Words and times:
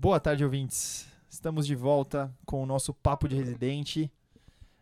Boa 0.00 0.18
tarde, 0.18 0.42
ouvintes. 0.42 1.06
Estamos 1.28 1.66
de 1.66 1.74
volta 1.74 2.34
com 2.46 2.62
o 2.62 2.64
nosso 2.64 2.94
Papo 2.94 3.28
de 3.28 3.36
Residente. 3.36 4.10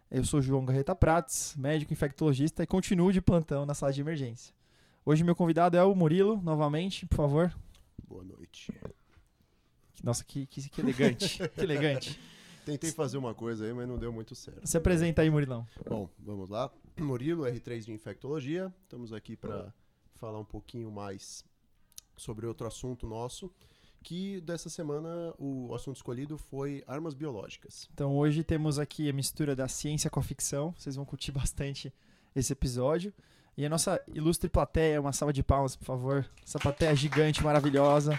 Eu 0.09 0.25
sou 0.25 0.41
João 0.41 0.64
Garreta 0.64 0.95
Prates, 0.95 1.57
médico 1.57 1.93
infectologista 1.93 2.62
e 2.62 2.66
continuo 2.69 3.12
de 3.12 3.20
plantão 3.20 3.66
na 3.66 3.75
sala 3.75 3.93
de 3.93 4.01
emergência. 4.01 4.55
Hoje 5.05 5.25
meu 5.25 5.34
convidado 5.34 5.77
é 5.77 5.83
o 5.83 5.93
Murilo, 5.93 6.41
novamente, 6.41 7.05
por 7.05 7.16
favor. 7.16 7.52
Boa 8.07 8.23
noite. 8.23 8.73
Nossa, 10.05 10.23
que, 10.23 10.46
que, 10.46 10.70
que 10.70 10.80
elegante, 10.80 11.48
que 11.48 11.61
elegante. 11.62 12.16
Tentei 12.64 12.93
fazer 12.93 13.19
uma 13.19 13.35
coisa 13.35 13.64
aí, 13.64 13.75
mas 13.75 13.89
não 13.89 13.98
deu 13.98 14.12
muito 14.12 14.37
certo. 14.37 14.64
Se 14.69 14.77
apresenta 14.77 15.23
aí, 15.23 15.30
Murilão. 15.30 15.66
Bom, 15.85 16.09
vamos 16.16 16.48
lá. 16.48 16.71
Murilo, 16.96 17.43
R3 17.43 17.87
de 17.87 17.93
Infectologia. 17.93 18.73
Estamos 18.85 19.12
aqui 19.12 19.35
para 19.35 19.74
falar 20.15 20.38
um 20.38 20.45
pouquinho 20.45 20.93
mais 20.93 21.45
sobre 22.16 22.46
outro 22.46 22.69
assunto 22.69 23.05
nosso, 23.05 23.52
que 24.02 24.41
dessa 24.41 24.69
semana 24.69 25.34
o 25.38 25.75
assunto 25.75 25.97
escolhido 25.97 26.38
foi 26.38 26.83
armas 26.87 27.15
biológicas. 27.15 27.88
Então 27.93 28.16
hoje 28.16 28.43
temos 28.45 28.79
aqui 28.79 29.09
a 29.09 29.12
mistura 29.12 29.55
da 29.57 29.69
ciência 29.69 30.09
com 30.11 30.21
a 30.21 30.23
ficção. 30.23 30.73
Vocês 30.77 30.97
vão 30.97 31.05
curtir 31.05 31.33
bastante 31.33 31.93
esse 32.34 32.52
episódio. 32.52 33.12
E 33.57 33.66
a 33.66 33.69
nossa 33.69 34.01
ilustre 34.15 34.48
plateia, 34.48 35.01
uma 35.01 35.12
salva 35.12 35.33
de 35.33 35.43
palmas, 35.43 35.74
por 35.74 35.84
favor. 35.84 36.24
Essa 36.47 36.61
plateia 36.61 36.95
gigante, 36.95 37.43
maravilhosa, 37.43 38.16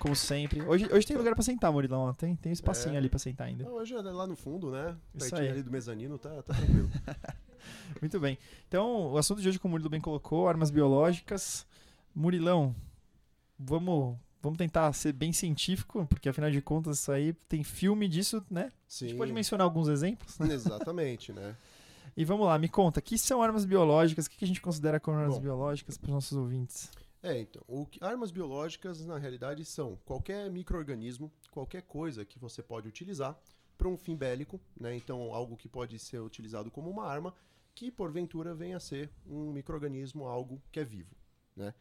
como 0.00 0.16
sempre. 0.16 0.60
Hoje, 0.62 0.92
hoje 0.92 1.06
tem 1.06 1.16
lugar 1.16 1.34
pra 1.34 1.42
sentar, 1.44 1.70
Murilão. 1.70 2.12
Tem, 2.14 2.34
tem 2.34 2.50
um 2.50 2.52
espacinho 2.52 2.96
É. 2.96 2.98
ali 2.98 3.08
pra 3.08 3.20
sentar 3.20 3.46
ainda. 3.46 3.64
Ah, 3.64 3.70
Hoje 3.70 3.94
é 3.94 4.00
lá 4.00 4.26
no 4.26 4.34
fundo, 4.34 4.72
né? 4.72 4.96
Isso 5.14 5.28
Pertinho 5.30 5.40
aí. 5.42 5.48
ali 5.50 5.62
do 5.62 5.70
mezanino, 5.70 6.18
tá, 6.18 6.30
tá 6.42 6.52
tranquilo. 6.54 6.90
Muito 8.02 8.18
bem. 8.18 8.36
Então, 8.66 9.12
o 9.12 9.18
assunto 9.18 9.40
de 9.40 9.48
hoje, 9.48 9.58
como 9.60 9.70
o 9.70 9.72
Murilo 9.74 9.88
bem 9.88 10.00
colocou, 10.00 10.48
armas 10.48 10.68
biológicas. 10.68 11.64
Murilão, 12.12 12.74
vamos, 13.56 14.16
vamos 14.42 14.58
tentar 14.58 14.92
ser 14.92 15.12
bem 15.12 15.32
científico, 15.32 16.04
porque 16.06 16.28
afinal 16.28 16.50
de 16.50 16.60
contas 16.60 16.98
isso 16.98 17.12
aí 17.12 17.32
tem 17.48 17.62
filme 17.62 18.08
disso, 18.08 18.44
né? 18.50 18.64
A 18.66 18.72
Sim. 18.88 19.08
gente 19.08 19.16
pode 19.18 19.32
mencionar 19.32 19.64
alguns 19.64 19.88
exemplos. 19.88 20.38
Exatamente, 20.40 21.32
né? 21.32 21.56
E 22.14 22.26
vamos 22.26 22.46
lá, 22.46 22.58
me 22.58 22.68
conta, 22.68 23.00
o 23.00 23.02
que 23.02 23.16
são 23.16 23.42
armas 23.42 23.64
biológicas? 23.64 24.26
O 24.26 24.30
que 24.30 24.36
que 24.36 24.44
a 24.44 24.46
gente 24.48 24.60
considera 24.60 25.00
como 25.00 25.16
armas 25.16 25.36
Bom. 25.36 25.40
biológicas 25.44 25.96
para 25.96 26.08
os 26.08 26.12
nossos 26.12 26.36
ouvintes? 26.36 26.90
É, 27.22 27.40
então, 27.40 27.62
o 27.66 27.86
que- 27.86 28.04
armas 28.04 28.30
biológicas 28.30 29.02
na 29.06 29.16
realidade 29.16 29.64
são 29.64 29.96
qualquer 30.04 30.50
microorganismo, 30.50 31.32
qualquer 31.50 31.80
coisa 31.82 32.22
que 32.22 32.38
você 32.38 32.62
pode 32.62 32.86
utilizar 32.86 33.34
para 33.78 33.88
um 33.88 33.96
fim 33.96 34.14
bélico, 34.14 34.60
né? 34.78 34.94
Então, 34.94 35.32
algo 35.32 35.56
que 35.56 35.70
pode 35.70 35.98
ser 35.98 36.18
utilizado 36.20 36.70
como 36.70 36.90
uma 36.90 37.06
arma, 37.06 37.32
que 37.74 37.90
porventura 37.90 38.54
venha 38.54 38.76
a 38.76 38.80
ser 38.80 39.08
um 39.26 39.50
microorganismo, 39.50 40.26
algo 40.26 40.60
que 40.70 40.80
é 40.80 40.84
vivo, 40.84 41.16
né? 41.56 41.72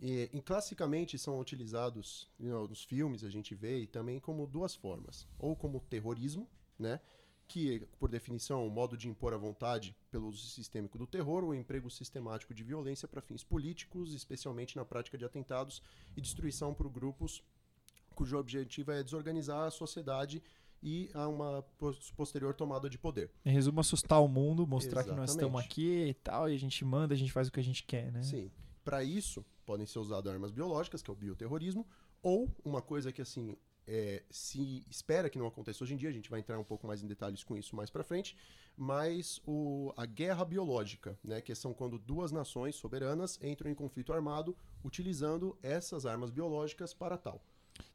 E, 0.00 0.30
e 0.32 0.40
classicamente 0.40 1.18
são 1.18 1.38
utilizados 1.40 2.28
nos 2.38 2.84
filmes, 2.84 3.24
a 3.24 3.30
gente 3.30 3.54
vê, 3.54 3.80
e 3.80 3.86
também 3.86 4.20
como 4.20 4.46
duas 4.46 4.74
formas, 4.74 5.26
ou 5.38 5.56
como 5.56 5.80
terrorismo, 5.80 6.48
né? 6.78 7.00
que, 7.48 7.80
por 7.98 8.10
definição, 8.10 8.60
é 8.60 8.64
um 8.64 8.68
modo 8.68 8.94
de 8.94 9.08
impor 9.08 9.32
a 9.32 9.38
vontade 9.38 9.96
pelo 10.10 10.28
uso 10.28 10.46
sistêmico 10.46 10.98
do 10.98 11.06
terror 11.06 11.42
ou 11.42 11.54
emprego 11.54 11.90
sistemático 11.90 12.52
de 12.52 12.62
violência 12.62 13.08
para 13.08 13.22
fins 13.22 13.42
políticos, 13.42 14.12
especialmente 14.12 14.76
na 14.76 14.84
prática 14.84 15.16
de 15.16 15.24
atentados 15.24 15.82
e 16.14 16.20
destruição 16.20 16.74
por 16.74 16.90
grupos 16.90 17.42
cujo 18.18 18.36
objetivo 18.36 18.90
é 18.90 19.00
desorganizar 19.02 19.66
a 19.66 19.70
sociedade 19.70 20.42
e 20.82 21.08
a 21.14 21.28
uma 21.28 21.62
pos- 21.78 22.10
posterior 22.10 22.52
tomada 22.52 22.90
de 22.90 22.98
poder. 22.98 23.30
Em 23.44 23.52
resumo, 23.52 23.78
assustar 23.80 24.20
o 24.20 24.26
mundo, 24.26 24.66
mostrar 24.66 25.04
que 25.04 25.10
nós 25.10 25.30
estamos 25.30 25.60
Exatamente. 25.60 25.66
aqui 25.66 26.08
e 26.08 26.14
tal, 26.14 26.50
e 26.50 26.54
a 26.54 26.58
gente 26.58 26.84
manda, 26.84 27.14
a 27.14 27.16
gente 27.16 27.30
faz 27.30 27.46
o 27.46 27.52
que 27.52 27.60
a 27.60 27.64
gente 27.64 27.84
quer, 27.84 28.10
né? 28.10 28.22
Sim. 28.22 28.50
Para 28.84 29.04
isso, 29.04 29.44
podem 29.68 29.84
ser 29.84 29.98
usadas 29.98 30.32
armas 30.32 30.50
biológicas, 30.50 31.02
que 31.02 31.10
é 31.10 31.12
o 31.12 31.16
bioterrorismo, 31.16 31.86
ou 32.22 32.50
uma 32.64 32.80
coisa 32.80 33.12
que, 33.12 33.20
assim, 33.20 33.54
é, 33.86 34.22
se 34.30 34.82
espera 34.88 35.28
que 35.28 35.38
não 35.38 35.46
aconteça 35.46 35.84
hoje 35.84 35.92
em 35.92 35.98
dia, 35.98 36.08
a 36.08 36.12
gente 36.12 36.30
vai 36.30 36.40
entrar 36.40 36.58
um 36.58 36.64
pouco 36.64 36.86
mais 36.86 37.02
em 37.02 37.06
detalhes 37.06 37.44
com 37.44 37.54
isso 37.54 37.76
mais 37.76 37.90
para 37.90 38.02
frente, 38.02 38.34
mas 38.74 39.42
o, 39.46 39.92
a 39.94 40.06
guerra 40.06 40.42
biológica, 40.42 41.18
né, 41.22 41.42
que 41.42 41.54
são 41.54 41.74
quando 41.74 41.98
duas 41.98 42.32
nações 42.32 42.76
soberanas 42.76 43.38
entram 43.42 43.70
em 43.70 43.74
conflito 43.74 44.10
armado 44.10 44.56
utilizando 44.82 45.54
essas 45.62 46.06
armas 46.06 46.30
biológicas 46.30 46.94
para 46.94 47.18
tal. 47.18 47.38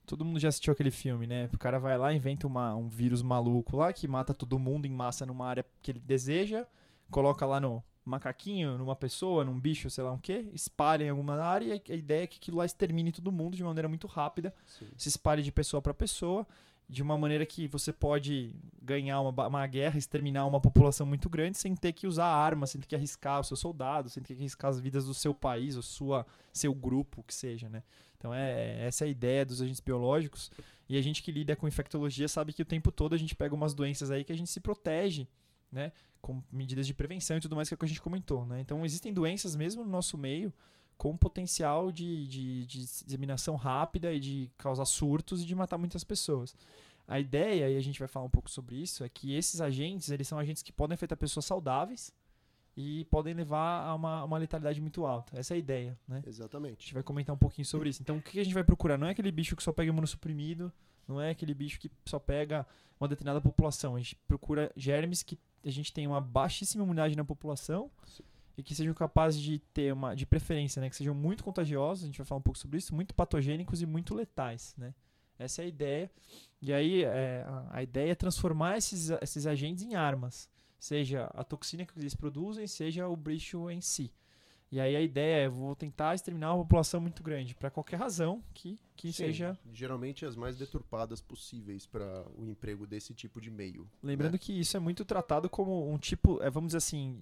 Todo 0.05 0.23
mundo 0.23 0.39
já 0.39 0.49
assistiu 0.49 0.73
aquele 0.73 0.91
filme, 0.91 1.25
né? 1.25 1.49
O 1.51 1.57
cara 1.57 1.79
vai 1.79 1.97
lá, 1.97 2.13
inventa 2.13 2.45
uma, 2.45 2.75
um 2.75 2.87
vírus 2.87 3.23
maluco 3.23 3.77
lá 3.77 3.91
que 3.91 4.07
mata 4.07 4.31
todo 4.31 4.59
mundo 4.59 4.85
em 4.85 4.91
massa 4.91 5.25
numa 5.25 5.47
área 5.47 5.65
que 5.81 5.89
ele 5.89 5.99
deseja, 5.99 6.67
coloca 7.09 7.45
lá 7.47 7.59
no 7.59 7.83
macaquinho, 8.05 8.77
numa 8.77 8.95
pessoa, 8.95 9.43
num 9.43 9.59
bicho, 9.59 9.89
sei 9.89 10.03
lá 10.03 10.11
o 10.11 10.19
quê, 10.19 10.45
espalha 10.53 11.05
em 11.05 11.09
alguma 11.09 11.35
área 11.41 11.81
e 11.87 11.91
a 11.91 11.95
ideia 11.95 12.23
é 12.23 12.27
que 12.27 12.37
aquilo 12.37 12.57
lá 12.57 12.65
extermine 12.65 13.11
todo 13.11 13.31
mundo 13.31 13.55
de 13.55 13.63
maneira 13.63 13.87
muito 13.87 14.07
rápida, 14.07 14.53
Sim. 14.65 14.87
se 14.97 15.09
espalhe 15.09 15.41
de 15.41 15.51
pessoa 15.51 15.81
para 15.81 15.93
pessoa, 15.93 16.45
de 16.87 17.01
uma 17.01 17.17
maneira 17.17 17.45
que 17.45 17.67
você 17.67 17.93
pode 17.93 18.53
ganhar 18.81 19.21
uma, 19.21 19.47
uma 19.47 19.67
guerra, 19.67 19.97
exterminar 19.97 20.45
uma 20.45 20.59
população 20.59 21.05
muito 21.05 21.29
grande 21.29 21.57
sem 21.57 21.75
ter 21.75 21.93
que 21.93 22.05
usar 22.05 22.25
armas, 22.25 22.71
sem 22.71 22.81
ter 22.81 22.87
que 22.87 22.95
arriscar 22.95 23.39
os 23.39 23.47
seus 23.47 23.59
soldados, 23.59 24.13
sem 24.13 24.21
ter 24.21 24.35
que 24.35 24.41
arriscar 24.41 24.69
as 24.69 24.79
vidas 24.79 25.05
do 25.05 25.13
seu 25.13 25.33
país, 25.33 25.75
ou 25.75 25.81
sua, 25.81 26.25
seu 26.51 26.73
grupo, 26.73 27.21
o 27.21 27.23
que 27.23 27.33
seja, 27.33 27.69
né? 27.69 27.83
Então 28.17 28.33
é 28.33 28.85
essa 28.85 29.05
é 29.05 29.07
a 29.07 29.11
ideia 29.11 29.45
dos 29.45 29.61
agentes 29.61 29.81
biológicos. 29.81 30.51
E 30.87 30.97
a 30.97 31.01
gente 31.01 31.23
que 31.23 31.31
lida 31.31 31.55
com 31.55 31.67
infectologia 31.67 32.27
sabe 32.27 32.53
que 32.53 32.61
o 32.61 32.65
tempo 32.65 32.91
todo 32.91 33.15
a 33.15 33.17
gente 33.17 33.35
pega 33.35 33.55
umas 33.55 33.73
doenças 33.73 34.11
aí 34.11 34.23
que 34.23 34.31
a 34.31 34.37
gente 34.37 34.49
se 34.49 34.59
protege, 34.59 35.27
né? 35.71 35.91
Com 36.23 36.41
medidas 36.49 36.87
de 36.87 36.93
prevenção 36.93 37.35
e 37.35 37.41
tudo 37.41 37.55
mais 37.55 37.67
que 37.67 37.73
é 37.73 37.75
o 37.75 37.77
que 37.77 37.83
a 37.83 37.87
gente 37.87 38.01
comentou, 38.01 38.45
né? 38.45 38.61
Então 38.61 38.85
existem 38.85 39.13
doenças 39.13 39.57
mesmo 39.57 39.83
no 39.83 39.91
nosso 39.91 40.17
meio 40.17 40.53
com 40.97 41.17
potencial 41.17 41.91
de, 41.91 42.25
de, 42.27 42.65
de 42.65 42.79
disseminação 42.79 43.57
rápida 43.57 44.13
e 44.13 44.19
de 44.21 44.49
causar 44.57 44.85
surtos 44.85 45.41
e 45.41 45.45
de 45.45 45.53
matar 45.53 45.77
muitas 45.77 46.03
pessoas. 46.03 46.55
A 47.05 47.19
ideia, 47.19 47.69
e 47.69 47.75
a 47.75 47.81
gente 47.81 47.99
vai 47.99 48.07
falar 48.07 48.25
um 48.25 48.29
pouco 48.29 48.49
sobre 48.49 48.77
isso, 48.77 49.03
é 49.03 49.09
que 49.09 49.35
esses 49.35 49.59
agentes, 49.59 50.09
eles 50.09 50.25
são 50.25 50.39
agentes 50.39 50.63
que 50.63 50.71
podem 50.71 50.95
afetar 50.95 51.17
pessoas 51.17 51.45
saudáveis 51.45 52.13
e 52.77 53.03
podem 53.05 53.33
levar 53.33 53.85
a 53.85 53.93
uma, 53.93 54.23
uma 54.23 54.37
letalidade 54.37 54.79
muito 54.79 55.05
alta. 55.05 55.37
Essa 55.37 55.53
é 55.53 55.55
a 55.55 55.59
ideia, 55.59 55.99
né? 56.07 56.23
A 56.25 56.29
Exatamente. 56.29 56.83
gente 56.83 56.93
vai 56.93 57.03
comentar 57.03 57.35
um 57.35 57.37
pouquinho 57.37 57.65
sobre 57.65 57.89
isso. 57.89 58.01
Então, 58.01 58.17
o 58.17 58.21
que 58.21 58.39
a 58.39 58.43
gente 58.43 58.53
vai 58.53 58.63
procurar? 58.63 58.97
Não 58.97 59.07
é 59.07 59.11
aquele 59.11 59.31
bicho 59.31 59.55
que 59.55 59.63
só 59.63 59.73
pega 59.73 59.89
imunossuprimido, 59.89 60.71
não 61.05 61.19
é 61.19 61.31
aquele 61.31 61.53
bicho 61.53 61.79
que 61.79 61.91
só 62.05 62.17
pega 62.17 62.65
uma 62.97 63.07
determinada 63.07 63.41
população. 63.41 63.95
A 63.95 63.99
gente 63.99 64.15
procura 64.27 64.71
germes 64.75 65.21
que 65.21 65.37
a 65.69 65.71
gente 65.71 65.93
tem 65.93 66.07
uma 66.07 66.21
baixíssima 66.21 66.83
imunidade 66.83 67.15
na 67.15 67.23
população 67.23 67.89
Sim. 68.05 68.23
e 68.57 68.63
que 68.63 68.75
sejam 68.75 68.93
capazes 68.93 69.41
de 69.41 69.59
ter 69.59 69.93
uma, 69.93 70.15
de 70.15 70.25
preferência, 70.25 70.81
né? 70.81 70.89
Que 70.89 70.95
sejam 70.95 71.13
muito 71.13 71.43
contagiosos, 71.43 72.03
a 72.03 72.07
gente 72.07 72.17
vai 72.17 72.25
falar 72.25 72.39
um 72.39 72.43
pouco 72.43 72.59
sobre 72.59 72.77
isso, 72.77 72.93
muito 72.93 73.13
patogênicos 73.13 73.81
e 73.81 73.85
muito 73.85 74.13
letais, 74.13 74.73
né? 74.77 74.93
Essa 75.37 75.61
é 75.61 75.65
a 75.65 75.67
ideia. 75.67 76.11
E 76.61 76.71
aí, 76.71 77.03
é, 77.03 77.43
a, 77.47 77.77
a 77.77 77.83
ideia 77.83 78.11
é 78.11 78.15
transformar 78.15 78.77
esses, 78.77 79.09
esses 79.21 79.45
agentes 79.47 79.83
em 79.83 79.95
armas. 79.95 80.49
Seja 80.79 81.25
a 81.33 81.43
toxina 81.43 81.85
que 81.85 81.97
eles 81.97 82.13
produzem, 82.13 82.67
seja 82.67 83.07
o 83.07 83.15
bicho 83.15 83.69
em 83.69 83.81
si. 83.81 84.11
E 84.73 84.79
aí 84.79 84.95
a 84.95 85.01
ideia 85.01 85.45
é, 85.45 85.47
vou 85.47 85.75
tentar 85.75 86.15
exterminar 86.15 86.55
uma 86.55 86.63
população 86.63 86.99
muito 86.99 87.21
grande, 87.21 87.53
para 87.53 87.69
qualquer 87.69 87.97
razão 87.97 88.41
que, 88.55 88.79
que 88.95 89.13
Sim, 89.13 89.25
seja. 89.25 89.55
geralmente 89.71 90.25
as 90.25 90.35
mais 90.35 90.57
deturpadas 90.57 91.21
possíveis 91.21 91.85
para 91.85 92.25
o 92.35 92.43
emprego 92.43 92.87
desse 92.87 93.13
tipo 93.13 93.39
de 93.39 93.51
meio. 93.51 93.87
Lembrando 94.01 94.39
que 94.39 94.51
isso 94.51 94.75
é 94.75 94.79
muito 94.79 95.05
tratado 95.05 95.47
como 95.47 95.87
um 95.87 95.95
tipo, 95.99 96.41
é, 96.41 96.49
vamos 96.49 96.69
dizer 96.69 96.79
assim, 96.79 97.21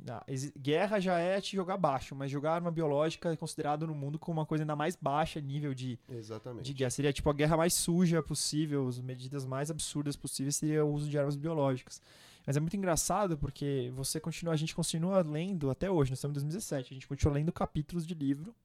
guerra 0.58 0.98
já 1.02 1.20
é 1.20 1.42
te 1.42 1.58
jogar 1.58 1.76
baixo, 1.76 2.16
mas 2.16 2.32
jogar 2.32 2.54
arma 2.54 2.72
biológica 2.72 3.34
é 3.34 3.36
considerado 3.36 3.86
no 3.86 3.94
mundo 3.94 4.18
como 4.18 4.40
uma 4.40 4.46
coisa 4.46 4.64
ainda 4.64 4.78
mais 4.78 4.96
baixa 4.96 5.42
nível 5.42 5.74
de, 5.74 6.00
Exatamente. 6.08 6.64
de 6.64 6.74
guerra. 6.74 6.90
Seria 6.92 7.12
tipo 7.12 7.30
a 7.30 7.34
guerra 7.34 7.58
mais 7.58 7.74
suja 7.74 8.24
possível, 8.24 8.88
as 8.88 8.98
medidas 8.98 9.46
mais 9.46 9.70
absurdas 9.70 10.16
possíveis 10.16 10.56
seria 10.56 10.86
o 10.86 10.94
uso 10.94 11.10
de 11.10 11.18
armas 11.18 11.36
biológicas. 11.36 12.02
Mas 12.46 12.58
é 12.58 12.60
muito 12.60 12.76
engraçado 12.76 13.38
porque 13.38 13.92
você 13.96 14.20
continua, 14.20 14.54
a 14.54 14.58
gente 14.58 14.74
continua 14.76 15.22
lendo 15.22 15.70
até 15.70 15.90
hoje, 15.90 16.12
nós 16.12 16.18
estamos 16.20 16.34
em 16.34 16.40
2017, 16.42 16.92
a 16.92 16.94
gente 16.96 17.08
continua 17.08 17.34
lendo 17.36 17.52
capítulos 17.52 18.06
de 18.06 18.14
livro 18.14 18.56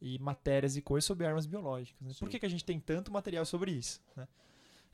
e 0.00 0.18
matérias 0.18 0.76
e 0.76 0.82
coisas 0.82 1.04
sobre 1.06 1.26
armas 1.26 1.46
biológicas. 1.46 2.00
né? 2.00 2.12
Por 2.18 2.28
que, 2.28 2.38
que 2.38 2.46
a 2.46 2.48
gente 2.48 2.64
tem 2.64 2.78
tanto 2.78 3.12
material 3.12 3.44
sobre 3.44 3.72
isso? 3.72 4.00
né? 4.16 4.28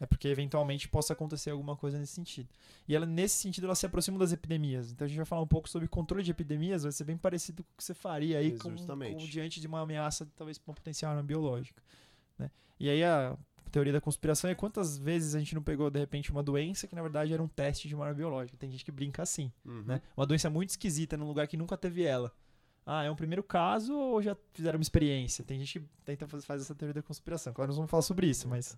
É 0.02 0.06
porque 0.06 0.28
eventualmente 0.28 0.88
possa 0.88 1.12
acontecer 1.12 1.50
alguma 1.50 1.76
coisa 1.76 1.98
nesse 1.98 2.14
sentido. 2.14 2.48
E 2.88 2.96
ela, 2.96 3.04
nesse 3.04 3.36
sentido, 3.36 3.64
ela 3.66 3.74
se 3.74 3.84
aproxima 3.84 4.18
das 4.18 4.32
epidemias. 4.32 4.90
Então 4.90 5.04
a 5.04 5.08
gente 5.08 5.18
vai 5.18 5.26
falar 5.26 5.42
um 5.42 5.46
pouco 5.46 5.68
sobre 5.68 5.86
controle 5.88 6.22
de 6.24 6.30
epidemias, 6.30 6.84
vai 6.84 6.92
ser 6.92 7.04
bem 7.04 7.18
parecido 7.18 7.62
com 7.62 7.68
o 7.74 7.76
que 7.76 7.84
você 7.84 7.92
faria 7.92 8.38
aí 8.38 8.52
com, 8.62 8.70
com- 9.12 9.18
diante 9.26 9.60
de 9.60 9.66
uma 9.66 9.80
ameaça, 9.80 10.26
talvez 10.36 10.58
uma 10.66 10.74
potencial 10.74 11.10
arma 11.10 11.22
biológica. 11.22 11.82
Né? 12.38 12.50
E 12.78 12.88
aí 12.88 13.04
a 13.04 13.36
teoria 13.70 13.92
da 13.92 14.00
conspiração 14.00 14.50
é 14.50 14.54
quantas 14.54 14.98
vezes 14.98 15.34
a 15.34 15.38
gente 15.38 15.54
não 15.54 15.62
pegou, 15.62 15.90
de 15.90 15.98
repente, 15.98 16.30
uma 16.30 16.42
doença 16.42 16.86
que 16.86 16.94
na 16.94 17.02
verdade 17.02 17.32
era 17.32 17.42
um 17.42 17.48
teste 17.48 17.88
de 17.88 17.94
uma 17.94 18.04
arma 18.04 18.16
biológica. 18.16 18.56
Tem 18.58 18.70
gente 18.70 18.84
que 18.84 18.92
brinca 18.92 19.22
assim, 19.22 19.50
Uhum. 19.64 19.82
né? 19.86 20.02
Uma 20.16 20.26
doença 20.26 20.50
muito 20.50 20.70
esquisita 20.70 21.16
num 21.16 21.26
lugar 21.26 21.46
que 21.48 21.56
nunca 21.56 21.76
teve 21.76 22.02
ela. 22.02 22.32
Ah, 22.84 23.04
é 23.04 23.10
um 23.10 23.16
primeiro 23.16 23.42
caso 23.42 23.94
ou 23.94 24.20
já 24.22 24.36
fizeram 24.52 24.78
uma 24.78 24.82
experiência? 24.82 25.44
Tem 25.44 25.58
gente 25.58 25.78
que 25.80 25.86
tenta 26.04 26.26
fazer, 26.26 26.44
faz 26.44 26.62
essa 26.62 26.74
teoria 26.74 26.94
da 26.94 27.02
conspiração. 27.02 27.52
Claro, 27.52 27.68
nós 27.68 27.76
vamos 27.76 27.90
falar 27.90 28.02
sobre 28.02 28.26
isso, 28.26 28.48
mas. 28.48 28.76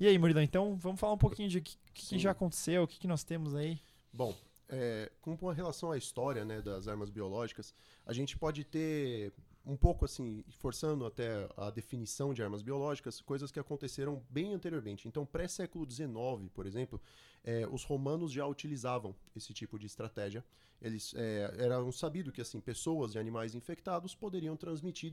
E 0.00 0.06
aí, 0.06 0.18
Murilão, 0.18 0.42
então 0.42 0.76
vamos 0.76 0.98
falar 1.00 1.12
um 1.12 1.18
pouquinho 1.18 1.48
de 1.48 1.58
o 1.58 1.62
que, 1.62 1.76
que 1.92 2.18
já 2.18 2.30
aconteceu, 2.30 2.82
o 2.82 2.86
que, 2.88 2.98
que 2.98 3.06
nós 3.06 3.22
temos 3.24 3.54
aí. 3.54 3.80
Bom, 4.12 4.34
é, 4.68 5.10
com 5.20 5.34
relação 5.50 5.90
à 5.92 5.98
história 5.98 6.44
né, 6.44 6.60
das 6.62 6.88
armas 6.88 7.10
biológicas, 7.10 7.74
a 8.06 8.12
gente 8.12 8.36
pode 8.36 8.64
ter 8.64 9.32
um 9.68 9.76
pouco 9.76 10.06
assim, 10.06 10.42
forçando 10.48 11.04
até 11.04 11.46
a 11.54 11.68
definição 11.70 12.32
de 12.32 12.42
armas 12.42 12.62
biológicas, 12.62 13.20
coisas 13.20 13.52
que 13.52 13.60
aconteceram 13.60 14.24
bem 14.30 14.54
anteriormente. 14.54 15.06
Então, 15.06 15.26
pré-século 15.26 15.88
XIX, 15.88 16.48
por 16.54 16.66
exemplo, 16.66 16.98
é, 17.44 17.68
os 17.70 17.84
romanos 17.84 18.32
já 18.32 18.46
utilizavam 18.46 19.14
esse 19.36 19.52
tipo 19.52 19.78
de 19.78 19.86
estratégia. 19.86 20.42
Eles 20.80 21.12
é, 21.14 21.54
eram 21.58 21.92
sabido 21.92 22.32
que 22.32 22.40
assim 22.40 22.60
pessoas 22.60 23.14
e 23.14 23.18
animais 23.18 23.54
infectados 23.54 24.14
poderiam 24.14 24.56
transmitir 24.56 25.12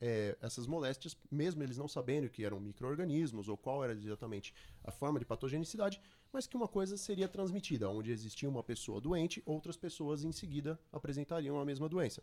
é, 0.00 0.38
essas 0.40 0.66
moléstias, 0.66 1.14
mesmo 1.30 1.62
eles 1.62 1.76
não 1.76 1.88
sabendo 1.88 2.30
que 2.30 2.44
eram 2.44 2.58
micro-organismos 2.58 3.48
ou 3.48 3.56
qual 3.56 3.84
era 3.84 3.92
exatamente 3.92 4.54
a 4.82 4.90
forma 4.90 5.18
de 5.18 5.26
patogenicidade, 5.26 6.00
mas 6.32 6.46
que 6.46 6.56
uma 6.56 6.68
coisa 6.68 6.96
seria 6.96 7.28
transmitida, 7.28 7.90
onde 7.90 8.12
existia 8.12 8.48
uma 8.48 8.62
pessoa 8.62 9.00
doente, 9.00 9.42
outras 9.44 9.76
pessoas 9.76 10.24
em 10.24 10.32
seguida 10.32 10.80
apresentariam 10.90 11.60
a 11.60 11.64
mesma 11.66 11.88
doença. 11.88 12.22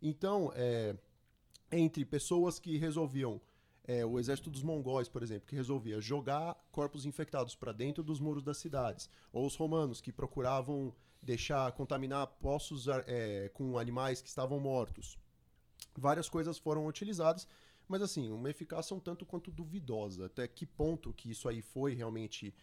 Então, 0.00 0.52
é, 0.54 0.96
entre 1.70 2.04
pessoas 2.04 2.58
que 2.58 2.76
resolviam 2.76 3.40
é, 3.84 4.04
o 4.04 4.18
exército 4.18 4.50
dos 4.50 4.62
mongóis, 4.62 5.08
por 5.08 5.22
exemplo, 5.22 5.48
que 5.48 5.56
resolvia 5.56 6.00
jogar 6.00 6.54
corpos 6.70 7.06
infectados 7.06 7.54
para 7.54 7.72
dentro 7.72 8.02
dos 8.02 8.20
muros 8.20 8.42
das 8.42 8.58
cidades, 8.58 9.08
ou 9.32 9.46
os 9.46 9.56
romanos 9.56 10.00
que 10.00 10.12
procuravam 10.12 10.94
deixar 11.22 11.72
contaminar 11.72 12.26
poços 12.26 12.86
é, 13.06 13.48
com 13.54 13.78
animais 13.78 14.20
que 14.20 14.28
estavam 14.28 14.60
mortos. 14.60 15.18
Várias 15.96 16.28
coisas 16.28 16.58
foram 16.58 16.86
utilizadas, 16.86 17.48
mas 17.88 18.02
assim, 18.02 18.30
uma 18.30 18.50
eficácia 18.50 18.94
um 18.94 19.00
tanto 19.00 19.24
quanto 19.24 19.50
duvidosa. 19.50 20.26
Até 20.26 20.46
que 20.46 20.66
ponto 20.66 21.12
que 21.12 21.30
isso 21.30 21.48
aí 21.48 21.62
foi 21.62 21.94
realmente 21.94 22.54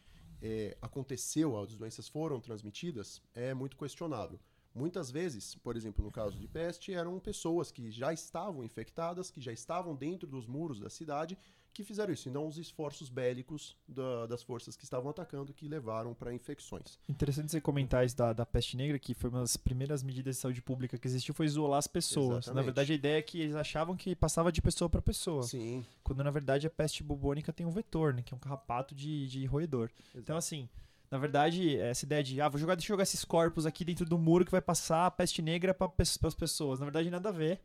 é, 0.41 0.77
aconteceu, 0.81 1.57
as 1.57 1.75
doenças 1.75 2.07
foram 2.07 2.39
transmitidas, 2.39 3.21
é 3.33 3.53
muito 3.53 3.75
questionável. 3.75 4.39
Muitas 4.75 5.09
vezes, 5.09 5.55
por 5.55 5.77
exemplo, 5.77 6.03
no 6.03 6.11
caso 6.11 6.37
de 6.37 6.49
peste, 6.49 6.93
eram 6.93 7.17
pessoas 7.17 7.71
que 7.71 7.89
já 7.89 8.11
estavam 8.11 8.61
infectadas, 8.61 9.31
que 9.31 9.39
já 9.39 9.53
estavam 9.53 9.95
dentro 9.95 10.27
dos 10.27 10.45
muros 10.45 10.81
da 10.81 10.89
cidade, 10.89 11.37
que 11.73 11.83
fizeram 11.83 12.13
isso, 12.13 12.29
e 12.29 12.31
não 12.31 12.47
os 12.47 12.57
esforços 12.57 13.09
bélicos 13.09 13.75
da, 13.87 14.25
das 14.25 14.43
forças 14.43 14.77
que 14.77 14.83
estavam 14.83 15.09
atacando 15.09 15.53
que 15.53 15.67
levaram 15.67 16.13
para 16.13 16.33
infecções. 16.33 16.97
Interessante 17.07 17.51
você 17.51 17.59
comentar 17.59 18.05
isso 18.05 18.15
da, 18.15 18.33
da 18.33 18.45
peste 18.45 18.75
negra, 18.75 18.99
que 18.99 19.13
foi 19.13 19.29
uma 19.29 19.41
das 19.41 19.57
primeiras 19.57 20.01
medidas 20.01 20.35
de 20.35 20.41
saúde 20.41 20.61
pública 20.61 20.97
que 20.97 21.07
existiu, 21.07 21.33
foi 21.33 21.45
isolar 21.45 21.79
as 21.79 21.87
pessoas. 21.87 22.45
Exatamente. 22.45 22.55
Na 22.55 22.61
verdade, 22.61 22.91
a 22.93 22.95
ideia 22.95 23.17
é 23.19 23.21
que 23.21 23.41
eles 23.41 23.55
achavam 23.55 23.95
que 23.95 24.15
passava 24.15 24.51
de 24.51 24.61
pessoa 24.61 24.89
para 24.89 25.01
pessoa. 25.01 25.43
Sim. 25.43 25.85
Quando, 26.03 26.23
na 26.23 26.31
verdade, 26.31 26.65
a 26.65 26.69
peste 26.69 27.03
bubônica 27.03 27.51
tem 27.51 27.65
um 27.65 27.71
vetor, 27.71 28.13
né, 28.13 28.21
que 28.21 28.33
é 28.33 28.37
um 28.37 28.39
carrapato 28.39 28.95
de, 28.95 29.27
de 29.27 29.45
roedor. 29.45 29.89
Exato. 29.89 30.17
Então, 30.17 30.37
assim, 30.37 30.69
na 31.09 31.17
verdade, 31.17 31.77
essa 31.77 32.05
ideia 32.05 32.23
de, 32.23 32.41
ah, 32.41 32.49
vou 32.49 32.59
jogar, 32.59 32.75
deixa 32.75 32.87
eu 32.87 32.93
jogar 32.93 33.03
esses 33.03 33.23
corpos 33.23 33.65
aqui 33.65 33.85
dentro 33.85 34.05
do 34.05 34.17
muro 34.17 34.43
que 34.43 34.51
vai 34.51 34.61
passar 34.61 35.05
a 35.05 35.11
peste 35.11 35.41
negra 35.41 35.73
para 35.73 35.91
as 35.99 36.35
pessoas. 36.35 36.79
Na 36.79 36.85
verdade, 36.85 37.09
nada 37.09 37.29
a 37.29 37.31
ver. 37.31 37.61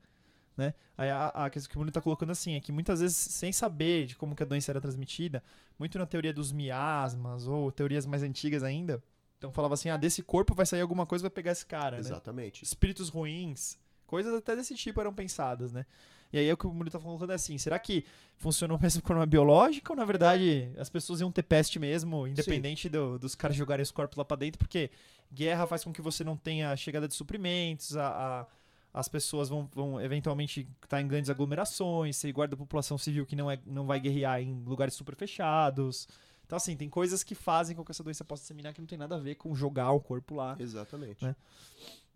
Né? 0.56 0.74
Aí 0.96 1.08
a, 1.08 1.28
a 1.28 1.50
questão 1.50 1.70
que 1.70 1.76
o 1.76 1.78
Bruno 1.78 1.88
está 1.90 2.00
colocando 2.00 2.30
assim 2.30 2.54
é 2.54 2.60
que 2.60 2.70
muitas 2.70 3.00
vezes, 3.00 3.16
sem 3.16 3.52
saber 3.52 4.06
de 4.06 4.16
como 4.16 4.34
que 4.36 4.42
a 4.42 4.46
doença 4.46 4.70
era 4.70 4.80
transmitida, 4.80 5.42
muito 5.78 5.98
na 5.98 6.04
teoria 6.04 6.34
dos 6.34 6.52
miasmas 6.52 7.46
ou 7.46 7.72
teorias 7.72 8.04
mais 8.04 8.22
antigas 8.22 8.62
ainda, 8.62 9.02
então 9.38 9.50
falava 9.50 9.72
assim, 9.72 9.88
ah, 9.88 9.96
desse 9.96 10.22
corpo 10.22 10.54
vai 10.54 10.66
sair 10.66 10.82
alguma 10.82 11.06
coisa 11.06 11.22
vai 11.22 11.30
pegar 11.30 11.52
esse 11.52 11.64
cara, 11.64 11.96
né? 11.96 12.00
Exatamente. 12.00 12.62
Né? 12.62 12.66
Espíritos 12.66 13.08
ruins, 13.08 13.78
coisas 14.06 14.34
até 14.34 14.54
desse 14.54 14.74
tipo 14.74 15.00
eram 15.00 15.14
pensadas, 15.14 15.72
né? 15.72 15.86
E 16.32 16.38
aí 16.38 16.48
é 16.48 16.52
o 16.52 16.56
que 16.56 16.66
o 16.66 16.72
Murilo 16.72 16.90
tá 16.90 17.00
falando 17.00 17.30
é 17.30 17.34
assim, 17.34 17.58
será 17.58 17.78
que 17.78 18.04
funcionou 18.36 18.78
mesmo 18.82 19.02
com 19.02 19.12
uma 19.12 19.26
biológica 19.26 19.92
ou 19.92 19.96
na 19.96 20.04
verdade 20.04 20.70
as 20.78 20.88
pessoas 20.88 21.20
iam 21.20 21.30
ter 21.30 21.42
peste 21.42 21.78
mesmo, 21.78 22.26
independente 22.26 22.88
do, 22.88 23.18
dos 23.18 23.34
caras 23.34 23.56
jogarem 23.56 23.82
os 23.82 23.90
corpos 23.90 24.16
lá 24.16 24.24
pra 24.24 24.36
dentro, 24.36 24.58
porque 24.58 24.90
guerra 25.32 25.66
faz 25.66 25.84
com 25.84 25.92
que 25.92 26.02
você 26.02 26.22
não 26.22 26.36
tenha 26.36 26.74
chegada 26.76 27.08
de 27.08 27.14
suprimentos, 27.14 27.96
a, 27.96 28.08
a 28.40 28.46
as 28.92 29.08
pessoas 29.08 29.48
vão, 29.48 29.68
vão 29.72 30.00
eventualmente 30.00 30.60
estar 30.60 30.88
tá 30.88 31.00
em 31.00 31.06
grandes 31.06 31.30
aglomerações, 31.30 32.16
você 32.16 32.32
guarda 32.32 32.54
a 32.54 32.58
população 32.58 32.98
civil 32.98 33.24
que 33.24 33.36
não, 33.36 33.50
é, 33.50 33.58
não 33.64 33.86
vai 33.86 34.00
guerrear 34.00 34.40
em 34.40 34.64
lugares 34.64 34.94
super 34.94 35.14
fechados. 35.14 36.08
Então, 36.50 36.56
assim, 36.56 36.76
tem 36.76 36.90
coisas 36.90 37.22
que 37.22 37.36
fazem 37.36 37.76
com 37.76 37.84
que 37.84 37.92
essa 37.92 38.02
doença 38.02 38.24
possa 38.24 38.42
disseminar 38.42 38.74
que 38.74 38.80
não 38.80 38.86
tem 38.88 38.98
nada 38.98 39.14
a 39.14 39.18
ver 39.20 39.36
com 39.36 39.54
jogar 39.54 39.92
o 39.92 40.00
corpo 40.00 40.34
lá. 40.34 40.56
Exatamente. 40.58 41.24
Né? 41.24 41.36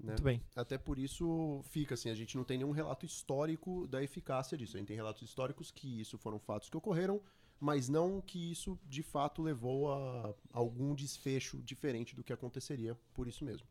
Né? 0.01 0.09
Muito 0.09 0.25
bem. 0.25 0.43
Até 0.57 0.77
por 0.77 0.99
isso 0.99 1.61
fica 1.71 1.95
assim, 1.95 2.11
a 2.11 2.17
gente 2.17 2.37
não 2.37 2.43
tem 2.43 2.59
nenhum 2.59 2.73
relato 2.73 3.07
histórico 3.07 3.87
da 3.87 4.03
eficácia 4.03 4.59
disso. 4.59 4.77
A 4.77 4.81
gente 4.81 4.89
tem 4.89 4.97
relatos 4.97 5.23
históricos 5.23 5.71
que 5.71 6.01
isso 6.01 6.19
foram 6.19 6.41
fatos 6.41 6.69
que 6.69 6.77
ocorreram, 6.77 7.21
mas 7.61 7.89
não 7.89 8.21
que 8.21 8.51
isso 8.51 8.77
de 8.89 9.05
fato 9.05 9.41
levou 9.41 9.93
a 9.93 10.35
algum 10.53 10.97
desfecho 10.97 11.63
diferente 11.63 12.17
do 12.17 12.25
que 12.25 12.33
aconteceria 12.33 12.99
por 13.15 13.29
isso 13.29 13.45
mesmo. 13.45 13.69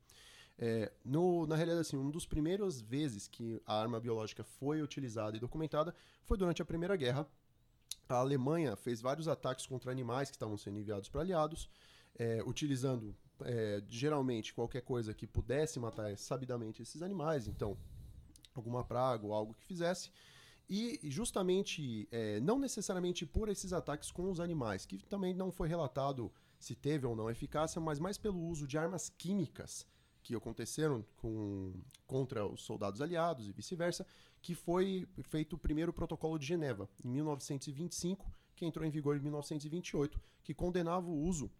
É, 0.58 0.94
no, 1.04 1.46
na 1.46 1.58
realidade, 1.58 1.82
assim, 1.82 1.98
uma 1.98 2.10
das 2.10 2.26
primeiras 2.26 2.80
vezes 2.80 3.28
que 3.28 3.62
a 3.66 3.78
arma 3.78 4.00
biológica 4.00 4.46
foi 4.46 4.82
utilizada 4.82 5.36
e 5.36 5.42
documentada 5.42 5.94
foi 6.24 6.38
durante 6.38 6.62
a 6.62 6.66
Primeira 6.66 6.96
Guerra, 6.96 7.28
a 8.08 8.16
Alemanha 8.16 8.76
fez 8.76 9.02
vários 9.02 9.28
ataques 9.28 9.66
contra 9.66 9.92
animais 9.92 10.30
que 10.30 10.36
estavam 10.36 10.58
sendo 10.58 10.80
enviados 10.80 11.10
para 11.10 11.22
aliados, 11.22 11.70
é, 12.16 12.44
utilizando 12.46 13.16
é, 13.42 13.82
geralmente 13.90 14.54
qualquer 14.54 14.82
coisa 14.82 15.14
que 15.14 15.26
pudesse 15.26 15.80
matar 15.80 16.16
sabidamente 16.18 16.82
esses 16.82 17.02
animais, 17.02 17.48
então 17.48 17.78
alguma 18.54 18.84
praga 18.84 19.26
ou 19.26 19.34
algo 19.34 19.54
que 19.54 19.64
fizesse. 19.64 20.12
E 20.70 21.00
justamente, 21.04 22.08
é, 22.12 22.40
não 22.40 22.58
necessariamente 22.58 23.26
por 23.26 23.50
esses 23.50 23.74
ataques 23.74 24.12
com 24.12 24.30
os 24.30 24.40
animais, 24.40 24.86
que 24.86 24.98
também 25.06 25.34
não 25.34 25.52
foi 25.52 25.68
relatado 25.68 26.32
se 26.58 26.76
teve 26.76 27.06
ou 27.06 27.16
não 27.16 27.30
eficácia, 27.30 27.82
mas 27.82 28.00
mais 28.00 28.18
pelo 28.18 28.40
uso 28.40 28.66
de 28.66 28.78
armas 28.78 29.10
químicas 29.10 29.86
que 30.24 30.34
aconteceram 30.36 31.06
com, 31.18 31.74
contra 32.08 32.46
os 32.46 32.64
soldados 32.64 33.02
aliados 33.02 33.48
e 33.48 33.52
vice-versa, 33.52 34.08
que 34.42 34.56
foi 34.56 35.08
feito 35.24 35.56
o 35.56 35.60
primeiro 35.60 35.92
protocolo 35.92 36.40
de 36.40 36.46
Geneva, 36.46 36.90
em 37.04 37.10
1925, 37.10 38.32
que 38.56 38.66
entrou 38.66 38.86
em 38.86 38.90
vigor 38.90 39.18
em 39.18 39.20
1928, 39.20 40.20
que 40.42 40.54
condenava 40.54 41.08
o 41.08 41.22
uso 41.22 41.52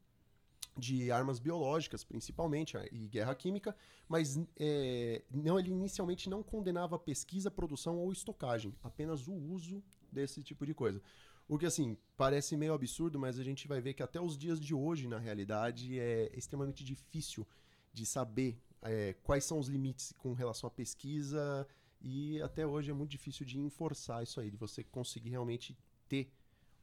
de 0.78 1.12
armas 1.12 1.40
biológicas, 1.40 2.04
principalmente, 2.04 2.76
e 2.92 3.08
guerra 3.08 3.36
química, 3.36 3.76
mas 4.08 4.40
é, 4.58 5.24
não, 5.30 5.60
ele 5.60 5.70
inicialmente 5.70 6.30
não 6.30 6.42
condenava 6.42 6.98
pesquisa, 6.98 7.52
produção 7.52 7.98
ou 8.00 8.12
estocagem, 8.12 8.74
apenas 8.82 9.28
o 9.28 9.34
uso 9.34 9.84
desse 10.12 10.42
tipo 10.42 10.66
de 10.66 10.74
coisa. 10.74 11.02
O 11.48 11.58
que, 11.58 11.66
assim, 11.66 11.98
parece 12.16 12.56
meio 12.56 12.74
absurdo, 12.74 13.20
mas 13.20 13.38
a 13.38 13.44
gente 13.44 13.68
vai 13.68 13.82
ver 13.82 13.94
que 13.94 14.02
até 14.02 14.20
os 14.20 14.38
dias 14.38 14.60
de 14.60 14.74
hoje, 14.74 15.08
na 15.08 15.20
realidade, 15.20 16.00
é 16.00 16.32
extremamente 16.36 16.84
difícil 16.84 17.46
de 17.94 18.06
saber 18.06 18.58
é, 18.82 19.14
quais 19.24 19.46
são 19.46 19.60
os 19.60 19.68
limites 19.68 20.14
com 20.18 20.34
relação 20.34 20.68
à 20.68 20.72
pesquisa 20.72 21.68
e 22.02 22.42
até 22.42 22.68
hoje 22.68 22.92
é 22.92 22.94
muito 22.94 23.12
difícil 23.12 23.46
de 23.46 23.60
enforçar 23.60 24.22
isso 24.24 24.40
aí, 24.40 24.52
de 24.52 24.58
você 24.58 24.84
conseguir 24.84 25.30
realmente 25.30 25.78
ter 26.10 26.30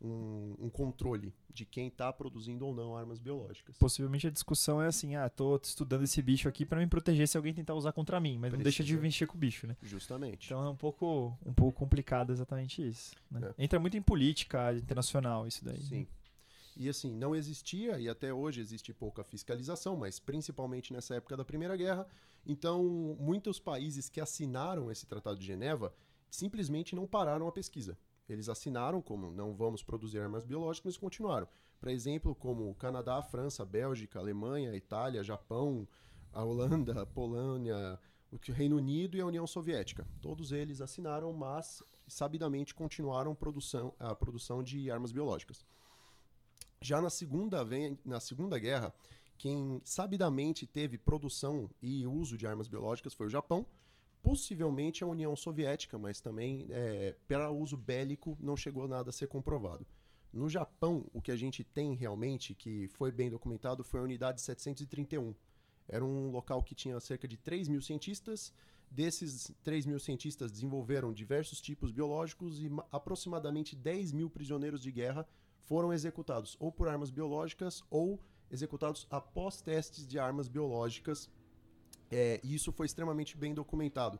um, 0.00 0.54
um 0.58 0.70
controle 0.70 1.32
de 1.52 1.66
quem 1.66 1.88
está 1.88 2.10
produzindo 2.10 2.66
ou 2.66 2.74
não 2.74 2.96
armas 2.96 3.18
biológicas. 3.18 3.76
Possivelmente 3.76 4.26
a 4.26 4.30
discussão 4.30 4.80
é 4.80 4.86
assim: 4.86 5.14
ah, 5.14 5.28
tô 5.28 5.60
estudando 5.62 6.04
esse 6.04 6.22
bicho 6.22 6.48
aqui 6.48 6.64
para 6.64 6.80
me 6.80 6.86
proteger 6.86 7.28
se 7.28 7.36
alguém 7.36 7.52
tentar 7.52 7.74
usar 7.74 7.92
contra 7.92 8.18
mim, 8.18 8.38
mas 8.38 8.50
Precisa. 8.50 8.56
não 8.56 8.62
deixa 8.62 8.84
de 8.84 8.96
mexer 8.96 9.26
com 9.26 9.36
o 9.36 9.38
bicho, 9.38 9.66
né? 9.66 9.76
Justamente. 9.82 10.46
Então 10.46 10.64
é 10.64 10.70
um 10.70 10.76
pouco, 10.76 11.36
um 11.44 11.52
pouco 11.52 11.78
complicado 11.78 12.32
exatamente 12.32 12.86
isso. 12.86 13.14
Né? 13.30 13.52
É. 13.58 13.64
Entra 13.64 13.78
muito 13.78 13.96
em 13.96 14.02
política 14.02 14.72
internacional 14.72 15.46
isso 15.46 15.62
daí. 15.64 15.82
Sim. 15.82 16.00
Né? 16.00 16.06
E 16.80 16.88
assim, 16.88 17.14
não 17.14 17.36
existia, 17.36 18.00
e 18.00 18.08
até 18.08 18.32
hoje 18.32 18.58
existe 18.58 18.90
pouca 18.94 19.22
fiscalização, 19.22 19.98
mas 19.98 20.18
principalmente 20.18 20.94
nessa 20.94 21.14
época 21.14 21.36
da 21.36 21.44
Primeira 21.44 21.76
Guerra. 21.76 22.08
Então, 22.46 22.82
muitos 23.20 23.60
países 23.60 24.08
que 24.08 24.18
assinaram 24.18 24.90
esse 24.90 25.04
Tratado 25.06 25.38
de 25.38 25.44
Geneva 25.44 25.92
simplesmente 26.30 26.96
não 26.96 27.06
pararam 27.06 27.46
a 27.46 27.52
pesquisa. 27.52 27.98
Eles 28.26 28.48
assinaram 28.48 29.02
como 29.02 29.30
não 29.30 29.54
vamos 29.54 29.82
produzir 29.82 30.20
armas 30.20 30.42
biológicas, 30.42 30.94
mas 30.94 30.96
continuaram. 30.96 31.46
Por 31.78 31.90
exemplo, 31.90 32.34
como 32.34 32.74
Canadá, 32.76 33.20
França, 33.20 33.62
Bélgica, 33.62 34.18
Alemanha, 34.18 34.74
Itália, 34.74 35.22
Japão, 35.22 35.86
a 36.32 36.42
Holanda, 36.42 37.02
a 37.02 37.04
Polônia, 37.04 38.00
o 38.32 38.52
Reino 38.52 38.78
Unido 38.78 39.18
e 39.18 39.20
a 39.20 39.26
União 39.26 39.46
Soviética. 39.46 40.08
Todos 40.22 40.50
eles 40.50 40.80
assinaram, 40.80 41.30
mas 41.34 41.82
sabidamente 42.08 42.74
continuaram 42.74 43.34
produção, 43.34 43.92
a 43.98 44.14
produção 44.14 44.62
de 44.62 44.90
armas 44.90 45.12
biológicas. 45.12 45.62
Já 46.82 46.98
na 46.98 47.10
segunda, 47.10 47.62
na 48.06 48.20
segunda 48.20 48.58
guerra, 48.58 48.94
quem 49.36 49.82
sabidamente 49.84 50.66
teve 50.66 50.96
produção 50.96 51.68
e 51.82 52.06
uso 52.06 52.38
de 52.38 52.46
armas 52.46 52.68
biológicas 52.68 53.12
foi 53.12 53.26
o 53.26 53.30
Japão, 53.30 53.66
possivelmente 54.22 55.04
a 55.04 55.06
União 55.06 55.36
Soviética, 55.36 55.98
mas 55.98 56.22
também 56.22 56.66
é, 56.70 57.14
para 57.28 57.50
uso 57.50 57.76
bélico 57.76 58.34
não 58.40 58.56
chegou 58.56 58.88
nada 58.88 59.10
a 59.10 59.12
ser 59.12 59.28
comprovado. 59.28 59.86
No 60.32 60.48
Japão, 60.48 61.04
o 61.12 61.20
que 61.20 61.30
a 61.30 61.36
gente 61.36 61.62
tem 61.62 61.94
realmente, 61.94 62.54
que 62.54 62.88
foi 62.88 63.12
bem 63.12 63.28
documentado, 63.28 63.84
foi 63.84 64.00
a 64.00 64.04
unidade 64.04 64.40
731. 64.40 65.34
Era 65.86 66.02
um 66.02 66.30
local 66.30 66.62
que 66.62 66.74
tinha 66.74 66.98
cerca 66.98 67.28
de 67.28 67.36
3 67.36 67.68
mil 67.68 67.82
cientistas. 67.82 68.54
Desses 68.90 69.52
3 69.62 69.84
mil 69.84 70.00
cientistas 70.00 70.50
desenvolveram 70.50 71.12
diversos 71.12 71.60
tipos 71.60 71.92
biológicos 71.92 72.58
e 72.58 72.70
aproximadamente 72.90 73.76
10 73.76 74.12
mil 74.12 74.30
prisioneiros 74.30 74.80
de 74.80 74.90
guerra 74.90 75.28
foram 75.60 75.92
executados 75.92 76.56
ou 76.58 76.72
por 76.72 76.88
armas 76.88 77.10
biológicas 77.10 77.82
ou 77.90 78.20
executados 78.50 79.06
após 79.10 79.60
testes 79.60 80.06
de 80.06 80.18
armas 80.18 80.48
biológicas. 80.48 81.30
É, 82.10 82.40
e 82.42 82.54
isso 82.54 82.72
foi 82.72 82.86
extremamente 82.86 83.36
bem 83.36 83.54
documentado. 83.54 84.18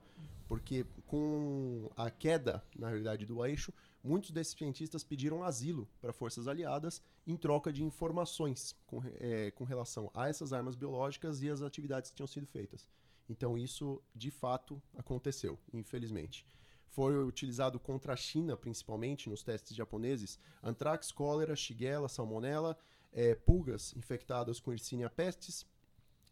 porque 0.51 0.85
com 1.07 1.89
a 1.97 2.11
queda, 2.11 2.61
na 2.77 2.89
realidade, 2.89 3.25
do 3.25 3.47
eixo, 3.47 3.73
muitos 4.03 4.33
desses 4.33 4.53
cientistas 4.53 5.05
pediram 5.05 5.45
asilo 5.45 5.89
para 6.01 6.13
forças 6.13 6.49
aliadas 6.49 7.01
em 7.25 7.37
troca 7.37 7.73
de 7.73 7.85
informações 7.85 8.75
com, 8.85 9.01
é, 9.21 9.53
com 9.53 9.63
relação 9.63 10.11
a 10.13 10.29
essas 10.29 10.53
armas 10.53 10.75
biológicas 10.75 11.41
e 11.41 11.49
as 11.49 11.63
atividades 11.63 12.11
que 12.11 12.17
tinham 12.17 12.27
sido 12.27 12.49
feitas. 12.49 12.89
Então 13.29 13.57
isso, 13.57 14.03
de 14.13 14.29
fato, 14.29 14.83
aconteceu, 14.99 15.57
infelizmente. 15.73 16.45
Foi 16.91 17.17
utilizado 17.23 17.79
contra 17.79 18.13
a 18.13 18.17
China, 18.17 18.57
principalmente, 18.57 19.29
nos 19.29 19.43
testes 19.43 19.77
japoneses, 19.77 20.39
antrax, 20.63 21.13
cólera, 21.13 21.55
shigella, 21.55 22.09
salmonella, 22.09 22.77
é, 23.13 23.35
pulgas 23.35 23.95
infectadas 23.97 24.61
com 24.61 24.73
Yersinia 24.73 25.09
pestis, 25.09 25.67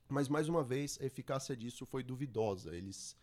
mas 0.09 0.29
mais 0.29 0.49
uma 0.49 0.65
vez 0.65 0.99
a 1.01 1.05
eficácia 1.05 1.57
disso 1.57 1.87
foi 1.87 2.03
duvidosa. 2.03 2.75
Eles 2.75 3.17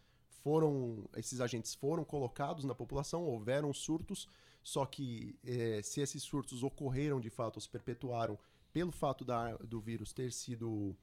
foram, 0.44 1.10
esses 1.16 1.42
agentes 1.42 1.74
foram 1.74 2.06
colocados 2.06 2.64
na 2.64 2.76
população, 2.76 3.24
houveram 3.24 3.74
surtos, 3.74 4.30
só 4.64 4.86
que 4.86 5.38
é, 5.44 5.82
se 5.82 6.02
esses 6.02 6.24
surtos 6.24 6.64
ocorreram 6.64 7.20
de 7.20 7.30
fato, 7.30 7.58
ou 7.58 7.62
se 7.62 7.70
perpetuaram 7.70 8.38
pelo 8.72 8.92
fato 8.92 9.26
da, 9.26 9.56
do 9.58 9.80
vírus 9.80 10.14
ter 10.14 10.32
sido 10.32 10.96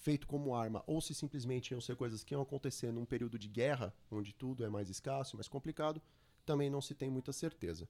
feito 0.00 0.26
como 0.26 0.54
arma, 0.54 0.82
ou 0.86 1.00
se 1.00 1.14
simplesmente 1.14 1.70
iam 1.72 1.80
ser 1.80 1.94
coisas 1.94 2.24
que 2.24 2.34
iam 2.34 2.42
acontecer 2.42 2.92
num 2.92 3.04
período 3.04 3.38
de 3.38 3.48
guerra, 3.48 3.94
onde 4.10 4.34
tudo 4.34 4.64
é 4.64 4.68
mais 4.68 4.88
escasso, 4.88 5.36
mais 5.36 5.46
complicado, 5.46 6.00
também 6.44 6.70
não 6.70 6.80
se 6.80 6.94
tem 6.94 7.10
muita 7.10 7.32
certeza, 7.32 7.88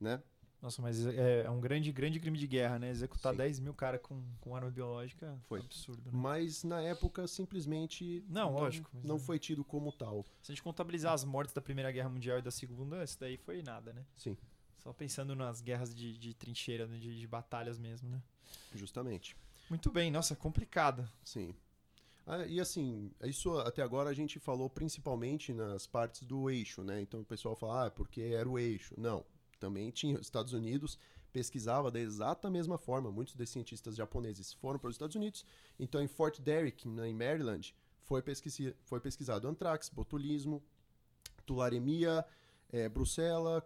né? 0.00 0.22
Nossa, 0.60 0.80
mas 0.80 1.06
é, 1.06 1.42
é 1.42 1.50
um 1.50 1.60
grande, 1.60 1.92
grande 1.92 2.18
crime 2.18 2.38
de 2.38 2.46
guerra, 2.46 2.78
né? 2.78 2.88
Executar 2.88 3.32
Sim. 3.32 3.38
10 3.38 3.60
mil 3.60 3.74
caras 3.74 4.00
com, 4.00 4.22
com 4.40 4.56
arma 4.56 4.70
biológica 4.70 5.38
Foi. 5.46 5.60
é 5.60 5.62
absurdo, 5.62 6.02
né? 6.06 6.10
Mas 6.12 6.64
na 6.64 6.80
época 6.80 7.26
simplesmente 7.26 8.24
Não, 8.28 8.52
lógico, 8.52 8.90
mas 8.94 9.04
não 9.04 9.16
é. 9.16 9.18
foi 9.18 9.38
tido 9.38 9.62
como 9.62 9.92
tal. 9.92 10.24
Se 10.42 10.50
a 10.50 10.54
gente 10.54 10.62
contabilizar 10.62 11.12
as 11.12 11.22
mortes 11.22 11.54
da 11.54 11.60
Primeira 11.60 11.92
Guerra 11.92 12.08
Mundial 12.08 12.38
e 12.38 12.42
da 12.42 12.50
Segunda, 12.50 13.04
isso 13.04 13.20
daí 13.20 13.36
foi 13.36 13.62
nada, 13.62 13.92
né? 13.92 14.06
Sim, 14.16 14.38
Só 14.78 14.90
pensando 14.92 15.36
nas 15.36 15.60
guerras 15.60 15.94
de, 15.94 16.16
de 16.16 16.32
trincheira, 16.32 16.86
né? 16.86 16.96
de, 16.98 17.20
de 17.20 17.26
batalhas 17.26 17.78
mesmo, 17.78 18.08
né? 18.08 18.22
justamente. 18.74 19.36
Muito 19.68 19.90
bem, 19.90 20.10
nossa, 20.10 20.36
complicado. 20.36 21.08
Sim. 21.24 21.54
Ah, 22.26 22.44
e 22.46 22.58
assim, 22.60 23.10
isso 23.24 23.58
até 23.58 23.82
agora 23.82 24.08
a 24.10 24.14
gente 24.14 24.38
falou 24.38 24.70
principalmente 24.70 25.52
nas 25.52 25.86
partes 25.86 26.22
do 26.22 26.48
eixo, 26.48 26.82
né? 26.82 27.00
Então 27.00 27.20
o 27.20 27.24
pessoal 27.24 27.54
fala, 27.54 27.86
ah, 27.86 27.90
porque 27.90 28.20
era 28.22 28.48
o 28.48 28.58
eixo. 28.58 28.94
Não, 28.96 29.24
também 29.60 29.90
tinha 29.90 30.14
os 30.14 30.22
Estados 30.26 30.52
Unidos, 30.54 30.98
pesquisava 31.32 31.90
da 31.90 32.00
exata 32.00 32.48
mesma 32.48 32.78
forma. 32.78 33.10
Muitos 33.10 33.34
desses 33.34 33.52
cientistas 33.52 33.96
japoneses 33.96 34.52
foram 34.54 34.78
para 34.78 34.88
os 34.88 34.94
Estados 34.94 35.16
Unidos. 35.16 35.44
Então 35.78 36.00
em 36.02 36.08
Fort 36.08 36.40
Derrick, 36.40 36.88
em 36.88 37.12
Maryland, 37.14 37.74
foi, 38.02 38.22
pesquisi- 38.22 38.74
foi 38.84 39.00
pesquisado 39.00 39.46
antrax, 39.48 39.88
botulismo, 39.88 40.62
tularemia, 41.44 42.24
eh, 42.72 42.88
brucela, 42.88 43.60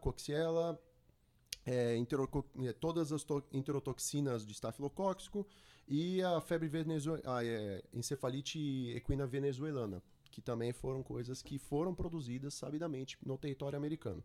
eh, 1.64 1.96
enteroco- 1.96 2.44
eh, 2.64 2.72
todas 2.72 3.12
as 3.12 3.22
to- 3.22 3.44
enterotoxinas 3.52 4.44
de 4.44 4.52
estafilocóxico 4.52 5.46
e 5.88 6.22
a 6.22 6.40
febre 6.40 6.68
venezuelana, 6.68 7.36
a 7.36 7.44
é, 7.44 7.82
encefalite 7.94 8.92
equina 8.94 9.26
venezuelana, 9.26 10.02
que 10.30 10.42
também 10.42 10.72
foram 10.72 11.02
coisas 11.02 11.42
que 11.42 11.58
foram 11.58 11.94
produzidas 11.94 12.52
sabidamente 12.52 13.16
no 13.24 13.38
território 13.38 13.78
americano, 13.78 14.22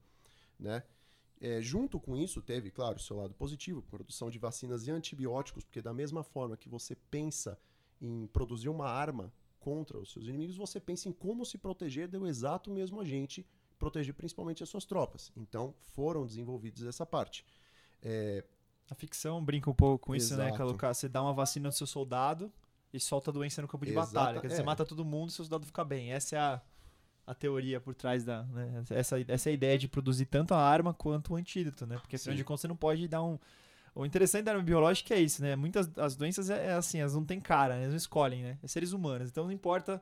né? 0.59 0.83
É, 1.39 1.61
junto 1.61 1.99
com 1.99 2.15
isso, 2.15 2.41
teve, 2.41 2.69
claro, 2.69 2.99
seu 2.99 3.17
lado 3.17 3.33
positivo, 3.33 3.81
produção 3.81 4.29
de 4.29 4.39
vacinas 4.39 4.87
e 4.87 4.91
antibióticos, 4.91 5.63
porque 5.65 5.81
da 5.81 5.93
mesma 5.93 6.23
forma 6.23 6.55
que 6.55 6.69
você 6.69 6.95
pensa 7.09 7.59
em 8.01 8.27
produzir 8.27 8.69
uma 8.69 8.87
arma 8.87 9.33
contra 9.59 9.97
os 9.97 10.11
seus 10.11 10.27
inimigos, 10.27 10.55
você 10.55 10.79
pensa 10.79 11.09
em 11.09 11.11
como 11.11 11.45
se 11.45 11.57
proteger 11.57 12.07
do 12.07 12.27
exato 12.27 12.69
mesmo 12.71 12.99
agente, 12.99 13.45
proteger 13.79 14.13
principalmente 14.13 14.63
as 14.63 14.69
suas 14.69 14.85
tropas. 14.85 15.31
Então, 15.35 15.73
foram 15.95 16.25
desenvolvidos 16.25 16.83
essa 16.83 17.05
parte. 17.05 17.45
É, 18.01 18.43
A 18.93 18.95
ficção 18.95 19.43
brinca 19.43 19.69
um 19.69 19.73
pouco 19.73 20.05
com 20.05 20.15
isso, 20.15 20.37
né? 20.37 20.45
Exato. 20.45 20.57
Colocar, 20.57 20.93
você 20.93 21.09
dá 21.09 21.21
uma 21.21 21.33
vacina 21.33 21.67
no 21.67 21.71
seu 21.71 21.87
soldado 21.87 22.51
e 22.93 22.99
solta 22.99 23.31
a 23.31 23.33
doença 23.33 23.61
no 23.61 23.67
campo 23.67 23.85
de 23.85 23.91
Exata- 23.91 24.13
batalha. 24.13 24.39
Quer 24.39 24.47
dizer, 24.47 24.59
é. 24.59 24.61
você 24.61 24.65
mata 24.65 24.85
todo 24.85 25.03
mundo 25.03 25.29
e 25.29 25.31
seu 25.33 25.43
soldado 25.43 25.65
fica 25.65 25.83
bem. 25.83 26.11
Essa 26.11 26.35
é 26.35 26.39
a, 26.39 26.61
a 27.25 27.33
teoria 27.33 27.81
por 27.81 27.95
trás 27.95 28.23
da. 28.23 28.43
Né? 28.43 28.83
Essa, 28.91 29.19
essa 29.27 29.49
é 29.49 29.53
ideia 29.53 29.77
de 29.77 29.87
produzir 29.87 30.27
tanto 30.27 30.53
a 30.53 30.59
arma 30.59 30.93
quanto 30.93 31.33
o 31.33 31.35
antídoto, 31.35 31.87
né? 31.87 31.97
Porque 31.97 32.15
afinal 32.15 32.35
de 32.35 32.43
contas 32.43 32.61
você 32.61 32.67
não 32.67 32.75
pode 32.75 33.07
dar 33.07 33.23
um. 33.23 33.39
O 33.95 34.05
interessante 34.05 34.45
da 34.45 34.51
arma 34.51 34.63
biológica 34.63 35.13
é 35.15 35.19
isso, 35.19 35.41
né? 35.41 35.55
Muitas 35.55 35.89
as 35.97 36.15
doenças 36.15 36.49
é, 36.49 36.67
é 36.67 36.73
assim, 36.73 36.99
elas 36.99 37.15
não 37.15 37.25
têm 37.25 37.39
cara, 37.39 37.75
né? 37.75 37.81
elas 37.81 37.91
não 37.91 37.97
escolhem, 37.97 38.43
né? 38.43 38.59
É 38.61 38.67
seres 38.67 38.91
humanos. 38.91 39.29
Então 39.29 39.45
não 39.45 39.51
importa 39.51 40.01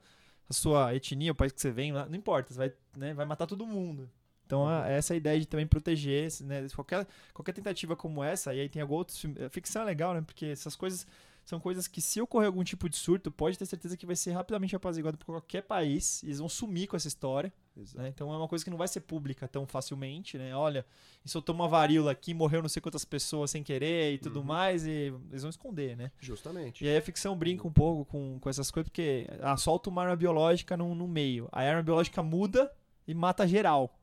a 0.49 0.53
sua 0.53 0.93
etnia, 0.93 1.31
o 1.31 1.35
país 1.35 1.53
que 1.53 1.61
você 1.61 1.71
vem, 1.71 1.93
lá, 1.93 2.05
não 2.05 2.15
importa, 2.15 2.53
você 2.53 2.57
vai, 2.57 2.73
né, 2.97 3.13
vai 3.13 3.25
matar 3.25 3.47
todo 3.47 3.65
mundo. 3.65 4.09
Então 4.51 4.69
essa 4.85 5.13
é 5.13 5.15
a 5.15 5.17
ideia 5.17 5.39
de 5.39 5.45
também 5.47 5.65
proteger, 5.65 6.27
né? 6.41 6.67
Qualquer, 6.75 7.07
qualquer 7.33 7.53
tentativa 7.53 7.95
como 7.95 8.21
essa, 8.21 8.53
e 8.53 8.59
aí 8.59 8.67
tem 8.67 8.81
alguns 8.81 8.97
outros 8.97 9.17
filmes. 9.17 9.37
Ficção 9.49 9.83
é 9.83 9.85
legal, 9.85 10.13
né? 10.13 10.21
Porque 10.21 10.47
essas 10.47 10.75
coisas 10.75 11.07
são 11.45 11.57
coisas 11.59 11.87
que, 11.87 12.01
se 12.01 12.21
ocorrer 12.21 12.47
algum 12.47 12.63
tipo 12.63 12.87
de 12.89 12.95
surto, 12.97 13.31
pode 13.31 13.57
ter 13.57 13.65
certeza 13.65 13.95
que 13.97 14.05
vai 14.05 14.15
ser 14.15 14.31
rapidamente 14.31 14.75
apaziguado 14.75 15.17
por 15.17 15.25
qualquer 15.27 15.61
país. 15.63 16.21
E 16.21 16.27
eles 16.27 16.39
vão 16.39 16.49
sumir 16.49 16.87
com 16.87 16.95
essa 16.97 17.07
história. 17.07 17.51
né? 17.95 18.09
Então 18.09 18.31
é 18.33 18.37
uma 18.37 18.47
coisa 18.47 18.63
que 18.63 18.69
não 18.69 18.77
vai 18.77 18.87
ser 18.89 18.99
pública 18.99 19.47
tão 19.47 19.65
facilmente, 19.65 20.37
né? 20.37 20.53
Olha, 20.53 20.85
soltou 21.25 21.55
uma 21.55 21.67
varíola 21.69 22.11
aqui, 22.11 22.33
morreu 22.33 22.61
não 22.61 22.69
sei 22.69 22.81
quantas 22.81 23.05
pessoas 23.05 23.49
sem 23.51 23.63
querer 23.63 24.13
e 24.13 24.17
tudo 24.17 24.39
Uhum. 24.41 24.45
mais, 24.45 24.85
e 24.85 25.13
eles 25.29 25.41
vão 25.43 25.49
esconder, 25.49 25.95
né? 25.95 26.11
Justamente. 26.19 26.83
E 26.83 26.89
aí 26.89 26.97
a 26.97 27.01
ficção 27.01 27.35
brinca 27.37 27.65
um 27.65 27.71
pouco 27.73 28.03
com, 28.05 28.37
com 28.39 28.49
essas 28.49 28.69
coisas, 28.69 28.89
porque 28.89 29.27
ah, 29.41 29.55
solta 29.55 29.89
uma 29.89 30.03
arma 30.03 30.15
biológica 30.17 30.75
no, 30.75 30.93
no 30.93 31.07
meio. 31.07 31.47
A 31.53 31.61
arma 31.61 31.81
biológica 31.81 32.21
muda 32.21 32.69
e 33.07 33.13
mata 33.15 33.47
geral, 33.47 33.97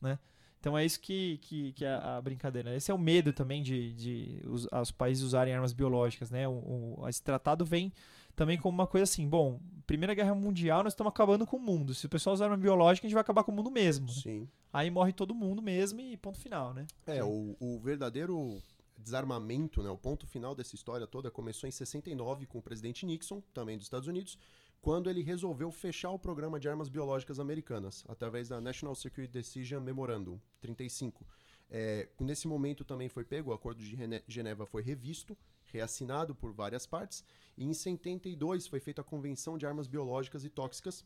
né? 0.00 0.18
Então 0.58 0.76
é 0.76 0.84
isso 0.84 1.00
que, 1.00 1.38
que, 1.38 1.72
que 1.72 1.84
é 1.86 1.94
a 1.94 2.20
brincadeira. 2.20 2.76
Esse 2.76 2.90
é 2.90 2.94
o 2.94 2.98
medo 2.98 3.32
também 3.32 3.62
de, 3.62 3.94
de 3.94 4.42
os, 4.46 4.66
os 4.70 4.90
países 4.90 5.24
usarem 5.24 5.54
armas 5.54 5.72
biológicas, 5.72 6.30
né? 6.30 6.46
O, 6.46 6.98
o- 7.00 7.08
esse 7.08 7.22
tratado 7.22 7.64
vem 7.64 7.90
também 8.36 8.58
como 8.58 8.74
uma 8.74 8.86
coisa 8.86 9.04
assim, 9.04 9.26
bom, 9.28 9.58
Primeira 9.86 10.14
Guerra 10.14 10.34
Mundial 10.34 10.82
nós 10.84 10.92
estamos 10.92 11.10
acabando 11.10 11.46
com 11.46 11.56
o 11.56 11.60
mundo. 11.60 11.94
Se 11.94 12.06
o 12.06 12.08
pessoal 12.08 12.34
usar 12.34 12.44
arma 12.44 12.56
biológica, 12.56 13.06
a 13.06 13.08
gente 13.08 13.14
vai 13.14 13.22
acabar 13.22 13.42
com 13.42 13.52
o 13.52 13.54
mundo 13.54 13.70
mesmo. 13.70 14.08
Sim. 14.10 14.48
Aí 14.72 14.90
morre 14.90 15.12
todo 15.12 15.34
mundo 15.34 15.60
mesmo 15.62 16.00
e 16.00 16.16
ponto 16.16 16.38
final, 16.38 16.72
né? 16.74 16.86
É, 17.06 17.24
o, 17.24 17.56
o 17.58 17.80
verdadeiro 17.80 18.62
desarmamento, 18.98 19.82
né, 19.82 19.88
o 19.90 19.96
ponto 19.96 20.26
final 20.26 20.54
dessa 20.54 20.74
história 20.74 21.06
toda 21.06 21.30
começou 21.30 21.66
em 21.66 21.70
69 21.72 22.44
com 22.46 22.58
o 22.58 22.62
presidente 22.62 23.06
Nixon, 23.06 23.42
também 23.54 23.76
dos 23.76 23.86
Estados 23.86 24.06
Unidos, 24.06 24.38
quando 24.80 25.10
ele 25.10 25.22
resolveu 25.22 25.70
fechar 25.70 26.10
o 26.10 26.18
programa 26.18 26.58
de 26.58 26.68
armas 26.68 26.88
biológicas 26.88 27.38
americanas, 27.38 28.04
através 28.08 28.48
da 28.48 28.60
National 28.60 28.94
Security 28.94 29.32
Decision 29.32 29.82
Memorandum 29.82 30.38
35. 30.60 31.26
É, 31.70 32.08
nesse 32.18 32.48
momento 32.48 32.84
também 32.84 33.08
foi 33.08 33.24
pego, 33.24 33.50
o 33.50 33.52
Acordo 33.52 33.78
de 33.80 33.90
Gene- 33.94 34.24
Geneva 34.26 34.66
foi 34.66 34.82
revisto, 34.82 35.36
reassinado 35.66 36.34
por 36.34 36.52
várias 36.52 36.86
partes, 36.86 37.22
e 37.56 37.64
em 37.64 37.72
72 37.74 38.66
foi 38.66 38.80
feita 38.80 39.02
a 39.02 39.04
Convenção 39.04 39.56
de 39.56 39.66
Armas 39.66 39.86
Biológicas 39.86 40.44
e 40.44 40.48
Tóxicas, 40.48 41.04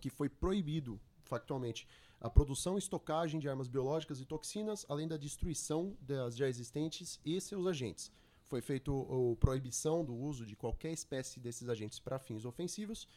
que 0.00 0.10
foi 0.10 0.28
proibido, 0.28 0.98
factualmente, 1.22 1.86
a 2.20 2.30
produção 2.30 2.76
e 2.76 2.78
estocagem 2.78 3.38
de 3.38 3.48
armas 3.48 3.68
biológicas 3.68 4.18
e 4.20 4.24
toxinas, 4.24 4.84
além 4.88 5.06
da 5.06 5.16
destruição 5.16 5.96
das 6.00 6.36
já 6.36 6.48
existentes 6.48 7.20
e 7.24 7.38
seus 7.40 7.66
agentes. 7.66 8.10
Foi 8.46 8.60
feita 8.60 8.90
a 8.90 9.36
proibição 9.36 10.04
do 10.04 10.14
uso 10.14 10.44
de 10.44 10.54
qualquer 10.54 10.92
espécie 10.92 11.40
desses 11.40 11.68
agentes 11.68 11.98
para 11.98 12.18
fins 12.18 12.44
ofensivos. 12.44 13.08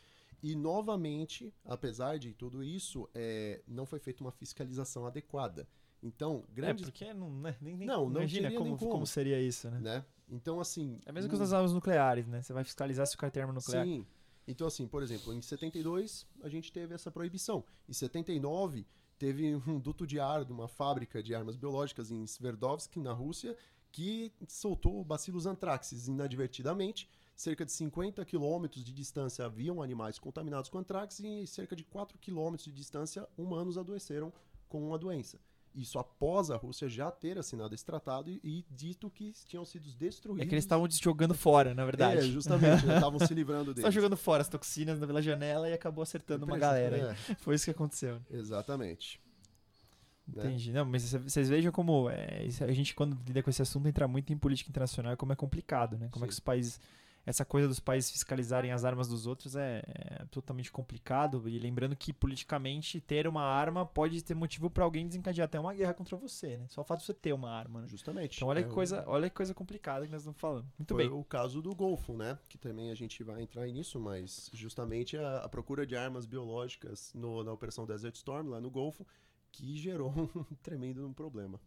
E, 0.41 0.55
novamente, 0.55 1.53
apesar 1.65 2.17
de 2.19 2.34
tudo 2.34 2.63
isso, 2.63 3.10
é, 3.13 3.62
não 3.67 3.86
foi 3.86 4.00
feita 4.00 4.24
uma 4.24 4.31
fiscalização 4.31 5.05
adequada. 5.05 5.67
Então, 6.01 6.43
É, 6.50 6.53
grandes. 6.53 6.86
porque 6.86 7.12
não, 7.13 7.29
né, 7.41 7.57
nem, 7.60 7.75
nem- 7.75 7.88
Não, 7.88 8.07
não 8.10 8.22
imagina 8.22 8.51
como, 8.51 8.63
nem 8.65 8.77
como. 8.77 8.91
como 8.91 9.07
seria 9.07 9.41
isso, 9.41 9.69
né? 9.72 9.79
né? 9.79 10.05
Então, 10.29 10.60
assim. 10.60 11.00
É 11.05 11.12
mesmo 11.12 11.29
que 11.29 11.36
não- 11.36 11.43
as 11.43 11.53
armas 11.53 11.74
nucleares, 11.74 12.27
né? 12.27 12.41
Você 12.41 12.53
vai 12.53 12.63
fiscalizar 12.63 13.07
se 13.07 13.15
o 13.15 13.17
cara 13.17 13.31
tem 13.31 13.41
arma 13.41 13.53
nuclear. 13.53 13.84
Sim. 13.84 14.05
Então, 14.48 14.67
assim, 14.67 14.88
por 14.88 15.01
exemplo, 15.03 15.34
em 15.34 15.41
72 15.41 16.25
a 16.41 16.48
gente 16.50 16.72
teve 16.72 16.93
essa 16.93 17.10
proibição. 17.12 17.65
Em 17.89 17.93
79 17.93 18.86
teve 19.17 19.55
um 19.67 19.79
duto 19.79 20.05
de 20.05 20.19
ar 20.19 20.46
de 20.46 20.51
uma 20.53 20.67
fábrica 20.67 21.22
de 21.24 21.34
armas 21.34 21.55
biológicas 21.55 22.12
em 22.12 22.24
Sverdlovsk, 22.27 22.96
na 22.98 23.12
Rússia, 23.12 23.57
que 23.91 24.32
soltou 24.48 25.03
bacilos 25.03 25.46
antraxes 25.46 26.08
inadvertidamente. 26.08 27.10
Cerca 27.36 27.63
de 27.63 27.72
50 27.72 28.25
quilômetros 28.25 28.84
de 28.84 28.91
distância 28.91 29.46
haviam 29.46 29.82
animais 29.82 30.17
contaminados 30.17 30.70
com 30.70 30.79
antrax 30.79 31.20
e 31.20 31.46
cerca 31.46 31.75
de 31.75 31.84
4 31.84 32.17
quilômetros 32.17 32.65
de 32.65 32.72
distância 32.72 33.27
humanos 33.38 33.77
adoeceram 33.77 34.34
com 34.67 34.94
a 34.94 34.98
doença. 34.98 35.39
Isso 35.77 36.00
após 36.00 36.50
a 36.50 36.56
Rússia 36.56 36.89
já 36.89 37.12
ter 37.12 37.38
assinado 37.38 37.75
esse 37.75 37.86
tratado 37.86 38.32
e, 38.32 38.39
e 38.44 38.65
dito 38.72 39.12
que 39.12 39.32
tinham 39.46 39.63
sido 39.63 39.88
destruídos. 39.91 40.44
É 40.44 40.50
que 40.50 40.56
eles 40.56 40.63
estavam 40.63 40.88
jogando 40.89 41.36
fora, 41.36 41.75
na 41.75 41.86
verdade. 41.86 42.22
É, 42.22 42.22
justamente, 42.24 42.84
né? 42.84 42.96
estavam 42.98 43.20
se 43.20 43.32
livrando 43.36 43.72
deles. 43.72 43.84
tá 43.84 43.91
jogando 43.91 44.17
fora 44.17 44.41
as 44.41 44.50
toxinas 44.50 44.98
pela 44.98 45.22
janela 45.22 45.70
e 45.70 45.74
acabou 45.74 46.01
acertando 46.01 46.46
uma 46.46 46.58
galera. 46.58 47.15
É, 47.29 47.36
Foi 47.36 47.53
isso 47.53 47.65
que 47.65 47.72
aconteceu. 47.72 48.20
exatamente. 48.32 49.22
Né? 50.27 50.46
Entendi. 50.46 50.72
Não, 50.74 50.86
mas 50.86 51.03
cê- 51.03 51.19
vocês 51.19 51.48
vejam 51.50 51.72
como 51.72 52.10
é, 52.10 52.46
a 52.62 52.72
gente, 52.72 52.93
quando 52.93 53.17
lida 53.25 53.41
com 53.41 53.50
esse 53.50 53.62
assunto, 53.62 53.88
entra 53.88 54.07
muito 54.07 54.31
em 54.34 54.38
política 54.38 54.69
internacional 54.69 55.13
e 55.13 55.17
como 55.17 55.31
é 55.34 55.36
complicado, 55.36 55.98
né? 55.98 56.10
Como 56.12 56.25
é 56.25 56.27
que 56.27 56.34
Sim. 56.34 56.39
os 56.39 56.41
países. 56.41 56.79
essa 57.25 57.43
coisa 57.43 57.67
dos 57.67 57.81
países 57.81 58.10
fiscalizarem 58.10 58.72
as 58.72 58.86
armas 58.86 59.10
dos 59.10 59.27
outros 59.27 59.53
é, 59.57 59.84
é 59.86 60.25
totalmente 60.31 60.72
complicado. 60.72 61.43
E 61.50 61.60
lembrando 61.60 61.93
que 61.93 62.13
politicamente 62.13 63.01
ter 63.01 63.27
uma 63.27 63.41
arma 63.43 63.86
pode 63.86 64.24
ter 64.24 64.34
motivo 64.34 64.69
para 64.69 64.86
alguém 64.86 65.05
desencadear 65.05 65.43
até 65.43 65.60
uma 65.60 65.74
guerra 65.74 65.93
contra 65.93 66.15
você, 66.15 66.55
né? 66.57 66.65
Só 66.69 66.79
o 66.79 66.84
fato 66.86 67.00
de 67.01 67.05
você 67.05 67.13
ter 67.13 67.34
uma 67.34 67.51
arma, 67.51 67.81
né? 67.81 67.88
Justamente. 67.89 68.38
Então 68.38 68.48
olha 68.48 68.60
É 68.60 68.63
que 68.63 68.69
o- 68.69 68.74
coisa, 68.74 69.03
olha 69.07 69.29
que 69.29 69.36
coisa 69.36 69.53
complicada 69.53 70.05
que 70.05 70.12
nós 70.13 70.22
estamos 70.22 70.39
falando. 70.39 70.67
Muito 70.79 70.93
Foi 70.96 71.03
bem. 71.10 71.13
o 71.19 71.22
caso 71.24 71.62
do 71.62 71.75
Golfo, 71.75 72.13
né? 72.13 72.38
Que 72.48 72.57
também 72.57 72.91
a 72.91 72.96
gente 72.96 73.22
vai 73.24 73.41
entrar 73.41 73.67
nisso, 73.67 74.00
mas 74.00 74.50
justamente 74.53 75.17
a, 75.17 75.39
a 75.39 75.50
procura 75.50 75.86
de 75.86 75.98
armas 75.98 76.25
biológicas 76.25 77.12
no- 77.13 77.43
na 77.43 77.51
Operação 77.51 77.86
Desert 77.86 78.15
Storm, 78.15 78.48
lá 78.48 78.62
no 78.62 78.69
Golfo, 78.72 79.05
que 79.57 79.75
gerou 79.75 80.11
um 80.35 80.55
tremendo 80.61 81.11
problema. 81.15 81.59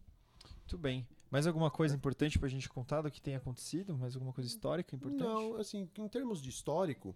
Muito 0.59 0.77
bem. 0.77 1.05
Mais 1.29 1.45
alguma 1.45 1.69
coisa 1.69 1.95
importante 1.95 2.39
pra 2.39 2.47
gente 2.47 2.69
contar 2.69 3.01
do 3.01 3.11
que 3.11 3.21
tem 3.21 3.35
acontecido? 3.35 3.97
Mais 3.97 4.15
alguma 4.15 4.33
coisa 4.33 4.49
histórica 4.49 4.95
importante? 4.95 5.23
Não, 5.23 5.55
assim, 5.57 5.89
em 5.97 6.07
termos 6.07 6.41
de 6.41 6.49
histórico, 6.49 7.15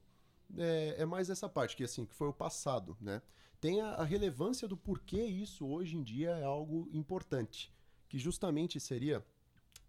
é, 0.58 0.96
é 1.00 1.05
mais 1.05 1.29
essa 1.29 1.48
parte, 1.48 1.75
que 1.75 1.84
assim, 1.84 2.05
que 2.05 2.13
foi 2.13 2.27
o 2.27 2.34
passado, 2.34 2.98
né? 3.00 3.22
Tem 3.60 3.82
a, 3.82 3.96
a 3.96 4.03
relevância 4.03 4.67
do 4.67 4.77
porquê 4.77 5.24
isso 5.24 5.65
hoje 5.65 5.96
em 5.96 6.03
dia 6.03 6.32
é 6.32 6.44
algo 6.44 6.89
importante. 6.91 7.74
Que 8.08 8.20
justamente 8.20 8.79
seria 8.79 9.25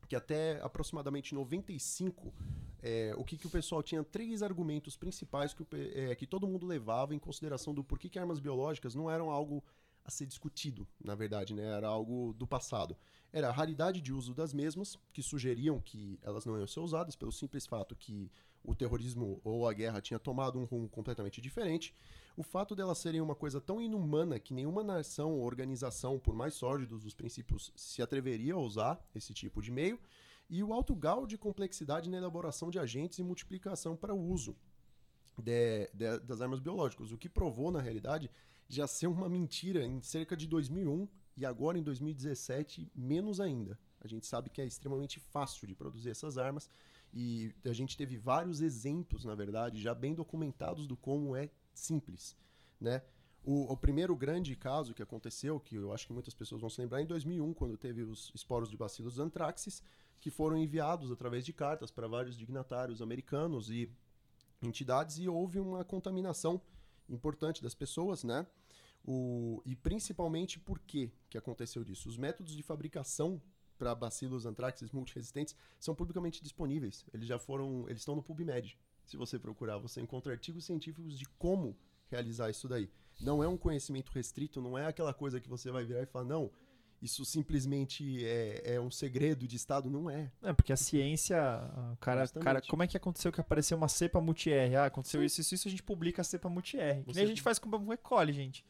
que 0.08 0.14
até 0.14 0.60
aproximadamente 0.62 1.34
95, 1.34 2.32
é, 2.80 3.12
o 3.16 3.24
que, 3.24 3.36
que 3.36 3.46
o 3.46 3.50
pessoal 3.50 3.82
tinha 3.82 4.04
três 4.04 4.42
argumentos 4.42 4.96
principais 4.96 5.52
que, 5.52 5.62
o 5.62 5.66
é, 5.72 6.14
que 6.14 6.26
todo 6.26 6.46
mundo 6.46 6.64
levava 6.64 7.14
em 7.14 7.18
consideração 7.18 7.74
do 7.74 7.82
porquê 7.82 8.08
que 8.08 8.18
armas 8.18 8.38
biológicas 8.38 8.94
não 8.94 9.10
eram 9.10 9.30
algo 9.30 9.64
a 10.06 10.10
ser 10.10 10.24
discutido, 10.26 10.86
na 11.04 11.14
verdade, 11.16 11.52
né? 11.52 11.64
Era 11.64 11.88
algo 11.88 12.32
do 12.34 12.46
passado. 12.46 12.96
Era 13.32 13.48
a 13.48 13.52
raridade 13.52 14.00
de 14.00 14.12
uso 14.12 14.32
das 14.32 14.54
mesmas, 14.54 14.96
que 15.12 15.22
sugeriam 15.22 15.80
que 15.80 16.18
elas 16.22 16.46
não 16.46 16.56
iam 16.56 16.66
ser 16.66 16.80
usadas, 16.80 17.16
pelo 17.16 17.32
simples 17.32 17.66
fato 17.66 17.96
que 17.96 18.30
o 18.62 18.74
terrorismo 18.74 19.40
ou 19.44 19.68
a 19.68 19.72
guerra 19.72 20.00
tinha 20.00 20.18
tomado 20.18 20.58
um 20.58 20.64
rumo 20.64 20.88
completamente 20.88 21.40
diferente. 21.40 21.92
O 22.36 22.42
fato 22.42 22.74
delas 22.74 22.98
serem 22.98 23.20
uma 23.20 23.34
coisa 23.34 23.60
tão 23.60 23.80
inumana 23.80 24.38
que 24.38 24.54
nenhuma 24.54 24.82
nação 24.82 25.32
ou 25.32 25.44
organização, 25.44 26.18
por 26.18 26.34
mais 26.34 26.54
sórdidos 26.54 27.04
os 27.04 27.14
princípios, 27.14 27.72
se 27.74 28.00
atreveria 28.00 28.54
a 28.54 28.58
usar 28.58 29.04
esse 29.14 29.34
tipo 29.34 29.60
de 29.60 29.70
meio. 29.70 29.98
E 30.48 30.62
o 30.62 30.72
alto 30.72 30.94
grau 30.94 31.26
de 31.26 31.36
complexidade 31.36 32.08
na 32.08 32.18
elaboração 32.18 32.70
de 32.70 32.78
agentes 32.78 33.18
e 33.18 33.22
multiplicação 33.24 33.96
para 33.96 34.14
o 34.14 34.20
uso 34.20 34.56
de- 35.36 35.90
de- 35.92 36.20
das 36.20 36.40
armas 36.40 36.60
biológicas, 36.60 37.10
o 37.12 37.18
que 37.18 37.28
provou, 37.28 37.70
na 37.70 37.80
realidade, 37.80 38.30
já 38.68 38.86
ser 38.86 39.06
uma 39.06 39.28
mentira 39.28 39.84
em 39.84 40.00
cerca 40.00 40.36
de 40.36 40.46
2001 40.46 41.08
e 41.36 41.44
agora 41.44 41.78
em 41.78 41.82
2017, 41.82 42.90
menos 42.94 43.40
ainda. 43.40 43.78
A 44.00 44.08
gente 44.08 44.26
sabe 44.26 44.50
que 44.50 44.60
é 44.60 44.66
extremamente 44.66 45.20
fácil 45.20 45.66
de 45.66 45.74
produzir 45.74 46.10
essas 46.10 46.38
armas 46.38 46.70
e 47.12 47.52
a 47.64 47.72
gente 47.72 47.96
teve 47.96 48.16
vários 48.16 48.60
exemplos, 48.60 49.24
na 49.24 49.34
verdade, 49.34 49.80
já 49.80 49.94
bem 49.94 50.14
documentados 50.14 50.86
do 50.86 50.96
como 50.96 51.36
é 51.36 51.50
simples, 51.72 52.36
né? 52.80 53.02
O, 53.44 53.72
o 53.72 53.76
primeiro 53.76 54.16
grande 54.16 54.56
caso 54.56 54.92
que 54.92 55.02
aconteceu, 55.02 55.60
que 55.60 55.76
eu 55.76 55.92
acho 55.92 56.08
que 56.08 56.12
muitas 56.12 56.34
pessoas 56.34 56.60
vão 56.60 56.68
se 56.68 56.80
lembrar, 56.80 56.98
é 56.98 57.04
em 57.04 57.06
2001, 57.06 57.54
quando 57.54 57.76
teve 57.76 58.02
os 58.02 58.32
esporos 58.34 58.68
de 58.68 58.76
bacilos 58.76 59.20
anthraxis, 59.20 59.82
que 60.20 60.30
foram 60.30 60.56
enviados 60.56 61.12
através 61.12 61.44
de 61.44 61.52
cartas 61.52 61.90
para 61.90 62.08
vários 62.08 62.36
dignatários 62.36 63.00
americanos 63.00 63.70
e 63.70 63.88
entidades 64.60 65.18
e 65.18 65.28
houve 65.28 65.60
uma 65.60 65.84
contaminação 65.84 66.60
importante 67.08 67.62
das 67.62 67.74
pessoas, 67.74 68.24
né? 68.24 68.46
O, 69.04 69.62
e 69.64 69.76
principalmente 69.76 70.58
por 70.58 70.80
que 70.80 71.12
que 71.30 71.38
aconteceu 71.38 71.84
disso? 71.84 72.08
Os 72.08 72.16
métodos 72.16 72.56
de 72.56 72.62
fabricação 72.62 73.40
para 73.78 73.94
bacilos 73.94 74.46
anthraxis 74.46 74.90
multiresistentes 74.90 75.54
são 75.78 75.94
publicamente 75.94 76.42
disponíveis. 76.42 77.04
Eles 77.12 77.28
já 77.28 77.38
foram, 77.38 77.88
eles 77.88 78.00
estão 78.00 78.16
no 78.16 78.22
PubMed. 78.22 78.78
Se 79.04 79.16
você 79.16 79.38
procurar, 79.38 79.78
você 79.78 80.00
encontra 80.00 80.32
artigos 80.32 80.64
científicos 80.64 81.18
de 81.18 81.26
como 81.38 81.76
realizar 82.08 82.50
isso 82.50 82.68
daí. 82.68 82.90
Não 83.20 83.42
é 83.42 83.48
um 83.48 83.56
conhecimento 83.56 84.10
restrito, 84.12 84.60
não 84.60 84.76
é 84.76 84.86
aquela 84.86 85.14
coisa 85.14 85.40
que 85.40 85.48
você 85.48 85.70
vai 85.70 85.84
virar 85.84 86.02
e 86.02 86.06
falar, 86.06 86.24
não, 86.24 86.50
isso 87.00 87.24
simplesmente 87.24 88.24
é, 88.24 88.74
é 88.74 88.80
um 88.80 88.90
segredo 88.90 89.46
de 89.46 89.56
Estado. 89.56 89.90
Não 89.90 90.08
é. 90.10 90.30
É, 90.42 90.52
porque 90.52 90.72
a 90.72 90.76
ciência, 90.76 91.36
cara, 92.00 92.22
Justamente. 92.22 92.44
cara, 92.44 92.62
como 92.62 92.82
é 92.82 92.86
que 92.86 92.96
aconteceu 92.96 93.30
que 93.32 93.40
apareceu 93.40 93.76
uma 93.76 93.88
cepa 93.88 94.20
multi-R? 94.20 94.76
Ah, 94.76 94.86
aconteceu 94.86 95.20
Sim. 95.20 95.26
isso, 95.26 95.40
isso, 95.40 95.54
isso, 95.54 95.68
a 95.68 95.70
gente 95.70 95.82
publica 95.82 96.22
a 96.22 96.24
cepa 96.24 96.48
multi-R. 96.48 97.04
Que 97.04 97.14
nem 97.14 97.24
a 97.24 97.28
gente 97.28 97.42
faz 97.42 97.58
com 97.58 97.68
o 97.68 97.88
recolhe, 97.88 98.32
gente. 98.32 98.64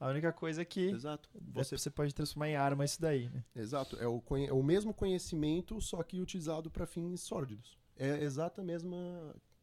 A 0.00 0.08
única 0.08 0.32
coisa 0.32 0.62
é 0.62 0.64
que 0.64 0.88
Exato. 0.90 1.28
você... 1.52 1.76
Você 1.76 1.78
você 1.78 1.90
pode 1.90 2.12
transformar 2.12 2.48
em 2.48 2.56
arma 2.56 2.84
isso 2.84 3.00
daí, 3.00 3.30
né? 3.30 3.44
Exato, 3.54 3.96
é 4.00 4.06
o, 4.06 4.20
conhe- 4.20 4.48
é 4.48 4.52
o 4.52 4.62
mesmo 4.62 4.92
conhecimento, 4.92 5.80
só 5.80 6.02
que 6.02 6.20
utilizado 6.20 6.68
para 6.70 6.86
fins 6.86 7.20
sórdidos. 7.20 7.78
É 7.96 8.24
exato 8.24 8.60
a 8.60 8.64
mesma. 8.64 8.96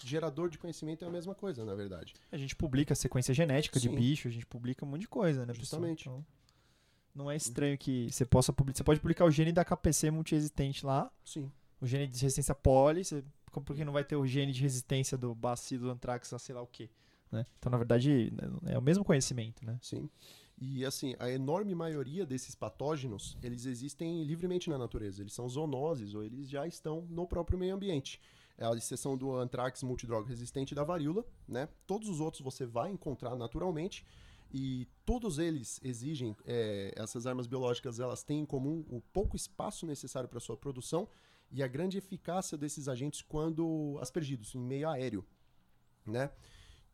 Gerador 0.02 0.50
de 0.50 0.58
conhecimento 0.58 1.04
é 1.04 1.08
a 1.10 1.12
mesma 1.12 1.36
coisa, 1.36 1.66
na 1.66 1.76
verdade. 1.76 2.14
A 2.32 2.38
gente 2.38 2.56
publica 2.56 2.96
sequência 2.96 3.34
genética 3.34 3.78
de 3.82 3.90
Sim. 3.90 3.96
bicho, 3.96 4.30
a 4.30 4.32
gente 4.32 4.46
publica 4.46 4.86
um 4.86 4.88
monte 4.88 5.02
de 5.02 5.10
coisa, 5.10 5.42
né, 5.42 5.48
pessoal? 5.48 5.60
Justamente. 5.66 6.08
Então, 6.08 6.26
não 7.20 7.30
é 7.30 7.36
estranho 7.36 7.78
que 7.78 8.10
você 8.10 8.26
possa 8.26 8.54
publicar. 8.54 8.78
Você 8.78 8.84
pode 8.84 9.00
publicar 9.00 9.26
o 9.26 9.32
gene 9.32 9.52
da 9.52 9.66
KPC 9.66 10.10
multiresistente 10.10 10.86
lá, 10.86 11.12
Sim. 11.24 11.52
o 11.82 11.86
gene 11.86 12.08
de 12.08 12.22
resistência 12.22 12.56
poli, 12.56 13.04
você, 13.04 13.24
por 13.52 13.76
que 13.76 13.84
não 13.84 13.94
vai 13.94 14.04
ter 14.04 14.16
o 14.16 14.26
gene 14.26 14.54
de 14.54 14.62
resistência 14.62 15.18
do 15.18 15.36
bacilo 15.36 15.90
anthrax, 15.90 16.34
a 16.34 16.40
sei 16.40 16.56
lá 16.56 16.62
o 16.62 16.68
quê? 16.68 16.90
Né? 17.30 17.46
Então, 17.60 17.70
na 17.70 17.78
verdade, 17.78 18.34
é 18.66 18.78
o 18.78 18.82
mesmo 18.82 19.04
conhecimento, 19.04 19.64
né? 19.66 19.78
Sim. 19.82 20.10
E 20.62 20.84
assim, 20.84 21.16
a 21.20 21.30
enorme 21.30 21.76
maioria 21.76 22.26
desses 22.26 22.56
patógenos, 22.56 23.38
eles 23.44 23.66
existem 23.66 24.24
livremente 24.24 24.70
na 24.70 24.78
natureza. 24.78 25.22
Eles 25.22 25.34
são 25.34 25.48
zoonoses 25.48 26.16
ou 26.16 26.24
eles 26.24 26.50
já 26.50 26.66
estão 26.68 27.06
no 27.10 27.28
próprio 27.28 27.58
meio 27.58 27.76
ambiente. 27.76 28.20
É 28.58 28.66
a 28.66 28.74
exceção 28.74 29.16
do 29.16 29.34
anthrax 29.38 29.84
multidroga 29.84 30.28
resistente 30.28 30.76
da 30.76 30.84
varíola, 30.84 31.24
né? 31.48 31.70
Todos 31.88 32.10
os 32.10 32.20
outros 32.20 32.44
você 32.44 32.66
vai 32.66 32.92
encontrar 32.92 33.38
naturalmente 33.38 34.06
e 34.52 34.88
todos 35.06 35.38
eles 35.38 35.80
exigem 35.84 36.36
é, 36.46 36.94
essas 36.96 37.28
armas 37.28 37.46
biológicas, 37.46 38.00
elas 38.00 38.24
têm 38.24 38.42
em 38.42 38.46
comum 38.46 38.84
o 38.90 39.00
pouco 39.00 39.36
espaço 39.36 39.86
necessário 39.86 40.28
para 40.28 40.40
sua 40.40 40.58
produção 40.58 41.08
e 41.52 41.62
a 41.62 41.68
grande 41.68 41.98
eficácia 41.98 42.58
desses 42.58 42.88
agentes 42.88 43.22
quando 43.22 43.98
aspergidos 44.02 44.56
em 44.56 44.60
meio 44.60 44.90
aéreo, 44.90 45.26
né? 46.06 46.32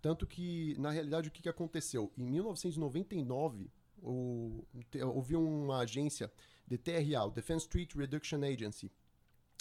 Tanto 0.02 0.28
que, 0.28 0.76
na 0.78 0.92
realidade, 0.92 1.30
o 1.30 1.32
que, 1.32 1.42
que 1.42 1.50
aconteceu? 1.50 2.12
Em 2.16 2.24
1999, 2.24 3.72
o, 3.98 4.64
houve 5.14 5.36
uma 5.36 5.80
agência, 5.80 6.32
DTRA, 6.68 7.24
o 7.26 7.32
Defense 7.32 7.68
Threat 7.68 7.98
Reduction 7.98 8.44
Agency. 8.44 8.92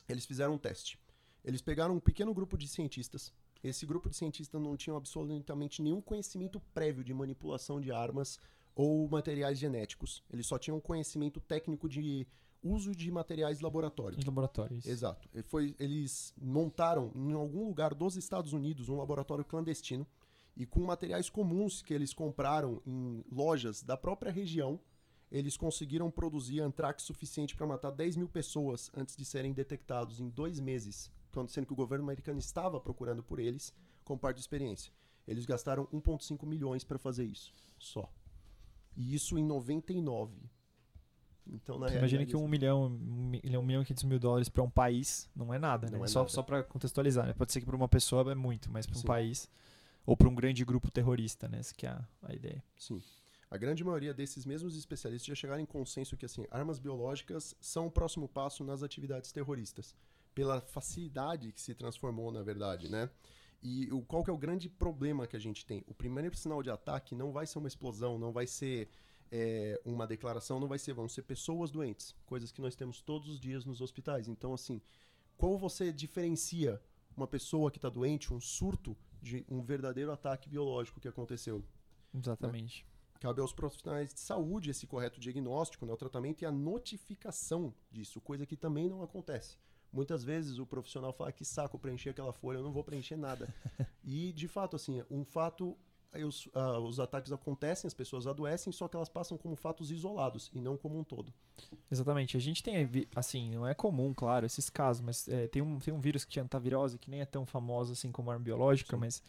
Eles 0.08 0.26
fizeram 0.26 0.54
um 0.54 0.58
teste. 0.58 0.98
Eles 1.42 1.62
pegaram 1.62 1.94
um 1.94 2.00
pequeno 2.00 2.34
grupo 2.34 2.58
de 2.58 2.68
cientistas. 2.68 3.32
Esse 3.64 3.86
grupo 3.86 4.10
de 4.10 4.16
cientistas 4.16 4.60
não 4.60 4.76
tinham 4.76 4.96
absolutamente 4.96 5.80
nenhum 5.82 6.00
conhecimento 6.02 6.60
prévio 6.74 7.02
de 7.02 7.14
manipulação 7.14 7.80
de 7.80 7.90
armas 7.90 8.38
ou 8.74 9.08
materiais 9.08 9.58
genéticos. 9.58 10.22
Eles 10.30 10.46
só 10.46 10.58
tinham 10.58 10.78
conhecimento 10.78 11.40
técnico 11.40 11.88
de 11.88 12.26
uso 12.62 12.94
de 12.94 13.10
materiais 13.10 13.58
de 13.58 13.64
laboratório. 13.64 14.20
Em 14.20 14.24
laboratórios. 14.24 14.86
Exato. 14.86 15.28
E 15.34 15.42
Foi, 15.42 15.74
eles 15.78 16.34
montaram 16.38 17.10
em 17.14 17.32
algum 17.32 17.66
lugar 17.66 17.94
dos 17.94 18.16
Estados 18.16 18.52
Unidos 18.52 18.90
um 18.90 18.98
laboratório 18.98 19.44
clandestino 19.44 20.06
e 20.54 20.66
com 20.66 20.80
materiais 20.80 21.30
comuns 21.30 21.80
que 21.80 21.94
eles 21.94 22.12
compraram 22.12 22.82
em 22.86 23.24
lojas 23.32 23.82
da 23.82 23.96
própria 23.96 24.30
região, 24.30 24.78
eles 25.30 25.56
conseguiram 25.56 26.10
produzir 26.10 26.60
antrax 26.60 27.02
suficiente 27.02 27.56
para 27.56 27.66
matar 27.66 27.90
10 27.90 28.16
mil 28.16 28.28
pessoas 28.28 28.90
antes 28.94 29.16
de 29.16 29.24
serem 29.24 29.52
detectados 29.52 30.20
em 30.20 30.28
dois 30.28 30.60
meses, 30.60 31.10
sendo 31.48 31.66
que 31.66 31.72
o 31.72 31.76
governo 31.76 32.04
americano 32.04 32.38
estava 32.38 32.80
procurando 32.80 33.22
por 33.22 33.38
eles 33.38 33.74
com 34.04 34.16
parte 34.16 34.36
de 34.36 34.42
experiência. 34.42 34.92
Eles 35.26 35.46
gastaram 35.46 35.86
1,5 35.86 36.46
milhões 36.46 36.84
para 36.84 36.98
fazer 36.98 37.24
isso, 37.24 37.52
só. 37.78 38.10
E 38.96 39.14
isso 39.14 39.38
em 39.38 39.44
99. 39.44 40.34
Então, 41.46 41.78
na 41.78 41.88
imagina 41.88 42.24
que 42.24 42.36
um 42.36 42.48
milhão, 42.48 42.86
um 42.86 42.88
milhão, 42.88 43.62
um 43.62 43.64
milhão 43.64 43.82
e 43.82 43.84
quinhentos 43.84 44.04
mil 44.04 44.18
dólares 44.18 44.48
para 44.48 44.62
um 44.62 44.70
país 44.70 45.28
não 45.36 45.52
é 45.52 45.58
nada, 45.58 45.90
né? 45.90 45.98
Não 45.98 46.04
é 46.04 46.08
só 46.08 46.20
nada. 46.20 46.30
só 46.30 46.42
para 46.42 46.62
contextualizar. 46.62 47.26
Né? 47.26 47.34
Pode 47.34 47.52
ser 47.52 47.60
que 47.60 47.66
para 47.66 47.76
uma 47.76 47.88
pessoa 47.88 48.30
é 48.32 48.34
muito, 48.34 48.70
mas 48.70 48.86
para 48.86 48.96
um 48.96 49.00
Sim. 49.00 49.06
país 49.06 49.50
ou 50.06 50.16
para 50.16 50.28
um 50.28 50.34
grande 50.34 50.64
grupo 50.64 50.90
terrorista, 50.90 51.48
né? 51.48 51.58
Essa 51.58 51.74
que 51.74 51.86
é 51.86 51.90
a, 51.90 52.08
a 52.22 52.34
ideia. 52.34 52.62
Sim. 52.76 53.02
A 53.50 53.56
grande 53.56 53.84
maioria 53.84 54.12
desses 54.12 54.44
mesmos 54.44 54.76
especialistas 54.76 55.26
já 55.26 55.34
chegaram 55.34 55.62
em 55.62 55.66
consenso 55.66 56.16
que 56.16 56.24
assim, 56.26 56.46
armas 56.50 56.78
biológicas 56.78 57.54
são 57.60 57.86
o 57.86 57.90
próximo 57.90 58.28
passo 58.28 58.64
nas 58.64 58.82
atividades 58.82 59.30
terroristas, 59.30 59.94
pela 60.34 60.60
facilidade 60.60 61.52
que 61.52 61.60
se 61.60 61.74
transformou, 61.74 62.32
na 62.32 62.42
verdade, 62.42 62.90
né? 62.90 63.08
E 63.62 63.90
o, 63.90 64.02
qual 64.02 64.22
que 64.22 64.30
é 64.30 64.32
o 64.32 64.38
grande 64.38 64.68
problema 64.68 65.26
que 65.26 65.36
a 65.36 65.38
gente 65.38 65.64
tem? 65.64 65.82
O 65.86 65.94
primeiro 65.94 66.36
sinal 66.36 66.62
de 66.62 66.70
ataque 66.70 67.14
não 67.14 67.32
vai 67.32 67.46
ser 67.46 67.58
uma 67.58 67.68
explosão, 67.68 68.18
não 68.18 68.30
vai 68.32 68.46
ser 68.46 68.88
é, 69.32 69.80
uma 69.84 70.06
declaração, 70.06 70.60
não 70.60 70.68
vai 70.68 70.78
ser, 70.78 70.92
vão 70.92 71.08
ser 71.08 71.22
pessoas 71.22 71.70
doentes, 71.70 72.14
coisas 72.26 72.52
que 72.52 72.60
nós 72.60 72.76
temos 72.76 73.00
todos 73.00 73.28
os 73.28 73.40
dias 73.40 73.64
nos 73.64 73.80
hospitais. 73.80 74.28
Então, 74.28 74.52
assim, 74.52 74.82
como 75.36 75.56
você 75.56 75.92
diferencia 75.92 76.80
uma 77.16 77.26
pessoa 77.26 77.70
que 77.70 77.78
está 77.78 77.88
doente, 77.88 78.34
um 78.34 78.40
surto, 78.40 78.96
de 79.22 79.44
um 79.48 79.62
verdadeiro 79.62 80.12
ataque 80.12 80.48
biológico 80.48 81.00
que 81.00 81.08
aconteceu? 81.08 81.64
Exatamente. 82.12 82.86
Cabe 83.18 83.40
aos 83.40 83.54
profissionais 83.54 84.12
de 84.12 84.20
saúde 84.20 84.70
esse 84.70 84.86
correto 84.86 85.18
diagnóstico, 85.18 85.86
né, 85.86 85.92
o 85.92 85.96
tratamento 85.96 86.42
e 86.42 86.46
a 86.46 86.52
notificação 86.52 87.74
disso, 87.90 88.20
coisa 88.20 88.44
que 88.44 88.56
também 88.56 88.86
não 88.86 89.02
acontece. 89.02 89.56
Muitas 89.94 90.24
vezes 90.24 90.58
o 90.58 90.66
profissional 90.66 91.12
fala 91.12 91.30
que 91.30 91.44
saco 91.44 91.78
preencher 91.78 92.10
aquela 92.10 92.32
folha, 92.32 92.58
eu 92.58 92.62
não 92.62 92.72
vou 92.72 92.82
preencher 92.82 93.16
nada. 93.16 93.48
e, 94.04 94.32
de 94.32 94.48
fato, 94.48 94.74
assim, 94.74 95.02
um 95.08 95.24
fato 95.24 95.76
os, 96.22 96.46
uh, 96.46 96.78
os, 96.86 97.00
ataques 97.00 97.32
acontecem, 97.32 97.88
as 97.88 97.94
pessoas 97.94 98.26
adoecem, 98.26 98.72
só 98.72 98.86
que 98.86 98.96
elas 98.96 99.08
passam 99.08 99.36
como 99.36 99.56
fatos 99.56 99.90
isolados 99.90 100.50
e 100.52 100.60
não 100.60 100.76
como 100.76 100.98
um 100.98 101.02
todo. 101.02 101.32
Exatamente. 101.90 102.36
A 102.36 102.40
gente 102.40 102.62
tem, 102.62 102.88
assim, 103.16 103.50
não 103.50 103.66
é 103.66 103.74
comum, 103.74 104.12
claro, 104.14 104.46
esses 104.46 104.68
casos, 104.68 105.02
mas 105.02 105.28
é, 105.28 105.48
tem, 105.48 105.62
um, 105.62 105.78
tem 105.78 105.92
um 105.92 106.00
vírus 106.00 106.24
que 106.24 106.30
tinha 106.30 106.44
antavirose, 106.44 106.98
que 106.98 107.10
nem 107.10 107.20
é 107.20 107.24
tão 107.24 107.46
famoso 107.46 107.92
assim 107.92 108.12
como 108.12 108.30
a 108.30 108.34
arma 108.34 108.44
biológica, 108.44 108.96
Sim. 108.96 109.00
mas 109.00 109.22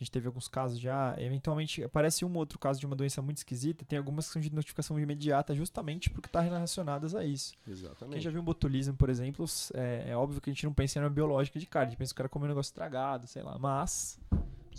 a 0.00 0.04
gente 0.04 0.12
teve 0.12 0.28
alguns 0.28 0.46
casos 0.46 0.78
já. 0.78 1.14
Eventualmente 1.18 1.82
aparece 1.82 2.24
um 2.24 2.36
outro 2.36 2.58
caso 2.58 2.78
de 2.78 2.86
uma 2.86 2.94
doença 2.94 3.20
muito 3.20 3.38
esquisita, 3.38 3.84
tem 3.84 3.98
algumas 3.98 4.26
que 4.26 4.32
são 4.32 4.40
de 4.40 4.54
notificação 4.54 4.98
imediata, 4.98 5.54
justamente 5.54 6.08
porque 6.08 6.28
está 6.28 6.40
relacionadas 6.40 7.14
a 7.14 7.24
isso. 7.24 7.54
Exatamente. 7.66 8.14
Quem 8.14 8.20
já 8.20 8.30
viu 8.30 8.40
um 8.40 8.44
botulismo, 8.44 8.94
por 8.94 9.10
exemplo, 9.10 9.44
é, 9.74 10.10
é, 10.10 10.16
óbvio 10.16 10.40
que 10.40 10.50
a 10.50 10.52
gente 10.52 10.64
não 10.64 10.72
pensa 10.72 10.98
em 10.98 11.02
arma 11.02 11.12
biológica 11.12 11.58
de 11.58 11.66
carne, 11.66 11.88
a 11.88 11.90
gente 11.90 11.98
pensa 11.98 12.10
que 12.10 12.16
o 12.16 12.18
cara 12.18 12.28
comeu 12.28 12.46
um 12.46 12.48
negócio 12.50 12.70
estragado, 12.70 13.26
sei 13.26 13.42
lá, 13.42 13.58
mas. 13.58 14.20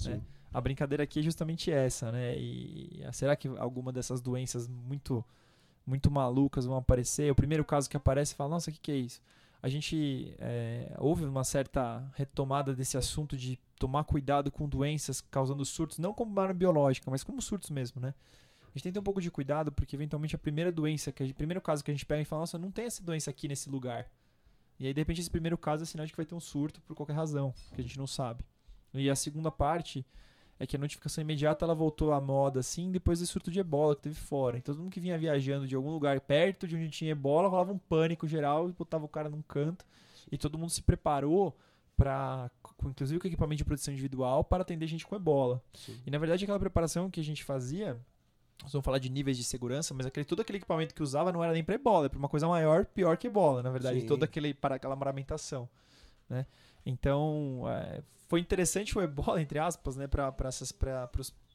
Né, 0.06 0.22
a 0.54 0.62
brincadeira 0.62 1.04
aqui 1.04 1.20
é 1.20 1.24
justamente 1.24 1.70
essa, 1.70 2.12
né? 2.12 2.36
E 2.38 3.04
será 3.12 3.36
que 3.36 3.48
alguma 3.48 3.92
dessas 3.92 4.20
doenças 4.22 4.68
muito 4.68 5.24
muito 5.86 6.10
malucas 6.10 6.66
vão 6.66 6.78
aparecer? 6.78 7.32
O 7.32 7.36
primeiro 7.36 7.66
caso 7.66 7.90
que 7.90 7.98
aparece 7.98 8.36
fala, 8.36 8.52
nossa, 8.52 8.70
o 8.70 8.74
que, 8.74 8.80
que 8.80 8.92
é 8.92 8.96
isso? 8.96 9.22
A 9.62 9.68
gente 9.68 10.34
é, 10.40 10.96
houve 10.98 11.26
uma 11.26 11.44
certa 11.44 12.10
retomada 12.16 12.74
desse 12.74 12.98
assunto 12.98 13.36
de 13.36 13.60
tomar 13.80 14.04
cuidado 14.04 14.52
com 14.52 14.68
doenças 14.68 15.22
causando 15.22 15.66
surtos, 15.66 15.98
não 15.98 16.14
como 16.14 16.38
arma 16.40 16.54
biológica, 16.54 17.10
mas 17.10 17.24
como 17.24 17.42
surtos 17.42 17.70
mesmo, 17.70 18.00
né? 18.02 18.14
A 18.62 18.72
gente 18.78 18.84
tem 18.84 18.92
que 18.92 18.94
ter 18.94 19.00
um 19.00 19.04
pouco 19.04 19.22
de 19.22 19.32
cuidado, 19.32 19.72
porque 19.72 19.96
eventualmente 19.96 20.36
a 20.36 20.38
primeira 20.38 20.72
doença, 20.72 21.12
que 21.12 21.24
gente, 21.26 21.34
primeiro 21.34 21.62
caso 21.62 21.84
que 21.84 21.90
a 21.90 21.94
gente 21.94 22.06
pega 22.06 22.22
e 22.22 22.26
fala, 22.26 22.42
nossa, 22.42 22.60
não 22.60 22.70
tem 22.70 22.86
essa 22.86 23.02
doença 23.02 23.32
aqui 23.32 23.48
nesse 23.48 23.70
lugar. 23.70 24.06
E 24.80 24.86
aí, 24.86 24.94
de 24.94 25.02
repente, 25.02 25.20
esse 25.20 25.30
primeiro 25.30 25.58
caso 25.58 25.84
é 25.84 25.86
sinal 25.86 26.06
de 26.06 26.12
que 26.12 26.18
vai 26.18 26.26
ter 26.26 26.36
um 26.36 26.40
surto 26.40 26.80
por 26.82 26.96
qualquer 26.96 27.14
razão, 27.14 27.54
que 27.74 27.82
a 27.82 27.84
gente 27.84 27.98
não 27.98 28.06
sabe. 28.06 28.46
E 28.94 29.10
a 29.10 29.16
segunda 29.16 29.52
parte 29.52 30.06
é 30.60 30.68
que 30.68 30.76
a 30.76 30.80
notificação 30.80 31.22
imediata 31.22 31.66
ela 31.66 31.74
voltou 31.74 32.12
à 32.12 32.20
moda 32.20 32.60
assim 32.60 32.92
depois 32.92 33.20
do 33.20 33.26
surto 33.26 33.50
de 33.50 33.60
ebola 33.60 33.96
que 33.96 34.04
teve 34.04 34.16
fora. 34.16 34.58
Então 34.58 34.76
todo 34.76 34.84
mundo 34.84 34.92
que 34.92 35.00
vinha 35.00 35.18
viajando 35.18 35.66
de 35.66 35.76
algum 35.76 35.90
lugar 35.90 36.20
perto 36.20 36.68
de 36.68 36.76
onde 36.76 36.90
tinha 36.90 37.12
ebola 37.12 37.48
rolava 37.48 37.72
um 37.72 37.78
pânico 37.78 38.28
geral 38.28 38.70
e 38.70 38.74
botava 38.74 39.06
o 39.06 39.08
cara 39.08 39.30
num 39.30 39.42
canto. 39.42 39.86
E 40.32 40.38
todo 40.38 40.58
mundo 40.58 40.70
se 40.70 40.82
preparou 40.82 41.58
para, 42.00 42.50
inclusive 42.86 43.20
com 43.20 43.28
equipamento 43.28 43.58
de 43.58 43.66
proteção 43.66 43.94
individual, 43.94 44.42
para 44.42 44.62
atender 44.62 44.88
gente 44.88 45.06
com 45.06 45.18
ebola. 45.18 45.62
Sim. 45.74 46.00
E 46.06 46.10
na 46.10 46.18
verdade 46.18 46.46
aquela 46.46 46.60
preparação 46.60 47.10
que 47.10 47.20
a 47.20 47.24
gente 47.24 47.44
fazia, 47.44 48.00
nós 48.64 48.72
vamos 48.72 48.86
falar 48.86 49.00
de 49.00 49.10
níveis 49.10 49.36
de 49.36 49.44
segurança, 49.44 49.94
mas 49.94 50.06
aquele, 50.06 50.26
todo 50.26 50.42
aquele 50.42 50.60
equipamento 50.60 50.96
que 50.96 51.04
usava 51.04 51.30
não 51.34 51.44
era 51.44 51.52
nem 51.52 51.62
para 51.64 51.76
ebola, 51.76 52.06
é 52.06 52.10
para 52.10 52.18
uma 52.18 52.30
coisa 52.30 52.48
maior, 52.48 52.86
pior 52.86 53.18
que 53.18 53.28
ebola, 53.28 53.62
na 53.62 53.70
verdade, 53.70 54.00
Sim. 54.00 54.08
todo 54.08 54.24
aquele 54.24 54.54
para 54.54 54.76
aquela 54.76 54.96
maramentação, 54.96 55.68
né? 56.30 56.46
Então, 56.86 57.64
é, 57.68 58.02
foi 58.30 58.40
interessante 58.40 58.98
o 58.98 59.02
ebola, 59.02 59.42
entre 59.42 59.60
aspas, 59.60 59.98
né, 59.98 60.08
para 60.08 60.34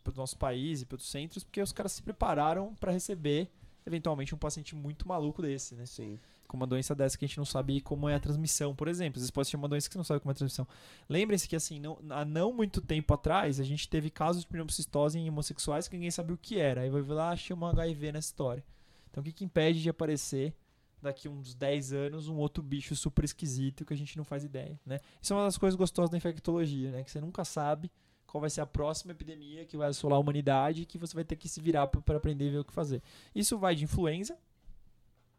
o 0.06 0.14
nosso 0.14 0.36
país 0.36 0.82
e 0.82 0.86
para 0.86 0.96
os 0.96 1.08
centros, 1.10 1.42
porque 1.42 1.62
os 1.62 1.72
caras 1.72 1.92
se 1.92 2.02
prepararam 2.02 2.74
para 2.74 2.92
receber, 2.92 3.50
eventualmente, 3.86 4.34
um 4.34 4.38
paciente 4.38 4.76
muito 4.76 5.08
maluco 5.08 5.40
desse, 5.40 5.74
né? 5.74 5.86
Sim. 5.86 6.20
Com 6.54 6.56
uma 6.56 6.68
doença 6.68 6.94
dessa 6.94 7.18
que 7.18 7.24
a 7.24 7.28
gente 7.28 7.38
não 7.38 7.44
sabe 7.44 7.80
como 7.80 8.08
é 8.08 8.14
a 8.14 8.20
transmissão, 8.20 8.76
por 8.76 8.86
exemplo. 8.86 9.18
Às 9.18 9.22
vezes 9.22 9.30
pode 9.32 9.48
ser 9.48 9.56
uma 9.56 9.66
doença 9.68 9.88
que 9.88 9.94
você 9.94 9.98
não 9.98 10.04
sabe 10.04 10.20
como 10.20 10.30
é 10.30 10.34
a 10.34 10.36
transmissão. 10.36 10.68
Lembrem-se 11.08 11.48
que, 11.48 11.56
assim, 11.56 11.80
não, 11.80 11.98
há 12.10 12.24
não 12.24 12.52
muito 12.52 12.80
tempo 12.80 13.12
atrás, 13.12 13.58
a 13.58 13.64
gente 13.64 13.88
teve 13.88 14.08
casos 14.08 14.42
de 14.42 14.48
pneumocistose 14.48 15.18
em 15.18 15.28
homossexuais 15.28 15.88
que 15.88 15.96
ninguém 15.96 16.12
sabia 16.12 16.32
o 16.32 16.38
que 16.38 16.60
era. 16.60 16.82
Aí 16.82 16.90
vai 16.90 17.02
lá, 17.02 17.30
achei 17.30 17.52
uma 17.52 17.70
HIV 17.70 18.12
nessa 18.12 18.28
história. 18.28 18.64
Então, 19.10 19.20
o 19.20 19.24
que, 19.24 19.32
que 19.32 19.44
impede 19.44 19.82
de 19.82 19.90
aparecer 19.90 20.54
daqui 21.02 21.28
uns 21.28 21.54
10 21.54 21.92
anos 21.92 22.28
um 22.28 22.36
outro 22.36 22.62
bicho 22.62 22.94
super 22.94 23.24
esquisito 23.24 23.84
que 23.84 23.92
a 23.92 23.96
gente 23.96 24.16
não 24.16 24.24
faz 24.24 24.44
ideia, 24.44 24.78
né? 24.86 25.00
Isso 25.20 25.32
é 25.32 25.36
uma 25.36 25.44
das 25.44 25.58
coisas 25.58 25.76
gostosas 25.76 26.08
da 26.08 26.16
infectologia, 26.16 26.92
né? 26.92 27.02
Que 27.02 27.10
você 27.10 27.20
nunca 27.20 27.44
sabe 27.44 27.90
qual 28.26 28.40
vai 28.40 28.50
ser 28.50 28.60
a 28.60 28.66
próxima 28.66 29.12
epidemia 29.12 29.64
que 29.64 29.76
vai 29.76 29.88
assolar 29.88 30.16
a 30.16 30.20
humanidade 30.20 30.82
e 30.82 30.86
que 30.86 30.98
você 30.98 31.14
vai 31.14 31.24
ter 31.24 31.34
que 31.34 31.48
se 31.48 31.60
virar 31.60 31.88
para 31.88 32.16
aprender 32.16 32.48
a 32.48 32.52
ver 32.52 32.58
o 32.58 32.64
que 32.64 32.72
fazer. 32.72 33.02
Isso 33.34 33.58
vai 33.58 33.74
de 33.74 33.84
influenza 33.84 34.38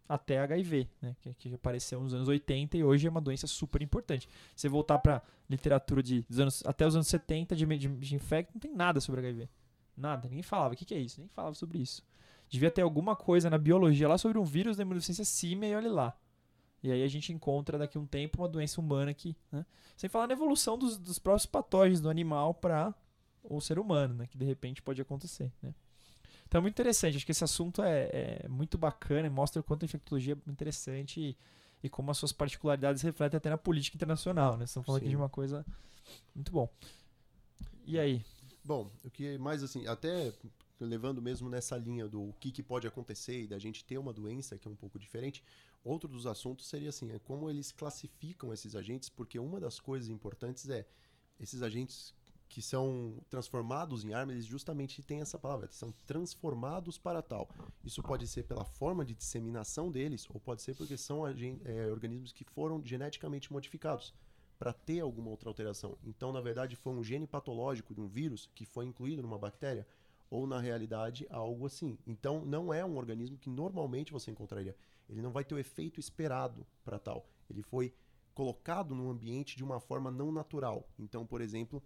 até 0.07 0.39
HIV, 0.39 0.87
né? 1.01 1.15
Que, 1.19 1.33
que 1.33 1.53
apareceu 1.53 1.99
nos 1.99 2.13
anos 2.13 2.27
80 2.27 2.77
e 2.77 2.83
hoje 2.83 3.07
é 3.07 3.09
uma 3.09 3.21
doença 3.21 3.47
super 3.47 3.81
importante. 3.81 4.27
Você 4.55 4.69
voltar 4.69 4.99
para 4.99 5.21
literatura 5.49 6.01
de 6.01 6.25
anos, 6.37 6.63
até 6.65 6.85
os 6.85 6.95
anos 6.95 7.07
70 7.07 7.55
de, 7.55 7.65
de, 7.65 7.87
de 7.87 8.15
infecto, 8.15 8.51
não 8.53 8.59
tem 8.59 8.73
nada 8.73 8.99
sobre 9.01 9.21
HIV. 9.21 9.49
Nada, 9.97 10.27
ninguém 10.27 10.43
falava. 10.43 10.73
O 10.73 10.77
que, 10.77 10.85
que 10.85 10.93
é 10.93 10.99
isso? 10.99 11.19
Nem 11.19 11.29
falava 11.29 11.55
sobre 11.55 11.79
isso. 11.79 12.03
Devia 12.49 12.69
ter 12.69 12.81
alguma 12.81 13.15
coisa 13.15 13.49
na 13.49 13.57
biologia 13.57 14.07
lá 14.07 14.17
sobre 14.17 14.37
um 14.37 14.43
vírus 14.43 14.77
da 14.77 14.83
imunodeficiência 14.83 15.25
símia 15.25 15.69
e 15.69 15.75
olha 15.75 15.91
lá. 15.91 16.17
E 16.83 16.91
aí 16.91 17.01
a 17.01 17.07
gente 17.07 17.33
encontra 17.33 17.79
daqui 17.79 17.97
a 17.97 18.01
um 18.01 18.05
tempo 18.05 18.41
uma 18.41 18.47
doença 18.47 18.79
humana 18.79 19.13
que, 19.13 19.35
né? 19.51 19.65
Sem 19.97 20.07
falar 20.07 20.27
na 20.27 20.33
evolução 20.33 20.77
dos, 20.77 20.97
dos 20.97 21.17
próprios 21.17 21.45
patógenos 21.47 21.99
do 21.99 22.09
animal 22.09 22.53
para 22.53 22.93
o 23.43 23.59
ser 23.59 23.79
humano, 23.79 24.13
né? 24.13 24.27
Que 24.27 24.37
de 24.37 24.45
repente 24.45 24.83
pode 24.83 25.01
acontecer, 25.01 25.51
né? 25.63 25.73
Então 26.47 26.59
é 26.59 26.61
muito 26.61 26.73
interessante. 26.73 27.17
Acho 27.17 27.25
que 27.25 27.31
esse 27.31 27.43
assunto 27.43 27.81
é, 27.81 28.43
é 28.43 28.47
muito 28.47 28.77
bacana 28.77 29.27
e 29.27 29.29
mostra 29.29 29.59
o 29.59 29.63
quanto 29.63 29.83
a 29.83 29.85
infectologia 29.85 30.37
é 30.47 30.51
interessante 30.51 31.19
e, 31.19 31.37
e, 31.83 31.89
como 31.89 32.11
as 32.11 32.17
suas 32.17 32.31
particularidades 32.31 33.01
refletem 33.01 33.37
até 33.37 33.49
na 33.49 33.57
política 33.57 33.97
internacional, 33.97 34.57
né? 34.57 34.65
Estamos 34.65 34.85
falando 34.85 35.01
Sim. 35.01 35.05
aqui 35.07 35.11
de 35.11 35.17
uma 35.17 35.29
coisa 35.29 35.65
muito 36.33 36.51
bom. 36.51 36.69
E 37.85 37.99
aí? 37.99 38.23
Bom, 38.63 38.89
o 39.03 39.09
que 39.09 39.37
mais 39.37 39.63
assim, 39.63 39.85
até 39.87 40.33
levando 40.79 41.21
mesmo 41.21 41.49
nessa 41.49 41.77
linha 41.77 42.07
do 42.07 42.33
que, 42.39 42.51
que 42.51 42.63
pode 42.63 42.87
acontecer 42.87 43.43
e 43.43 43.47
da 43.47 43.57
gente 43.57 43.83
ter 43.85 43.97
uma 43.97 44.11
doença 44.11 44.57
que 44.57 44.67
é 44.67 44.71
um 44.71 44.75
pouco 44.75 44.99
diferente, 44.99 45.43
outro 45.83 46.09
dos 46.09 46.25
assuntos 46.25 46.67
seria 46.67 46.89
assim, 46.89 47.11
é 47.11 47.19
como 47.19 47.49
eles 47.49 47.71
classificam 47.71 48.53
esses 48.53 48.75
agentes, 48.75 49.07
porque 49.07 49.39
uma 49.39 49.59
das 49.59 49.79
coisas 49.79 50.09
importantes 50.09 50.67
é 50.69 50.85
esses 51.39 51.61
agentes 51.61 52.13
que 52.47 52.61
são 52.61 53.17
transformados 53.29 54.03
em 54.05 54.13
arma, 54.13 54.31
eles 54.31 54.45
justamente 54.45 55.01
têm 55.01 55.21
essa 55.21 55.37
palavra, 55.37 55.67
são 55.71 55.93
transformados 56.05 56.97
para 56.97 57.21
tal. 57.21 57.49
Isso 57.83 58.01
pode 58.01 58.27
ser 58.27 58.43
pela 58.43 58.63
forma 58.63 59.03
de 59.03 59.13
disseminação 59.13 59.91
deles, 59.91 60.27
ou 60.33 60.39
pode 60.39 60.61
ser 60.61 60.75
porque 60.75 60.97
são 60.97 61.27
é, 61.27 61.87
organismos 61.91 62.31
que 62.31 62.43
foram 62.43 62.81
geneticamente 62.83 63.51
modificados 63.51 64.13
para 64.57 64.71
ter 64.71 65.01
alguma 65.01 65.29
outra 65.29 65.49
alteração. 65.49 65.97
Então, 66.03 66.31
na 66.31 66.39
verdade, 66.39 66.75
foi 66.75 66.93
um 66.93 67.03
gene 67.03 67.27
patológico 67.27 67.93
de 67.93 67.99
um 67.99 68.07
vírus 68.07 68.49
que 68.55 68.65
foi 68.65 68.85
incluído 68.85 69.21
numa 69.21 69.37
bactéria 69.37 69.85
ou 70.29 70.47
na 70.47 70.59
realidade 70.59 71.27
algo 71.29 71.65
assim. 71.65 71.97
Então 72.05 72.43
não 72.45 72.73
é 72.73 72.83
um 72.83 72.97
organismo 72.97 73.37
que 73.37 73.49
normalmente 73.49 74.11
você 74.11 74.31
encontraria. 74.31 74.75
Ele 75.09 75.21
não 75.21 75.31
vai 75.31 75.43
ter 75.43 75.53
o 75.53 75.59
efeito 75.59 75.99
esperado 75.99 76.65
para 76.83 76.99
tal. 76.99 77.25
Ele 77.49 77.61
foi 77.61 77.93
colocado 78.33 78.93
no 78.93 79.09
ambiente 79.09 79.55
de 79.55 79.63
uma 79.63 79.79
forma 79.79 80.11
não 80.11 80.31
natural. 80.31 80.89
Então, 80.99 81.25
por 81.25 81.41
exemplo, 81.41 81.81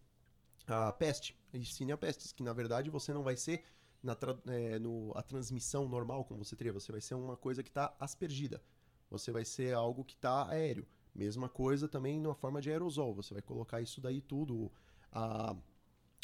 a 0.69 0.91
peste, 0.91 1.37
a 1.53 1.57
Yersinia 1.57 1.97
pestis, 1.97 2.31
que 2.31 2.43
na 2.43 2.53
verdade 2.53 2.89
você 2.89 3.13
não 3.13 3.23
vai 3.23 3.35
ser 3.35 3.63
na 4.01 4.17
é, 4.47 4.79
no, 4.79 5.11
a 5.15 5.21
transmissão 5.21 5.87
normal 5.87 6.23
como 6.23 6.43
você 6.43 6.55
teria, 6.55 6.71
você 6.71 6.91
vai 6.91 7.01
ser 7.01 7.15
uma 7.15 7.35
coisa 7.35 7.61
que 7.63 7.69
está 7.69 7.93
aspergida. 7.99 8.61
Você 9.09 9.31
vai 9.31 9.43
ser 9.43 9.73
algo 9.73 10.03
que 10.03 10.13
está 10.13 10.47
aéreo. 10.47 10.87
Mesma 11.13 11.49
coisa 11.49 11.87
também 11.87 12.19
na 12.19 12.33
forma 12.35 12.61
de 12.61 12.69
aerosol. 12.69 13.15
Você 13.15 13.33
vai 13.33 13.41
colocar 13.41 13.81
isso 13.81 13.99
daí 13.99 14.21
tudo. 14.21 14.71
A 15.11 15.55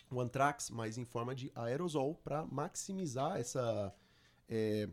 o 0.10 0.22
anthrax, 0.22 0.70
mas 0.70 0.98
em 0.98 1.06
forma 1.06 1.34
de 1.34 1.52
aerosol, 1.56 2.16
para 2.16 2.46
maximizar 2.46 3.38
essa 3.38 3.94
é, 4.48 4.88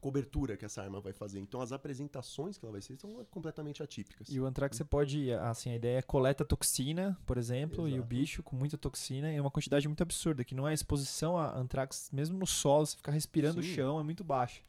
cobertura 0.00 0.56
que 0.56 0.64
essa 0.64 0.82
arma 0.82 1.00
vai 1.00 1.12
fazer. 1.12 1.40
Então 1.40 1.60
as 1.60 1.72
apresentações 1.72 2.56
que 2.56 2.64
ela 2.64 2.72
vai 2.72 2.80
ser 2.80 2.96
são 2.96 3.24
completamente 3.30 3.82
atípicas. 3.82 4.28
E 4.28 4.40
o 4.40 4.46
anthrax 4.46 4.76
você 4.76 4.84
pode, 4.84 5.32
assim, 5.32 5.70
a 5.70 5.76
ideia 5.76 5.98
é 5.98 6.02
coleta 6.02 6.44
toxina, 6.44 7.18
por 7.26 7.38
exemplo, 7.38 7.86
Exato. 7.86 7.96
e 7.96 8.00
o 8.00 8.04
bicho 8.04 8.42
com 8.42 8.56
muita 8.56 8.78
toxina 8.78 9.32
em 9.32 9.40
uma 9.40 9.50
quantidade 9.50 9.86
muito 9.88 10.02
absurda, 10.02 10.44
que 10.44 10.54
não 10.54 10.66
é 10.68 10.74
exposição 10.74 11.36
a 11.36 11.56
anthrax, 11.56 12.10
mesmo 12.12 12.38
no 12.38 12.46
solo, 12.46 12.86
você 12.86 12.96
ficar 12.96 13.12
respirando 13.12 13.62
Sim. 13.62 13.70
o 13.70 13.74
chão, 13.74 14.00
é 14.00 14.02
muito 14.02 14.22
baixa. 14.22 14.60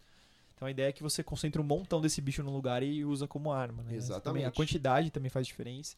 Então 0.55 0.67
a 0.67 0.71
ideia 0.71 0.89
é 0.89 0.91
que 0.91 1.03
você 1.03 1.23
concentre 1.23 1.61
um 1.61 1.63
montão 1.63 2.01
desse 2.01 2.19
bicho 2.19 2.41
num 2.41 2.51
lugar 2.51 2.81
e 2.81 3.05
usa 3.05 3.27
como 3.27 3.51
arma. 3.51 3.83
Né? 3.83 3.95
Exatamente. 3.95 4.23
Também, 4.23 4.45
a 4.45 4.51
quantidade 4.51 5.11
também 5.11 5.29
faz 5.29 5.45
diferença 5.45 5.95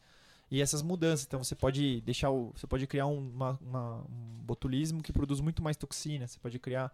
e 0.50 0.60
essas 0.60 0.82
mudanças. 0.82 1.24
Então 1.24 1.42
você 1.42 1.54
pode 1.54 2.02
deixar 2.02 2.30
o, 2.30 2.52
você 2.54 2.66
pode 2.66 2.86
criar 2.86 3.06
uma, 3.06 3.58
uma, 3.62 4.00
um 4.02 4.42
botulismo 4.44 5.02
que 5.02 5.12
produz 5.12 5.40
muito 5.40 5.62
mais 5.62 5.78
toxina. 5.78 6.26
Você 6.26 6.38
pode 6.38 6.58
criar 6.58 6.92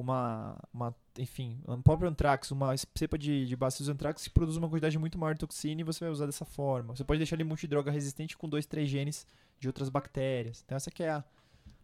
uma, 0.00 0.56
uma 0.72 0.94
enfim, 1.18 1.60
um 1.66 1.82
próprio 1.82 2.08
anthrax, 2.08 2.52
uma 2.52 2.72
cepa 2.76 3.18
de, 3.18 3.46
de 3.46 3.56
bacilos 3.56 3.88
anthrax 3.88 4.22
que 4.22 4.30
produz 4.30 4.56
uma 4.56 4.68
quantidade 4.68 4.96
muito 4.96 5.18
maior 5.18 5.32
de 5.32 5.40
toxina 5.40 5.80
e 5.80 5.84
você 5.84 6.04
vai 6.04 6.12
usar 6.12 6.26
dessa 6.26 6.44
forma. 6.44 6.94
Você 6.94 7.02
pode 7.02 7.18
deixar 7.18 7.34
ele 7.34 7.42
multidroga 7.42 7.90
resistente 7.90 8.38
com 8.38 8.48
dois, 8.48 8.64
três 8.64 8.88
genes 8.88 9.26
de 9.58 9.66
outras 9.66 9.88
bactérias. 9.88 10.62
Então 10.64 10.76
essa 10.76 10.88
que 10.88 11.02
é 11.02 11.10
a, 11.10 11.24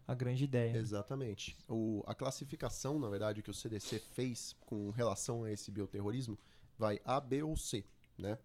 a 0.06 0.14
grande 0.14 0.44
ideia. 0.44 0.76
Exatamente. 0.76 1.56
O, 1.68 2.04
a 2.06 2.14
classificação, 2.14 3.00
na 3.00 3.08
verdade, 3.08 3.42
que 3.42 3.50
o 3.50 3.54
CDC 3.54 3.98
fez 4.12 4.54
com 4.60 4.90
relação 4.90 5.42
a 5.42 5.50
esse 5.50 5.72
bioterrorismo 5.72 6.38
vai 6.78 7.00
A, 7.04 7.20
B 7.20 7.42
ou 7.42 7.56
C, 7.56 7.84
né? 8.16 8.38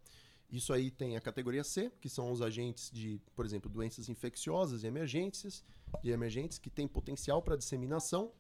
Isso 0.52 0.74
aí 0.74 0.90
tem 0.90 1.16
a 1.16 1.22
categoria 1.22 1.64
C, 1.64 1.92
que 2.02 2.10
são 2.10 2.32
os 2.32 2.42
agentes 2.42 2.90
de, 2.90 3.22
por 3.36 3.46
exemplo, 3.46 3.70
doenças 3.70 4.10
infecciosas 4.10 4.84
e 4.84 4.88
emergências, 4.88 5.64
e 6.04 6.10
emergentes 6.10 6.58
que 6.58 6.72
têm 6.72 6.88
potencial 6.88 7.40
para 7.40 7.56
disseminação, 7.56 8.32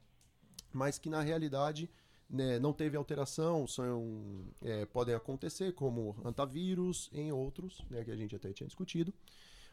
mas 0.71 0.97
que 0.97 1.09
na 1.09 1.21
realidade 1.21 1.89
né, 2.29 2.59
não 2.59 2.71
teve 2.71 2.95
alteração, 2.95 3.67
são, 3.67 4.45
é, 4.61 4.85
podem 4.85 5.15
acontecer, 5.15 5.73
como 5.73 6.15
antavírus, 6.23 7.09
em 7.11 7.31
outros, 7.31 7.83
né, 7.89 8.03
que 8.03 8.11
a 8.11 8.15
gente 8.15 8.35
até 8.35 8.53
tinha 8.53 8.67
discutido. 8.67 9.13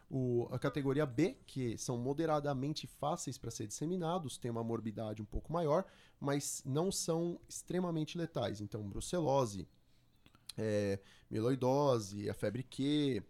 O, 0.09 0.47
a 0.51 0.57
categoria 0.57 1.05
B, 1.05 1.37
que 1.45 1.77
são 1.77 1.97
moderadamente 1.97 2.87
fáceis 2.87 3.37
para 3.37 3.51
ser 3.51 3.67
disseminados, 3.67 4.37
tem 4.37 4.49
uma 4.49 4.63
morbidade 4.63 5.21
um 5.21 5.25
pouco 5.25 5.51
maior, 5.51 5.85
mas 6.19 6.63
não 6.65 6.91
são 6.91 7.39
extremamente 7.47 8.17
letais. 8.17 8.61
Então, 8.61 8.81
brucelose, 8.87 9.67
é, 10.57 10.99
miloidose, 11.29 12.29
a 12.29 12.33
febre 12.33 12.63
Q, 12.63 13.21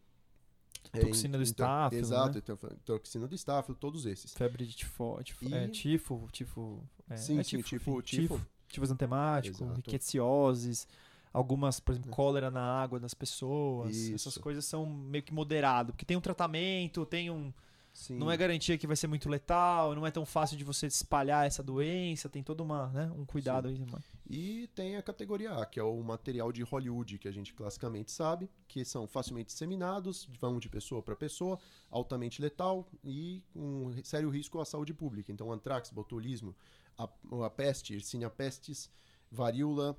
Toxina 0.91 1.37
do 1.37 1.43
então- 1.43 1.65
estáfilo, 1.65 2.01
Exato, 2.01 2.33
né? 2.35 2.41
então, 2.43 2.57
toxina 2.85 3.27
do 3.27 3.35
estáfilo, 3.35 3.77
todos 3.77 4.05
esses. 4.05 4.33
Febre 4.33 4.65
de 4.65 4.73
tifo, 4.75 5.19
tifo, 5.23 5.45
E- 5.45 5.53
é, 5.53 5.67
tifo, 5.67 6.27
tifo, 6.31 6.83
é, 7.09 7.17
Sim, 7.17 7.39
é 7.39 7.43
sim, 7.43 7.57
tifo, 7.57 7.69
tifo- 7.69 8.01
tifo. 8.01 8.41
tifo 8.67 8.83
exantemático, 8.85 9.63
Exato. 9.63 9.75
riquecioses, 9.77 10.87
algumas, 11.33 11.79
por 11.79 11.91
exemplo, 11.93 12.09
cólera 12.11 12.49
na 12.49 12.61
água 12.81 12.99
das 12.99 13.13
pessoas. 13.13 13.95
Essas 13.95 14.33
Isso. 14.33 14.39
coisas 14.39 14.65
são 14.65 14.85
meio 14.85 15.23
que 15.23 15.33
moderado, 15.33 15.93
porque 15.93 16.05
tem 16.05 16.17
um 16.17 16.21
tratamento, 16.21 17.05
tem 17.05 17.29
um, 17.29 17.53
Sim. 17.93 18.17
não 18.17 18.31
é 18.31 18.37
garantia 18.37 18.77
que 18.77 18.87
vai 18.87 18.95
ser 18.95 19.07
muito 19.07 19.29
letal, 19.29 19.93
não 19.95 20.05
é 20.05 20.11
tão 20.11 20.25
fácil 20.25 20.57
de 20.57 20.63
você 20.63 20.87
espalhar 20.87 21.45
essa 21.45 21.61
doença, 21.63 22.29
tem 22.29 22.43
todo 22.43 22.61
uma, 22.61 22.87
né, 22.89 23.11
um 23.17 23.25
cuidado 23.25 23.67
aí, 23.67 23.79
mano. 23.79 24.03
E 24.29 24.67
tem 24.75 24.97
a 24.97 25.01
categoria 25.01 25.53
A, 25.53 25.65
que 25.65 25.79
é 25.79 25.83
o 25.83 26.03
material 26.03 26.51
de 26.51 26.61
Hollywood, 26.61 27.17
que 27.17 27.29
a 27.29 27.31
gente 27.31 27.53
classicamente 27.53 28.11
sabe, 28.11 28.49
que 28.67 28.83
são 28.83 29.07
facilmente 29.07 29.47
disseminados, 29.47 30.27
vão 30.41 30.59
de 30.59 30.67
pessoa 30.67 31.01
para 31.01 31.15
pessoa, 31.15 31.57
altamente 31.89 32.41
letal 32.41 32.85
e 33.03 33.41
um 33.55 34.03
sério 34.03 34.29
risco 34.29 34.59
à 34.59 34.65
saúde 34.65 34.93
pública. 34.93 35.31
Então, 35.31 35.51
antrax, 35.51 35.91
botulismo, 35.91 36.53
a, 36.97 37.07
a 37.45 37.49
peste, 37.49 37.93
Yersinia 37.93 38.29
pestis, 38.29 38.91
varíola, 39.31 39.97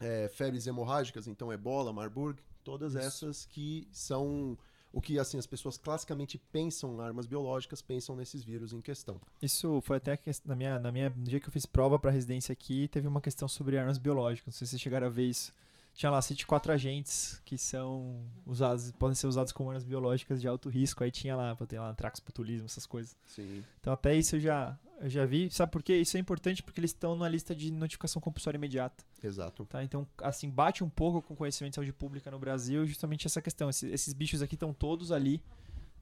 é, 0.00 0.28
febres 0.28 0.66
hemorrágicas, 0.66 1.28
então 1.28 1.52
ebola, 1.52 1.92
Marburg, 1.92 2.42
todas 2.64 2.96
essas 2.96 3.46
que 3.46 3.88
são 3.92 4.58
o 4.92 5.00
que 5.00 5.18
assim 5.18 5.38
as 5.38 5.46
pessoas 5.46 5.76
classicamente 5.76 6.38
pensam 6.52 7.00
armas 7.00 7.26
biológicas, 7.26 7.82
pensam 7.82 8.16
nesses 8.16 8.42
vírus 8.42 8.72
em 8.72 8.80
questão. 8.80 9.20
Isso 9.42 9.80
foi 9.82 9.98
até 9.98 10.16
que 10.16 10.30
na 10.44 10.54
minha, 10.54 10.78
na 10.78 10.90
minha, 10.90 11.10
no 11.10 11.24
dia 11.24 11.40
que 11.40 11.48
eu 11.48 11.52
fiz 11.52 11.66
prova 11.66 11.98
para 11.98 12.10
residência 12.10 12.52
aqui, 12.52 12.88
teve 12.88 13.06
uma 13.06 13.20
questão 13.20 13.46
sobre 13.46 13.78
armas 13.78 13.98
biológicas. 13.98 14.46
Não 14.46 14.58
sei 14.58 14.66
se 14.66 14.70
vocês 14.70 14.82
chegaram 14.82 15.06
a 15.06 15.10
ver 15.10 15.24
isso. 15.24 15.52
Tinha 15.96 16.10
lá 16.10 16.20
24 16.20 16.72
agentes 16.72 17.40
que 17.42 17.56
são 17.56 18.22
usados, 18.44 18.92
podem 18.92 19.14
ser 19.14 19.26
usados 19.28 19.50
como 19.50 19.70
armas 19.70 19.82
biológicas 19.82 20.42
de 20.42 20.46
alto 20.46 20.68
risco. 20.68 21.02
Aí 21.02 21.10
tinha 21.10 21.34
lá, 21.34 21.56
tem 21.66 21.78
lá 21.78 21.88
antrax, 21.88 22.20
botulismo, 22.20 22.66
essas 22.66 22.84
coisas. 22.84 23.16
Sim. 23.24 23.64
Então 23.80 23.94
até 23.94 24.14
isso 24.14 24.36
eu 24.36 24.40
já, 24.40 24.78
eu 25.00 25.08
já 25.08 25.24
vi. 25.24 25.50
Sabe 25.50 25.72
por 25.72 25.82
quê? 25.82 25.96
Isso 25.96 26.18
é 26.18 26.20
importante 26.20 26.62
porque 26.62 26.80
eles 26.80 26.90
estão 26.90 27.16
na 27.16 27.26
lista 27.26 27.54
de 27.54 27.72
notificação 27.72 28.20
compulsória 28.20 28.58
imediata. 28.58 29.02
Exato. 29.24 29.64
Tá? 29.64 29.82
Então, 29.82 30.06
assim, 30.18 30.50
bate 30.50 30.84
um 30.84 30.90
pouco 30.90 31.22
com 31.22 31.32
o 31.32 31.36
conhecimento 31.36 31.72
de 31.72 31.76
saúde 31.76 31.94
pública 31.94 32.30
no 32.30 32.38
Brasil 32.38 32.86
justamente 32.86 33.26
essa 33.26 33.40
questão. 33.40 33.70
Esses, 33.70 33.90
esses 33.90 34.12
bichos 34.12 34.42
aqui 34.42 34.54
estão 34.54 34.74
todos 34.74 35.10
ali. 35.10 35.42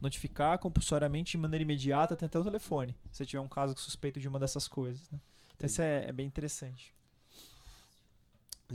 Notificar 0.01 0.59
compulsoriamente 0.59 1.31
de 1.31 1.39
maneira 1.39 1.63
imediata, 1.63 2.17
tem 2.17 2.27
até 2.27 2.37
o 2.37 2.43
telefone. 2.43 2.97
Se 3.13 3.25
tiver 3.25 3.41
um 3.41 3.49
caso 3.49 3.79
suspeito 3.79 4.19
de 4.19 4.27
uma 4.27 4.41
dessas 4.41 4.67
coisas. 4.67 5.09
Né? 5.09 5.21
Então, 5.55 5.67
isso 5.69 5.81
é, 5.81 6.09
é 6.09 6.13
bem 6.13 6.27
interessante. 6.27 6.93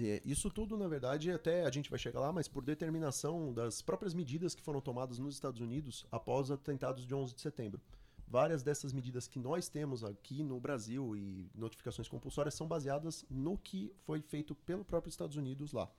É, 0.01 0.21
isso 0.23 0.49
tudo, 0.49 0.77
na 0.77 0.87
verdade, 0.87 1.31
até 1.31 1.65
a 1.65 1.71
gente 1.71 1.89
vai 1.89 1.99
chegar 1.99 2.19
lá, 2.19 2.31
mas 2.31 2.47
por 2.47 2.63
determinação 2.63 3.53
das 3.53 3.81
próprias 3.81 4.13
medidas 4.13 4.55
que 4.55 4.61
foram 4.61 4.79
tomadas 4.79 5.19
nos 5.19 5.35
Estados 5.35 5.59
Unidos 5.61 6.05
após 6.11 6.45
os 6.45 6.51
atentados 6.51 7.05
de 7.05 7.13
11 7.13 7.35
de 7.35 7.41
setembro. 7.41 7.81
Várias 8.27 8.61
dessas 8.61 8.93
medidas 8.93 9.27
que 9.27 9.39
nós 9.39 9.67
temos 9.67 10.03
aqui 10.03 10.43
no 10.43 10.59
Brasil 10.59 11.15
e 11.15 11.49
notificações 11.55 12.07
compulsórias 12.07 12.53
são 12.53 12.67
baseadas 12.67 13.25
no 13.29 13.57
que 13.57 13.91
foi 14.03 14.21
feito 14.21 14.53
pelo 14.53 14.85
próprio 14.85 15.09
Estados 15.09 15.35
Unidos 15.35 15.73
lá, 15.73 15.89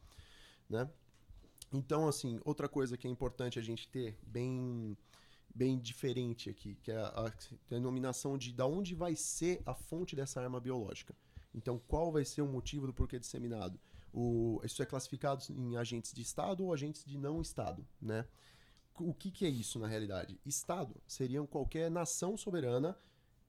né? 0.68 0.88
Então, 1.72 2.08
assim, 2.08 2.40
outra 2.44 2.68
coisa 2.68 2.96
que 2.96 3.06
é 3.06 3.10
importante 3.10 3.58
a 3.58 3.62
gente 3.62 3.88
ter 3.88 4.16
bem 4.22 4.96
bem 5.52 5.76
diferente 5.78 6.48
aqui, 6.48 6.76
que 6.76 6.92
é 6.92 6.96
a, 6.96 7.26
a 7.26 7.32
denominação 7.68 8.38
de 8.38 8.52
da 8.52 8.66
onde 8.66 8.94
vai 8.94 9.16
ser 9.16 9.60
a 9.66 9.74
fonte 9.74 10.14
dessa 10.14 10.40
arma 10.40 10.60
biológica. 10.60 11.12
Então, 11.54 11.80
qual 11.88 12.12
vai 12.12 12.24
ser 12.24 12.42
o 12.42 12.46
motivo 12.46 12.86
do 12.86 12.94
porquê 12.94 13.18
disseminado? 13.18 13.78
O, 14.12 14.60
isso 14.64 14.82
é 14.82 14.86
classificado 14.86 15.44
em 15.50 15.76
agentes 15.76 16.12
de 16.12 16.22
Estado 16.22 16.64
ou 16.64 16.72
agentes 16.72 17.04
de 17.04 17.16
não 17.16 17.40
Estado, 17.40 17.86
né? 18.00 18.26
O 18.98 19.14
que, 19.14 19.30
que 19.30 19.46
é 19.46 19.48
isso 19.48 19.78
na 19.78 19.86
realidade? 19.86 20.38
Estado 20.44 20.94
seriam 21.06 21.46
qualquer 21.46 21.90
nação 21.90 22.36
soberana 22.36 22.96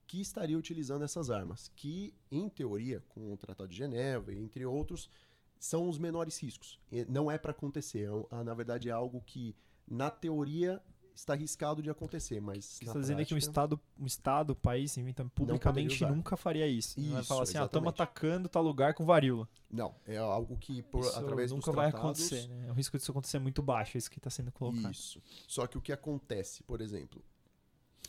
que 0.06 0.20
estaria 0.20 0.58
utilizando 0.58 1.04
essas 1.04 1.30
armas, 1.30 1.70
que, 1.76 2.14
em 2.30 2.48
teoria, 2.48 3.02
com 3.08 3.32
o 3.32 3.36
Tratado 3.36 3.68
de 3.68 3.76
Geneva, 3.76 4.32
entre 4.32 4.64
outros, 4.64 5.10
são 5.58 5.88
os 5.88 5.98
menores 5.98 6.42
riscos. 6.42 6.78
Não 7.08 7.30
é 7.30 7.38
para 7.38 7.52
acontecer. 7.52 8.08
é 8.08 8.26
ah, 8.30 8.44
Na 8.44 8.54
verdade, 8.54 8.88
é 8.88 8.92
algo 8.92 9.22
que, 9.22 9.54
na 9.86 10.10
teoria, 10.10 10.82
está 11.14 11.32
arriscado 11.34 11.82
de 11.82 11.90
acontecer, 11.90 12.40
mas. 12.40 12.64
Você 12.64 12.84
está 12.84 12.98
dizendo 12.98 13.16
que 13.18 13.22
um 13.34 13.36
prática- 13.36 13.50
Estado, 13.50 13.80
um 13.98 14.06
estado, 14.06 14.54
país, 14.56 14.96
então, 14.96 15.28
publicamente 15.28 16.04
nunca 16.06 16.36
faria 16.36 16.66
isso. 16.66 17.00
Não 17.00 17.10
vai 17.12 17.20
Isso, 17.20 17.28
falar 17.28 17.42
assim, 17.42 17.58
ah, 17.58 17.64
estamos 17.64 17.88
atacando 17.88 18.48
tal 18.48 18.62
lugar 18.62 18.94
com 18.94 19.04
varíola. 19.04 19.48
Não, 19.70 19.94
é 20.06 20.16
algo 20.18 20.56
que, 20.56 20.82
por, 20.82 21.00
Isso 21.04 21.18
através 21.18 21.50
nunca 21.52 21.66
dos 21.66 21.74
vai 21.74 21.90
tratados, 21.90 22.20
acontecer, 22.26 22.48
né? 22.48 22.70
O 22.70 22.74
risco 22.74 22.96
disso 22.98 23.10
acontecer 23.10 23.36
é 23.36 23.40
muito 23.40 23.62
baixo, 23.62 23.96
é 23.96 23.98
isso 23.98 24.10
que 24.10 24.18
está 24.18 24.30
sendo 24.30 24.50
colocado. 24.52 24.92
Isso. 24.92 25.22
Só 25.46 25.66
que 25.66 25.78
o 25.78 25.80
que 25.80 25.92
acontece, 25.92 26.62
por 26.62 26.80
exemplo, 26.80 27.22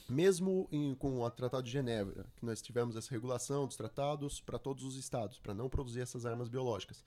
mesmo 0.10 0.68
em- 0.72 0.94
com 0.96 1.22
o 1.22 1.30
Tratado 1.32 1.63
de 1.63 1.72
Genebra, 1.72 2.26
que 2.36 2.46
nós 2.46 2.62
tivemos 2.62 2.96
essa 2.96 3.10
regulação 3.12 3.66
dos 3.66 3.76
tratados 3.78 4.42
para 4.42 4.60
todos 4.60 4.84
os 4.84 4.96
estados, 4.98 5.39
para 5.39 5.54
não 5.54 5.70
produzir 5.70 6.02
essas 6.02 6.26
armas 6.26 6.50
biológicas, 6.50 7.04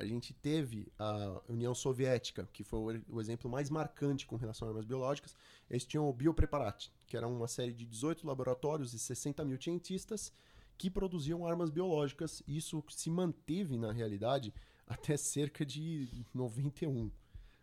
a 0.00 0.06
gente 0.06 0.32
teve 0.32 0.90
a 0.98 1.42
União 1.46 1.74
Soviética, 1.74 2.48
que 2.54 2.64
foi 2.64 3.02
o, 3.06 3.20
exemplo 3.20 3.50
mais 3.50 3.68
marcante 3.68 4.26
com 4.26 4.34
relação 4.34 4.66
a 4.66 4.70
armas 4.70 4.86
biológicas. 4.86 5.36
Eles 5.68 5.84
tinham 5.84 6.08
o 6.08 6.12
Biopreparat, 6.12 6.88
que 7.06 7.18
era 7.18 7.28
uma 7.28 7.46
série 7.46 7.74
de 7.74 7.84
18 7.84 8.26
laboratórios 8.26 8.94
e 8.94 8.98
60 8.98 9.44
mil 9.44 9.60
cientistas 9.60 10.32
que 10.78 10.88
produziam 10.88 11.46
armas 11.46 11.68
biológicas. 11.68 12.42
Isso 12.48 12.82
se 12.88 13.10
manteve, 13.10 13.76
na 13.76 13.92
realidade, 13.92 14.54
até 14.88 15.18
cerca 15.18 15.66
de 15.66 16.24
91, 16.32 17.10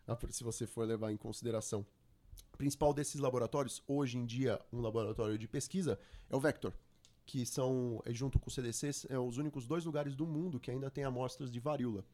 ah, 0.07 0.17
se 0.29 0.43
você 0.43 0.67
for 0.67 0.87
levar 0.87 1.11
em 1.11 1.17
consideração. 1.17 1.83
O 2.53 2.57
principal 2.57 2.93
desses 2.93 3.19
laboratórios, 3.19 3.81
hoje 3.87 4.19
em 4.19 4.25
dia, 4.25 4.61
um 4.71 4.79
laboratório 4.79 5.39
de 5.39 5.47
pesquisa, 5.47 5.99
é 6.29 6.35
o 6.35 6.39
Vector, 6.39 6.71
que 7.25 7.43
são, 7.47 7.99
eh, 8.05 8.13
junto 8.13 8.39
com 8.39 8.47
o 8.47 8.53
CDC, 8.53 9.07
é 9.09 9.17
os 9.17 9.37
únicos 9.37 9.67
dois 9.67 9.83
lugares 9.83 10.15
do 10.15 10.27
mundo 10.27 10.59
que 10.59 10.69
ainda 10.69 10.91
tem 10.91 11.03
amostras 11.03 11.51
de 11.51 11.59
varíola 11.59 12.05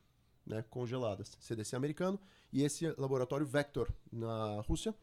né, 0.45 0.63
congeladas. 0.69 1.37
CDC 1.39 1.75
americano 1.75 2.19
e 2.51 2.63
esse 2.63 2.87
laboratório 2.97 3.45
Vector, 3.45 3.91
na 4.11 4.61
Rússia, 4.61 4.93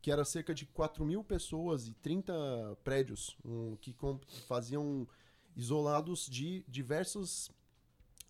que 0.00 0.10
era 0.10 0.24
cerca 0.24 0.54
de 0.54 0.66
4 0.66 1.04
mil 1.04 1.24
pessoas 1.24 1.88
e 1.88 1.94
30 1.94 2.32
prédios 2.84 3.36
um, 3.44 3.76
que 3.76 3.94
faziam 4.46 5.06
isolados 5.56 6.26
de 6.26 6.64
diversas 6.68 7.50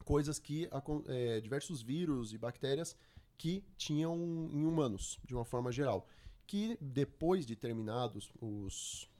coisas 0.04 0.38
que 0.38 0.68
eh, 1.08 1.40
diversos 1.40 1.80
vírus 1.80 2.32
e 2.32 2.38
bactérias 2.38 2.94
que 3.38 3.64
tinham 3.76 4.14
em 4.52 4.64
humanos, 4.66 5.18
de 5.24 5.34
uma 5.34 5.44
forma 5.44 5.72
geral. 5.72 6.06
Que 6.46 6.76
depois 6.80 7.46
de 7.46 7.56
terminados 7.56 8.30
os 8.40 9.10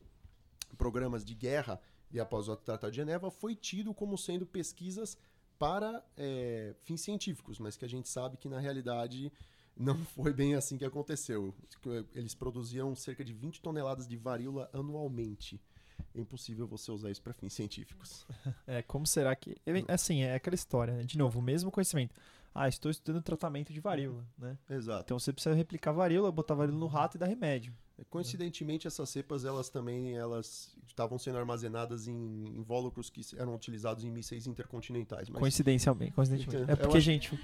programas 0.76 1.24
de 1.24 1.34
guerra 1.34 1.80
e 2.12 2.20
após 2.20 2.48
o 2.48 2.56
Tratado 2.56 2.92
de 2.92 2.96
Geneva, 2.98 3.30
foi 3.30 3.56
tido 3.56 3.92
como 3.92 4.16
sendo 4.16 4.46
pesquisas 4.46 5.18
para 5.64 6.04
eh, 6.18 6.74
fins 6.80 7.00
científicos, 7.00 7.58
mas 7.58 7.74
que 7.74 7.86
a 7.86 7.88
gente 7.88 8.06
sabe 8.06 8.36
que 8.36 8.50
na 8.50 8.60
realidade 8.60 9.32
não 9.74 9.96
foi 10.14 10.30
bem 10.30 10.54
assim 10.54 10.76
que 10.76 10.84
aconteceu. 10.84 11.54
Eles 12.14 12.34
produziam 12.34 12.94
cerca 12.94 13.24
de 13.24 13.32
20 13.32 13.62
toneladas 13.62 14.06
de 14.06 14.14
varíola 14.14 14.68
anualmente. 14.74 15.58
É 16.14 16.20
impossível 16.20 16.66
você 16.66 16.92
usar 16.92 17.10
isso 17.10 17.22
para 17.22 17.32
fins 17.32 17.54
científicos. 17.54 18.26
É, 18.66 18.82
como 18.82 19.06
será 19.06 19.34
que. 19.34 19.56
Assim, 19.88 20.22
é 20.22 20.34
aquela 20.34 20.54
história, 20.54 20.94
né? 20.94 21.02
De 21.04 21.16
novo, 21.16 21.38
o 21.38 21.42
mesmo 21.42 21.70
conhecimento. 21.70 22.14
Ah, 22.54 22.68
estou 22.68 22.90
estudando 22.90 23.22
tratamento 23.22 23.72
de 23.72 23.80
varíola, 23.80 24.24
né? 24.36 24.58
Exato. 24.68 25.02
Então 25.04 25.18
você 25.18 25.32
precisa 25.32 25.54
replicar 25.54 25.92
varíola, 25.92 26.30
botar 26.30 26.54
varíola 26.54 26.78
no 26.78 26.86
rato 26.86 27.16
e 27.16 27.18
dar 27.18 27.26
remédio. 27.26 27.74
Coincidentemente, 28.10 28.86
essas 28.88 29.08
cepas, 29.08 29.44
elas 29.44 29.68
também 29.68 30.16
elas 30.16 30.74
estavam 30.86 31.16
sendo 31.16 31.38
armazenadas 31.38 32.08
em 32.08 32.12
invólucros 32.56 33.08
que 33.08 33.20
eram 33.36 33.54
utilizados 33.54 34.04
em 34.04 34.10
mísseis 34.10 34.46
intercontinentais. 34.48 35.28
Mas 35.28 35.40
Coincidencialmente, 35.40 36.12
coincidentemente. 36.12 36.70
É 36.70 36.74
porque, 36.74 36.96
acho- 36.98 37.00
gente, 37.00 37.38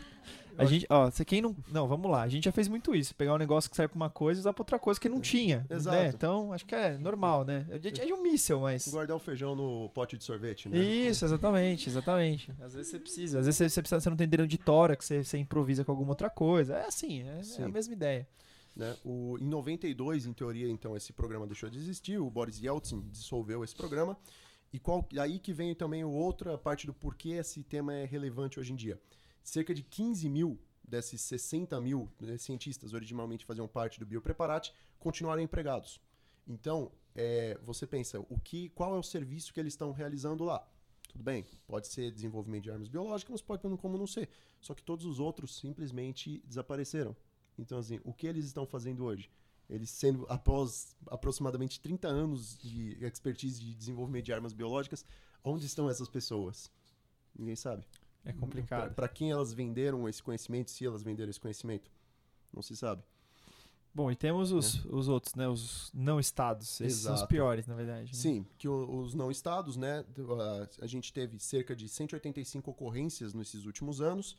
a 0.58 0.64
gente, 0.64 0.86
ó, 0.90 1.08
você 1.08 1.24
quem 1.24 1.40
não, 1.40 1.54
não, 1.68 1.86
vamos 1.86 2.10
lá, 2.10 2.22
a 2.22 2.28
gente 2.28 2.44
já 2.44 2.52
fez 2.52 2.66
muito 2.66 2.94
isso, 2.94 3.14
pegar 3.14 3.34
um 3.34 3.38
negócio 3.38 3.70
que 3.70 3.76
serve 3.76 3.92
pra 3.92 3.96
uma 3.96 4.10
coisa 4.10 4.38
e 4.38 4.42
usar 4.42 4.52
pra 4.52 4.62
outra 4.62 4.78
coisa 4.78 4.98
que 5.00 5.08
não 5.08 5.20
tinha, 5.20 5.64
Exato. 5.70 5.96
né? 5.96 6.08
Então, 6.08 6.52
acho 6.52 6.66
que 6.66 6.74
é 6.74 6.98
normal, 6.98 7.44
né? 7.44 7.66
É 7.70 7.78
de, 7.78 7.88
é 7.88 8.06
de 8.06 8.12
um 8.12 8.20
míssel, 8.20 8.60
mas 8.60 8.88
guardar 8.88 9.16
o 9.16 9.20
feijão 9.20 9.54
no 9.54 9.88
pote 9.90 10.16
de 10.18 10.24
sorvete, 10.24 10.68
né? 10.68 10.78
Isso, 10.78 11.24
exatamente, 11.24 11.88
exatamente. 11.88 12.52
Às 12.60 12.74
vezes 12.74 12.90
você 12.90 12.98
precisa, 12.98 13.38
às 13.38 13.46
vezes 13.46 13.72
você, 13.72 13.80
precisa, 13.80 14.00
você 14.00 14.10
não 14.10 14.16
tem 14.16 14.28
dedo 14.28 14.48
de 14.48 14.58
tórax, 14.58 15.04
você, 15.04 15.22
você 15.22 15.38
improvisa 15.38 15.84
com 15.84 15.92
alguma 15.92 16.10
outra 16.10 16.28
coisa. 16.28 16.74
É 16.76 16.86
assim, 16.86 17.22
é, 17.22 17.40
é 17.58 17.64
a 17.64 17.68
mesma 17.68 17.92
ideia. 17.94 18.26
Né? 18.74 18.96
O, 19.04 19.36
em 19.38 19.46
92, 19.46 20.26
em 20.26 20.32
teoria, 20.32 20.68
então, 20.68 20.96
esse 20.96 21.12
programa 21.12 21.46
deixou 21.46 21.68
de 21.68 21.78
existir. 21.78 22.18
O 22.18 22.30
Boris 22.30 22.60
Yeltsin 22.60 23.00
dissolveu 23.10 23.62
esse 23.64 23.74
programa. 23.74 24.16
E 24.72 24.78
qual, 24.78 25.06
aí 25.20 25.38
que 25.38 25.52
vem 25.52 25.74
também 25.74 26.04
outra 26.04 26.56
parte 26.56 26.86
do 26.86 26.94
porquê 26.94 27.30
esse 27.30 27.62
tema 27.64 27.92
é 27.92 28.04
relevante 28.04 28.60
hoje 28.60 28.72
em 28.72 28.76
dia. 28.76 29.00
Cerca 29.42 29.74
de 29.74 29.82
15 29.82 30.28
mil 30.28 30.58
desses 30.90 31.20
60 31.22 31.80
mil 31.80 32.10
né, 32.20 32.36
cientistas 32.36 32.92
originalmente 32.92 33.44
faziam 33.44 33.68
parte 33.68 33.98
do 34.00 34.06
Biopreparate 34.06 34.72
continuaram 34.98 35.42
empregados. 35.42 36.00
Então, 36.46 36.90
é, 37.14 37.58
você 37.62 37.86
pensa, 37.86 38.18
o 38.28 38.38
que, 38.38 38.68
qual 38.70 38.94
é 38.94 38.98
o 38.98 39.02
serviço 39.02 39.52
que 39.52 39.60
eles 39.60 39.72
estão 39.72 39.92
realizando 39.92 40.44
lá? 40.44 40.66
Tudo 41.08 41.24
bem, 41.24 41.44
pode 41.66 41.88
ser 41.88 42.12
desenvolvimento 42.12 42.64
de 42.64 42.70
armas 42.70 42.88
biológicas, 42.88 43.32
mas 43.32 43.42
pode 43.42 43.62
como 43.78 43.98
não 43.98 44.06
ser. 44.06 44.28
Só 44.60 44.74
que 44.74 44.82
todos 44.82 45.04
os 45.04 45.18
outros 45.18 45.56
simplesmente 45.56 46.42
desapareceram. 46.46 47.16
Então, 47.58 47.78
assim, 47.78 48.00
o 48.04 48.12
que 48.12 48.26
eles 48.26 48.44
estão 48.44 48.66
fazendo 48.66 49.04
hoje? 49.04 49.30
Eles 49.68 49.90
sendo, 49.90 50.26
após 50.28 50.96
aproximadamente 51.06 51.80
30 51.80 52.08
anos 52.08 52.58
de 52.58 52.98
expertise 53.04 53.60
de 53.60 53.74
desenvolvimento 53.74 54.24
de 54.24 54.32
armas 54.32 54.52
biológicas, 54.52 55.04
onde 55.44 55.66
estão 55.66 55.88
essas 55.88 56.08
pessoas? 56.08 56.70
Ninguém 57.38 57.54
sabe. 57.54 57.84
É 58.24 58.32
complicado. 58.32 58.94
Para 58.94 59.08
quem 59.08 59.30
elas 59.30 59.52
venderam 59.52 60.08
esse 60.08 60.22
conhecimento, 60.22 60.70
se 60.70 60.84
elas 60.84 61.02
venderam 61.02 61.30
esse 61.30 61.40
conhecimento? 61.40 61.90
Não 62.52 62.62
se 62.62 62.76
sabe. 62.76 63.02
Bom, 63.92 64.10
e 64.10 64.14
temos 64.14 64.52
os, 64.52 64.84
é. 64.84 64.88
os 64.88 65.08
outros, 65.08 65.34
né? 65.34 65.48
Os 65.48 65.90
não 65.92 66.20
estados. 66.20 66.80
Esses 66.80 67.00
Exato. 67.00 67.16
são 67.16 67.24
os 67.24 67.28
piores, 67.28 67.66
na 67.66 67.74
verdade. 67.74 68.12
Né? 68.12 68.18
Sim, 68.18 68.46
que 68.56 68.68
os 68.68 69.14
não 69.14 69.30
estados, 69.30 69.76
né? 69.76 70.04
A, 70.80 70.84
a 70.84 70.86
gente 70.86 71.12
teve 71.12 71.38
cerca 71.40 71.74
de 71.74 71.88
185 71.88 72.70
ocorrências 72.70 73.34
nesses 73.34 73.64
últimos 73.64 74.00
anos 74.00 74.36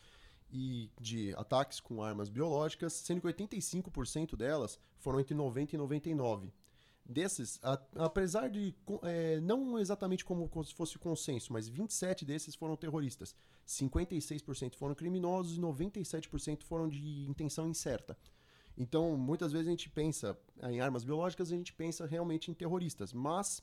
e 0.52 0.90
de 1.00 1.34
ataques 1.36 1.80
com 1.80 2.04
armas 2.04 2.30
biológicas, 2.30 2.94
sendo 2.94 3.22
que 3.22 3.28
85% 3.28 4.36
delas 4.36 4.80
foram 4.98 5.20
entre 5.20 5.34
90 5.34 5.76
e 5.76 5.78
99. 5.78 6.52
Desses, 7.04 7.60
a, 7.64 7.82
apesar 7.96 8.50
de 8.50 8.76
é, 9.04 9.40
não 9.42 9.80
exatamente 9.80 10.24
como, 10.24 10.50
se 10.64 10.74
fosse 10.74 10.98
consenso, 11.00 11.52
mas 11.52 11.68
27 11.68 12.24
desses 12.24 12.56
foram 12.56 12.76
terroristas, 12.76 13.36
56% 13.68 14.76
foram 14.76 14.94
criminosos 14.94 15.58
e 15.58 15.62
97% 15.62 16.64
foram 16.64 16.88
de 16.88 17.26
intenção 17.28 17.68
incerta. 17.68 18.18
Então, 18.78 19.18
muitas 19.18 19.52
vezes 19.52 19.68
a 19.68 19.72
gente 19.72 19.90
pensa 19.90 20.38
em 20.64 20.80
armas 20.80 21.04
biológicas, 21.04 21.52
a 21.52 21.56
gente 21.56 21.74
pensa 21.74 22.06
realmente 22.06 22.50
em 22.50 22.54
terroristas. 22.54 23.12
Mas, 23.12 23.62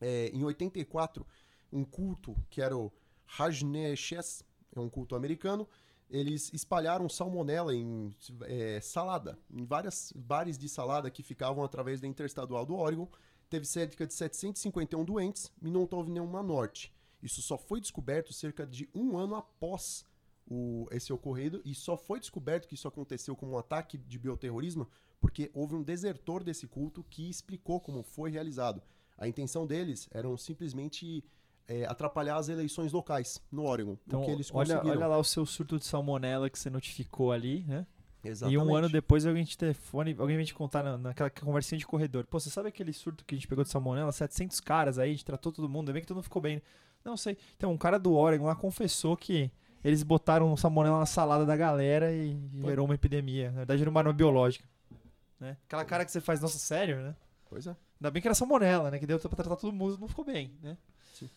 é, 0.00 0.28
em 0.28 0.44
84, 0.44 1.26
um 1.72 1.84
culto 1.84 2.36
que 2.50 2.60
era 2.60 2.76
o 2.76 2.92
Rajneeshees, 3.24 4.44
é 4.74 4.80
um 4.80 4.88
culto 4.88 5.14
americano, 5.14 5.68
eles 6.10 6.50
espalharam 6.52 7.08
salmonela 7.08 7.74
em 7.74 8.14
é, 8.42 8.80
salada, 8.80 9.38
em 9.50 9.64
várias 9.64 10.12
bares 10.14 10.56
de 10.56 10.68
salada 10.68 11.10
que 11.10 11.22
ficavam 11.22 11.62
através 11.62 12.00
da 12.00 12.06
interestadual 12.06 12.64
do 12.64 12.76
Oregon. 12.76 13.08
Teve 13.50 13.66
cerca 13.66 14.06
de 14.06 14.14
751 14.14 15.04
doentes 15.04 15.52
e 15.62 15.70
não 15.70 15.88
houve 15.90 16.10
nenhuma 16.10 16.42
morte. 16.42 16.92
Isso 17.22 17.42
só 17.42 17.58
foi 17.58 17.80
descoberto 17.80 18.32
cerca 18.32 18.66
de 18.66 18.88
um 18.94 19.16
ano 19.16 19.34
após 19.34 20.04
o, 20.46 20.86
esse 20.90 21.12
ocorrido 21.12 21.60
e 21.64 21.74
só 21.74 21.96
foi 21.96 22.20
descoberto 22.20 22.66
que 22.68 22.74
isso 22.74 22.88
aconteceu 22.88 23.36
como 23.36 23.52
um 23.52 23.58
ataque 23.58 23.98
de 23.98 24.18
bioterrorismo 24.18 24.88
porque 25.20 25.50
houve 25.52 25.74
um 25.74 25.82
desertor 25.82 26.44
desse 26.44 26.66
culto 26.66 27.04
que 27.10 27.28
explicou 27.28 27.80
como 27.80 28.02
foi 28.02 28.30
realizado. 28.30 28.82
A 29.16 29.26
intenção 29.26 29.66
deles 29.66 30.08
era 30.12 30.34
simplesmente 30.36 31.24
é, 31.68 31.84
atrapalhar 31.84 32.36
as 32.36 32.48
eleições 32.48 32.92
locais 32.92 33.40
no 33.52 33.64
Oregon. 33.64 33.96
Então, 34.06 34.24
olha, 34.54 34.80
olha 34.82 35.06
lá 35.06 35.18
o 35.18 35.24
seu 35.24 35.44
surto 35.44 35.78
de 35.78 35.84
salmonela 35.84 36.48
que 36.48 36.58
você 36.58 36.70
notificou 36.70 37.30
ali, 37.30 37.64
né? 37.68 37.86
Exatamente. 38.24 38.54
E 38.54 38.58
um 38.58 38.74
ano 38.74 38.88
depois 38.88 39.24
alguém 39.24 39.44
te 39.44 39.56
telefone, 39.56 40.16
alguém 40.18 40.36
vem 40.36 40.44
te 40.44 40.54
contar 40.54 40.82
na, 40.82 40.98
naquela 40.98 41.30
conversinha 41.30 41.78
de 41.78 41.86
corredor. 41.86 42.26
Pô, 42.26 42.40
você 42.40 42.50
sabe 42.50 42.68
aquele 42.68 42.92
surto 42.92 43.24
que 43.24 43.34
a 43.34 43.38
gente 43.38 43.46
pegou 43.46 43.62
de 43.62 43.70
salmonela? 43.70 44.10
700 44.10 44.58
caras 44.60 44.98
aí, 44.98 45.10
a 45.10 45.12
gente 45.12 45.24
tratou 45.24 45.52
todo 45.52 45.68
mundo, 45.68 45.92
bem 45.92 46.02
que 46.02 46.08
todo 46.08 46.16
mundo 46.16 46.24
ficou 46.24 46.42
bem. 46.42 46.60
Não 47.04 47.16
sei. 47.16 47.36
Então, 47.56 47.70
um 47.70 47.78
cara 47.78 47.98
do 47.98 48.14
Oregon 48.14 48.46
lá 48.46 48.56
confessou 48.56 49.16
que 49.16 49.50
eles 49.84 50.02
botaram 50.02 50.56
salmonela 50.56 50.98
na 50.98 51.06
salada 51.06 51.46
da 51.46 51.56
galera 51.56 52.12
e 52.12 52.36
gerou 52.54 52.86
uma 52.86 52.94
epidemia. 52.94 53.50
Na 53.50 53.58
verdade, 53.58 53.82
era 53.82 53.90
uma 53.90 54.00
arma 54.00 54.12
biológica. 54.12 54.64
Né? 55.38 55.56
Aquela 55.66 55.84
cara 55.84 56.04
que 56.04 56.10
você 56.10 56.20
faz, 56.20 56.40
nossa, 56.40 56.58
sério, 56.58 56.96
né? 56.96 57.14
Pois 57.48 57.66
é. 57.66 57.76
Ainda 58.00 58.10
bem 58.10 58.20
que 58.20 58.28
era 58.28 58.34
salmonela, 58.34 58.90
né? 58.90 58.98
Que 58.98 59.06
deu 59.06 59.18
pra 59.18 59.30
tratar 59.30 59.56
todo 59.56 59.72
mundo 59.72 59.96
não 59.98 60.08
ficou 60.08 60.24
bem, 60.24 60.52
né? 60.62 60.76
Sim. 61.14 61.30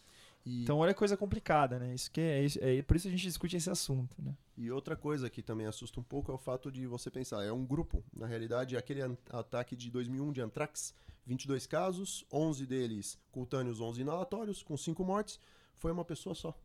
E... 0.45 0.63
Então, 0.63 0.79
olha 0.79 0.91
a 0.91 0.95
coisa 0.95 1.15
complicada, 1.15 1.77
né? 1.77 1.93
Isso 1.93 2.09
que 2.11 2.19
é, 2.19 2.45
é, 2.45 2.77
é, 2.77 2.81
por 2.81 2.95
isso 2.95 3.07
a 3.07 3.11
gente 3.11 3.23
discute 3.23 3.55
esse 3.55 3.69
assunto, 3.69 4.15
né? 4.21 4.35
E 4.57 4.71
outra 4.71 4.95
coisa 4.95 5.29
que 5.29 5.41
também 5.41 5.67
assusta 5.67 5.99
um 5.99 6.03
pouco 6.03 6.31
é 6.31 6.35
o 6.35 6.37
fato 6.37 6.71
de 6.71 6.85
você 6.87 7.09
pensar, 7.09 7.43
é 7.43 7.51
um 7.51 7.65
grupo. 7.65 8.03
Na 8.13 8.25
realidade, 8.25 8.77
aquele 8.77 9.01
ataque 9.29 9.75
de 9.75 9.89
2001 9.89 10.31
de 10.31 10.41
Anthrax, 10.41 10.93
22 11.25 11.67
casos, 11.67 12.25
11 12.31 12.65
deles 12.65 13.17
cutâneos, 13.31 13.79
11 13.79 14.01
inalatórios, 14.01 14.63
com 14.63 14.75
5 14.75 15.03
mortes, 15.03 15.39
foi 15.75 15.91
uma 15.91 16.05
pessoa 16.05 16.35
só. 16.35 16.57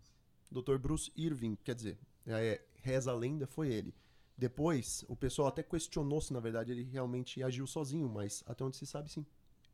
Dr. 0.50 0.78
Bruce 0.78 1.12
Irving, 1.16 1.56
quer 1.62 1.74
dizer, 1.74 1.98
é, 2.26 2.60
reza 2.82 3.10
a 3.10 3.14
lenda, 3.14 3.46
foi 3.46 3.68
ele. 3.68 3.94
Depois, 4.36 5.04
o 5.08 5.16
pessoal 5.16 5.48
até 5.48 5.62
questionou 5.62 6.20
se 6.20 6.32
na 6.32 6.40
verdade 6.40 6.70
ele 6.70 6.82
realmente 6.82 7.42
agiu 7.42 7.66
sozinho, 7.66 8.08
mas 8.08 8.44
até 8.46 8.62
onde 8.62 8.76
se 8.76 8.86
sabe, 8.86 9.10
sim. 9.10 9.24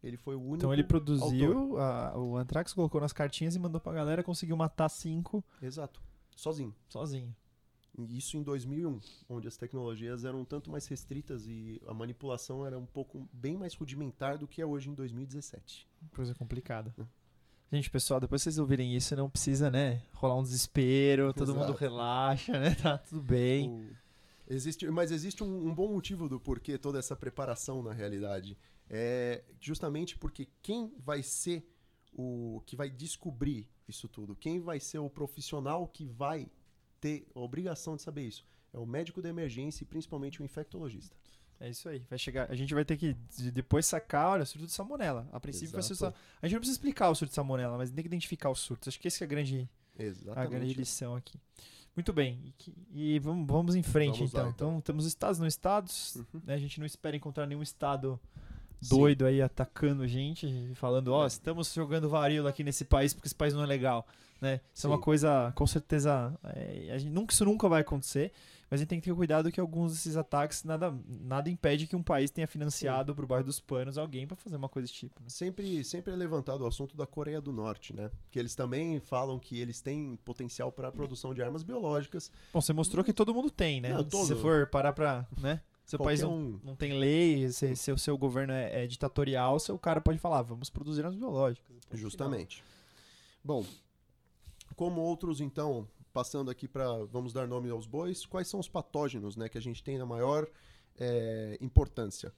Ele 0.02 0.16
foi 0.16 0.34
o 0.34 0.40
único. 0.40 0.56
Então 0.56 0.72
ele 0.72 0.82
produziu 0.82 1.78
a, 1.78 2.18
o 2.18 2.36
Anthrax, 2.36 2.72
colocou 2.72 3.00
nas 3.00 3.12
cartinhas 3.12 3.54
e 3.54 3.58
mandou 3.58 3.80
pra 3.80 3.92
galera, 3.92 4.22
conseguiu 4.22 4.56
matar 4.56 4.88
cinco. 4.88 5.44
Exato. 5.60 6.02
Sozinho. 6.34 6.74
Sozinho. 6.88 7.34
Isso 8.08 8.38
em 8.38 8.42
2001, 8.42 9.00
onde 9.28 9.46
as 9.46 9.56
tecnologias 9.56 10.24
eram 10.24 10.44
tanto 10.46 10.70
mais 10.70 10.86
restritas 10.86 11.46
e 11.46 11.80
a 11.86 11.92
manipulação 11.92 12.66
era 12.66 12.78
um 12.78 12.86
pouco 12.86 13.28
bem 13.32 13.56
mais 13.56 13.74
rudimentar 13.74 14.38
do 14.38 14.48
que 14.48 14.62
é 14.62 14.66
hoje 14.66 14.88
em 14.88 14.94
2017. 14.94 15.86
Coisa 16.14 16.34
complicada. 16.34 16.94
É. 16.98 17.04
Gente, 17.70 17.90
pessoal, 17.90 18.18
depois 18.18 18.42
vocês 18.42 18.58
ouvirem 18.58 18.94
isso, 18.94 19.14
não 19.14 19.30
precisa, 19.30 19.70
né, 19.70 20.02
rolar 20.12 20.38
um 20.38 20.42
desespero, 20.42 21.32
todo 21.32 21.52
Exato. 21.52 21.66
mundo 21.66 21.76
relaxa, 21.76 22.58
né, 22.58 22.74
tá 22.80 22.98
tudo 22.98 23.22
bem. 23.22 23.70
O... 23.70 23.96
Existe, 24.46 24.90
mas 24.90 25.10
existe 25.10 25.42
um, 25.42 25.68
um, 25.68 25.74
bom 25.74 25.88
motivo 25.88 26.28
do 26.28 26.38
porquê 26.38 26.76
toda 26.76 26.98
essa 26.98 27.16
preparação 27.16 27.82
na 27.82 27.92
realidade. 27.92 28.58
É 28.94 29.42
justamente 29.58 30.18
porque 30.18 30.46
quem 30.60 30.92
vai 30.98 31.22
ser 31.22 31.66
o 32.12 32.62
que 32.66 32.76
vai 32.76 32.90
descobrir 32.90 33.66
isso 33.88 34.06
tudo, 34.06 34.36
quem 34.36 34.60
vai 34.60 34.78
ser 34.78 34.98
o 34.98 35.08
profissional 35.08 35.88
que 35.88 36.04
vai 36.04 36.46
ter 37.00 37.26
a 37.34 37.40
obrigação 37.40 37.96
de 37.96 38.02
saber 38.02 38.28
isso, 38.28 38.44
é 38.72 38.78
o 38.78 38.84
médico 38.84 39.22
da 39.22 39.30
emergência 39.30 39.82
e 39.82 39.86
principalmente 39.86 40.42
o 40.42 40.44
infectologista. 40.44 41.16
É 41.58 41.70
isso 41.70 41.88
aí. 41.88 42.04
Vai 42.10 42.18
chegar, 42.18 42.50
a 42.50 42.54
gente 42.54 42.74
vai 42.74 42.84
ter 42.84 42.96
que 42.96 43.16
depois 43.52 43.86
sacar, 43.86 44.30
olha, 44.30 44.44
surto 44.44 44.66
de 44.66 44.72
salmonela. 44.72 45.28
A 45.32 45.40
princípio 45.40 45.78
A 45.78 45.82
gente 45.82 46.52
não 46.52 46.58
precisa 46.58 46.72
explicar 46.72 47.08
o 47.08 47.14
surto 47.14 47.30
de 47.30 47.36
salmonela, 47.36 47.78
mas 47.78 47.90
tem 47.90 48.02
que 48.02 48.08
identificar 48.08 48.50
os 48.50 48.60
surtos. 48.60 48.88
Acho 48.88 49.00
que 49.00 49.08
essa 49.08 49.22
é 49.22 49.26
a 49.26 49.28
grande, 49.28 49.70
a 50.34 50.44
grande 50.44 50.74
lição 50.74 51.14
aqui. 51.14 51.38
Muito 51.94 52.12
bem. 52.12 52.52
E, 52.92 53.14
e 53.14 53.18
vamos, 53.20 53.46
vamos 53.46 53.74
em 53.76 53.82
frente 53.82 54.18
vamos 54.18 54.30
então. 54.30 54.44
Lá, 54.44 54.50
então. 54.50 54.68
então. 54.70 54.80
temos 54.80 55.06
estados 55.06 55.38
não 55.38 55.46
estados. 55.46 56.16
Uhum. 56.16 56.42
Né? 56.44 56.54
A 56.54 56.58
gente 56.58 56.80
não 56.80 56.86
espera 56.86 57.16
encontrar 57.16 57.46
nenhum 57.46 57.62
estado 57.62 58.18
doido 58.88 59.24
Sim. 59.24 59.30
aí 59.30 59.42
atacando 59.42 60.06
gente, 60.06 60.72
falando, 60.74 61.08
ó, 61.08 61.24
oh, 61.24 61.26
estamos 61.26 61.72
jogando 61.72 62.08
varíola 62.08 62.50
aqui 62.50 62.64
nesse 62.64 62.84
país 62.84 63.12
porque 63.14 63.28
esse 63.28 63.34
país 63.34 63.54
não 63.54 63.62
é 63.62 63.66
legal. 63.66 64.06
Né? 64.40 64.60
Isso 64.74 64.82
Sim. 64.82 64.88
é 64.88 64.90
uma 64.90 64.98
coisa, 64.98 65.52
com 65.54 65.66
certeza, 65.66 66.36
é, 66.44 66.98
gente, 66.98 67.10
nunca, 67.10 67.32
isso 67.32 67.44
nunca 67.44 67.68
vai 67.68 67.82
acontecer. 67.82 68.32
Mas 68.72 68.80
a 68.80 68.84
gente 68.84 68.88
tem 68.88 69.00
que 69.00 69.10
ter 69.10 69.14
cuidado 69.14 69.52
que 69.52 69.60
alguns 69.60 69.92
desses 69.92 70.16
ataques 70.16 70.64
nada, 70.64 70.98
nada 71.06 71.50
impede 71.50 71.86
que 71.86 71.94
um 71.94 72.02
país 72.02 72.30
tenha 72.30 72.46
financiado 72.46 73.14
por 73.14 73.26
baixo 73.26 73.44
dos 73.44 73.60
panos 73.60 73.98
alguém 73.98 74.26
para 74.26 74.34
fazer 74.34 74.56
uma 74.56 74.68
coisa 74.68 74.86
desse 74.86 74.98
tipo. 74.98 75.20
Né? 75.20 75.28
Sempre, 75.28 75.84
sempre 75.84 76.10
é 76.10 76.16
levantado 76.16 76.62
o 76.62 76.66
assunto 76.66 76.96
da 76.96 77.06
Coreia 77.06 77.38
do 77.38 77.52
Norte, 77.52 77.94
né? 77.94 78.10
Que 78.30 78.38
eles 78.38 78.54
também 78.54 78.98
falam 78.98 79.38
que 79.38 79.60
eles 79.60 79.82
têm 79.82 80.18
potencial 80.24 80.72
para 80.72 80.90
produção 80.90 81.34
de 81.34 81.42
armas 81.42 81.62
biológicas. 81.62 82.32
Bom, 82.50 82.62
você 82.62 82.72
mostrou 82.72 83.04
que 83.04 83.12
todo 83.12 83.34
mundo 83.34 83.50
tem, 83.50 83.78
né? 83.78 83.90
Não, 83.90 84.04
todo... 84.04 84.22
Se 84.22 84.28
você 84.28 84.36
for 84.36 84.66
parar 84.66 84.94
para, 84.94 85.26
né? 85.38 85.60
Seu 85.84 85.98
Qualquer 85.98 86.10
país 86.10 86.20
não, 86.22 86.34
um... 86.34 86.60
não 86.62 86.76
tem 86.76 86.98
lei, 86.98 87.50
se, 87.50 87.74
se 87.76 87.92
o 87.92 87.98
seu 87.98 88.16
governo 88.16 88.52
é, 88.52 88.84
é 88.84 88.86
ditatorial, 88.86 89.58
seu 89.58 89.78
cara 89.78 90.00
pode 90.00 90.18
falar, 90.18 90.42
vamos 90.42 90.70
produzir 90.70 91.04
armas 91.04 91.18
biológicas. 91.18 91.76
Justamente. 91.92 92.62
Bom, 93.44 93.64
como 94.76 95.00
outros, 95.00 95.40
então, 95.40 95.88
passando 96.12 96.50
aqui 96.50 96.68
para 96.68 97.04
vamos 97.04 97.32
dar 97.32 97.48
nome 97.48 97.68
aos 97.68 97.86
bois, 97.86 98.24
quais 98.24 98.48
são 98.48 98.60
os 98.60 98.68
patógenos 98.68 99.36
né, 99.36 99.48
que 99.48 99.58
a 99.58 99.62
gente 99.62 99.82
tem 99.82 99.98
na 99.98 100.06
maior 100.06 100.48
é, 100.98 101.58
importância? 101.60 102.32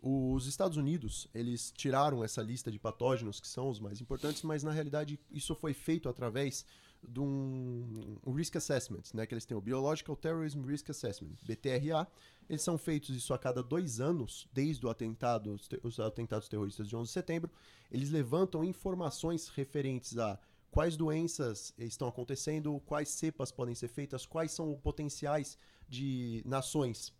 Os 0.00 0.46
Estados 0.46 0.76
Unidos, 0.76 1.28
eles 1.34 1.72
tiraram 1.72 2.22
essa 2.22 2.40
lista 2.40 2.70
de 2.70 2.78
patógenos 2.78 3.40
que 3.40 3.48
são 3.48 3.68
os 3.68 3.80
mais 3.80 4.00
importantes, 4.00 4.42
mas 4.42 4.62
na 4.62 4.70
realidade 4.70 5.18
isso 5.30 5.54
foi 5.56 5.74
feito 5.74 6.08
através 6.08 6.64
de 7.06 7.20
um, 7.20 8.16
um 8.26 8.32
Risk 8.32 8.56
Assessment, 8.56 9.02
né, 9.14 9.26
que 9.26 9.34
eles 9.34 9.44
têm 9.44 9.56
o 9.56 9.60
Biological 9.60 10.16
Terrorism 10.16 10.62
Risk 10.62 10.90
Assessment, 10.90 11.36
BTRA. 11.46 12.06
Eles 12.48 12.62
são 12.62 12.78
feitos 12.78 13.14
isso 13.14 13.32
a 13.34 13.38
cada 13.38 13.62
dois 13.62 14.00
anos, 14.00 14.48
desde 14.52 14.84
o 14.86 14.90
atentado, 14.90 15.56
os 15.82 16.00
atentados 16.00 16.48
terroristas 16.48 16.88
de 16.88 16.96
11 16.96 17.08
de 17.08 17.12
setembro. 17.12 17.50
Eles 17.90 18.10
levantam 18.10 18.64
informações 18.64 19.48
referentes 19.48 20.16
a 20.18 20.38
quais 20.70 20.96
doenças 20.96 21.72
estão 21.78 22.08
acontecendo, 22.08 22.80
quais 22.86 23.08
cepas 23.08 23.52
podem 23.52 23.74
ser 23.74 23.88
feitas, 23.88 24.26
quais 24.26 24.52
são 24.52 24.72
os 24.72 24.80
potenciais 24.80 25.58
de 25.88 26.42
nações 26.44 27.12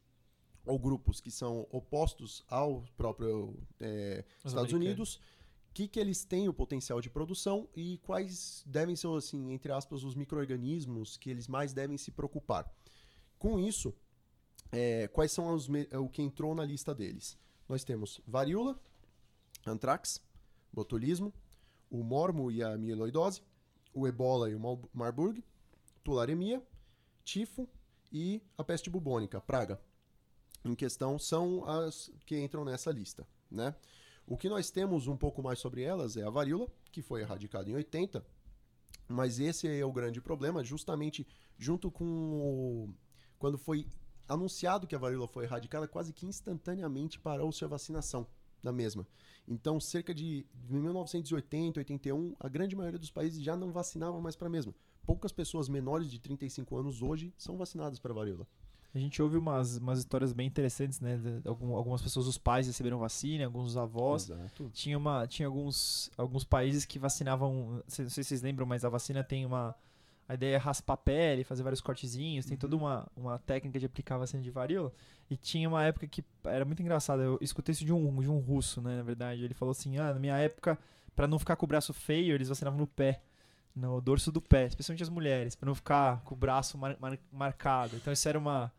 ou 0.67 0.79
grupos 0.79 1.21
que 1.21 1.31
são 1.31 1.67
opostos 1.71 2.45
ao 2.49 2.85
próprio 2.97 3.55
é, 3.81 4.25
Estados 4.45 4.73
Unidos 4.73 5.19
que, 5.79 5.87
que 5.87 6.01
eles 6.01 6.25
têm 6.25 6.49
o 6.49 6.53
potencial 6.53 7.01
de 7.01 7.09
produção 7.09 7.69
e 7.77 7.99
quais 7.99 8.65
devem 8.67 8.97
ser, 8.97 9.07
assim, 9.17 9.53
entre 9.53 9.71
aspas, 9.71 10.03
os 10.03 10.17
micro-organismos 10.17 11.17
que 11.17 11.31
eles 11.31 11.47
mais 11.47 11.73
devem 11.73 11.97
se 11.97 12.11
preocupar. 12.11 12.69
Com 13.39 13.61
isso, 13.61 13.95
é, 14.73 15.07
quais 15.07 15.31
são 15.31 15.55
os, 15.55 15.69
o 15.69 16.09
que 16.09 16.21
entrou 16.21 16.53
na 16.53 16.65
lista 16.65 16.93
deles? 16.93 17.39
Nós 17.69 17.85
temos 17.85 18.21
varíola, 18.27 18.77
antrax, 19.65 20.21
botulismo, 20.73 21.33
o 21.89 22.03
mormo 22.03 22.51
e 22.51 22.61
a 22.61 22.77
mieloidose, 22.77 23.41
o 23.95 24.09
ebola 24.09 24.51
e 24.51 24.57
o 24.57 24.81
marburg, 24.93 25.45
tularemia, 26.03 26.61
tifo 27.23 27.69
e 28.11 28.43
a 28.57 28.65
peste 28.65 28.91
bubônica, 28.91 29.41
praga. 29.41 29.81
Em 30.65 30.75
questão 30.75 31.21
são 31.21 31.65
as 31.65 32.11
que 32.27 32.37
entram 32.37 32.65
nessa 32.65 32.91
lista, 32.91 33.25
né? 33.49 33.77
O 34.31 34.37
que 34.37 34.47
nós 34.51 34.71
temos 34.71 35.07
um 35.07 35.17
pouco 35.17 35.43
mais 35.43 35.59
sobre 35.59 35.81
elas 35.81 36.15
é 36.15 36.23
a 36.23 36.29
varíola, 36.29 36.69
que 36.93 37.01
foi 37.01 37.23
erradicada 37.23 37.71
em 37.71 37.75
80, 37.75 38.23
mas 39.09 39.41
esse 39.41 39.67
é 39.67 39.83
o 39.87 39.91
grande 39.91 40.21
problema, 40.21 40.63
justamente 40.63 41.27
junto 41.57 41.91
com 41.91 42.05
o... 42.05 42.95
quando 43.39 43.57
foi 43.57 43.89
anunciado 44.29 44.87
que 44.87 44.95
a 44.95 44.99
varíola 44.99 45.27
foi 45.27 45.45
erradicada, 45.45 45.89
quase 45.89 46.13
que 46.13 46.27
instantaneamente 46.27 47.19
parou-se 47.19 47.65
a 47.65 47.69
vacinação 47.69 48.27
da 48.63 48.71
mesma. 48.71 49.09
Então, 49.47 49.81
cerca 49.81 50.15
de 50.15 50.45
1980, 50.69 51.81
81, 51.81 52.37
a 52.39 52.51
grande 52.51 52.77
maioria 52.77 52.99
dos 52.99 53.11
países 53.11 53.43
já 53.43 53.57
não 53.57 53.73
vacinava 53.73 54.21
mais 54.21 54.37
para 54.37 54.49
a 54.49 54.51
mesma. 54.51 54.75
Poucas 55.07 55.33
pessoas 55.33 55.71
menores 55.71 56.11
de 56.11 56.19
35 56.19 56.77
anos 56.77 57.01
hoje 57.01 57.33
são 57.39 57.57
vacinadas 57.57 57.99
para 57.99 58.13
varíola. 58.13 58.47
A 58.95 58.99
gente 58.99 59.21
ouve 59.21 59.37
umas, 59.37 59.77
umas 59.77 59.99
histórias 59.99 60.33
bem 60.33 60.47
interessantes, 60.47 60.99
né? 61.01 61.21
Algumas 61.45 62.01
pessoas, 62.01 62.27
os 62.27 62.39
pais 62.39 62.67
receberam 62.67 62.99
vacina, 62.99 63.45
alguns 63.45 63.77
avós. 63.77 64.31
Exato. 64.31 64.71
Tinha, 64.73 64.97
uma, 64.97 65.27
tinha 65.27 65.47
alguns, 65.47 66.11
alguns 66.17 66.43
países 66.43 66.87
que 66.87 66.99
vacinavam. 66.99 67.75
Não 67.75 67.83
sei 67.87 68.09
se 68.09 68.25
vocês 68.25 68.43
lembram, 68.43 68.67
mas 68.67 68.85
a 68.85 68.89
vacina 68.89 69.23
tem 69.23 69.45
uma. 69.45 69.75
A 70.27 70.35
ideia 70.35 70.57
é 70.57 70.59
raspar 70.59 70.95
a 70.95 70.97
pele, 70.97 71.45
fazer 71.45 71.63
vários 71.63 71.81
cortezinhos, 71.81 72.45
tem 72.45 72.57
toda 72.57 72.77
uhum. 72.77 72.83
uma, 72.83 73.07
uma 73.17 73.39
técnica 73.39 73.79
de 73.79 73.87
aplicar 73.87 74.17
a 74.17 74.19
vacina 74.19 74.43
de 74.43 74.51
varíola. 74.51 74.93
E 75.31 75.37
tinha 75.37 75.67
uma 75.69 75.85
época 75.85 76.07
que 76.07 76.23
era 76.45 76.65
muito 76.65 76.83
engraçado. 76.83 77.23
Eu 77.23 77.39
escutei 77.41 77.73
isso 77.73 77.85
de 77.85 77.93
um, 77.93 78.21
de 78.21 78.29
um 78.29 78.39
russo, 78.39 78.81
né? 78.81 78.97
Na 78.97 79.03
verdade. 79.03 79.45
Ele 79.45 79.55
falou 79.55 79.73
assim: 79.73 79.99
ah, 79.99 80.15
na 80.15 80.19
minha 80.19 80.37
época, 80.37 80.79
para 81.15 81.27
não 81.27 81.39
ficar 81.39 81.57
com 81.57 81.67
o 81.67 81.69
braço 81.69 81.93
feio, 81.93 82.35
eles 82.35 82.49
vacinavam 82.49 82.79
no 82.79 82.87
pé 82.87 83.23
no 83.75 84.01
dorso 84.01 84.33
do 84.33 84.41
pé, 84.41 84.67
especialmente 84.67 85.03
as 85.03 85.09
mulheres, 85.09 85.55
para 85.55 85.67
não 85.67 85.75
ficar 85.75 86.21
com 86.23 86.35
o 86.35 86.39
braço 86.39 86.77
mar, 86.77 86.97
mar, 87.01 87.19
marcado. 87.31 87.97
Então 87.97 88.13
isso 88.13 88.29
era 88.29 88.39
uma 88.39 88.73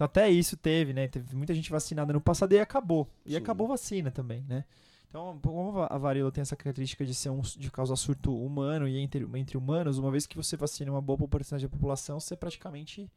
então 0.00 0.06
até 0.06 0.30
isso 0.30 0.56
teve, 0.56 0.94
né? 0.94 1.08
Teve 1.08 1.36
muita 1.36 1.52
gente 1.52 1.70
vacinada 1.70 2.10
no 2.10 2.22
passado 2.22 2.50
e 2.54 2.58
acabou. 2.58 3.06
E 3.26 3.32
Sim. 3.32 3.36
acabou 3.36 3.66
a 3.66 3.70
vacina 3.72 4.10
também, 4.10 4.42
né? 4.48 4.64
Então, 5.06 5.38
como 5.42 5.82
a 5.82 5.98
varíola 5.98 6.32
tem 6.32 6.40
essa 6.40 6.56
característica 6.56 7.04
de 7.04 7.14
ser 7.14 7.28
um, 7.28 7.42
de 7.42 7.70
causar 7.70 7.96
surto 7.96 8.34
humano 8.34 8.88
e 8.88 8.96
entre, 8.96 9.28
entre 9.34 9.58
humanos, 9.58 9.98
uma 9.98 10.10
vez 10.10 10.26
que 10.26 10.38
você 10.38 10.56
vacina 10.56 10.90
uma 10.90 11.02
boa 11.02 11.18
porcentagem 11.28 11.68
da 11.68 11.70
população, 11.76 12.18
você 12.18 12.34
praticamente 12.34 13.12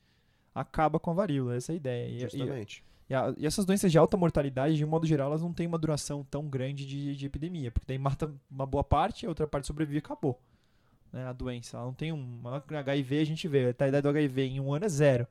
acaba 0.53 0.99
com 0.99 1.11
a 1.11 1.13
varíola. 1.13 1.55
Essa 1.55 1.71
é 1.71 1.74
a 1.74 1.76
ideia. 1.78 2.19
Justamente. 2.19 2.84
E, 3.09 3.13
e, 3.13 3.15
a, 3.15 3.34
e, 3.38 3.45
essas 3.45 3.63
doenças 3.63 3.89
de 3.89 3.97
alta 3.97 4.17
mortalidade, 4.17 4.76
de 4.76 4.84
um 4.84 4.89
modo 4.89 5.07
geral, 5.07 5.30
elas 5.30 5.41
não 5.41 5.53
têm 5.53 5.67
uma 5.67 5.78
duração 5.78 6.21
tão 6.30 6.49
grande 6.49 6.86
de, 6.86 7.15
de 7.15 7.26
epidemia, 7.26 7.71
porque 7.71 7.88
daí 7.88 7.97
mata 7.97 8.30
uma 8.51 8.65
boa 8.65 8.84
parte, 8.84 9.26
a 9.26 9.30
outra 9.30 9.47
parte 9.47 9.67
sobrevive 9.67 9.99
e 9.99 9.99
acabou 9.99 10.38
né, 11.14 11.26
a 11.28 11.32
doença. 11.32 11.78
Ela 11.78 11.86
não 11.86 11.93
tem 11.93 12.11
um. 12.11 12.41
HIV 12.45 13.20
a 13.20 13.26
gente 13.26 13.47
vê, 13.47 13.68
a 13.68 13.88
idade 13.88 14.01
do 14.01 14.09
HIV 14.09 14.41
em 14.41 14.59
um 14.59 14.74
ano 14.74 14.86
é 14.86 14.89
zero. 14.89 15.28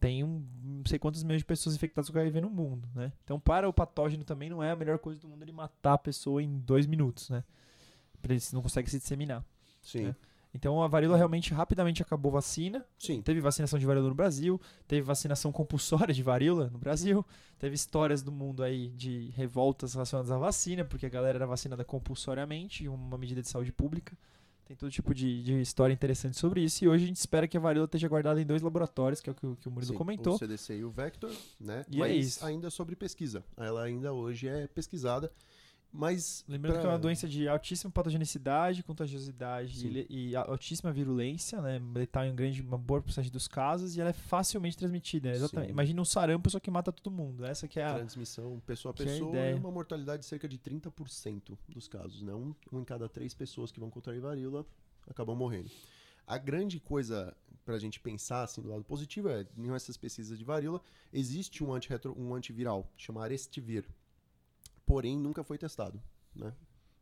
Tem 0.00 0.22
um, 0.22 0.44
não 0.62 0.84
sei 0.84 0.98
quantos 0.98 1.22
milhões 1.22 1.40
de 1.40 1.46
pessoas 1.46 1.74
infectadas 1.74 2.10
com 2.10 2.18
HIV 2.18 2.40
no 2.40 2.50
mundo, 2.50 2.86
né? 2.94 3.10
Então, 3.22 3.40
para 3.40 3.66
o 3.66 3.72
patógeno 3.72 4.24
também 4.24 4.50
não 4.50 4.62
é 4.62 4.72
a 4.72 4.76
melhor 4.76 4.98
coisa 4.98 5.18
do 5.20 5.28
mundo 5.28 5.42
ele 5.42 5.52
matar 5.52 5.94
a 5.94 5.98
pessoa 5.98 6.42
em 6.42 6.58
dois 6.58 6.86
minutos, 6.86 7.30
né? 7.30 7.42
Ele 8.28 8.38
não 8.52 8.60
consegue 8.60 8.90
se 8.90 8.98
disseminar. 8.98 9.44
Sim. 9.80 10.06
Né? 10.06 10.16
Então 10.54 10.80
a 10.80 10.86
varíola 10.86 11.16
realmente 11.16 11.52
rapidamente 11.52 12.00
acabou 12.00 12.30
a 12.30 12.34
vacina. 12.34 12.84
Sim. 12.96 13.20
Teve 13.20 13.40
vacinação 13.40 13.78
de 13.78 13.84
varíola 13.84 14.08
no 14.08 14.14
Brasil, 14.14 14.60
teve 14.86 15.02
vacinação 15.02 15.50
compulsória 15.50 16.14
de 16.14 16.22
varíola 16.22 16.70
no 16.70 16.78
Brasil, 16.78 17.26
teve 17.58 17.74
histórias 17.74 18.22
do 18.22 18.30
mundo 18.30 18.62
aí 18.62 18.90
de 18.90 19.30
revoltas 19.34 19.94
relacionadas 19.94 20.30
à 20.30 20.38
vacina, 20.38 20.84
porque 20.84 21.06
a 21.06 21.08
galera 21.08 21.38
era 21.38 21.46
vacinada 21.46 21.84
compulsoriamente, 21.84 22.88
uma 22.88 23.18
medida 23.18 23.42
de 23.42 23.48
saúde 23.48 23.72
pública. 23.72 24.16
Tem 24.66 24.76
todo 24.76 24.90
tipo 24.90 25.14
de, 25.14 25.42
de, 25.42 25.60
história 25.60 25.92
interessante 25.92 26.38
sobre 26.38 26.62
isso. 26.62 26.84
E 26.84 26.88
hoje 26.88 27.04
a 27.04 27.06
gente 27.06 27.16
espera 27.16 27.46
que 27.46 27.56
a 27.56 27.60
varíola 27.60 27.84
esteja 27.84 28.08
guardada 28.08 28.40
em 28.40 28.46
dois 28.46 28.62
laboratórios, 28.62 29.20
que 29.20 29.28
é 29.28 29.32
o 29.32 29.34
que, 29.34 29.56
que 29.56 29.68
o 29.68 29.70
Murilo 29.70 29.92
Sim, 29.92 29.98
comentou. 29.98 30.34
O 30.34 30.38
CDC 30.38 30.78
e 30.78 30.84
o 30.84 30.90
Vector, 30.90 31.30
né? 31.60 31.84
E 31.90 31.96
é 31.96 31.98
Mas 32.00 32.10
é 32.10 32.14
isso. 32.14 32.46
ainda 32.46 32.70
sobre 32.70 32.96
pesquisa. 32.96 33.44
Ela 33.56 33.82
ainda 33.82 34.12
hoje 34.12 34.48
é 34.48 34.66
pesquisada. 34.66 35.30
Mas. 35.96 36.44
Lembrando 36.48 36.72
pra... 36.72 36.80
que 36.80 36.86
é 36.88 36.90
uma 36.90 36.98
doença 36.98 37.28
de 37.28 37.46
altíssima 37.46 37.88
patogenicidade, 37.88 38.82
contagiosidade 38.82 39.86
e, 40.10 40.30
e, 40.30 40.36
altíssima 40.36 40.92
virulência, 40.92 41.62
né? 41.62 41.80
Letal 41.94 42.24
em 42.24 42.34
grande, 42.34 42.60
uma 42.60 42.76
boa 42.76 43.00
porcentagem 43.00 43.30
dos 43.30 43.46
casos, 43.46 43.96
e 43.96 44.00
ela 44.00 44.10
é 44.10 44.12
facilmente 44.12 44.76
transmitida. 44.76 45.28
Né? 45.28 45.36
Exatamente. 45.36 45.70
Imagina 45.70 46.02
um 46.02 46.04
sarampo, 46.04 46.50
só 46.50 46.58
que 46.58 46.68
mata 46.68 46.90
todo 46.90 47.12
mundo. 47.14 47.44
Essa 47.46 47.68
que 47.68 47.78
é 47.78 47.84
a. 47.84 47.94
Transmissão 47.94 48.60
pessoa 48.66 48.90
a 48.90 48.94
pessoa 48.94 49.36
é 49.36 49.52
e 49.52 49.54
uma 49.54 49.70
mortalidade 49.70 50.22
de 50.22 50.26
cerca 50.26 50.48
de 50.48 50.58
30% 50.58 51.56
dos 51.68 51.86
casos, 51.86 52.22
né? 52.22 52.34
Um, 52.34 52.52
um 52.72 52.80
em 52.80 52.84
cada 52.84 53.08
três 53.08 53.32
pessoas 53.32 53.70
que 53.70 53.78
vão 53.78 53.88
contrair 53.88 54.20
varíola 54.20 54.66
acabam 55.08 55.36
morrendo. 55.36 55.70
A 56.26 56.38
grande 56.38 56.80
coisa 56.80 57.36
para 57.64 57.76
a 57.76 57.78
gente 57.78 58.00
pensar 58.00 58.42
assim, 58.42 58.60
do 58.60 58.68
lado 58.68 58.84
positivo 58.84 59.28
é, 59.28 59.46
em 59.56 59.72
essas 59.72 59.96
pesquisas 59.96 60.36
de 60.36 60.44
varíola, 60.44 60.80
existe 61.12 61.62
um, 61.62 61.72
antirretro, 61.72 62.14
um 62.18 62.34
antiviral, 62.34 62.90
chamado 62.96 63.24
Arestivir, 63.24 63.86
porém 64.86 65.18
nunca 65.18 65.42
foi 65.42 65.58
testado. 65.58 66.02
Né? 66.34 66.52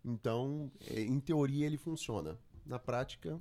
Então, 0.05 0.71
é, 0.89 1.01
em 1.01 1.21
teoria 1.21 1.67
ele 1.67 1.77
funciona. 1.77 2.39
Na 2.65 2.79
prática, 2.79 3.41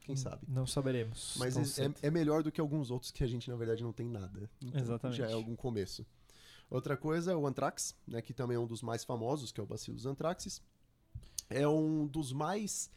quem 0.00 0.16
sabe? 0.16 0.44
Não 0.48 0.66
saberemos. 0.66 1.36
Mas 1.38 1.78
é, 1.78 1.92
é, 2.02 2.10
melhor 2.10 2.42
do 2.42 2.50
que 2.50 2.60
alguns 2.60 2.90
outros 2.90 3.10
que 3.10 3.22
a 3.22 3.26
gente, 3.26 3.50
na 3.50 3.56
verdade, 3.56 3.82
não 3.82 3.92
tem 3.92 4.08
nada. 4.08 4.50
Então, 4.60 4.80
Exatamente. 4.80 5.18
Já 5.18 5.28
é 5.28 5.32
algum 5.32 5.54
começo. 5.56 6.06
Outra 6.70 6.96
coisa, 6.96 7.36
o 7.36 7.46
anthrax, 7.46 7.94
né, 8.06 8.22
que 8.22 8.32
também 8.32 8.56
é 8.56 8.60
um 8.60 8.66
dos 8.66 8.82
mais 8.82 9.04
famosos, 9.04 9.52
que 9.52 9.60
é 9.60 9.62
o 9.62 9.66
Bacillus 9.66 10.06
anthracis. 10.06 10.62
É 11.50 11.68
um 11.68 12.06
dos 12.06 12.32
mais 12.32 12.90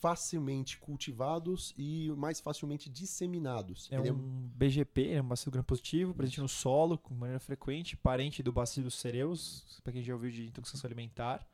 facilmente 0.00 0.78
cultivados 0.78 1.74
e 1.76 2.10
mais 2.16 2.40
facilmente 2.40 2.88
disseminados. 2.88 3.88
É 3.92 3.96
Ele 3.96 4.08
é 4.08 4.12
um 4.12 4.50
é... 4.54 4.58
BGP, 4.58 5.10
é 5.10 5.22
um 5.22 5.28
bacilo 5.28 5.52
gram 5.52 5.62
positivo, 5.62 6.14
presente 6.14 6.40
no 6.40 6.48
solo 6.48 6.96
com 6.96 7.14
maneira 7.14 7.38
frequente, 7.38 7.96
parente 7.96 8.42
do 8.42 8.50
bacillus 8.50 8.94
cereus, 8.94 9.80
para 9.84 9.92
quem 9.92 10.02
já 10.02 10.14
ouviu 10.14 10.30
de 10.30 10.46
intoxicação 10.46 10.88
alimentar, 10.88 11.46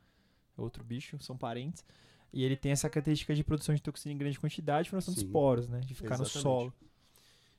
é 0.57 0.61
outro 0.61 0.85
bicho, 0.85 1.21
são 1.21 1.37
parentes. 1.37 1.85
E 2.33 2.45
ele 2.45 2.57
tem 2.57 2.71
essa 2.71 2.89
característica 2.89 3.35
de 3.35 3.43
produção 3.43 3.75
de 3.75 3.83
toxina 3.83 4.15
em 4.15 4.19
grande 4.19 4.39
quantidade, 4.39 4.89
formação 4.89 5.13
de 5.13 5.21
esporos, 5.21 5.67
né, 5.67 5.81
de 5.81 5.95
ficar 5.95 6.15
exatamente. 6.15 6.35
no 6.37 6.41
solo. 6.41 6.73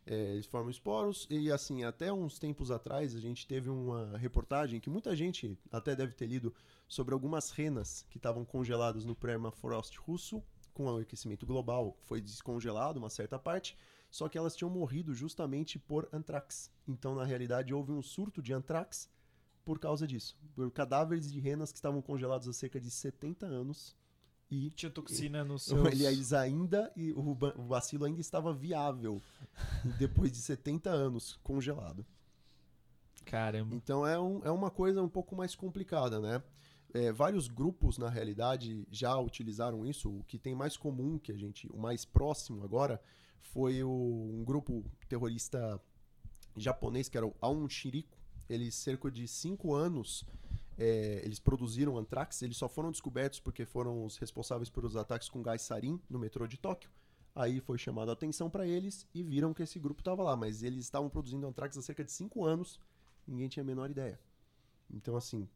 É, 0.06 0.32
eles 0.32 0.46
formam 0.46 0.70
esporos 0.70 1.28
e 1.30 1.52
assim, 1.52 1.84
até 1.84 2.14
uns 2.14 2.40
tempos 2.40 2.72
atrás 2.72 3.14
a 3.14 3.20
gente 3.20 3.46
teve 3.46 3.70
uma 3.70 4.18
reportagem 4.18 4.80
que 4.80 4.90
muita 4.90 5.14
gente 5.14 5.60
até 5.70 5.98
deve 5.98 6.14
ter 6.14 6.28
lido 6.28 6.56
sobre 6.88 7.14
algumas 7.14 7.50
renas 7.50 8.06
que 8.10 8.18
estavam 8.18 8.46
congeladas 8.46 9.04
no 9.04 9.14
permafrost 9.14 9.98
russo 10.00 10.42
com 10.78 10.86
o 10.86 10.97
aquecimento 10.97 11.43
global, 11.43 11.97
foi 12.03 12.21
descongelado 12.21 12.99
uma 12.99 13.09
certa 13.09 13.39
parte, 13.39 13.75
só 14.11 14.30
que 14.30 14.38
elas 14.38 14.55
tinham 14.55 14.69
morrido 14.69 15.11
justamente 15.11 15.80
por 15.80 16.07
antrax. 16.13 16.71
Então, 16.88 17.15
na 17.15 17.25
realidade, 17.25 17.73
houve 17.73 17.91
um 17.91 18.03
surto 18.03 18.43
de 18.43 18.53
antrax 18.53 19.09
por 19.65 19.80
causa 19.80 20.05
disso. 20.05 20.38
Por 20.53 20.69
cadáveres 20.69 21.32
de 21.32 21.39
renas 21.39 21.71
que 21.71 21.80
estavam 21.80 21.99
congelados 21.99 22.47
há 22.47 22.53
cerca 22.53 22.80
de 22.80 22.91
70 22.91 23.47
anos. 23.47 23.97
E 24.51 24.69
tinha 24.69 24.91
toxina 24.91 25.43
no 25.43 25.57
seu. 25.59 25.84
Eles 25.88 26.32
ainda. 26.32 26.91
E 26.95 27.11
o, 27.11 27.34
bacilo 27.34 28.05
ainda 28.05 28.21
estava 28.21 28.53
viável 28.53 29.19
depois 29.97 30.32
de 30.32 30.38
70 30.38 30.91
anos 30.91 31.39
congelado. 31.41 32.05
Caramba. 33.25 33.75
Então 33.75 34.05
é, 34.05 34.17
um, 34.19 34.41
é 34.45 34.51
uma 34.51 34.69
coisa 34.69 35.01
um 35.01 35.09
pouco 35.09 35.36
mais 35.36 35.55
complicada, 35.55 36.19
né? 36.19 36.41
É, 36.94 37.12
vários 37.12 37.48
grupos, 37.48 37.98
na 37.98 38.10
realidade, 38.10 38.88
já 38.90 39.18
utilizaram 39.18 39.86
isso. 39.86 40.10
O 40.10 40.24
que 40.24 40.38
tem 40.38 40.56
mais 40.56 40.78
comum, 40.78 41.20
que 41.20 41.32
a 41.32 41.38
gente, 41.38 41.68
o 41.72 41.78
mais 41.78 42.06
próximo 42.06 42.64
agora, 42.64 43.02
foi 43.42 43.84
o, 43.84 43.90
um 43.90 44.44
grupo 44.44 44.84
terrorista 45.08 45.82
japonês, 46.56 47.10
que 47.10 47.18
era 47.18 47.28
o 47.28 47.36
Aum 47.42 47.68
Shiriko. 47.68 48.18
Eles, 48.50 48.76
cerca 48.76 49.12
de 49.12 49.28
cinco 49.28 49.74
anos, 49.74 50.26
é, 50.78 51.22
eles 51.24 51.40
produziram 51.40 51.98
antrax. 51.98 52.42
Eles 52.42 52.58
só 52.58 52.70
foram 52.70 52.92
descobertos 52.92 53.40
porque 53.40 53.66
foram 53.66 54.06
os 54.06 54.18
responsáveis 54.18 54.70
pelos 54.70 54.96
ataques 54.96 55.30
com 55.30 55.42
gás 55.42 55.62
sarin 55.62 56.00
no 56.10 56.18
metrô 56.18 56.48
de 56.48 56.58
Tóquio. 56.58 56.90
Aí 57.36 57.60
foi 57.60 57.78
chamada 57.78 58.12
a 58.12 58.14
atenção 58.14 58.50
para 58.50 58.66
eles 58.66 59.06
e 59.14 59.22
viram 59.22 59.54
que 59.54 59.62
esse 59.62 59.78
grupo 59.78 60.02
estava 60.02 60.24
lá. 60.24 60.36
Mas 60.36 60.64
eles 60.64 60.86
estavam 60.86 61.10
produzindo 61.10 61.46
antrax 61.46 61.78
há 61.78 61.82
cerca 61.82 62.04
de 62.04 62.12
cinco 62.12 62.46
anos. 62.46 62.80
Ninguém 63.28 63.50
tinha 63.50 63.64
a 63.64 63.66
menor 63.66 63.92
ideia. 63.92 64.20
Então, 64.90 65.18
assim, 65.18 65.48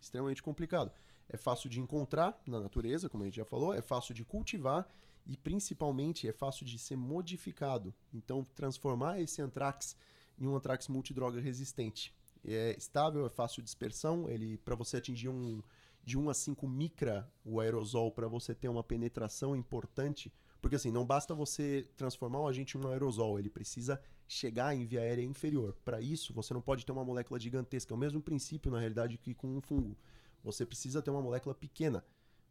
extremamente 0.00 0.42
complicado. 0.42 0.90
É 1.28 1.36
fácil 1.36 1.68
de 1.68 1.80
encontrar 1.80 2.40
na 2.46 2.60
natureza, 2.60 3.08
como 3.08 3.22
a 3.22 3.26
gente 3.26 3.36
já 3.36 3.44
falou, 3.44 3.74
é 3.74 3.82
fácil 3.82 4.14
de 4.14 4.24
cultivar 4.24 4.88
e 5.26 5.36
principalmente 5.36 6.26
é 6.26 6.32
fácil 6.32 6.64
de 6.64 6.78
ser 6.78 6.96
modificado. 6.96 7.94
Então, 8.12 8.46
transformar 8.54 9.20
esse 9.20 9.42
antrax 9.42 9.96
em 10.38 10.46
um 10.46 10.56
antrax 10.56 10.88
multidroga 10.88 11.40
resistente. 11.40 12.14
É 12.44 12.74
estável, 12.78 13.26
é 13.26 13.28
fácil 13.28 13.60
de 13.60 13.64
dispersão, 13.64 14.28
ele 14.30 14.56
para 14.58 14.74
você 14.74 14.96
atingir 14.96 15.28
um 15.28 15.62
de 16.04 16.16
1 16.16 16.30
a 16.30 16.34
5 16.34 16.66
micra 16.66 17.30
o 17.44 17.60
aerosol 17.60 18.10
para 18.10 18.26
você 18.26 18.54
ter 18.54 18.68
uma 18.68 18.82
penetração 18.82 19.54
importante, 19.54 20.32
porque 20.62 20.76
assim, 20.76 20.90
não 20.90 21.04
basta 21.04 21.34
você 21.34 21.86
transformar 21.96 22.40
um 22.40 22.48
agente 22.48 22.78
em 22.78 22.80
um 22.80 22.88
aerosol, 22.88 23.38
ele 23.38 23.50
precisa 23.50 24.00
chegar 24.28 24.76
em 24.76 24.84
via 24.84 25.00
aérea 25.00 25.24
inferior. 25.24 25.74
Para 25.84 26.00
isso, 26.00 26.34
você 26.34 26.52
não 26.52 26.60
pode 26.60 26.84
ter 26.84 26.92
uma 26.92 27.04
molécula 27.04 27.40
gigantesca, 27.40 27.92
é 27.92 27.96
o 27.96 27.98
mesmo 27.98 28.20
princípio 28.20 28.70
na 28.70 28.78
realidade 28.78 29.16
que 29.16 29.34
com 29.34 29.48
um 29.48 29.60
fungo. 29.60 29.96
Você 30.44 30.66
precisa 30.66 31.02
ter 31.02 31.10
uma 31.10 31.22
molécula 31.22 31.54
pequena. 31.54 32.04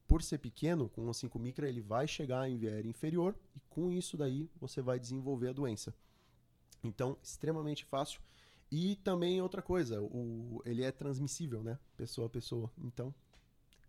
Por 0.07 0.23
ser 0.23 0.39
pequeno, 0.39 0.89
com 0.89 1.05
1 1.05 1.09
a 1.09 1.13
5 1.13 1.39
micra, 1.39 1.69
ele 1.69 1.81
vai 1.81 2.07
chegar 2.07 2.49
em 2.49 2.57
via 2.57 2.71
aérea 2.71 2.89
inferior 2.89 3.35
e 3.55 3.59
com 3.69 3.91
isso 3.91 4.17
daí 4.17 4.49
você 4.59 4.81
vai 4.81 4.99
desenvolver 4.99 5.49
a 5.49 5.53
doença. 5.53 5.93
Então, 6.83 7.17
extremamente 7.21 7.85
fácil. 7.85 8.21
E 8.71 8.95
também 8.97 9.41
outra 9.41 9.61
coisa, 9.61 10.01
o, 10.01 10.61
ele 10.65 10.83
é 10.83 10.91
transmissível, 10.91 11.63
né? 11.63 11.77
Pessoa 11.95 12.27
a 12.27 12.29
pessoa. 12.29 12.71
Então, 12.77 13.13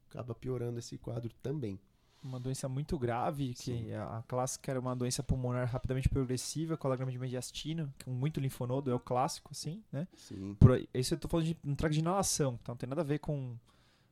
acaba 0.09 0.35
piorando 0.35 0.79
esse 0.79 0.99
quadro 0.99 1.33
também. 1.43 1.81
Uma 2.23 2.41
doença 2.41 2.69
muito 2.69 2.99
grave, 2.99 3.55
que 3.55 3.73
Sim. 3.73 3.93
a 3.93 4.23
clássica 4.27 4.73
era 4.73 4.81
uma 4.81 4.95
doença 4.95 5.23
pulmonar 5.23 5.71
rapidamente 5.71 6.09
progressiva, 6.09 6.77
colagrama 6.77 7.13
de 7.13 7.19
mediastino, 7.19 7.93
com 8.05 8.11
muito 8.11 8.41
linfonodo, 8.41 8.91
é 8.91 8.95
o 8.95 8.99
clássico, 8.99 9.51
assim, 9.53 9.83
né? 9.93 10.07
Sim. 10.17 10.57
Por, 10.59 10.85
isso 10.93 11.15
eu 11.15 11.19
tô 11.19 11.29
falando 11.29 11.47
de 11.47 11.57
um 11.65 11.75
trago 11.77 11.95
de 11.95 12.01
inalação, 12.01 12.59
então 12.61 12.73
não 12.73 12.77
tem 12.77 12.89
nada 12.89 13.03
a 13.03 13.05
ver 13.05 13.21
com 13.21 13.57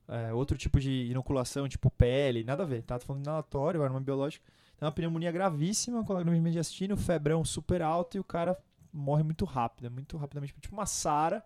é, 0.09 0.33
outro 0.33 0.57
tipo 0.57 0.79
de 0.79 1.07
inoculação, 1.11 1.69
tipo 1.69 1.91
pele, 1.91 2.45
nada 2.45 2.63
a 2.63 2.67
ver, 2.67 2.83
tá? 2.83 2.99
Tô 2.99 3.07
falando 3.07 3.23
de 3.23 3.29
inalatório, 3.29 3.83
arma 3.83 4.01
biológica. 4.01 4.45
Então, 4.77 4.87
uma 4.87 4.93
pneumonia 4.93 5.33
gravíssima, 5.33 6.05
colagrama 6.05 6.37
de 6.37 6.43
mediastino, 6.43 6.97
febrão 6.97 7.45
super 7.45 7.83
alto 7.83 8.17
e 8.17 8.21
o 8.21 8.25
cara 8.25 8.57
morre 8.93 9.23
muito 9.23 9.45
rápido, 9.45 9.87
é 9.87 9.91
muito 9.91 10.17
rapidamente, 10.17 10.55
tipo 10.61 10.75
uma 10.75 10.87
SARA. 10.87 11.43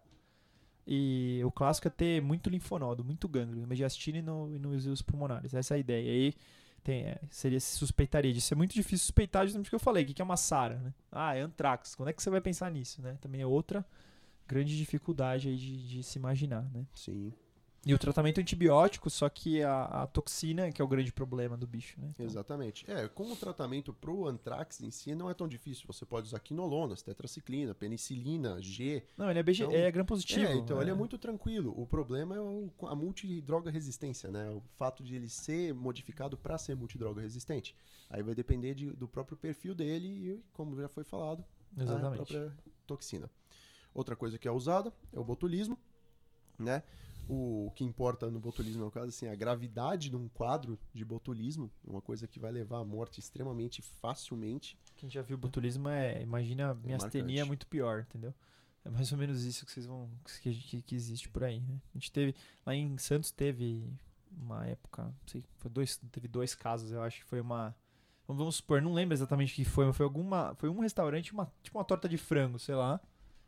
E 0.93 1.41
o 1.45 1.53
clássico 1.53 1.87
é 1.87 1.91
ter 1.91 2.21
muito 2.21 2.51
linfonodo, 2.51 3.05
muito 3.05 3.29
gânglio, 3.29 3.63
no 3.63 3.69
mediastino 3.69 4.19
e, 4.19 4.23
no, 4.23 4.53
e 4.53 4.59
nos 4.59 5.01
pulmonares. 5.01 5.55
Essa 5.55 5.75
é 5.75 5.77
a 5.77 5.79
ideia. 5.79 6.05
E 6.05 6.11
aí 6.11 6.35
tem, 6.83 7.03
é, 7.05 7.21
seria 7.31 7.61
se 7.61 7.77
suspeitaria 7.77 8.33
disso. 8.33 8.53
É 8.53 8.57
muito 8.57 8.75
difícil 8.75 9.05
suspeitar 9.05 9.45
justamente 9.45 9.69
o 9.69 9.71
que 9.71 9.77
eu 9.77 9.81
falei. 9.81 10.03
O 10.03 10.07
que 10.07 10.21
é 10.21 10.25
uma 10.25 10.37
SARA, 10.37 10.81
né? 10.81 10.93
Ah, 11.13 11.37
é 11.37 11.43
antrax. 11.43 11.95
Quando 11.95 12.09
é 12.09 12.13
que 12.13 12.21
você 12.21 12.29
vai 12.29 12.41
pensar 12.41 12.73
nisso, 12.73 13.01
né? 13.01 13.17
Também 13.21 13.41
é 13.41 13.47
outra 13.47 13.87
grande 14.49 14.77
dificuldade 14.77 15.49
aí 15.49 15.57
de, 15.57 15.87
de 15.87 16.03
se 16.03 16.19
imaginar, 16.19 16.69
né? 16.73 16.85
Sim. 16.93 17.33
E 17.85 17.95
o 17.95 17.99
tratamento 17.99 18.39
antibiótico, 18.39 19.09
só 19.09 19.29
que 19.31 19.63
a, 19.63 19.85
a, 19.85 20.07
toxina 20.07 20.71
que 20.71 20.83
é 20.83 20.85
o 20.85 20.89
grande 20.89 21.11
problema 21.13 21.57
do 21.57 21.67
bicho, 21.67 21.99
né? 21.99 22.09
Então... 22.11 22.27
Exatamente. 22.27 22.91
É, 22.91 23.09
como 23.09 23.33
o 23.33 23.37
tratamento 23.37 23.93
pro 23.95 24.27
antrax 24.27 24.83
em 24.83 24.91
si 24.91 25.15
não 25.15 25.31
é 25.31 25.35
tão 25.35 25.49
difícil. 25.49 25.87
Você 25.87 26.05
pode 26.05 26.27
usar 26.27 26.41
quinolonas, 26.41 27.01
tetraciclina, 27.01 27.75
penicilina, 27.75 28.61
G. 28.61 29.03
Não, 29.17 29.31
ele 29.31 29.39
é, 29.39 29.43
BG, 29.43 29.65
então, 29.65 29.75
é 29.75 29.91
gram 29.91 30.05
positivo. 30.05 30.45
É, 30.45 30.55
então 30.57 30.79
é. 30.79 30.83
ele 30.83 30.91
é 30.91 30.95
muito 30.95 31.17
tranquilo. 31.17 31.73
O 31.75 31.87
problema 31.87 32.37
é 32.37 32.41
o, 32.41 32.71
a 32.83 32.95
multidroga 32.95 33.71
resistência, 33.71 34.31
né? 34.31 34.51
O 34.51 34.61
fato 34.77 35.03
de 35.03 35.17
ele 35.17 35.29
ser 35.31 35.73
modificado 35.73 36.37
para 36.37 36.59
ser 36.59 36.77
multidroga 36.77 37.23
resistente. 37.23 37.75
Aí 38.11 38.23
vai 38.23 38.35
depender 38.35 38.75
de, 38.75 38.91
do 38.91 39.09
próprio 39.09 39.39
perfil 39.39 39.75
dele 39.75 40.09
e, 40.09 40.45
como 40.53 40.77
já 40.77 40.89
foi 40.89 41.05
falado, 41.05 41.43
Exatamente. 41.79 42.13
a 42.13 42.17
própria 42.17 42.53
toxina. 42.87 43.31
Outra 43.95 44.15
coisa 44.15 44.39
que 44.39 44.47
é 44.47 44.53
usada 44.53 44.93
é 45.13 45.19
o 45.19 45.25
botulismo, 45.25 45.79
né? 46.59 46.83
O 47.33 47.71
que 47.77 47.85
importa 47.85 48.29
no 48.29 48.41
botulismo, 48.41 48.85
no 48.85 48.91
caso, 48.91 49.07
assim, 49.07 49.29
a 49.29 49.37
gravidade 49.37 50.11
de 50.11 50.17
um 50.17 50.29
quadro 50.29 50.77
de 50.93 51.05
botulismo, 51.05 51.71
uma 51.85 52.01
coisa 52.01 52.27
que 52.27 52.41
vai 52.41 52.51
levar 52.51 52.79
à 52.79 52.85
morte 52.85 53.21
extremamente 53.21 53.81
facilmente. 53.81 54.77
Quem 54.97 55.09
já 55.09 55.23
viu 55.23 55.39
botulismo 55.39 55.89
é, 55.89 56.21
imagina, 56.21 56.75
minha 56.75 56.97
astenia 56.97 57.43
é 57.43 57.45
muito 57.45 57.69
pior, 57.69 58.01
entendeu? 58.01 58.35
É 58.85 58.91
mais 58.91 59.13
ou 59.13 59.19
menos 59.19 59.45
isso 59.45 59.65
que 59.65 59.71
vocês 59.71 59.87
vão, 59.87 60.11
que, 60.43 60.53
que, 60.53 60.83
que, 60.83 60.95
existe 60.97 61.29
por 61.29 61.45
aí, 61.45 61.61
né? 61.61 61.81
A 61.95 61.99
gente 61.99 62.11
teve, 62.11 62.35
lá 62.67 62.75
em 62.75 62.99
Santos 62.99 63.31
teve 63.31 63.89
uma 64.33 64.67
época, 64.67 65.05
não 65.05 65.15
sei, 65.29 65.45
foi 65.59 65.71
dois, 65.71 65.99
teve 66.11 66.27
dois 66.27 66.57
casos, 66.57 66.91
eu 66.91 67.01
acho 67.01 67.21
que 67.21 67.27
foi 67.27 67.41
uma, 67.41 67.77
vamos 68.27 68.57
supor, 68.57 68.83
não 68.83 68.93
lembro 68.93 69.15
exatamente 69.15 69.53
o 69.53 69.55
que 69.55 69.65
foi, 69.65 69.87
mas 69.87 69.97
foi 69.97 70.05
alguma, 70.05 70.53
foi 70.57 70.69
um 70.69 70.81
restaurante, 70.81 71.33
uma, 71.33 71.53
tipo 71.63 71.79
uma 71.79 71.85
torta 71.85 72.09
de 72.09 72.19
frango, 72.19 72.59
sei 72.59 72.75
lá, 72.75 73.01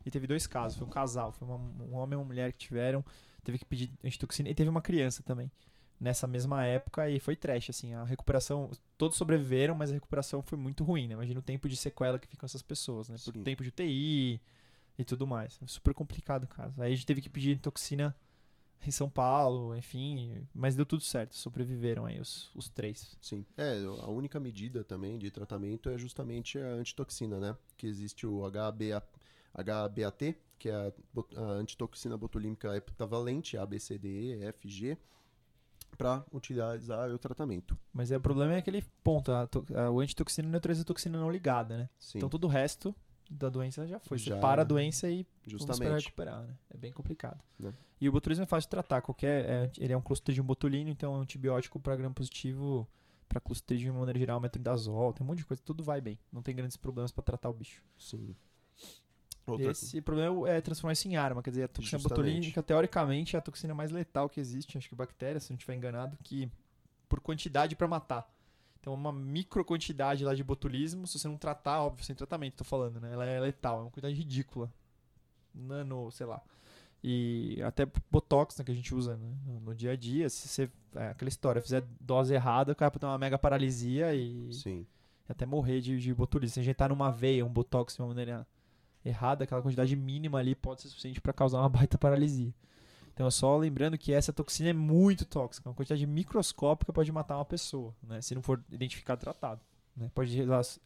e 0.05 0.11
teve 0.11 0.25
dois 0.25 0.47
casos, 0.47 0.77
foi 0.77 0.87
um 0.87 0.89
casal, 0.89 1.33
foi 1.33 1.45
uma, 1.45 1.57
um 1.57 1.95
homem 1.95 2.13
e 2.13 2.21
uma 2.21 2.25
mulher 2.25 2.53
que 2.53 2.59
tiveram, 2.59 3.03
teve 3.43 3.59
que 3.59 3.65
pedir 3.65 3.91
antitoxina 4.03 4.49
e 4.49 4.55
teve 4.55 4.69
uma 4.69 4.81
criança 4.81 5.21
também 5.23 5.51
nessa 5.99 6.27
mesma 6.27 6.65
época 6.65 7.09
e 7.09 7.19
foi 7.19 7.35
trash, 7.35 7.69
assim, 7.69 7.93
a 7.93 8.03
recuperação, 8.03 8.69
todos 8.97 9.17
sobreviveram, 9.17 9.73
mas 9.73 9.89
a 9.89 9.93
recuperação 9.93 10.41
foi 10.41 10.57
muito 10.57 10.83
ruim, 10.83 11.07
né? 11.07 11.13
Imagina 11.13 11.39
o 11.39 11.43
tempo 11.43 11.69
de 11.69 11.77
sequela 11.77 12.19
que 12.19 12.27
ficam 12.27 12.45
essas 12.45 12.61
pessoas, 12.61 13.07
né? 13.07 13.15
Por 13.23 13.33
Sim. 13.33 13.43
tempo 13.43 13.63
de 13.63 13.69
UTI 13.69 14.41
e 14.97 15.03
tudo 15.05 15.25
mais. 15.25 15.59
Super 15.65 15.93
complicado 15.93 16.43
o 16.43 16.47
caso. 16.47 16.81
Aí 16.81 16.91
a 16.91 16.95
gente 16.95 17.05
teve 17.05 17.21
que 17.21 17.29
pedir 17.29 17.57
toxina 17.59 18.13
em 18.85 18.91
São 18.91 19.09
Paulo, 19.09 19.75
enfim, 19.77 20.45
mas 20.53 20.75
deu 20.75 20.85
tudo 20.85 21.01
certo, 21.03 21.37
sobreviveram 21.37 22.05
aí 22.05 22.19
os, 22.19 22.51
os 22.53 22.67
três. 22.67 23.17
Sim, 23.21 23.45
é, 23.55 23.77
a 24.01 24.09
única 24.09 24.41
medida 24.41 24.83
também 24.83 25.17
de 25.17 25.31
tratamento 25.31 25.89
é 25.89 25.97
justamente 25.97 26.59
a 26.59 26.67
antitoxina, 26.67 27.39
né? 27.39 27.55
Que 27.77 27.87
existe 27.87 28.27
o 28.27 28.41
HBA, 28.49 29.01
HBAT, 29.53 30.35
que 30.63 30.69
é 30.69 30.73
a, 30.75 30.93
a 31.41 31.43
antitoxina 31.55 32.15
botulímica 32.15 32.73
heptavalente, 32.73 33.57
ABCDE, 33.57 34.39
FG, 34.61 34.97
para 35.97 36.23
utilizar 36.31 37.11
o 37.11 37.19
tratamento. 37.19 37.77
Mas 37.91 38.13
é, 38.13 38.17
o 38.17 38.21
problema 38.21 38.53
é 38.53 38.59
aquele 38.59 38.81
ponto, 39.03 39.29
a, 39.33 39.49
a, 39.75 39.91
o 39.91 39.99
antitoxina 39.99 40.47
neutraliza 40.47 40.83
a 40.83 40.85
toxina 40.85 41.19
não 41.19 41.29
ligada, 41.29 41.77
né? 41.77 41.89
Sim. 41.99 42.19
Então 42.19 42.29
todo 42.29 42.45
o 42.45 42.47
resto 42.47 42.95
da 43.29 43.49
doença 43.49 43.85
já 43.85 43.99
foi. 43.99 44.17
Já, 44.17 44.35
Você 44.35 44.39
para 44.39 44.61
a 44.61 44.65
doença 44.65 45.09
e 45.09 45.27
justamente 45.45 46.05
recuperar, 46.05 46.43
né? 46.43 46.55
É 46.73 46.77
bem 46.77 46.93
complicado. 46.93 47.43
Né? 47.59 47.73
E 47.99 48.07
o 48.07 48.11
botulismo 48.13 48.43
é 48.43 48.47
fácil 48.47 48.67
de 48.67 48.71
tratar. 48.71 49.01
Qualquer, 49.01 49.45
é, 49.45 49.71
ele 49.77 49.91
é 49.91 49.97
um 49.97 50.01
clostridium 50.01 50.45
botulino, 50.45 50.89
então 50.89 51.13
é 51.13 51.17
um 51.17 51.21
antibiótico 51.21 51.77
para 51.77 51.97
gram 51.97 52.13
positivo, 52.13 52.87
para 53.27 53.41
clostridium 53.41 53.91
de 53.91 53.99
maneira 53.99 54.17
geral, 54.17 54.39
metronidazol, 54.39 55.11
tem 55.11 55.25
um 55.25 55.27
monte 55.27 55.39
de 55.39 55.45
coisa, 55.45 55.61
tudo 55.61 55.83
vai 55.83 55.99
bem. 55.99 56.17
Não 56.31 56.41
tem 56.41 56.55
grandes 56.55 56.77
problemas 56.77 57.11
para 57.11 57.21
tratar 57.21 57.49
o 57.49 57.53
bicho. 57.53 57.83
Sim. 57.97 58.33
Outra... 59.45 59.71
Esse 59.71 60.01
problema 60.01 60.49
é 60.49 60.61
transformar 60.61 60.93
isso 60.93 61.07
em 61.07 61.15
arma. 61.15 61.43
Quer 61.43 61.49
dizer, 61.49 61.63
a 61.63 61.67
toxina 61.67 61.99
Justamente. 61.99 62.25
botulínica, 62.25 62.63
teoricamente, 62.63 63.35
é 63.35 63.39
a 63.39 63.41
toxina 63.41 63.73
mais 63.73 63.91
letal 63.91 64.29
que 64.29 64.39
existe, 64.39 64.77
acho 64.77 64.87
que 64.87 64.95
bactéria, 64.95 65.39
se 65.39 65.51
não 65.51 65.57
estiver 65.57 65.75
enganado, 65.75 66.17
que 66.23 66.49
por 67.09 67.19
quantidade 67.19 67.75
para 67.75 67.87
matar. 67.87 68.29
Então, 68.79 68.93
uma 68.93 69.13
micro 69.13 69.63
quantidade 69.63 70.25
lá 70.25 70.33
de 70.33 70.43
botulismo, 70.43 71.07
se 71.07 71.17
você 71.17 71.27
não 71.27 71.37
tratar, 71.37 71.83
óbvio, 71.83 72.03
sem 72.03 72.15
tratamento, 72.15 72.55
tô 72.55 72.63
falando, 72.63 72.99
né? 72.99 73.13
Ela 73.13 73.25
é 73.25 73.39
letal, 73.39 73.79
é 73.79 73.81
uma 73.83 73.89
quantidade 73.89 74.15
ridícula. 74.15 74.71
Nano, 75.53 76.11
sei 76.11 76.25
lá. 76.25 76.41
E 77.03 77.61
até 77.63 77.85
Botox, 78.09 78.57
né, 78.57 78.63
que 78.63 78.71
a 78.71 78.75
gente 78.75 78.95
usa 78.95 79.17
né, 79.17 79.37
no, 79.45 79.59
no, 79.59 79.75
dia 79.75 79.91
a 79.91 79.95
dia, 79.95 80.29
se 80.29 80.47
você. 80.47 80.69
É 80.95 81.07
aquela 81.09 81.29
história, 81.29 81.61
fizer 81.61 81.83
dose 81.99 82.33
errada, 82.33 82.71
o 82.71 82.75
cara 82.75 82.89
pode 82.89 83.01
ter 83.01 83.05
uma 83.05 83.17
mega 83.17 83.37
paralisia 83.37 84.15
e. 84.15 84.53
Sim. 84.53 84.85
até 85.27 85.45
morrer 85.45 85.81
de, 85.81 85.99
de 85.99 86.13
botulismo. 86.13 86.53
Se 86.53 86.59
injetar 86.61 86.89
numa 86.89 87.11
veia 87.11 87.45
um 87.45 87.49
Botox 87.49 87.95
de 87.95 88.01
uma 88.01 88.07
maneira 88.07 88.47
errada, 89.03 89.43
aquela 89.43 89.61
quantidade 89.61 89.95
mínima 89.95 90.39
ali 90.39 90.55
pode 90.55 90.81
ser 90.81 90.89
suficiente 90.89 91.21
para 91.21 91.33
causar 91.33 91.59
uma 91.59 91.69
baita 91.69 91.97
paralisia. 91.97 92.53
Então, 93.13 93.29
só 93.29 93.55
lembrando 93.57 93.97
que 93.97 94.11
essa 94.11 94.33
toxina 94.33 94.69
é 94.69 94.73
muito 94.73 95.23
tóxica, 95.25 95.69
uma 95.69 95.75
quantidade 95.75 96.05
microscópica 96.05 96.91
pode 96.91 97.11
matar 97.11 97.37
uma 97.37 97.45
pessoa, 97.45 97.95
né? 98.01 98.21
Se 98.21 98.33
não 98.33 98.41
for 98.41 98.63
identificado 98.71 99.21
tratado. 99.21 99.61
Né? 99.95 100.09
Pode 100.15 100.35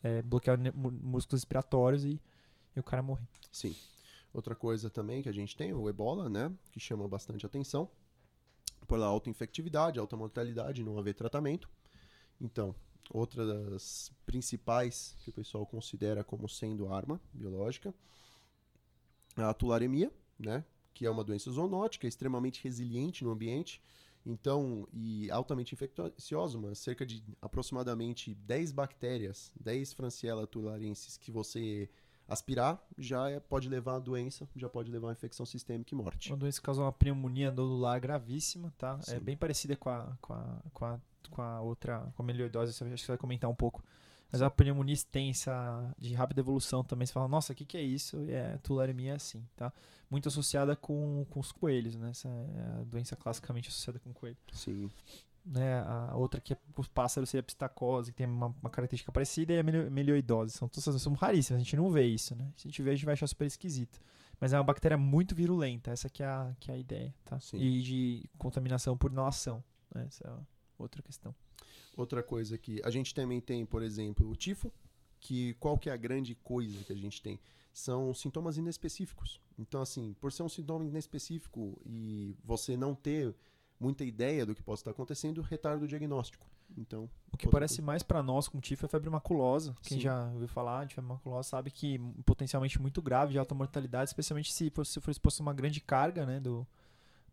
é, 0.03 0.21
bloquear 0.21 0.59
músculos 0.75 1.41
respiratórios 1.41 2.03
e, 2.03 2.21
e 2.75 2.79
o 2.79 2.83
cara 2.83 3.01
morrer. 3.01 3.25
Sim. 3.49 3.73
Outra 4.33 4.53
coisa 4.53 4.89
também 4.89 5.23
que 5.23 5.29
a 5.29 5.33
gente 5.33 5.55
tem, 5.55 5.73
o 5.73 5.87
ebola, 5.89 6.29
né? 6.29 6.51
Que 6.71 6.79
chama 6.79 7.07
bastante 7.07 7.45
atenção. 7.45 7.89
Pela 8.87 9.05
alta 9.05 9.29
infectividade, 9.29 9.99
alta 9.99 10.17
mortalidade, 10.17 10.83
não 10.83 10.99
haver 10.99 11.13
tratamento. 11.13 11.69
Então, 12.39 12.75
outra 13.09 13.45
das 13.45 14.11
principais 14.25 15.15
que 15.19 15.29
o 15.29 15.33
pessoal 15.33 15.65
considera 15.65 16.23
como 16.23 16.47
sendo 16.47 16.91
arma 16.91 17.21
biológica, 17.33 17.93
a 19.35 19.53
tularemia, 19.53 20.11
né, 20.39 20.63
que 20.93 21.05
é 21.05 21.09
uma 21.09 21.23
doença 21.23 21.51
zoonótica, 21.51 22.07
extremamente 22.07 22.63
resiliente 22.63 23.23
no 23.23 23.31
ambiente, 23.31 23.81
então, 24.25 24.87
e 24.91 25.31
altamente 25.31 25.73
infecciosa, 25.73 26.59
mas 26.59 26.79
cerca 26.79 27.05
de 27.05 27.23
aproximadamente 27.41 28.33
10 28.35 28.73
bactérias, 28.73 29.51
10 29.59 29.93
Francisella 29.93 30.45
tularensis 30.45 31.15
que 31.15 31.31
você 31.31 31.89
aspirar, 32.27 32.81
já 32.97 33.29
é, 33.29 33.39
pode 33.39 33.69
levar 33.69 33.95
a 33.95 33.99
doença, 33.99 34.47
já 34.55 34.67
pode 34.67 34.91
levar 34.91 35.09
a 35.09 35.11
infecção 35.13 35.45
sistêmica 35.45 35.93
e 35.93 35.97
morte. 35.97 36.29
Uma 36.29 36.37
doença 36.37 36.59
que 36.59 36.65
causa 36.65 36.81
uma 36.81 36.91
pneumonia 36.91 37.51
nodular 37.51 37.99
gravíssima, 37.99 38.73
tá? 38.77 38.97
É 39.01 39.11
Sim. 39.11 39.15
É 39.15 39.19
bem 39.19 39.37
parecida 39.37 39.75
com 39.75 39.89
a, 39.89 40.17
com 40.21 40.33
a, 40.33 40.61
com 40.73 40.85
a 40.85 40.99
com 41.29 41.41
a 41.41 41.61
outra, 41.61 42.11
com 42.15 42.23
a 42.23 42.25
melioidose, 42.25 42.71
acho 42.71 42.83
que 42.83 42.97
você 42.97 43.07
vai 43.07 43.17
comentar 43.17 43.49
um 43.49 43.55
pouco. 43.55 43.83
Mas 44.31 44.41
a 44.41 44.49
pneumonia 44.49 44.93
extensa 44.93 45.53
de 45.97 46.13
rápida 46.13 46.41
evolução 46.41 46.83
também, 46.83 47.05
você 47.05 47.13
fala, 47.13 47.29
nossa, 47.29 47.53
o 47.53 47.55
que, 47.55 47.65
que 47.65 47.77
é 47.77 47.81
isso? 47.81 48.21
E 48.23 48.31
é, 48.31 48.57
tularemia 48.57 49.13
é 49.13 49.15
assim, 49.15 49.45
tá? 49.55 49.71
Muito 50.09 50.27
associada 50.27 50.75
com, 50.75 51.25
com 51.29 51.39
os 51.39 51.51
coelhos, 51.51 51.95
né? 51.95 52.09
Essa 52.09 52.27
é 52.27 52.79
a 52.79 52.83
doença 52.83 53.15
classicamente 53.15 53.69
associada 53.69 53.99
com 53.99 54.13
coelho. 54.13 54.37
Sim. 54.51 54.89
Né? 55.49 55.79
A 55.79 56.15
outra 56.17 56.41
que 56.41 56.53
é 56.53 56.57
os 56.75 56.89
pássaros 56.89 57.29
seria 57.29 57.39
a 57.39 57.43
pistacose, 57.43 58.11
que 58.11 58.17
tem 58.17 58.27
uma, 58.27 58.47
uma 58.61 58.69
característica 58.69 59.11
parecida, 59.11 59.53
e 59.53 59.59
a 59.59 59.63
melioidose. 59.63 60.51
São 60.51 60.67
todas 60.67 61.01
são 61.01 61.13
raríssimas, 61.13 61.61
a 61.61 61.63
gente 61.63 61.77
não 61.77 61.89
vê 61.89 62.05
isso, 62.05 62.35
né? 62.35 62.51
Se 62.57 62.67
a 62.67 62.69
gente 62.69 62.81
vê, 62.81 62.91
a 62.91 62.95
gente 62.95 63.05
vai 63.05 63.13
achar 63.13 63.27
super 63.27 63.45
esquisito. 63.45 64.01
Mas 64.39 64.53
é 64.53 64.57
uma 64.57 64.63
bactéria 64.63 64.97
muito 64.97 65.33
virulenta, 65.33 65.91
essa 65.91 66.09
que 66.09 66.21
é 66.21 66.25
a, 66.25 66.53
que 66.59 66.69
é 66.69 66.73
a 66.73 66.77
ideia, 66.77 67.15
tá? 67.23 67.39
Sim. 67.39 67.57
E 67.59 67.81
de 67.81 68.29
contaminação 68.37 68.97
por 68.97 69.11
inalação, 69.11 69.63
né? 69.95 70.05
Essa 70.07 70.27
é 70.27 70.31
outra 70.77 71.01
questão. 71.01 71.33
Outra 71.95 72.21
coisa 72.21 72.57
que 72.57 72.81
a 72.83 72.91
gente 72.91 73.15
também 73.15 73.39
tem, 73.39 73.65
por 73.65 73.81
exemplo, 73.81 74.29
o 74.29 74.35
tifo, 74.35 74.71
que 75.19 75.53
qual 75.55 75.77
que 75.77 75.89
é 75.89 75.93
a 75.93 75.97
grande 75.97 76.35
coisa 76.35 76.83
que 76.83 76.91
a 76.91 76.95
gente 76.95 77.21
tem? 77.21 77.39
São 77.73 78.13
sintomas 78.13 78.57
inespecíficos. 78.57 79.39
Então, 79.57 79.81
assim, 79.81 80.13
por 80.19 80.31
ser 80.31 80.43
um 80.43 80.49
sintoma 80.49 80.85
inespecífico 80.85 81.79
e 81.85 82.35
você 82.43 82.75
não 82.75 82.93
ter 82.93 83.33
muita 83.79 84.03
ideia 84.03 84.45
do 84.45 84.55
que 84.55 84.61
pode 84.63 84.79
estar 84.79 84.91
acontecendo, 84.91 85.41
retarda 85.41 85.83
o 85.85 85.87
diagnóstico. 85.87 86.45
Então, 86.77 87.09
O 87.31 87.37
que 87.37 87.47
parece 87.47 87.81
mais 87.81 88.03
pra 88.03 88.21
nós 88.23 88.47
com 88.47 88.59
tifo 88.59 88.85
é 88.85 88.89
febre 88.89 89.09
maculosa. 89.09 89.75
Quem 89.83 89.97
Sim. 89.97 90.03
já 90.03 90.25
ouviu 90.33 90.47
falar 90.47 90.85
de 90.85 90.95
febre 90.95 91.09
maculosa 91.09 91.47
sabe 91.49 91.71
que 91.71 91.97
potencialmente 92.25 92.81
muito 92.81 93.01
grave, 93.01 93.33
de 93.33 93.39
alta 93.39 93.53
mortalidade, 93.55 94.09
especialmente 94.09 94.51
se 94.51 94.69
for, 94.69 94.85
se 94.85 94.99
for 94.99 95.11
exposto 95.11 95.39
a 95.39 95.43
uma 95.43 95.53
grande 95.53 95.79
carga 95.79 96.25
né, 96.25 96.39
do, 96.39 96.65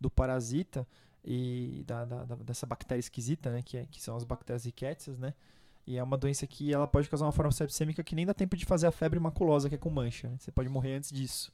do 0.01 0.11
parasita 0.11 0.87
e 1.25 1.83
da, 1.87 2.05
da- 2.05 2.25
da- 2.25 2.37
dessa 2.37 2.67
bactéria 2.67 3.01
esquisita, 3.01 3.51
né, 3.51 3.63
que, 3.63 3.77
é- 3.79 3.87
que 3.87 4.01
são 4.03 4.15
as 4.17 4.25
bactérias 4.25 4.65
rickettsia, 4.65 5.15
né? 5.17 5.35
E 5.87 5.99
é 5.99 6.03
uma 6.03 6.17
doença 6.17 6.47
que 6.47 6.73
ela 6.73 6.87
pode 6.87 7.11
causar 7.11 7.27
uma 7.27 7.33
forma 7.33 7.53
sepsêmica 7.53 8.03
que 8.03 8.15
nem 8.15 8.25
dá 8.25 8.33
tempo 8.33 8.57
de 8.57 8.65
fazer 8.65 8.87
a 8.87 8.91
febre 8.93 9.21
maculosa, 9.21 9.69
que 9.69 9.75
é 9.75 9.79
com 9.79 9.91
mancha. 9.91 10.29
né? 10.31 10.37
Você 10.39 10.51
pode 10.51 10.69
morrer 10.69 10.95
antes 10.97 11.11
disso. 11.13 11.53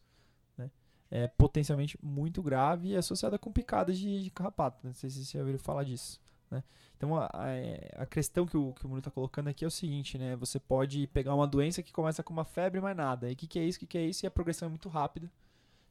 Né? 1.11 1.25
É 1.25 1.29
potencialmente 1.29 1.99
muito 2.03 2.43
grave 2.43 2.89
e 2.89 2.95
é 2.95 2.99
associada 2.99 3.39
com 3.39 3.53
picadas 3.53 3.99
de, 3.99 4.23
de 4.23 4.31
carrapato. 4.31 4.87
Não 4.87 4.95
sei 4.95 5.11
se 5.11 5.17
vocês 5.17 5.31
já 5.31 5.41
ouviram 5.41 5.59
falar 5.59 5.85
disso. 5.85 6.21
Né? 6.51 6.63
Então 6.97 7.17
a, 7.17 7.27
a, 7.27 8.03
a 8.03 8.07
questão 8.07 8.47
que 8.47 8.57
o, 8.57 8.73
que 8.73 8.85
o 8.85 8.89
Bruno 8.89 8.99
está 8.99 9.11
colocando 9.11 9.49
aqui 9.49 9.65
é 9.65 9.69
o 9.69 9.71
seguinte, 9.71 10.19
né? 10.19 10.37
Você 10.37 10.59
pode 10.59 11.07
pegar 11.09 11.35
uma 11.35 11.47
doença 11.47 11.83
que 11.83 11.93
começa 11.93 12.23
com 12.23 12.33
uma 12.33 12.45
febre, 12.45 12.81
mais 12.81 12.97
nada. 12.97 13.31
E 13.31 13.33
o 13.33 13.37
que, 13.37 13.47
que 13.47 13.59
é 13.59 13.65
isso? 13.65 13.79
O 13.79 13.81
que, 13.81 13.87
que 13.87 13.99
é 13.99 14.07
isso? 14.07 14.25
E 14.25 14.27
a 14.27 14.31
progressão 14.31 14.67
é 14.67 14.69
muito 14.69 14.89
rápida. 14.89 15.31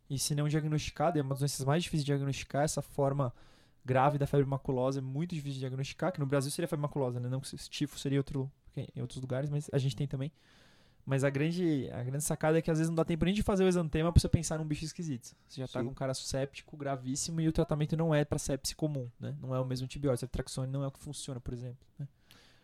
E 0.09 0.17
se 0.17 0.33
não 0.35 0.47
diagnosticada, 0.47 1.19
é 1.19 1.21
uma 1.21 1.29
das 1.29 1.39
doenças 1.39 1.65
mais 1.65 1.83
difíceis 1.83 2.03
de 2.03 2.11
diagnosticar, 2.11 2.63
essa 2.63 2.81
forma 2.81 3.33
grave 3.85 4.17
da 4.17 4.27
febre 4.27 4.45
maculosa 4.45 4.99
é 4.99 5.01
muito 5.01 5.33
difícil 5.33 5.53
de 5.53 5.59
diagnosticar, 5.59 6.11
que 6.11 6.19
no 6.19 6.25
Brasil 6.25 6.51
seria 6.51 6.67
febre 6.67 6.81
maculosa, 6.81 7.19
né? 7.19 7.29
Não 7.29 7.39
que 7.39 7.55
tifo 7.69 7.97
seria 7.97 8.19
outro, 8.19 8.51
em 8.75 9.01
outros 9.01 9.21
lugares, 9.21 9.49
mas 9.49 9.69
a 9.71 9.77
gente 9.77 9.95
tem 9.95 10.07
também. 10.07 10.31
Mas 11.09 11.23
a 11.23 11.29
grande, 11.31 11.89
a 11.91 12.03
grande 12.03 12.23
sacada 12.23 12.59
é 12.59 12.61
que 12.61 12.69
às 12.69 12.77
vezes 12.77 12.87
não 12.89 12.95
dá 12.95 13.03
tempo 13.03 13.25
nem 13.25 13.33
de 13.33 13.41
fazer 13.41 13.63
o 13.63 13.67
exantema 13.67 14.13
pra 14.13 14.21
você 14.21 14.29
pensar 14.29 14.59
num 14.59 14.63
bicho 14.65 14.85
esquisito. 14.85 15.35
Você 15.47 15.59
já 15.59 15.67
tá 15.67 15.79
Sim. 15.79 15.85
com 15.87 15.91
um 15.91 15.95
cara 15.95 16.13
séptico 16.13 16.77
gravíssimo 16.77 17.41
e 17.41 17.47
o 17.47 17.51
tratamento 17.51 17.97
não 17.97 18.13
é 18.13 18.23
pra 18.23 18.37
sepse 18.37 18.75
comum, 18.75 19.09
né? 19.19 19.35
Não 19.41 19.55
é 19.55 19.59
o 19.59 19.65
mesmo 19.65 19.85
antibiótico. 19.85 20.25
A 20.25 20.27
traxone 20.27 20.71
não 20.71 20.83
é 20.83 20.87
o 20.87 20.91
que 20.91 20.99
funciona, 20.99 21.39
por 21.39 21.51
exemplo. 21.51 21.79
né? 21.97 22.07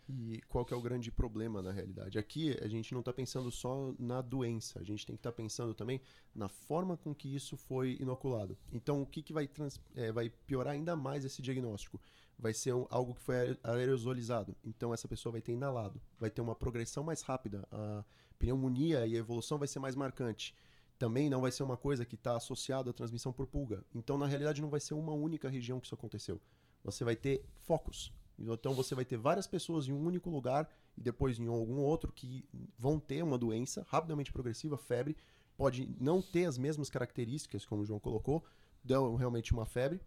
E 0.08 0.40
qual 0.48 0.64
que 0.64 0.72
é 0.72 0.76
o 0.76 0.80
grande 0.80 1.10
problema 1.10 1.60
na 1.60 1.72
realidade? 1.72 2.16
Aqui 2.20 2.56
a 2.62 2.68
gente 2.68 2.92
não 2.92 3.00
está 3.00 3.12
pensando 3.12 3.50
só 3.50 3.92
na 3.98 4.20
doença, 4.22 4.78
a 4.78 4.84
gente 4.84 5.04
tem 5.04 5.16
que 5.16 5.18
estar 5.20 5.32
pensando 5.32 5.74
também 5.74 6.00
na 6.32 6.48
forma 6.48 6.96
com 6.96 7.12
que 7.12 7.34
isso 7.34 7.56
foi 7.56 7.96
inoculado. 8.00 8.56
Então, 8.72 9.02
o 9.02 9.06
que, 9.06 9.20
que 9.22 9.32
vai, 9.32 9.48
trans- 9.48 9.80
é, 9.96 10.12
vai 10.12 10.30
piorar 10.46 10.74
ainda 10.74 10.94
mais 10.94 11.24
esse 11.24 11.42
diagnóstico? 11.42 12.00
Vai 12.38 12.54
ser 12.54 12.72
um- 12.72 12.86
algo 12.88 13.14
que 13.14 13.20
foi 13.22 13.34
ae- 13.36 13.58
aerosolizado. 13.64 14.54
Então, 14.64 14.94
essa 14.94 15.08
pessoa 15.08 15.32
vai 15.32 15.40
ter 15.40 15.50
inalado, 15.50 16.00
vai 16.20 16.30
ter 16.30 16.40
uma 16.40 16.54
progressão 16.54 17.02
mais 17.02 17.22
rápida, 17.22 17.66
a 17.72 18.04
pneumonia 18.38 19.06
e 19.06 19.14
a 19.14 19.18
evolução 19.18 19.58
vai 19.58 19.68
ser 19.68 19.78
mais 19.78 19.94
marcante. 19.94 20.54
Também 20.98 21.28
não 21.28 21.40
vai 21.40 21.52
ser 21.52 21.62
uma 21.62 21.76
coisa 21.76 22.04
que 22.04 22.14
está 22.14 22.36
associada 22.36 22.90
à 22.90 22.92
transmissão 22.92 23.32
por 23.32 23.46
pulga. 23.46 23.84
Então, 23.94 24.16
na 24.16 24.26
realidade, 24.26 24.62
não 24.62 24.70
vai 24.70 24.80
ser 24.80 24.94
uma 24.94 25.12
única 25.12 25.48
região 25.48 25.78
que 25.78 25.86
isso 25.86 25.94
aconteceu. 25.94 26.40
Você 26.82 27.04
vai 27.04 27.16
ter 27.16 27.44
focos. 27.62 28.12
Então 28.38 28.74
você 28.74 28.94
vai 28.94 29.04
ter 29.04 29.16
várias 29.16 29.46
pessoas 29.46 29.88
em 29.88 29.92
um 29.92 30.06
único 30.06 30.28
lugar 30.28 30.68
e 30.96 31.00
depois 31.00 31.38
em 31.38 31.46
algum 31.46 31.78
outro 31.78 32.12
que 32.12 32.44
vão 32.78 32.98
ter 33.00 33.22
uma 33.22 33.38
doença 33.38 33.84
rapidamente 33.88 34.32
progressiva, 34.32 34.76
febre, 34.76 35.16
pode 35.56 35.88
não 35.98 36.20
ter 36.20 36.44
as 36.44 36.58
mesmas 36.58 36.90
características, 36.90 37.64
como 37.64 37.82
o 37.82 37.84
João 37.84 37.98
colocou, 37.98 38.44
dão 38.84 39.16
realmente 39.16 39.52
uma 39.52 39.64
febre 39.64 40.00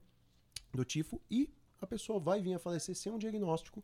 do 0.73 0.86
tifo 0.86 1.19
e 1.30 1.51
a 1.82 1.88
pessoa 1.88 2.19
vai 2.19 2.41
vir 2.41 2.53
a 2.53 2.59
falecer 2.59 2.95
sem 2.95 3.11
um 3.11 3.17
diagnóstico 3.17 3.84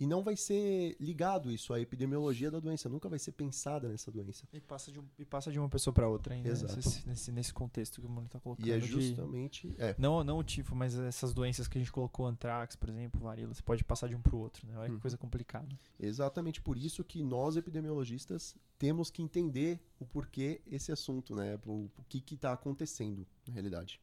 e 0.00 0.06
não 0.06 0.22
vai 0.24 0.34
ser 0.34 0.96
ligado 0.98 1.52
isso 1.52 1.74
à 1.74 1.80
epidemiologia 1.80 2.50
da 2.50 2.58
doença, 2.58 2.88
nunca 2.88 3.06
vai 3.08 3.18
ser 3.18 3.32
pensada 3.32 3.86
nessa 3.86 4.10
doença. 4.10 4.48
E 4.52 4.58
passa 4.58 4.90
de, 4.90 4.98
um- 4.98 5.04
e 5.18 5.24
passa 5.26 5.52
de 5.52 5.58
uma 5.58 5.68
pessoa 5.68 5.92
pra 5.92 6.08
outra 6.08 6.34
ainda. 6.34 6.48
Exato. 6.48 6.74
Nesse, 6.74 7.06
nesse, 7.06 7.30
nesse 7.32 7.52
contexto 7.52 8.00
que 8.00 8.06
o 8.06 8.08
Bruno 8.10 8.26
tá 8.26 8.40
colocando. 8.40 8.66
E 8.66 8.72
é 8.72 8.78
de- 8.78 8.86
justamente, 8.86 9.72
é, 9.78 9.94
Não, 9.98 10.24
não 10.24 10.38
o 10.38 10.42
tifo, 10.42 10.74
mas 10.74 10.94
essas 10.98 11.34
doenças 11.34 11.68
que 11.68 11.76
a 11.76 11.80
gente 11.80 11.92
colocou, 11.92 12.26
antrax, 12.26 12.74
por 12.76 12.88
exemplo, 12.88 13.20
varíola, 13.20 13.52
você 13.52 13.62
pode 13.62 13.84
passar 13.84 14.08
de 14.08 14.14
um 14.16 14.22
pro 14.22 14.38
outro, 14.38 14.66
né? 14.66 14.74
Olha 14.78 14.88
que 14.88 14.94
Uhum. 14.94 15.00
coisa 15.00 15.18
complicada. 15.18 15.68
Exatamente 15.98 16.62
por 16.62 16.78
isso 16.78 17.04
que 17.04 17.22
nós, 17.22 17.56
epidemiologistas, 17.56 18.56
temos 18.78 19.10
que 19.10 19.22
entender 19.22 19.78
o 19.98 20.06
porquê 20.06 20.62
esse 20.66 20.90
assunto, 20.90 21.34
né? 21.36 21.58
O, 21.66 21.90
o 21.98 22.04
que 22.08 22.24
está 22.34 22.52
acontecendo, 22.54 23.26
na 23.46 23.52
realidade. 23.52 24.00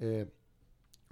É, 0.00 0.26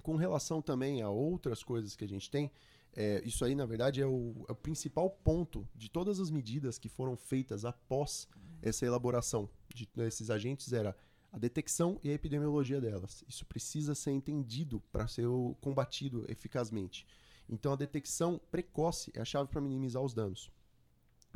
com 0.03 0.17
relação 0.17 0.63
também 0.63 1.03
a 1.03 1.11
outras 1.11 1.63
coisas 1.63 1.95
que 1.97 2.05
a 2.05 2.09
gente 2.09 2.31
tem, 2.31 2.51
é, 2.97 3.23
isso 3.27 3.45
aí, 3.45 3.55
na 3.55 3.67
verdade, 3.67 4.01
é 4.01 4.07
o, 4.07 4.47
é 4.49 4.53
o 4.53 4.57
principal 4.57 5.11
ponto 5.11 5.69
de 5.75 5.91
todas 5.91 6.19
as 6.19 6.31
medidas 6.31 6.79
que 6.79 6.89
foram 6.89 7.15
feitas 7.15 7.67
após 7.67 8.27
essa 8.63 8.87
elaboração 8.87 9.51
de, 9.73 9.87
desses 9.95 10.31
agentes, 10.31 10.73
era 10.73 10.97
a 11.31 11.39
detecção 11.39 12.01
e 12.03 12.09
a 12.09 12.15
epidemiologia 12.15 12.81
delas. 12.81 13.23
Isso 13.29 13.45
precisa 13.45 13.95
ser 13.95 14.13
entendido 14.13 14.81
para 14.91 15.07
ser 15.07 15.27
combatido 15.61 16.25
eficazmente. 16.27 17.07
Então, 17.47 17.73
a 17.73 17.77
detecção 17.77 18.41
precoce 18.51 19.13
é 19.15 19.21
a 19.21 19.25
chave 19.25 19.51
para 19.51 19.61
minimizar 19.61 20.03
os 20.03 20.15
danos. 20.15 20.51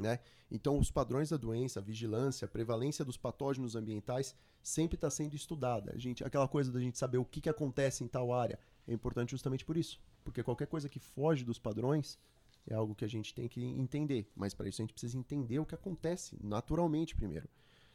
Né? 0.00 0.18
Então, 0.50 0.78
os 0.78 0.90
padrões 0.90 1.30
da 1.30 1.36
doença, 1.36 1.80
a 1.80 1.82
vigilância, 1.82 2.44
a 2.44 2.48
prevalência 2.48 3.04
dos 3.04 3.16
patógenos 3.16 3.76
ambientais 3.76 4.34
sempre 4.62 4.96
está 4.96 5.08
sendo 5.08 5.36
estudada. 5.36 5.92
A 5.94 5.98
gente, 5.98 6.24
aquela 6.24 6.48
coisa 6.48 6.72
da 6.72 6.80
gente 6.80 6.98
saber 6.98 7.18
o 7.18 7.24
que, 7.24 7.40
que 7.40 7.48
acontece 7.48 8.02
em 8.02 8.08
tal 8.08 8.32
área 8.32 8.58
é 8.86 8.92
importante 8.92 9.30
justamente 9.30 9.64
por 9.64 9.76
isso. 9.76 10.00
Porque 10.24 10.42
qualquer 10.42 10.66
coisa 10.66 10.88
que 10.88 10.98
foge 10.98 11.44
dos 11.44 11.58
padrões 11.58 12.18
é 12.66 12.74
algo 12.74 12.94
que 12.94 13.04
a 13.04 13.08
gente 13.08 13.34
tem 13.34 13.48
que 13.48 13.62
entender. 13.62 14.30
Mas 14.34 14.54
para 14.54 14.68
isso 14.68 14.82
a 14.82 14.84
gente 14.84 14.92
precisa 14.92 15.16
entender 15.16 15.58
o 15.58 15.66
que 15.66 15.74
acontece 15.74 16.36
naturalmente 16.42 17.14
primeiro. 17.14 17.48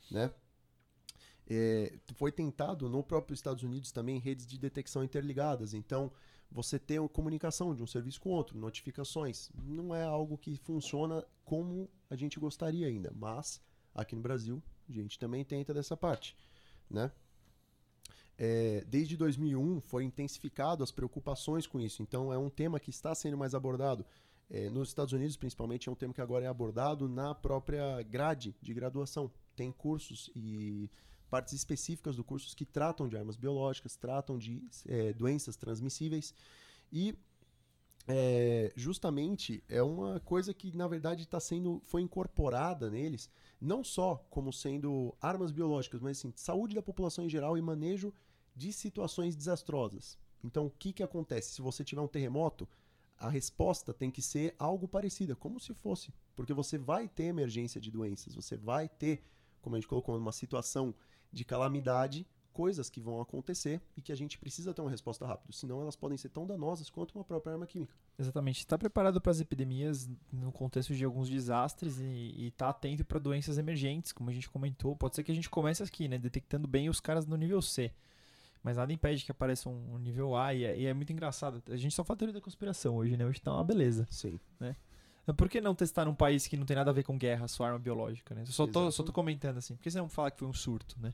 Né? 0.09 0.31
É, 1.47 1.93
foi 2.15 2.31
tentado 2.31 2.89
no 2.89 3.03
próprio 3.03 3.35
Estados 3.35 3.63
Unidos 3.63 3.91
também 3.91 4.19
redes 4.19 4.47
de 4.47 4.57
detecção 4.57 5.03
interligadas. 5.03 5.73
Então, 5.73 6.11
você 6.51 6.79
ter 6.79 6.99
uma 6.99 7.09
comunicação 7.09 7.75
de 7.75 7.83
um 7.83 7.87
serviço 7.87 8.21
com 8.21 8.29
outro, 8.29 8.57
notificações. 8.57 9.49
Não 9.53 9.93
é 9.93 10.03
algo 10.03 10.37
que 10.37 10.57
funciona 10.57 11.25
como 11.43 11.89
a 12.09 12.15
gente 12.15 12.39
gostaria 12.39 12.87
ainda, 12.87 13.11
mas 13.15 13.61
aqui 13.93 14.15
no 14.15 14.21
Brasil 14.21 14.61
a 14.89 14.93
gente 14.93 15.17
também 15.17 15.43
tenta 15.43 15.73
dessa 15.73 15.97
parte, 15.97 16.35
né? 16.89 17.11
É, 18.37 18.83
desde 18.87 19.15
2001 19.15 19.79
foi 19.79 20.03
intensificado 20.03 20.83
as 20.83 20.91
preocupações 20.91 21.65
com 21.65 21.79
isso, 21.79 22.01
então 22.01 22.33
é 22.33 22.37
um 22.37 22.49
tema 22.49 22.79
que 22.79 22.89
está 22.89 23.15
sendo 23.15 23.37
mais 23.37 23.55
abordado. 23.55 24.05
É, 24.49 24.69
nos 24.69 24.89
Estados 24.89 25.13
Unidos, 25.13 25.35
principalmente, 25.35 25.89
é 25.89 25.91
um 25.91 25.95
tema 25.95 26.13
que 26.13 26.21
agora 26.21 26.45
é 26.45 26.47
abordado 26.47 27.09
na 27.09 27.33
própria 27.33 28.01
grade 28.03 28.55
de 28.61 28.73
graduação. 28.73 29.31
Tem 29.55 29.71
cursos 29.71 30.29
e 30.35 30.89
partes 31.35 31.51
específicas 31.51 32.15
do 32.15 32.23
curso 32.23 32.55
que 32.55 32.63
tratam 32.63 33.09
de 33.09 33.17
armas 33.17 33.35
biológicas, 33.35 33.97
tratam 33.97 34.37
de 34.37 34.63
é, 34.87 35.11
doenças 35.11 35.57
transmissíveis 35.57 36.33
e 36.89 37.13
é, 38.07 38.71
justamente 38.73 39.61
é 39.67 39.83
uma 39.83 40.21
coisa 40.21 40.53
que 40.53 40.73
na 40.77 40.87
verdade 40.87 41.23
está 41.23 41.37
sendo 41.37 41.81
foi 41.87 42.01
incorporada 42.01 42.89
neles 42.89 43.29
não 43.59 43.83
só 43.83 44.25
como 44.29 44.53
sendo 44.53 45.13
armas 45.19 45.51
biológicas, 45.51 45.99
mas 45.99 46.19
assim 46.19 46.31
saúde 46.37 46.73
da 46.73 46.81
população 46.81 47.25
em 47.25 47.29
geral 47.29 47.57
e 47.57 47.61
manejo 47.61 48.13
de 48.55 48.71
situações 48.71 49.35
desastrosas. 49.35 50.17
Então 50.41 50.67
o 50.67 50.71
que 50.71 50.93
que 50.93 51.03
acontece 51.03 51.51
se 51.51 51.61
você 51.61 51.83
tiver 51.83 52.01
um 52.01 52.07
terremoto? 52.07 52.65
A 53.17 53.27
resposta 53.27 53.93
tem 53.93 54.09
que 54.09 54.21
ser 54.21 54.55
algo 54.57 54.87
parecida, 54.87 55.35
como 55.35 55.59
se 55.59 55.73
fosse, 55.73 56.13
porque 56.33 56.53
você 56.53 56.77
vai 56.77 57.09
ter 57.09 57.23
emergência 57.23 57.81
de 57.81 57.91
doenças, 57.91 58.35
você 58.35 58.55
vai 58.55 58.87
ter, 58.87 59.21
como 59.61 59.75
a 59.75 59.79
gente 59.79 59.89
colocou, 59.89 60.17
uma 60.17 60.31
situação 60.31 60.95
de 61.35 61.43
calamidade, 61.43 62.25
coisas 62.53 62.89
que 62.89 63.01
vão 63.01 63.19
acontecer 63.19 63.81
e 63.97 64.01
que 64.01 64.13
a 64.13 64.15
gente 64.15 64.39
precisa 64.39 64.73
ter 64.73 64.81
uma 64.81 64.89
resposta 64.89 65.27
rápida, 65.27 65.51
senão 65.51 65.81
elas 65.81 65.95
podem 65.97 66.17
ser 66.17 66.29
tão 66.29 66.47
danosas 66.47 66.89
quanto 66.89 67.13
uma 67.13 67.23
própria 67.23 67.51
arma 67.51 67.67
química. 67.67 67.93
Exatamente. 68.17 68.59
Está 68.59 68.77
preparado 68.77 69.19
para 69.19 69.31
as 69.31 69.41
epidemias 69.41 70.09
no 70.31 70.53
contexto 70.53 70.95
de 70.95 71.03
alguns 71.03 71.29
desastres 71.29 71.99
e 71.99 72.47
está 72.47 72.69
atento 72.69 73.03
para 73.03 73.19
doenças 73.19 73.57
emergentes, 73.57 74.13
como 74.13 74.29
a 74.29 74.33
gente 74.33 74.49
comentou. 74.49 74.95
Pode 74.95 75.15
ser 75.15 75.23
que 75.23 75.31
a 75.33 75.35
gente 75.35 75.49
comece 75.49 75.83
aqui, 75.83 76.07
né? 76.07 76.17
Detectando 76.17 76.65
bem 76.65 76.87
os 76.87 77.01
caras 77.01 77.25
no 77.25 77.35
nível 77.35 77.61
C. 77.61 77.91
Mas 78.63 78.77
nada 78.77 78.91
impede 78.91 79.25
que 79.25 79.31
apareça 79.31 79.69
um, 79.69 79.95
um 79.95 79.97
nível 79.99 80.35
A 80.35 80.53
e 80.53 80.63
é, 80.63 80.79
e 80.79 80.85
é 80.85 80.93
muito 80.93 81.11
engraçado. 81.11 81.61
A 81.69 81.75
gente 81.75 81.93
só 81.93 82.05
fala 82.05 82.17
teoria 82.17 82.33
da 82.33 82.41
conspiração 82.41 82.95
hoje, 82.95 83.17
né? 83.17 83.25
Hoje 83.25 83.41
tá 83.41 83.53
uma 83.53 83.65
beleza. 83.65 84.07
Sim. 84.09 84.39
Por 85.35 85.49
que 85.49 85.59
não 85.59 85.75
testar 85.75 86.05
num 86.05 86.15
país 86.15 86.47
que 86.47 86.55
não 86.55 86.65
tem 86.65 86.75
nada 86.75 86.89
a 86.89 86.93
ver 86.93 87.03
com 87.03 87.17
guerra, 87.17 87.47
sua 87.47 87.67
arma 87.67 87.79
biológica, 87.79 88.33
né? 88.33 88.43
Eu 88.43 88.45
só 88.47 88.65
tô, 88.65 88.83
Exato. 88.83 88.91
só 88.93 89.03
tô 89.03 89.11
comentando 89.11 89.57
assim. 89.57 89.75
Por 89.75 89.83
que 89.83 89.91
você 89.91 89.97
não 89.97 90.07
fala 90.07 90.31
que 90.31 90.39
foi 90.39 90.47
um 90.47 90.53
surto, 90.53 90.95
né? 90.99 91.13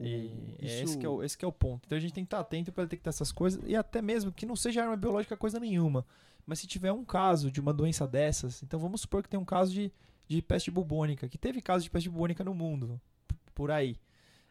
E 0.00 0.56
é 0.58 0.64
isso- 0.66 0.84
esse, 0.84 0.98
que 0.98 1.06
é 1.06 1.08
o, 1.08 1.22
esse 1.22 1.36
que 1.36 1.44
é 1.44 1.48
o 1.48 1.52
ponto. 1.52 1.82
Então 1.86 1.96
a 1.96 2.00
gente 2.00 2.12
tem 2.14 2.24
que 2.24 2.28
estar 2.28 2.40
atento 2.40 2.72
para 2.72 2.84
detectar 2.84 3.10
essas 3.10 3.30
coisas 3.30 3.62
e 3.66 3.76
até 3.76 4.00
mesmo 4.00 4.32
que 4.32 4.46
não 4.46 4.56
seja 4.56 4.82
arma 4.82 4.96
biológica 4.96 5.36
coisa 5.36 5.60
nenhuma. 5.60 6.04
Mas 6.46 6.58
se 6.58 6.66
tiver 6.66 6.92
um 6.92 7.04
caso 7.04 7.50
de 7.50 7.60
uma 7.60 7.72
doença 7.72 8.06
dessas, 8.06 8.62
então 8.62 8.80
vamos 8.80 9.02
supor 9.02 9.22
que 9.22 9.28
tem 9.28 9.38
um 9.38 9.44
caso 9.44 9.72
de, 9.72 9.92
de 10.26 10.40
peste 10.42 10.70
bubônica, 10.70 11.28
que 11.28 11.36
teve 11.38 11.60
caso 11.60 11.84
de 11.84 11.90
peste 11.90 12.08
bubônica 12.08 12.42
no 12.42 12.54
mundo, 12.54 13.00
por 13.54 13.70
aí. 13.70 13.96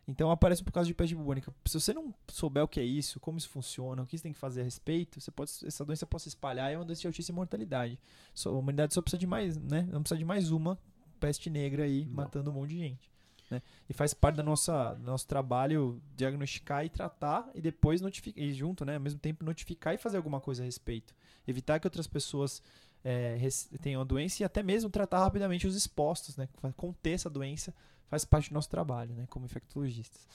Então 0.08 0.32
aparece 0.32 0.64
por 0.64 0.72
causa 0.72 0.88
de 0.88 0.94
peste 0.94 1.14
bubônica. 1.16 1.54
Se 1.66 1.80
você 1.80 1.94
não 1.94 2.14
souber 2.30 2.64
o 2.64 2.68
que 2.68 2.80
é 2.80 2.84
isso, 2.84 3.20
como 3.20 3.38
isso 3.38 3.50
funciona, 3.50 4.02
o 4.02 4.06
que 4.08 4.18
você 4.18 4.24
tem 4.24 4.34
que 4.34 4.40
fazer 4.40 4.62
a 4.62 4.64
respeito, 4.64 5.20
você 5.22 5.30
pode, 5.30 5.52
essa 5.66 5.86
doença 5.86 6.06
pode 6.06 6.24
se 6.24 6.30
espalhar 6.30 6.72
e 6.72 6.74
é 6.74 6.78
uma 6.78 6.86
doença 6.86 7.02
de 7.02 7.08
altíssima 7.08 7.36
mortalidade. 7.38 8.00
Só, 8.34 8.50
a 8.50 8.58
humanidade 8.58 8.94
só 8.94 9.02
precisa 9.02 9.20
de 9.20 9.28
mais, 9.28 9.58
né? 9.58 9.88
Não 9.92 10.02
precisa 10.02 10.18
de 10.18 10.26
mais 10.26 10.52
uma 10.52 10.80
peste 11.20 11.50
negra 11.50 11.84
aí 11.84 12.06
Não. 12.06 12.14
matando 12.14 12.50
um 12.50 12.54
monte 12.54 12.70
de 12.72 12.80
gente. 12.80 13.12
Né? 13.50 13.62
E 13.90 13.94
faz 13.94 14.14
parte 14.14 14.36
da 14.36 14.44
nossa, 14.44 14.94
do 14.94 15.04
nosso 15.04 15.28
trabalho 15.28 16.02
diagnosticar 16.16 16.86
e 16.86 16.90
tratar 16.90 17.50
e 17.56 17.62
depois 17.62 18.00
notificar, 18.00 18.44
e 18.44 18.54
junto, 18.54 18.86
né, 18.86 18.96
ao 18.96 19.02
mesmo 19.02 19.20
tempo 19.20 19.44
notificar 19.44 19.94
e 19.94 19.98
fazer 19.98 20.18
alguma 20.18 20.40
coisa 20.40 20.62
a 20.62 20.66
respeito. 20.66 21.16
Evitar 21.48 21.80
que 21.80 21.88
outras 21.88 22.06
pessoas 22.06 22.62
é, 23.04 23.38
tenham 23.82 24.02
a 24.02 24.04
doença 24.04 24.44
e 24.44 24.46
até 24.46 24.62
mesmo 24.62 24.90
tratar 24.90 25.20
rapidamente 25.20 25.66
os 25.66 25.76
expostos, 25.76 26.38
né? 26.38 26.48
Conter 26.76 27.14
essa 27.14 27.30
doença 27.30 27.74
faz 28.08 28.26
parte 28.26 28.50
do 28.50 28.54
nosso 28.54 28.70
trabalho, 28.70 29.14
né, 29.16 29.26
como 29.30 29.46
infectologistas. 29.46 30.28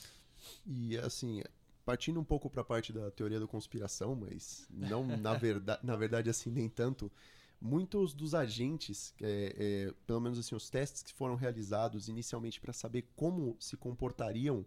E 0.66 0.96
assim, 0.98 1.42
partindo 1.84 2.20
um 2.20 2.24
pouco 2.24 2.48
para 2.48 2.62
a 2.62 2.64
parte 2.64 2.92
da 2.92 3.10
teoria 3.10 3.40
da 3.40 3.46
conspiração, 3.46 4.14
mas 4.14 4.66
não 4.70 5.04
na, 5.04 5.34
verda 5.38 5.78
na 5.82 5.96
verdade 5.96 6.30
assim 6.30 6.50
nem 6.50 6.68
tanto, 6.68 7.10
muitos 7.64 8.12
dos 8.12 8.34
agentes, 8.34 9.14
é, 9.22 9.86
é, 9.88 9.94
pelo 10.06 10.20
menos 10.20 10.38
assim 10.38 10.54
os 10.54 10.68
testes 10.68 11.02
que 11.02 11.14
foram 11.14 11.34
realizados 11.34 12.08
inicialmente 12.08 12.60
para 12.60 12.74
saber 12.74 13.08
como 13.16 13.56
se 13.58 13.74
comportariam 13.74 14.66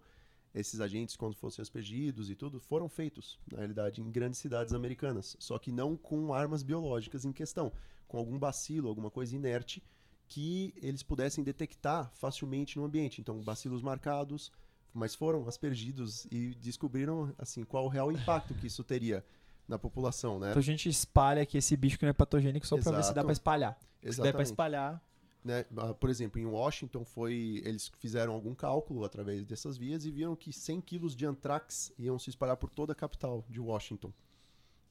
esses 0.51 0.81
agentes 0.81 1.15
quando 1.15 1.35
fossem 1.35 1.61
aspergidos 1.61 2.27
e 2.31 2.35
tudo, 2.35 2.59
foram 2.59 2.89
feitos, 2.89 3.39
na 3.51 3.59
realidade, 3.59 4.01
em 4.01 4.09
grandes 4.09 4.39
cidades 4.39 4.73
americanas, 4.73 5.37
só 5.39 5.59
que 5.59 5.71
não 5.71 5.95
com 5.95 6.33
armas 6.33 6.63
biológicas 6.63 7.23
em 7.23 7.31
questão, 7.31 7.71
com 8.07 8.17
algum 8.17 8.39
bacilo, 8.39 8.89
alguma 8.89 9.11
coisa 9.11 9.35
inerte 9.35 9.83
que 10.27 10.73
eles 10.81 11.03
pudessem 11.03 11.43
detectar 11.43 12.11
facilmente 12.15 12.77
no 12.77 12.85
ambiente. 12.85 13.21
Então, 13.21 13.39
bacilos 13.43 13.83
marcados, 13.83 14.51
mas 14.91 15.13
foram 15.13 15.47
aspergidos 15.47 16.25
e 16.31 16.55
descobriram 16.55 17.31
assim 17.37 17.63
qual 17.63 17.85
o 17.85 17.89
real 17.89 18.11
impacto 18.11 18.55
que 18.55 18.65
isso 18.65 18.83
teria 18.83 19.23
na 19.67 19.77
população, 19.77 20.39
né? 20.39 20.49
Então 20.49 20.59
a 20.59 20.63
gente 20.63 20.87
espalha 20.87 21.41
aqui 21.41 21.57
esse 21.57 21.75
bicho 21.75 21.97
que 21.97 22.05
não 22.05 22.09
é 22.09 22.13
patogênico 22.13 22.65
só 22.65 22.77
pra 22.77 22.91
ver 22.91 23.03
se 23.03 23.13
dá 23.13 23.23
pra 23.23 23.33
espalhar. 23.33 23.77
Se 23.77 23.85
der 23.85 23.99
pra 23.99 24.09
Exatamente. 24.09 24.45
espalhar, 24.45 25.03
né? 25.43 25.65
Ah, 25.77 25.93
Por 25.93 26.09
exemplo, 26.09 26.39
em 26.39 26.45
Washington 26.45 27.03
foi 27.03 27.61
eles 27.65 27.91
fizeram 27.99 28.33
algum 28.33 28.55
cálculo 28.55 29.03
através 29.03 29.45
dessas 29.45 29.77
vias 29.77 30.05
e 30.05 30.11
viram 30.11 30.35
que 30.35 30.53
100 30.53 30.81
quilos 30.81 31.15
de 31.15 31.25
antrax 31.25 31.91
iam 31.97 32.17
se 32.17 32.29
espalhar 32.29 32.57
por 32.57 32.69
toda 32.69 32.93
a 32.93 32.95
capital 32.95 33.43
de 33.49 33.59
Washington. 33.59 34.11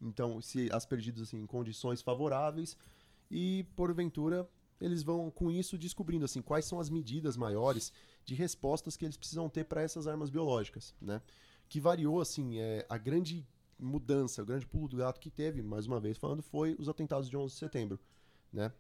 Então, 0.01 0.43
se 0.43 0.69
aspergidos 0.73 1.23
assim 1.23 1.39
em 1.39 1.47
condições 1.47 2.03
favoráveis 2.03 2.77
e 3.31 3.65
porventura 3.75 4.47
eles 4.79 5.03
vão 5.03 5.31
com 5.31 5.51
isso 5.51 5.79
descobrindo 5.79 6.27
assim 6.27 6.43
quais 6.43 6.67
são 6.67 6.79
as 6.79 6.91
medidas 6.91 7.35
maiores 7.35 7.93
de 8.25 8.35
respostas 8.35 8.95
que 8.95 9.07
eles 9.07 9.17
precisam 9.17 9.49
ter 9.49 9.65
para 9.65 9.81
essas 9.81 10.07
armas 10.07 10.29
biológicas, 10.29 10.95
né? 11.01 11.23
Que 11.69 11.81
variou 11.81 12.21
assim, 12.21 12.59
é, 12.59 12.85
a 12.89 12.99
grande 12.99 13.47
mudança, 13.79 14.43
o 14.43 14.47
grande 14.47 14.67
pulo 14.67 14.89
do 14.89 14.97
gato 14.97 15.21
que 15.21 15.31
teve, 15.31 15.63
mais 15.63 15.87
uma 15.87 16.01
vez 16.01 16.17
falando, 16.19 16.43
foi 16.43 16.75
os 16.79 16.89
atentados 16.89 17.29
de 17.29 17.37
11 17.37 17.55
de 17.55 17.59
setembro, 17.59 18.01
né? 18.53 18.73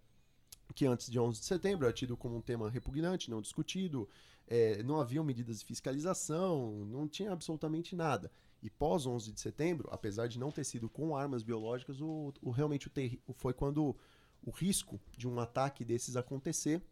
Que 0.74 0.86
antes 0.86 1.10
de 1.10 1.18
11 1.18 1.40
de 1.40 1.46
setembro 1.46 1.86
era 1.86 1.92
tido 1.94 2.16
como 2.16 2.36
um 2.36 2.40
tema 2.42 2.68
repugnante, 2.68 3.30
não 3.30 3.40
discutido, 3.40 4.08
é, 4.48 4.82
não 4.82 5.00
haviam 5.00 5.24
medidas 5.24 5.60
de 5.60 5.64
fiscalização, 5.64 6.84
não 6.86 7.08
tinha 7.08 7.32
absolutamente 7.32 7.94
nada. 7.96 8.30
E 8.62 8.68
pós 8.70 9.06
11 9.06 9.32
de 9.32 9.40
setembro, 9.40 9.88
apesar 9.92 10.26
de 10.26 10.38
não 10.38 10.50
ter 10.50 10.64
sido 10.64 10.88
com 10.88 11.16
armas 11.16 11.42
biológicas, 11.42 12.00
o, 12.00 12.32
o- 12.42 12.50
realmente 12.50 12.88
o 13.26 13.32
foi 13.34 13.52
quando 13.54 13.96
o 14.44 14.50
risco 14.50 15.00
de 15.16 15.28
um 15.28 15.38
ataque 15.40 15.84
desses 15.84 16.16
acontecer 16.16 16.82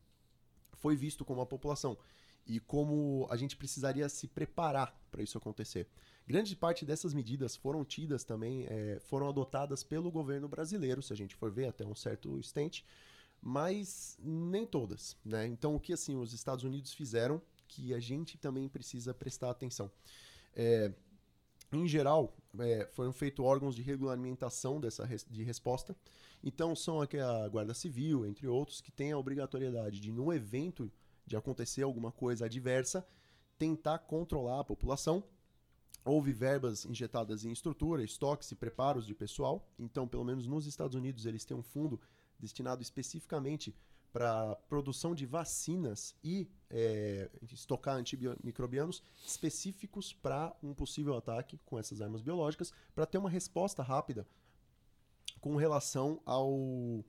foi 0.72 0.96
visto 0.96 1.24
como 1.24 1.40
a 1.40 1.46
população 1.46 1.96
e 2.46 2.60
como 2.60 3.26
a 3.30 3.36
gente 3.36 3.56
precisaria 3.56 4.08
se 4.08 4.28
preparar 4.28 4.94
para 5.10 5.22
isso 5.22 5.38
acontecer. 5.38 5.88
Grande 6.26 6.56
parte 6.56 6.84
dessas 6.84 7.12
medidas 7.14 7.56
foram 7.56 7.84
tidas 7.84 8.24
também, 8.24 8.66
eh, 8.68 8.98
foram 9.00 9.28
adotadas 9.28 9.82
pelo 9.82 10.10
governo 10.10 10.48
brasileiro, 10.48 11.02
se 11.02 11.12
a 11.12 11.16
gente 11.16 11.34
for 11.34 11.50
ver 11.50 11.66
até 11.66 11.84
um 11.84 11.94
certo 11.94 12.38
instante, 12.38 12.84
mas 13.40 14.18
nem 14.22 14.66
todas, 14.66 15.16
né? 15.24 15.46
Então 15.46 15.74
o 15.74 15.80
que 15.80 15.92
assim 15.92 16.16
os 16.16 16.32
Estados 16.32 16.64
Unidos 16.64 16.94
fizeram 16.94 17.42
que 17.68 17.92
a 17.92 18.00
gente 18.00 18.38
também 18.38 18.68
precisa 18.68 19.12
prestar 19.12 19.50
atenção. 19.50 19.90
É, 20.54 20.92
em 21.72 21.88
geral, 21.88 22.36
é, 22.58 22.86
foram 22.92 23.12
feitos 23.12 23.44
órgãos 23.44 23.74
de 23.74 23.82
regulamentação 23.82 24.80
dessa 24.80 25.04
res- 25.04 25.26
de 25.28 25.42
resposta. 25.42 25.96
Então, 26.42 26.76
são 26.76 27.00
aqui 27.00 27.18
a 27.18 27.48
Guarda 27.48 27.74
Civil, 27.74 28.24
entre 28.26 28.46
outros, 28.46 28.80
que 28.80 28.92
têm 28.92 29.12
a 29.12 29.18
obrigatoriedade 29.18 29.98
de, 29.98 30.12
num 30.12 30.32
evento 30.32 30.90
de 31.26 31.36
acontecer 31.36 31.82
alguma 31.82 32.12
coisa 32.12 32.46
adversa, 32.46 33.06
tentar 33.58 33.98
controlar 34.00 34.60
a 34.60 34.64
população. 34.64 35.24
Houve 36.04 36.32
verbas 36.32 36.84
injetadas 36.84 37.44
em 37.44 37.52
estrutura, 37.52 38.04
estoques 38.04 38.50
e 38.50 38.54
preparos 38.54 39.06
de 39.06 39.14
pessoal. 39.14 39.66
Então, 39.78 40.06
pelo 40.06 40.24
menos 40.24 40.46
nos 40.46 40.66
Estados 40.66 40.94
Unidos, 40.94 41.24
eles 41.24 41.44
têm 41.44 41.56
um 41.56 41.62
fundo 41.62 42.00
destinado 42.38 42.82
especificamente 42.82 43.74
para 44.12 44.54
produção 44.68 45.12
de 45.12 45.26
vacinas 45.26 46.14
e 46.22 46.48
é, 46.70 47.28
estocar 47.50 47.96
antimicrobianos 47.96 49.02
específicos 49.26 50.12
para 50.12 50.54
um 50.62 50.72
possível 50.72 51.16
ataque 51.16 51.58
com 51.66 51.80
essas 51.80 52.00
armas 52.00 52.22
biológicas, 52.22 52.72
para 52.94 53.06
ter 53.06 53.18
uma 53.18 53.28
resposta 53.28 53.82
rápida 53.82 54.24
com 55.40 55.56
relação 55.56 56.22
ao, 56.24 57.04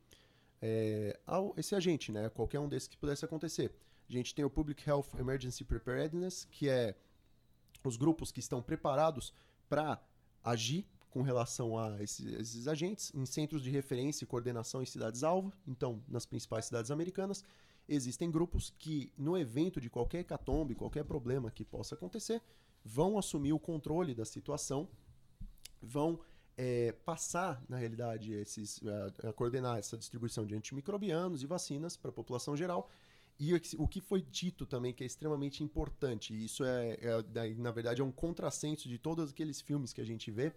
é, 0.60 1.20
ao 1.28 1.54
esse 1.58 1.76
agente, 1.76 2.12
né? 2.12 2.28
Qualquer 2.30 2.60
um 2.60 2.68
desses 2.68 2.88
que 2.88 2.98
pudesse 2.98 3.24
acontecer. 3.24 3.72
A 4.10 4.12
gente 4.12 4.36
tem 4.36 4.46
o 4.46 4.50
Public 4.50 4.88
Health 4.88 5.08
Emergency 5.18 5.64
Preparedness, 5.64 6.46
que 6.52 6.70
é 6.70 6.96
os 7.84 7.98
grupos 7.98 8.32
que 8.32 8.40
estão 8.40 8.62
preparados 8.62 9.34
para 9.68 10.02
agir 10.44 10.86
com 11.10 11.22
relação 11.22 11.78
a 11.78 12.04
esses, 12.04 12.26
esses 12.34 12.68
agentes 12.68 13.12
em 13.16 13.26
centros 13.26 13.64
de 13.64 13.70
referência 13.70 14.24
e 14.24 14.28
coordenação 14.28 14.82
em 14.82 14.86
cidades-alvo, 14.86 15.54
então 15.66 16.04
nas 16.08 16.26
principais 16.26 16.66
cidades 16.66 16.92
americanas. 16.92 17.44
Existem 17.88 18.30
grupos 18.30 18.74
que, 18.78 19.12
no 19.18 19.38
evento 19.38 19.80
de 19.80 19.90
qualquer 19.90 20.20
hecatombe, 20.20 20.76
qualquer 20.76 21.06
problema 21.06 21.52
que 21.52 21.64
possa 21.64 21.96
acontecer, 21.96 22.42
vão 22.84 23.18
assumir 23.18 23.54
o 23.54 23.60
controle 23.60 24.14
da 24.14 24.26
situação, 24.26 24.90
vão 25.82 26.20
é, 26.58 26.92
passar, 26.92 27.64
na 27.70 27.78
realidade, 27.78 28.34
esses, 28.34 28.82
a, 29.24 29.30
a 29.30 29.34
coordenar 29.34 29.78
essa 29.78 29.98
distribuição 29.98 30.46
de 30.46 30.56
antimicrobianos 30.56 31.44
e 31.44 31.48
vacinas 31.48 31.96
para 31.96 32.10
a 32.10 32.14
população 32.14 32.58
geral. 32.58 32.90
E 33.38 33.54
o 33.78 33.88
que- 33.88 34.00
foi 34.00 34.22
dito 34.22 34.66
também, 34.66 34.94
que 34.94 35.04
é 35.04 35.08
extremamente 35.08 35.62
importante, 35.64 36.34
e 36.34 36.46
isso 36.46 36.64
é, 36.64 36.98
é, 37.02 37.54
na 37.56 37.72
verdade, 37.72 38.02
é 38.02 38.04
um 38.04 38.12
contrassenso 38.12 38.88
de 38.88 38.98
todos 38.98 39.32
aqueles 39.32 39.60
filmes 39.60 39.92
que 39.92 40.00
a 40.00 40.06
gente 40.06 40.32
vê, 40.32 40.54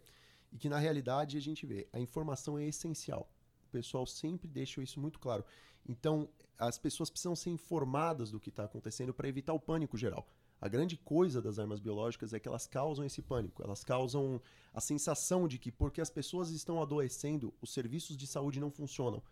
e 0.53 0.57
que 0.57 0.69
na 0.69 0.79
realidade 0.79 1.37
a 1.37 1.41
gente 1.41 1.67
vê, 1.67 1.89
a 1.93 1.99
informação 1.99 2.57
é 2.59 2.67
essencial. 2.67 3.29
O 3.67 3.71
pessoal 3.71 4.07
sempre 4.07 4.49
deixa 4.49 4.81
isso 4.83 5.01
muito 5.01 5.19
claro. 5.19 5.45
Então, 5.87 6.29
as 6.59 6.79
pessoas 6.79 7.11
precisam 7.11 7.35
ser 7.35 7.51
informadas 7.51 8.31
do 8.31 8.41
que 8.41 8.49
está 8.49 8.65
acontecendo 8.65 9.13
para 9.13 9.29
evitar 9.29 9.53
o 9.53 9.61
pânico 9.61 9.97
geral. 9.99 10.27
A 10.61 10.69
grande 10.69 10.97
coisa 10.97 11.41
das 11.43 11.59
armas 11.59 11.81
biológicas 11.81 12.33
é 12.33 12.41
que 12.41 12.49
elas 12.49 12.67
causam 12.67 13.05
esse 13.05 13.23
pânico, 13.23 13.63
elas 13.63 13.85
causam 13.85 14.41
a 14.73 14.81
sensação 14.81 15.47
de 15.47 15.59
que 15.59 15.71
porque 15.71 16.01
as 16.01 16.11
pessoas 16.11 16.51
estão 16.51 16.81
adoecendo, 16.83 17.55
os 17.61 17.73
serviços 17.73 18.17
de 18.17 18.27
saúde 18.27 18.59
não 18.61 18.71
funcionam. 18.71 19.23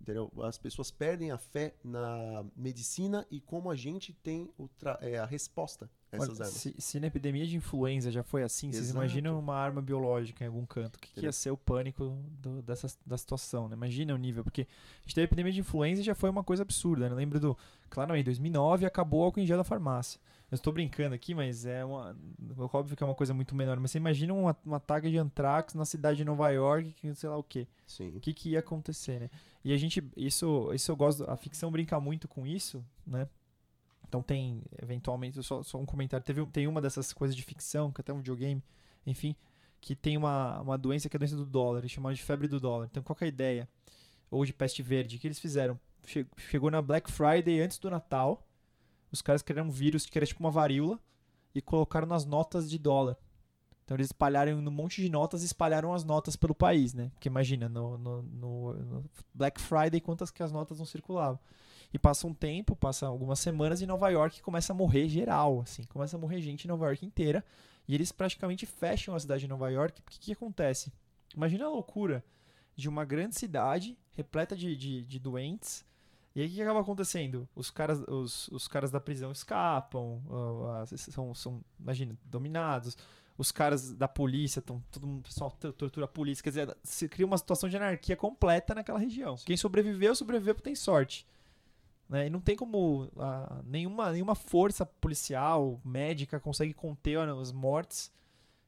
Entendeu? 0.00 0.30
As 0.42 0.58
pessoas 0.58 0.90
perdem 0.90 1.30
a 1.30 1.38
fé 1.38 1.74
na 1.82 2.44
medicina 2.56 3.26
e 3.30 3.40
como 3.40 3.70
a 3.70 3.76
gente 3.76 4.12
tem 4.12 4.50
é, 5.00 5.18
a 5.18 5.24
resposta 5.24 5.88
a 6.12 6.16
essas 6.16 6.28
Olha, 6.28 6.38
armas. 6.46 6.48
se, 6.60 6.74
se 6.78 7.00
na 7.00 7.06
epidemia 7.06 7.46
de 7.46 7.56
influenza 7.56 8.10
já 8.10 8.22
foi 8.22 8.42
assim, 8.42 8.70
vocês 8.70 8.84
Exato. 8.84 8.98
imaginam 8.98 9.38
uma 9.38 9.54
arma 9.56 9.80
biológica 9.80 10.44
em 10.44 10.48
algum 10.48 10.66
canto? 10.66 10.96
O 10.96 10.98
que, 10.98 11.10
que 11.10 11.20
ia 11.22 11.32
ser 11.32 11.50
o 11.50 11.56
pânico 11.56 12.16
do- 12.40 12.60
dessa, 12.60 12.86
da 13.06 13.16
situação? 13.16 13.66
Né? 13.68 13.74
Imagina 13.76 14.14
o 14.14 14.18
nível, 14.18 14.44
porque 14.44 14.62
a 14.62 15.00
gente 15.06 15.14
teve 15.14 15.24
epidemia 15.24 15.52
de 15.52 15.60
influenza 15.60 16.02
e 16.02 16.04
já 16.04 16.14
foi 16.14 16.28
uma 16.28 16.44
coisa 16.44 16.62
absurda. 16.62 17.06
Né? 17.06 17.12
Eu 17.12 17.16
lembro 17.16 17.40
do. 17.40 17.56
Claro, 17.88 18.14
em 18.14 18.22
2009 18.22 18.84
acabou 18.84 19.20
o 19.20 19.24
álcool 19.24 19.40
em 19.40 19.46
gel 19.46 19.56
da 19.56 19.64
farmácia. 19.64 20.20
Eu 20.54 20.56
estou 20.56 20.72
brincando 20.72 21.14
aqui, 21.16 21.34
mas 21.34 21.66
é 21.66 21.84
uma. 21.84 22.16
Óbvio 22.72 22.96
que 22.96 23.02
é 23.02 23.06
uma 23.06 23.14
coisa 23.14 23.34
muito 23.34 23.54
menor. 23.56 23.78
Mas 23.80 23.90
você 23.90 23.98
imagina 23.98 24.32
um, 24.32 24.48
a- 24.48 24.56
um 24.64 24.74
ataque 24.74 25.10
de 25.10 25.18
antrax 25.18 25.74
na 25.74 25.84
cidade 25.84 26.18
de 26.18 26.24
Nova 26.24 26.48
York, 26.50 26.92
que 26.92 27.12
sei 27.14 27.28
lá 27.28 27.36
o 27.36 27.42
quê. 27.42 27.66
Sim. 27.86 28.10
O 28.16 28.20
que, 28.20 28.32
que 28.32 28.50
ia 28.50 28.60
acontecer, 28.60 29.18
né? 29.20 29.30
E 29.64 29.72
a 29.72 29.76
gente, 29.76 30.02
isso, 30.16 30.72
isso 30.72 30.92
eu 30.92 30.96
gosto, 30.96 31.28
a 31.28 31.36
ficção 31.36 31.72
brinca 31.72 31.98
muito 31.98 32.28
com 32.28 32.46
isso, 32.46 32.84
né? 33.06 33.28
Então 34.06 34.22
tem, 34.22 34.62
eventualmente, 34.80 35.42
só, 35.42 35.62
só 35.64 35.76
um 35.76 35.84
comentário, 35.84 36.24
teve, 36.24 36.46
tem 36.46 36.68
uma 36.68 36.80
dessas 36.80 37.12
coisas 37.12 37.34
de 37.34 37.42
ficção, 37.42 37.90
que 37.90 38.00
até 38.00 38.12
um 38.12 38.18
videogame, 38.18 38.62
enfim, 39.04 39.34
que 39.80 39.96
tem 39.96 40.16
uma, 40.16 40.60
uma 40.60 40.78
doença 40.78 41.08
que 41.08 41.16
é 41.16 41.18
a 41.18 41.20
doença 41.20 41.34
do 41.36 41.44
dólar, 41.44 41.86
chamam 41.88 42.12
de 42.12 42.22
febre 42.22 42.46
do 42.46 42.60
dólar. 42.60 42.86
Então 42.90 43.02
qual 43.02 43.16
que 43.16 43.24
é 43.24 43.26
a 43.26 43.28
ideia? 43.28 43.68
Ou 44.30 44.44
de 44.44 44.52
peste 44.52 44.82
verde, 44.84 45.16
o 45.16 45.18
que 45.18 45.26
eles 45.26 45.40
fizeram? 45.40 45.80
Che- 46.06 46.26
Chegou 46.48 46.70
na 46.70 46.80
Black 46.80 47.10
Friday 47.10 47.60
antes 47.60 47.78
do 47.78 47.90
Natal, 47.90 48.46
os 49.14 49.22
caras 49.22 49.40
criaram 49.42 49.68
um 49.68 49.72
vírus 49.72 50.04
que 50.06 50.18
era 50.18 50.26
tipo 50.26 50.40
uma 50.40 50.50
varíola 50.50 50.98
e 51.54 51.62
colocaram 51.62 52.06
nas 52.06 52.24
notas 52.26 52.68
de 52.68 52.78
dólar. 52.78 53.16
Então 53.84 53.96
eles 53.96 54.08
espalharam 54.08 54.58
um 54.58 54.70
monte 54.70 55.02
de 55.02 55.08
notas 55.10 55.42
e 55.42 55.46
espalharam 55.46 55.92
as 55.92 56.04
notas 56.04 56.36
pelo 56.36 56.54
país, 56.54 56.94
né? 56.94 57.10
Porque 57.14 57.28
imagina, 57.28 57.68
no, 57.68 57.96
no- 57.98 58.22
no- 58.22 59.04
Black 59.34 59.60
Friday, 59.60 60.00
quantas 60.00 60.30
que 60.30 60.42
as 60.42 60.50
notas 60.50 60.78
não 60.78 60.86
circulavam. 60.86 61.38
E 61.92 61.98
passa 61.98 62.26
um 62.26 62.34
tempo, 62.34 62.74
passa 62.74 63.06
algumas 63.06 63.38
semanas 63.38 63.80
e 63.80 63.86
Nova 63.86 64.08
York 64.08 64.42
começa 64.42 64.72
a 64.72 64.76
morrer 64.76 65.08
geral, 65.08 65.60
assim, 65.60 65.84
começa 65.84 66.16
a 66.16 66.18
morrer 66.20 66.40
gente 66.40 66.64
em 66.64 66.68
Nova 66.68 66.86
York 66.86 67.04
inteira. 67.06 67.44
E 67.86 67.94
eles 67.94 68.10
praticamente 68.10 68.64
fecham 68.66 69.14
a 69.14 69.20
cidade 69.20 69.42
de 69.42 69.48
Nova 69.48 69.70
York. 69.70 70.00
Porque 70.02 70.16
o 70.16 70.20
que, 70.20 70.26
que 70.26 70.32
acontece? 70.32 70.90
Imagina 71.36 71.66
a 71.66 71.68
loucura 71.68 72.24
de 72.74 72.88
uma 72.88 73.04
grande 73.04 73.36
cidade 73.36 73.96
repleta 74.12 74.56
de, 74.56 74.74
de, 74.74 75.04
de 75.04 75.18
doentes. 75.18 75.84
E 76.34 76.40
aí 76.40 76.48
o 76.48 76.50
que 76.50 76.62
acaba 76.62 76.80
acontecendo? 76.80 77.48
Os 77.54 77.70
caras, 77.70 78.00
os, 78.08 78.48
os 78.48 78.66
caras 78.66 78.90
da 78.90 79.00
prisão 79.00 79.30
escapam, 79.30 80.20
são, 80.96 81.32
são, 81.32 81.64
imagina, 81.78 82.18
dominados. 82.24 82.96
Os 83.38 83.52
caras 83.52 83.92
da 83.92 84.08
polícia 84.08 84.58
estão. 84.58 84.82
Todo 84.90 85.06
mundo, 85.06 85.22
pessoal 85.22 85.50
tortura 85.50 86.06
a 86.06 86.08
polícia. 86.08 86.42
Quer 86.42 86.50
dizer, 86.50 86.76
se 86.82 87.08
cria 87.08 87.26
uma 87.26 87.38
situação 87.38 87.68
de 87.68 87.76
anarquia 87.76 88.16
completa 88.16 88.74
naquela 88.74 88.98
região. 88.98 89.36
Quem 89.44 89.56
sobreviveu, 89.56 90.14
sobreviveu 90.14 90.54
porque 90.54 90.70
tem 90.70 90.74
sorte. 90.74 91.26
Né? 92.08 92.26
E 92.26 92.30
não 92.30 92.40
tem 92.40 92.56
como. 92.56 93.10
Nenhuma, 93.64 94.10
nenhuma 94.10 94.34
força 94.34 94.84
policial, 94.84 95.80
médica, 95.84 96.40
consegue 96.40 96.74
conter 96.74 97.18
as 97.18 97.52
mortes. 97.52 98.12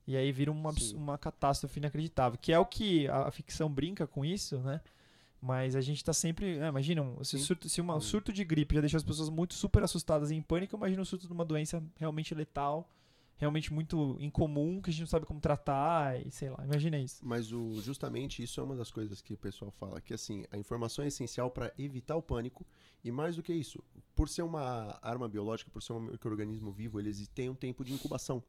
E 0.07 0.17
aí 0.17 0.31
vira 0.31 0.53
uma, 0.53 0.73
uma 0.95 1.19
catástrofe 1.19 1.81
inacreditável. 1.81 2.39
Que 2.41 2.53
é 2.53 2.59
o 2.59 2.67
que 2.67 3.09
a, 3.09 3.29
a 3.29 3.31
ficção 3.33 3.69
brinca 3.69 4.07
com 4.07 4.25
isso, 4.25 4.59
né? 4.59 4.81
Mas 5.41 5.77
a 5.77 5.81
gente 5.81 6.03
tá 6.03 6.13
sempre. 6.13 6.59
É, 6.59 6.69
imagina, 6.69 7.03
se, 7.23 7.39
surto, 7.39 7.69
se 7.69 7.81
uma, 7.81 7.97
um 7.97 8.01
surto 8.01 8.33
de 8.33 8.45
gripe 8.45 8.75
já 8.75 8.81
deixa 8.81 8.97
as 8.97 9.05
pessoas 9.05 9.29
muito 9.29 9.55
super 9.55 9.83
assustadas 9.83 10.31
e 10.31 10.35
em 10.35 10.43
pânico, 10.43 10.77
imagina 10.77 11.03
o 11.03 11.07
surto 11.07 11.27
de 11.27 11.33
uma 11.33 11.45
doença 11.45 11.83
realmente 11.97 12.35
letal, 12.35 12.91
realmente 13.37 13.73
muito 13.73 14.17
incomum, 14.19 14.81
que 14.81 14.91
a 14.91 14.93
gente 14.93 15.01
não 15.01 15.07
sabe 15.07 15.27
como 15.27 15.41
tratar, 15.41 16.25
e 16.27 16.31
sei 16.31 16.51
lá, 16.51 16.65
imagina 16.65 16.99
isso. 16.99 17.21
Mas 17.23 17.53
o, 17.53 17.81
justamente 17.83 18.43
isso 18.43 18.61
é 18.61 18.63
uma 18.63 18.75
das 18.75 18.91
coisas 18.91 19.21
que 19.21 19.35
o 19.35 19.37
pessoal 19.37 19.71
fala, 19.71 20.01
que 20.01 20.15
assim, 20.15 20.45
a 20.51 20.57
informação 20.57 21.05
é 21.05 21.09
essencial 21.09 21.51
para 21.51 21.73
evitar 21.79 22.17
o 22.17 22.23
pânico, 22.23 22.67
e 23.05 23.13
mais 23.13 23.37
do 23.37 23.43
que 23.43 23.53
isso, 23.53 23.83
por 24.15 24.29
ser 24.29 24.43
uma 24.43 24.99
arma 25.03 25.29
biológica, 25.29 25.71
por 25.71 25.83
ser 25.83 25.93
um 25.93 26.01
microorganismo 26.01 26.73
vivo, 26.73 26.99
eles 26.99 27.29
têm 27.29 27.51
um 27.51 27.55
tempo 27.55 27.85
de 27.85 27.93
incubação. 27.93 28.43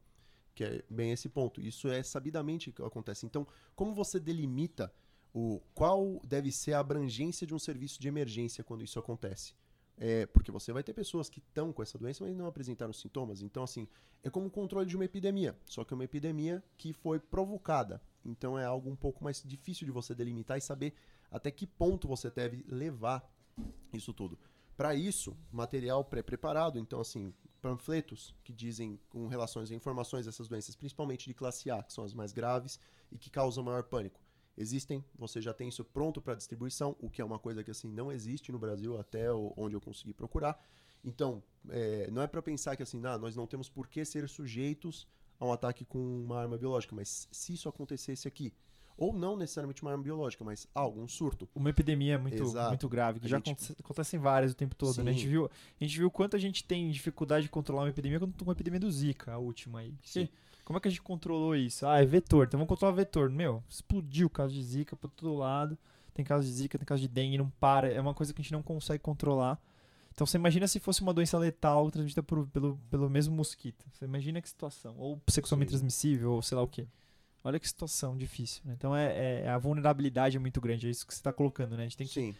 Que 0.54 0.64
é 0.64 0.84
bem 0.90 1.12
esse 1.12 1.28
ponto. 1.28 1.60
Isso 1.60 1.86
é 1.86 2.02
sabidamente 2.02 2.72
que 2.72 2.82
acontece. 2.82 3.24
Então, 3.24 3.46
como 3.76 3.94
você 3.94 4.18
delimita 4.18 4.92
o 5.40 5.60
qual 5.72 6.20
deve 6.26 6.50
ser 6.50 6.72
a 6.72 6.80
abrangência 6.80 7.46
de 7.46 7.54
um 7.54 7.60
serviço 7.60 8.00
de 8.00 8.08
emergência 8.08 8.64
quando 8.64 8.82
isso 8.82 8.98
acontece. 8.98 9.54
É, 9.96 10.26
porque 10.26 10.50
você 10.50 10.72
vai 10.72 10.82
ter 10.82 10.92
pessoas 10.92 11.28
que 11.28 11.38
estão 11.38 11.72
com 11.72 11.80
essa 11.80 11.96
doença, 11.96 12.24
mas 12.24 12.36
não 12.36 12.46
apresentaram 12.46 12.92
sintomas. 12.92 13.40
Então, 13.40 13.62
assim, 13.62 13.86
é 14.24 14.28
como 14.30 14.48
o 14.48 14.50
controle 14.50 14.86
de 14.86 14.96
uma 14.96 15.04
epidemia, 15.04 15.56
só 15.64 15.84
que 15.84 15.94
é 15.94 15.96
uma 15.96 16.04
epidemia 16.04 16.62
que 16.76 16.92
foi 16.92 17.20
provocada. 17.20 18.02
Então, 18.24 18.58
é 18.58 18.64
algo 18.64 18.90
um 18.90 18.96
pouco 18.96 19.22
mais 19.22 19.40
difícil 19.44 19.86
de 19.86 19.92
você 19.92 20.12
delimitar 20.12 20.58
e 20.58 20.60
saber 20.60 20.92
até 21.30 21.52
que 21.52 21.68
ponto 21.68 22.08
você 22.08 22.28
deve 22.30 22.64
levar 22.68 23.24
isso 23.92 24.12
tudo. 24.12 24.36
Para 24.76 24.96
isso, 24.96 25.36
material 25.52 26.04
pré-preparado, 26.04 26.80
então, 26.80 27.00
assim, 27.00 27.32
panfletos 27.60 28.34
que 28.42 28.52
dizem 28.52 28.98
com 29.08 29.28
relações 29.28 29.70
a 29.70 29.74
informações 29.74 30.26
dessas 30.26 30.48
doenças, 30.48 30.74
principalmente 30.74 31.26
de 31.26 31.34
classe 31.34 31.70
A, 31.70 31.80
que 31.80 31.92
são 31.92 32.02
as 32.02 32.12
mais 32.12 32.32
graves 32.32 32.78
e 33.10 33.18
que 33.18 33.30
causam 33.30 33.62
maior 33.62 33.84
pânico 33.84 34.27
existem, 34.58 35.04
você 35.16 35.40
já 35.40 35.54
tem 35.54 35.68
isso 35.68 35.84
pronto 35.84 36.20
para 36.20 36.34
distribuição, 36.34 36.96
o 36.98 37.08
que 37.08 37.22
é 37.22 37.24
uma 37.24 37.38
coisa 37.38 37.62
que 37.62 37.70
assim 37.70 37.88
não 37.88 38.10
existe 38.12 38.50
no 38.52 38.58
Brasil 38.58 38.98
até 38.98 39.32
onde 39.32 39.74
eu 39.74 39.80
consegui 39.80 40.12
procurar. 40.12 40.60
Então, 41.04 41.42
é, 41.70 42.10
não 42.10 42.20
é 42.20 42.26
para 42.26 42.42
pensar 42.42 42.76
que 42.76 42.82
assim, 42.82 43.00
ah, 43.06 43.16
nós 43.16 43.36
não 43.36 43.46
temos 43.46 43.68
por 43.68 43.86
que 43.86 44.04
ser 44.04 44.28
sujeitos 44.28 45.06
a 45.38 45.46
um 45.46 45.52
ataque 45.52 45.84
com 45.84 45.98
uma 45.98 46.40
arma 46.40 46.58
biológica, 46.58 46.94
mas 46.94 47.28
se 47.30 47.54
isso 47.54 47.68
acontecesse 47.68 48.26
aqui, 48.26 48.52
ou 48.96 49.12
não 49.12 49.36
necessariamente 49.36 49.80
uma 49.80 49.92
arma 49.92 50.02
biológica, 50.02 50.44
mas 50.44 50.66
algo, 50.74 51.00
um 51.00 51.06
surto. 51.06 51.48
Uma 51.54 51.70
epidemia 51.70 52.18
muito, 52.18 52.42
muito 52.68 52.88
grave, 52.88 53.20
que 53.20 53.26
a 53.26 53.28
já 53.28 53.36
gente... 53.36 53.52
acontece, 53.52 53.76
acontecem 53.78 54.18
várias 54.18 54.50
o 54.50 54.56
tempo 54.56 54.74
todo. 54.74 55.04
Né? 55.04 55.12
A, 55.12 55.14
gente 55.14 55.28
viu, 55.28 55.46
a 55.46 55.84
gente 55.84 55.96
viu 55.96 56.10
quanto 56.10 56.34
a 56.34 56.38
gente 56.38 56.64
tem 56.64 56.90
dificuldade 56.90 57.44
de 57.44 57.48
controlar 57.48 57.84
uma 57.84 57.90
epidemia 57.90 58.18
quando 58.18 58.44
com 58.44 58.50
a 58.50 58.52
epidemia 58.52 58.80
do 58.80 58.90
Zika, 58.90 59.32
a 59.32 59.38
última 59.38 59.78
aí. 59.78 59.94
Sim. 60.02 60.28
Como 60.68 60.76
é 60.76 60.80
que 60.82 60.88
a 60.88 60.90
gente 60.90 61.00
controlou 61.00 61.56
isso? 61.56 61.86
Ah, 61.86 62.02
é 62.02 62.04
vetor. 62.04 62.46
Então 62.46 62.58
vamos 62.58 62.68
controlar 62.68 62.92
vetor. 62.94 63.30
Meu, 63.30 63.64
explodiu 63.70 64.26
o 64.26 64.30
caso 64.30 64.52
de 64.52 64.62
Zika 64.62 64.94
para 64.94 65.08
todo 65.08 65.34
lado. 65.34 65.78
Tem 66.12 66.22
caso 66.22 66.46
de 66.46 66.52
Zika, 66.52 66.76
tem 66.76 66.84
caso 66.84 67.00
de 67.00 67.08
dengue, 67.08 67.38
não 67.38 67.48
para. 67.48 67.90
É 67.90 67.98
uma 67.98 68.12
coisa 68.12 68.34
que 68.34 68.42
a 68.42 68.44
gente 68.44 68.52
não 68.52 68.62
consegue 68.62 69.02
controlar. 69.02 69.58
Então 70.12 70.26
você 70.26 70.36
imagina 70.36 70.68
se 70.68 70.78
fosse 70.78 71.00
uma 71.00 71.14
doença 71.14 71.38
letal 71.38 71.90
transmitida 71.90 72.22
por, 72.22 72.46
pelo, 72.48 72.78
pelo 72.90 73.08
mesmo 73.08 73.34
mosquito. 73.34 73.86
Você 73.94 74.04
imagina 74.04 74.42
que 74.42 74.48
situação. 74.50 74.94
Ou 74.98 75.18
sexualmente 75.30 75.70
Sim. 75.70 75.78
transmissível, 75.78 76.32
ou 76.32 76.42
sei 76.42 76.54
lá 76.54 76.62
o 76.62 76.68
quê. 76.68 76.86
Olha 77.42 77.58
que 77.58 77.66
situação 77.66 78.14
difícil. 78.14 78.60
Né? 78.66 78.74
Então 78.76 78.94
é, 78.94 79.44
é, 79.44 79.48
a 79.48 79.56
vulnerabilidade 79.56 80.36
é 80.36 80.38
muito 80.38 80.60
grande. 80.60 80.86
É 80.86 80.90
isso 80.90 81.06
que 81.06 81.14
você 81.14 81.20
está 81.20 81.32
colocando, 81.32 81.78
né? 81.78 81.84
A 81.84 81.88
gente 81.88 81.96
tem 81.96 82.06
que 82.06 82.12
Sim. 82.12 82.34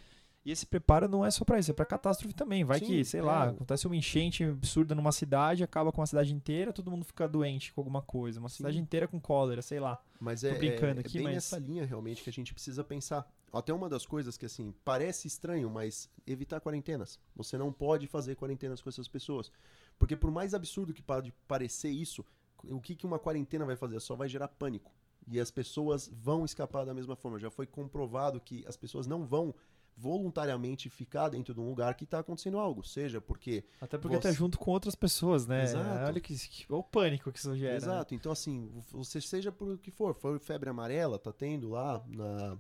E 0.49 0.51
esse 0.51 0.65
preparo 0.65 1.07
não 1.07 1.27
é 1.27 1.31
só 1.31 1.45
para 1.45 1.59
isso, 1.59 1.71
é 1.71 1.75
para 1.75 1.85
catástrofe 1.85 2.33
também. 2.33 2.65
Vai 2.65 2.79
Sim, 2.79 2.87
que, 2.87 3.05
sei 3.05 3.21
é. 3.21 3.23
lá, 3.23 3.51
acontece 3.51 3.87
uma 3.87 3.95
enchente 3.95 4.45
absurda 4.45 4.95
numa 4.95 5.13
cidade, 5.13 5.63
acaba 5.63 5.93
com 5.93 6.01
a 6.01 6.07
cidade 6.07 6.33
inteira, 6.33 6.73
todo 6.73 6.91
mundo 6.91 7.05
fica 7.05 7.29
doente 7.29 7.71
com 7.71 7.83
alguma 7.83 8.01
coisa. 8.01 8.41
Uma 8.41 8.49
Sim. 8.49 8.57
cidade 8.57 8.79
inteira 8.79 9.07
com 9.07 9.21
cólera, 9.21 9.61
sei 9.61 9.79
lá. 9.79 10.03
Mas 10.19 10.45
é, 10.45 10.55
brincando 10.55 11.01
é, 11.01 11.05
aqui, 11.05 11.19
é 11.19 11.21
bem 11.21 11.25
mas... 11.25 11.35
nessa 11.35 11.59
linha 11.59 11.85
realmente 11.85 12.23
que 12.23 12.31
a 12.31 12.33
gente 12.33 12.55
precisa 12.55 12.83
pensar. 12.83 13.31
Até 13.53 13.75
uma 13.75 13.91
das 13.91 14.07
coisas 14.07 14.39
que, 14.39 14.47
assim, 14.47 14.73
parece 14.87 15.29
estranho, 15.29 15.69
mas 15.69 16.09
evitar 16.27 16.63
quarentenas. 16.63 17.21
Você 17.37 17.59
não 17.59 17.71
pode 17.71 18.07
fazer 18.07 18.35
quarentenas 18.35 18.81
com 18.81 18.89
essas 18.89 19.07
pessoas. 19.07 19.53
Porque 19.99 20.17
por 20.17 20.31
mais 20.31 20.55
absurdo 20.55 20.95
que 20.95 21.03
pode 21.03 21.31
parecer 21.47 21.91
isso, 21.91 22.25
o 22.65 22.81
que, 22.81 22.97
que 22.97 23.05
uma 23.05 23.19
quarentena 23.19 23.67
vai 23.67 23.77
fazer? 23.77 24.01
Só 24.01 24.17
vai 24.17 24.31
gerar 24.31 24.49
pânico. 24.49 24.91
E 25.31 25.39
as 25.39 25.51
pessoas 25.51 26.09
vão 26.11 26.47
escapar 26.47 26.87
da 26.87 26.95
mesma 26.95 27.15
forma. 27.17 27.39
Já 27.39 27.51
foi 27.51 27.67
comprovado 27.67 28.41
que 28.41 28.65
as 28.67 28.79
pessoas 28.79 29.07
não 29.07 29.27
vão 29.27 29.55
voluntariamente 29.99 30.89
ficar 30.89 31.29
dentro 31.29 31.53
de 31.53 31.61
um 31.61 31.69
lugar 31.69 31.95
que 31.95 32.05
está 32.05 32.21
acontecendo 32.21 32.59
algo, 32.59 32.85
seja 32.85 33.21
porque 33.21 33.65
até 33.81 33.99
porque 33.99 34.17
está 34.17 34.31
junto 34.31 34.59
com 34.59 34.71
outras 34.71 34.95
pessoas, 34.95 35.47
né? 35.47 35.65
Exato. 35.65 36.07
Olha 36.07 36.21
que, 36.21 36.35
que 36.37 36.73
o 36.73 36.83
pânico 36.83 37.33
que 37.33 37.39
isso 37.39 37.57
gera. 37.57 37.73
Né? 37.73 37.77
Exato. 37.77 38.15
Né? 38.15 38.19
Então 38.19 38.31
assim, 38.31 38.71
você 38.93 39.21
seja 39.21 39.51
por 39.51 39.73
o 39.73 39.79
que 39.79 39.91
for, 39.91 40.15
foi 40.15 40.39
febre 40.39 40.71
amarela, 40.71 41.19
tá 41.19 41.33
tendo 41.33 41.71
lá 41.71 42.03
na 42.07 42.57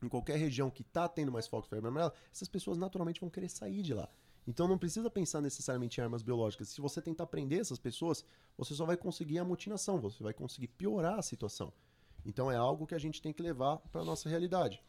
em 0.00 0.08
qualquer 0.08 0.36
região 0.36 0.70
que 0.70 0.82
está 0.82 1.08
tendo 1.08 1.32
mais 1.32 1.48
foco 1.48 1.64
de 1.64 1.70
febre 1.70 1.88
amarela, 1.88 2.12
essas 2.32 2.48
pessoas 2.48 2.78
naturalmente 2.78 3.20
vão 3.20 3.30
querer 3.30 3.48
sair 3.48 3.82
de 3.82 3.94
lá. 3.94 4.08
Então 4.46 4.68
não 4.68 4.78
precisa 4.78 5.10
pensar 5.10 5.40
necessariamente 5.40 6.00
em 6.00 6.04
armas 6.04 6.22
biológicas. 6.22 6.68
Se 6.68 6.80
você 6.80 7.02
tentar 7.02 7.26
prender 7.26 7.60
essas 7.60 7.78
pessoas, 7.78 8.24
você 8.56 8.74
só 8.74 8.84
vai 8.84 8.96
conseguir 8.96 9.38
a 9.38 9.44
mutinação, 9.44 10.00
você 10.00 10.22
vai 10.22 10.32
conseguir 10.32 10.68
piorar 10.68 11.18
a 11.18 11.22
situação. 11.22 11.72
Então 12.24 12.50
é 12.50 12.56
algo 12.56 12.86
que 12.86 12.94
a 12.94 12.98
gente 12.98 13.20
tem 13.20 13.32
que 13.32 13.42
levar 13.42 13.78
para 13.90 14.04
nossa 14.04 14.28
realidade. 14.28 14.82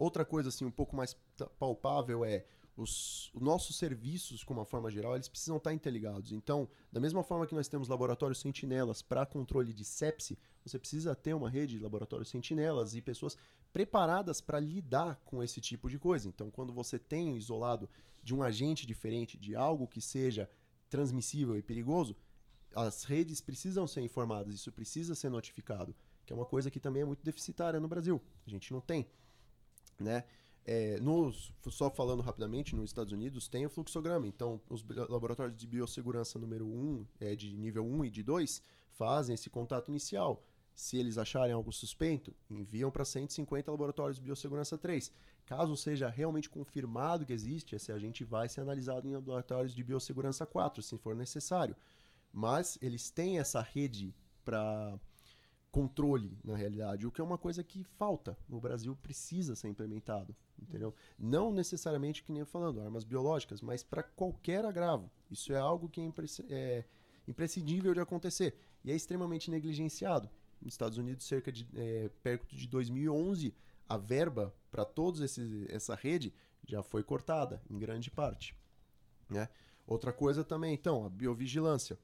Outra 0.00 0.24
coisa 0.24 0.48
assim 0.48 0.64
um 0.64 0.70
pouco 0.70 0.96
mais 0.96 1.14
palpável 1.58 2.24
é 2.24 2.46
os, 2.74 3.30
os, 3.34 3.42
nossos 3.42 3.76
serviços, 3.76 4.42
como 4.42 4.60
uma 4.60 4.64
forma 4.64 4.90
geral, 4.90 5.14
eles 5.14 5.28
precisam 5.28 5.58
estar 5.58 5.74
interligados. 5.74 6.32
Então, 6.32 6.66
da 6.90 6.98
mesma 6.98 7.22
forma 7.22 7.46
que 7.46 7.54
nós 7.54 7.68
temos 7.68 7.86
laboratórios 7.86 8.40
sentinelas 8.40 9.02
para 9.02 9.26
controle 9.26 9.74
de 9.74 9.84
sepse, 9.84 10.38
você 10.64 10.78
precisa 10.78 11.14
ter 11.14 11.34
uma 11.34 11.50
rede 11.50 11.76
de 11.76 11.82
laboratórios 11.82 12.30
sentinelas 12.30 12.94
e 12.94 13.02
pessoas 13.02 13.36
preparadas 13.74 14.40
para 14.40 14.58
lidar 14.58 15.20
com 15.22 15.42
esse 15.42 15.60
tipo 15.60 15.90
de 15.90 15.98
coisa. 15.98 16.28
Então, 16.28 16.50
quando 16.50 16.72
você 16.72 16.98
tem 16.98 17.36
isolado 17.36 17.86
de 18.22 18.34
um 18.34 18.42
agente 18.42 18.86
diferente, 18.86 19.36
de 19.36 19.54
algo 19.54 19.86
que 19.86 20.00
seja 20.00 20.48
transmissível 20.88 21.58
e 21.58 21.62
perigoso, 21.62 22.16
as 22.74 23.04
redes 23.04 23.42
precisam 23.42 23.86
ser 23.86 24.00
informadas, 24.00 24.54
isso 24.54 24.72
precisa 24.72 25.14
ser 25.14 25.28
notificado, 25.28 25.94
que 26.24 26.32
é 26.32 26.36
uma 26.36 26.46
coisa 26.46 26.70
que 26.70 26.80
também 26.80 27.02
é 27.02 27.04
muito 27.04 27.22
deficitária 27.22 27.78
no 27.78 27.86
Brasil. 27.86 28.18
A 28.46 28.50
gente 28.50 28.72
não 28.72 28.80
tem. 28.80 29.06
Né? 30.00 30.24
É, 30.64 31.00
nos, 31.00 31.52
só 31.68 31.90
falando 31.90 32.22
rapidamente, 32.22 32.74
nos 32.74 32.90
Estados 32.90 33.12
Unidos 33.12 33.48
tem 33.48 33.66
o 33.66 33.70
fluxograma. 33.70 34.26
Então, 34.26 34.60
os 34.68 34.84
laboratórios 35.08 35.56
de 35.56 35.66
biossegurança 35.66 36.38
número 36.38 36.66
1, 36.66 37.06
é, 37.20 37.34
de 37.34 37.56
nível 37.56 37.84
1 37.84 38.04
e 38.06 38.10
de 38.10 38.22
2, 38.22 38.62
fazem 38.90 39.34
esse 39.34 39.50
contato 39.50 39.88
inicial. 39.88 40.44
Se 40.74 40.96
eles 40.96 41.18
acharem 41.18 41.52
algo 41.52 41.72
suspeito, 41.72 42.34
enviam 42.48 42.90
para 42.90 43.04
150 43.04 43.70
laboratórios 43.70 44.16
de 44.16 44.22
biossegurança 44.22 44.78
3. 44.78 45.12
Caso 45.44 45.76
seja 45.76 46.08
realmente 46.08 46.48
confirmado 46.48 47.26
que 47.26 47.32
existe, 47.32 47.74
esse 47.74 47.90
agente 47.90 48.24
vai 48.24 48.48
ser 48.48 48.60
analisado 48.60 49.08
em 49.08 49.12
laboratórios 49.12 49.74
de 49.74 49.82
biossegurança 49.82 50.46
4, 50.46 50.82
se 50.82 50.96
for 50.96 51.14
necessário. 51.14 51.76
Mas 52.32 52.78
eles 52.80 53.10
têm 53.10 53.38
essa 53.38 53.60
rede 53.60 54.14
para 54.44 54.98
controle, 55.70 56.36
na 56.44 56.56
realidade, 56.56 57.06
o 57.06 57.12
que 57.12 57.20
é 57.20 57.24
uma 57.24 57.38
coisa 57.38 57.62
que 57.62 57.84
falta. 57.84 58.36
No 58.48 58.60
Brasil 58.60 58.96
precisa 58.96 59.54
ser 59.54 59.68
implementado, 59.68 60.34
entendeu? 60.58 60.94
Não 61.18 61.52
necessariamente, 61.52 62.22
que 62.22 62.32
nem 62.32 62.40
eu 62.40 62.46
falando, 62.46 62.80
armas 62.80 63.04
biológicas, 63.04 63.60
mas 63.60 63.82
para 63.82 64.02
qualquer 64.02 64.64
agravo. 64.64 65.10
Isso 65.30 65.52
é 65.52 65.58
algo 65.58 65.88
que 65.88 66.00
é, 66.00 66.04
é, 66.48 66.84
imprescindível 67.26 67.94
de 67.94 68.00
acontecer 68.00 68.56
e 68.84 68.90
é 68.90 68.96
extremamente 68.96 69.50
negligenciado. 69.50 70.28
Nos 70.60 70.74
Estados 70.74 70.98
Unidos, 70.98 71.24
cerca 71.24 71.50
de 71.50 71.66
é, 71.74 72.10
perto 72.22 72.54
de 72.54 72.66
2011, 72.66 73.54
a 73.88 73.96
verba 73.96 74.54
para 74.70 74.84
toda 74.84 75.24
essa 75.68 75.94
rede 75.94 76.34
já 76.66 76.82
foi 76.82 77.02
cortada, 77.02 77.62
em 77.70 77.78
grande 77.78 78.10
parte. 78.10 78.54
Né? 79.28 79.48
Outra 79.86 80.12
coisa 80.12 80.44
também, 80.44 80.74
então, 80.74 81.04
a 81.04 81.08
biovigilância, 81.08 81.98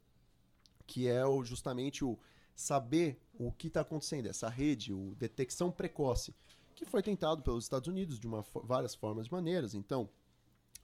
que 0.86 1.08
é 1.08 1.22
justamente 1.44 2.04
o 2.04 2.18
saber 2.54 3.20
o 3.38 3.52
que 3.52 3.68
está 3.68 3.80
acontecendo, 3.80 4.26
essa 4.26 4.48
rede, 4.48 4.92
o 4.92 5.14
detecção 5.16 5.70
precoce, 5.70 6.34
que 6.74 6.84
foi 6.84 7.02
tentado 7.02 7.42
pelos 7.42 7.64
Estados 7.64 7.88
Unidos 7.88 8.18
de 8.18 8.26
uma, 8.26 8.44
várias 8.64 8.94
formas 8.94 9.26
e 9.26 9.32
maneiras. 9.32 9.74
Então, 9.74 10.08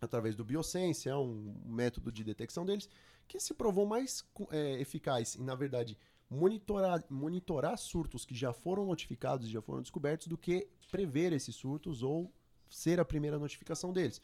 através 0.01 0.35
do 0.35 0.45
Biosense, 0.45 1.09
é 1.09 1.17
um 1.17 1.55
método 1.65 2.11
de 2.11 2.25
detecção 2.25 2.65
deles, 2.65 2.89
que 3.29 3.39
se 3.39 3.55
provou 3.55 3.87
mais 3.87 4.25
é, 4.51 4.81
eficaz 4.81 5.37
em, 5.37 5.45
na 5.45 5.55
verdade, 5.55 5.97
monitorar, 6.29 7.05
monitorar 7.11 7.77
surtos 7.79 8.25
que 8.25 8.35
já 8.35 8.53
foram 8.53 8.87
notificados 8.87 9.47
e 9.47 9.51
já 9.51 9.61
foram 9.61 9.83
descobertos 9.83 10.27
do 10.27 10.39
que 10.39 10.69
prever 10.91 11.33
esses 11.33 11.55
surtos 11.55 12.03
ou 12.03 12.33
ser 12.69 12.99
a 12.99 13.05
primeira 13.05 13.39
notificação 13.39 13.93
deles. 13.93 14.21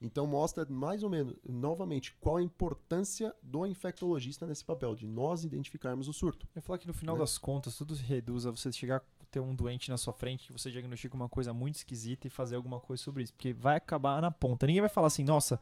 Então 0.00 0.26
mostra 0.26 0.64
mais 0.68 1.02
ou 1.02 1.10
menos, 1.10 1.34
novamente, 1.44 2.14
qual 2.20 2.36
a 2.36 2.42
importância 2.42 3.34
do 3.42 3.66
infectologista 3.66 4.46
nesse 4.46 4.64
papel, 4.64 4.94
de 4.94 5.06
nós 5.06 5.44
identificarmos 5.44 6.06
o 6.06 6.12
surto. 6.12 6.46
Eu 6.54 6.62
falar 6.62 6.78
que 6.78 6.86
no 6.86 6.94
final 6.94 7.16
né? 7.16 7.20
das 7.20 7.36
contas, 7.36 7.76
tudo 7.76 7.96
se 7.96 8.02
reduz 8.02 8.46
a 8.46 8.50
você 8.50 8.70
chegar 8.70 8.98
a 8.98 9.24
ter 9.30 9.40
um 9.40 9.54
doente 9.54 9.90
na 9.90 9.96
sua 9.96 10.12
frente, 10.12 10.46
que 10.46 10.52
você 10.52 10.70
diagnostica 10.70 11.16
uma 11.16 11.28
coisa 11.28 11.52
muito 11.52 11.76
esquisita 11.76 12.28
e 12.28 12.30
fazer 12.30 12.54
alguma 12.54 12.78
coisa 12.78 13.02
sobre 13.02 13.24
isso. 13.24 13.32
Porque 13.32 13.52
vai 13.52 13.76
acabar 13.76 14.22
na 14.22 14.30
ponta. 14.30 14.66
Ninguém 14.66 14.80
vai 14.80 14.88
falar 14.88 15.08
assim, 15.08 15.24
nossa, 15.24 15.60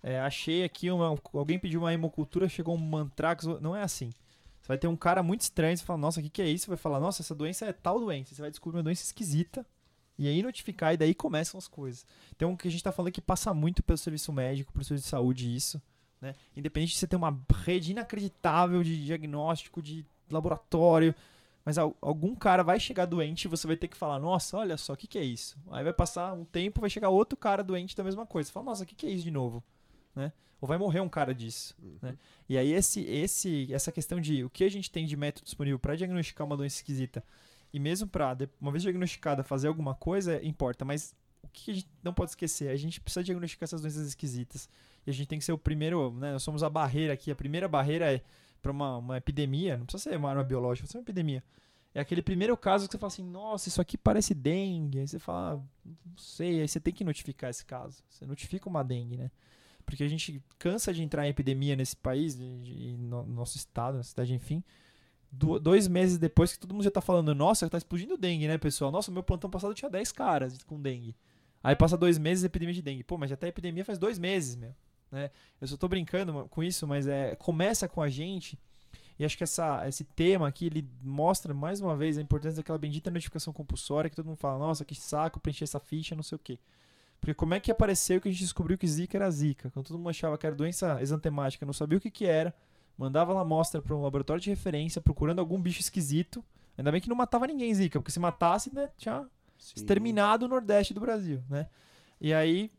é, 0.00 0.20
achei 0.20 0.62
aqui 0.62 0.88
uma. 0.88 1.18
Alguém 1.32 1.58
pediu 1.58 1.80
uma 1.80 1.92
hemocultura, 1.92 2.48
chegou 2.48 2.76
um 2.76 2.78
mantrax. 2.78 3.44
Não 3.60 3.74
é 3.74 3.82
assim. 3.82 4.10
Você 4.60 4.68
vai 4.68 4.78
ter 4.78 4.86
um 4.86 4.96
cara 4.96 5.24
muito 5.24 5.40
estranho, 5.40 5.76
você 5.76 5.84
fala, 5.84 5.98
nossa, 5.98 6.20
o 6.20 6.22
que, 6.22 6.30
que 6.30 6.40
é 6.40 6.48
isso? 6.48 6.66
Você 6.66 6.70
vai 6.70 6.76
falar, 6.76 7.00
nossa, 7.00 7.20
essa 7.20 7.34
doença 7.34 7.66
é 7.66 7.72
tal 7.72 7.98
doença. 7.98 8.32
Você 8.32 8.40
vai 8.40 8.48
descobrir 8.48 8.78
uma 8.78 8.84
doença 8.84 9.02
esquisita 9.02 9.66
e 10.22 10.28
aí 10.28 10.42
notificar, 10.42 10.94
e 10.94 10.96
daí 10.96 11.14
começam 11.14 11.58
as 11.58 11.66
coisas. 11.66 12.06
Então 12.36 12.52
o 12.52 12.56
que 12.56 12.68
a 12.68 12.70
gente 12.70 12.78
está 12.78 12.92
falando 12.92 13.08
é 13.08 13.12
que 13.12 13.20
passa 13.20 13.52
muito 13.52 13.82
pelo 13.82 13.98
serviço 13.98 14.32
médico, 14.32 14.72
pelo 14.72 14.84
serviço 14.84 15.04
de 15.04 15.10
saúde, 15.10 15.54
isso. 15.54 15.82
Né? 16.20 16.34
Independente 16.56 16.92
de 16.92 16.98
você 16.98 17.06
ter 17.08 17.16
uma 17.16 17.36
rede 17.64 17.90
inacreditável 17.90 18.84
de 18.84 19.04
diagnóstico, 19.04 19.82
de 19.82 20.06
laboratório, 20.30 21.12
mas 21.64 21.76
algum 21.76 22.36
cara 22.36 22.62
vai 22.62 22.78
chegar 22.78 23.06
doente 23.06 23.44
e 23.44 23.48
você 23.48 23.66
vai 23.66 23.76
ter 23.76 23.88
que 23.88 23.96
falar, 23.96 24.20
nossa, 24.20 24.56
olha 24.56 24.76
só, 24.76 24.92
o 24.92 24.96
que, 24.96 25.08
que 25.08 25.18
é 25.18 25.24
isso? 25.24 25.56
Aí 25.70 25.82
vai 25.82 25.92
passar 25.92 26.32
um 26.32 26.44
tempo, 26.44 26.80
vai 26.80 26.88
chegar 26.90 27.08
outro 27.08 27.36
cara 27.36 27.64
doente 27.64 27.96
da 27.96 28.04
mesma 28.04 28.24
coisa. 28.24 28.46
Você 28.46 28.52
fala, 28.52 28.66
nossa, 28.66 28.84
o 28.84 28.86
que, 28.86 28.94
que 28.94 29.06
é 29.06 29.10
isso 29.10 29.24
de 29.24 29.30
novo? 29.32 29.62
Né? 30.14 30.32
Ou 30.60 30.68
vai 30.68 30.78
morrer 30.78 31.00
um 31.00 31.08
cara 31.08 31.34
disso. 31.34 31.74
Uhum. 31.82 31.98
Né? 32.00 32.16
E 32.48 32.56
aí 32.56 32.72
esse, 32.72 33.00
esse, 33.02 33.72
essa 33.74 33.90
questão 33.90 34.20
de 34.20 34.44
o 34.44 34.50
que 34.50 34.62
a 34.62 34.70
gente 34.70 34.88
tem 34.88 35.04
de 35.04 35.16
método 35.16 35.44
disponível 35.44 35.78
para 35.78 35.96
diagnosticar 35.96 36.46
uma 36.46 36.56
doença 36.56 36.76
esquisita 36.76 37.22
e 37.72 37.78
mesmo 37.78 38.06
para, 38.06 38.36
uma 38.60 38.70
vez 38.70 38.82
diagnosticada, 38.82 39.42
fazer 39.42 39.68
alguma 39.68 39.94
coisa, 39.94 40.44
importa. 40.44 40.84
Mas 40.84 41.16
o 41.42 41.48
que 41.48 41.70
a 41.70 41.74
gente 41.74 41.88
não 42.02 42.12
pode 42.12 42.32
esquecer? 42.32 42.68
A 42.68 42.76
gente 42.76 43.00
precisa 43.00 43.24
diagnosticar 43.24 43.64
essas 43.64 43.80
doenças 43.80 44.06
esquisitas. 44.06 44.68
E 45.06 45.10
a 45.10 45.12
gente 45.12 45.26
tem 45.26 45.38
que 45.38 45.44
ser 45.44 45.52
o 45.52 45.58
primeiro, 45.58 46.12
né? 46.12 46.32
Nós 46.32 46.42
somos 46.42 46.62
a 46.62 46.68
barreira 46.68 47.14
aqui. 47.14 47.30
A 47.30 47.34
primeira 47.34 47.66
barreira 47.66 48.12
é 48.12 48.22
para 48.60 48.70
uma, 48.70 48.98
uma 48.98 49.16
epidemia. 49.16 49.78
Não 49.78 49.86
precisa 49.86 50.10
ser 50.10 50.16
uma 50.16 50.28
arma 50.28 50.44
biológica, 50.44 50.84
precisa 50.84 50.92
ser 50.92 50.98
uma 50.98 51.04
epidemia. 51.04 51.42
É 51.94 52.00
aquele 52.00 52.22
primeiro 52.22 52.56
caso 52.56 52.86
que 52.86 52.92
você 52.92 52.98
fala 52.98 53.12
assim, 53.12 53.24
nossa, 53.24 53.68
isso 53.68 53.80
aqui 53.80 53.96
parece 53.96 54.34
dengue. 54.34 54.98
Aí 54.98 55.08
você 55.08 55.18
fala, 55.18 55.54
ah, 55.54 55.86
não 55.86 56.16
sei. 56.18 56.60
Aí 56.60 56.68
você 56.68 56.78
tem 56.78 56.92
que 56.92 57.04
notificar 57.04 57.48
esse 57.48 57.64
caso. 57.64 58.02
Você 58.10 58.26
notifica 58.26 58.68
uma 58.68 58.82
dengue, 58.84 59.16
né? 59.16 59.30
Porque 59.86 60.04
a 60.04 60.08
gente 60.08 60.42
cansa 60.58 60.92
de 60.92 61.02
entrar 61.02 61.26
em 61.26 61.30
epidemia 61.30 61.74
nesse 61.74 61.96
país, 61.96 62.36
de, 62.36 62.62
de, 62.62 62.96
no 62.98 63.24
nosso 63.24 63.56
estado, 63.56 63.96
na 63.96 64.02
cidade, 64.02 64.34
enfim 64.34 64.62
dois 65.32 65.88
meses 65.88 66.18
depois 66.18 66.52
que 66.52 66.58
todo 66.58 66.74
mundo 66.74 66.84
já 66.84 66.90
tá 66.90 67.00
falando, 67.00 67.34
nossa, 67.34 67.68
tá 67.68 67.78
explodindo 67.78 68.18
dengue, 68.18 68.46
né, 68.46 68.58
pessoal? 68.58 68.92
Nossa, 68.92 69.10
meu 69.10 69.22
plantão 69.22 69.48
passado 69.48 69.74
tinha 69.74 69.90
10 69.90 70.12
caras 70.12 70.62
com 70.64 70.80
dengue. 70.80 71.16
Aí 71.64 71.74
passa 71.74 71.96
dois 71.96 72.18
meses 72.18 72.44
epidemia 72.44 72.74
de 72.74 72.82
dengue. 72.82 73.02
Pô, 73.02 73.16
mas 73.16 73.30
já 73.30 73.36
tá 73.36 73.48
epidemia 73.48 73.84
faz 73.84 73.98
dois 73.98 74.18
meses, 74.18 74.56
meu. 74.56 74.74
Né? 75.10 75.30
Eu 75.60 75.68
só 75.68 75.76
tô 75.76 75.88
brincando 75.88 76.46
com 76.50 76.62
isso, 76.62 76.86
mas 76.86 77.06
é 77.06 77.34
começa 77.36 77.88
com 77.88 78.02
a 78.02 78.08
gente. 78.08 78.58
E 79.18 79.24
acho 79.24 79.36
que 79.36 79.44
essa, 79.44 79.86
esse 79.86 80.04
tema 80.04 80.48
aqui, 80.48 80.66
ele 80.66 80.88
mostra 81.02 81.54
mais 81.54 81.80
uma 81.80 81.96
vez 81.96 82.18
a 82.18 82.22
importância 82.22 82.56
daquela 82.56 82.78
bendita 82.78 83.10
notificação 83.10 83.52
compulsória 83.52 84.10
que 84.10 84.16
todo 84.16 84.26
mundo 84.26 84.38
fala, 84.38 84.58
nossa, 84.58 84.84
que 84.84 84.94
saco 84.94 85.38
preencher 85.38 85.64
essa 85.64 85.78
ficha, 85.78 86.16
não 86.16 86.22
sei 86.22 86.36
o 86.36 86.38
quê. 86.38 86.58
Porque 87.20 87.34
como 87.34 87.54
é 87.54 87.60
que 87.60 87.70
apareceu 87.70 88.20
que 88.20 88.28
a 88.28 88.32
gente 88.32 88.40
descobriu 88.40 88.76
que 88.76 88.88
Zika 88.88 89.16
era 89.16 89.30
Zika? 89.30 89.70
Quando 89.70 89.86
todo 89.86 89.96
mundo 89.96 90.10
achava 90.10 90.36
que 90.36 90.44
era 90.44 90.56
doença 90.56 91.00
exantemática, 91.00 91.64
não 91.64 91.72
sabia 91.72 91.98
o 91.98 92.00
que 92.00 92.10
que 92.10 92.26
era 92.26 92.52
mandava 92.96 93.36
a 93.36 93.40
amostra 93.40 93.80
para 93.80 93.94
um 93.94 94.02
laboratório 94.02 94.42
de 94.42 94.50
referência 94.50 95.00
procurando 95.00 95.38
algum 95.38 95.60
bicho 95.60 95.80
esquisito. 95.80 96.44
Ainda 96.76 96.90
bem 96.90 97.00
que 97.00 97.08
não 97.08 97.16
matava 97.16 97.46
ninguém, 97.46 97.72
Zika, 97.74 98.00
porque 98.00 98.12
se 98.12 98.20
matasse, 98.20 98.74
né, 98.74 98.90
tinha 98.96 99.26
Sim. 99.58 99.72
exterminado 99.76 100.46
o 100.46 100.48
Nordeste 100.48 100.94
do 100.94 101.00
Brasil, 101.00 101.42
né? 101.48 101.68
E 102.20 102.32
aí 102.32 102.70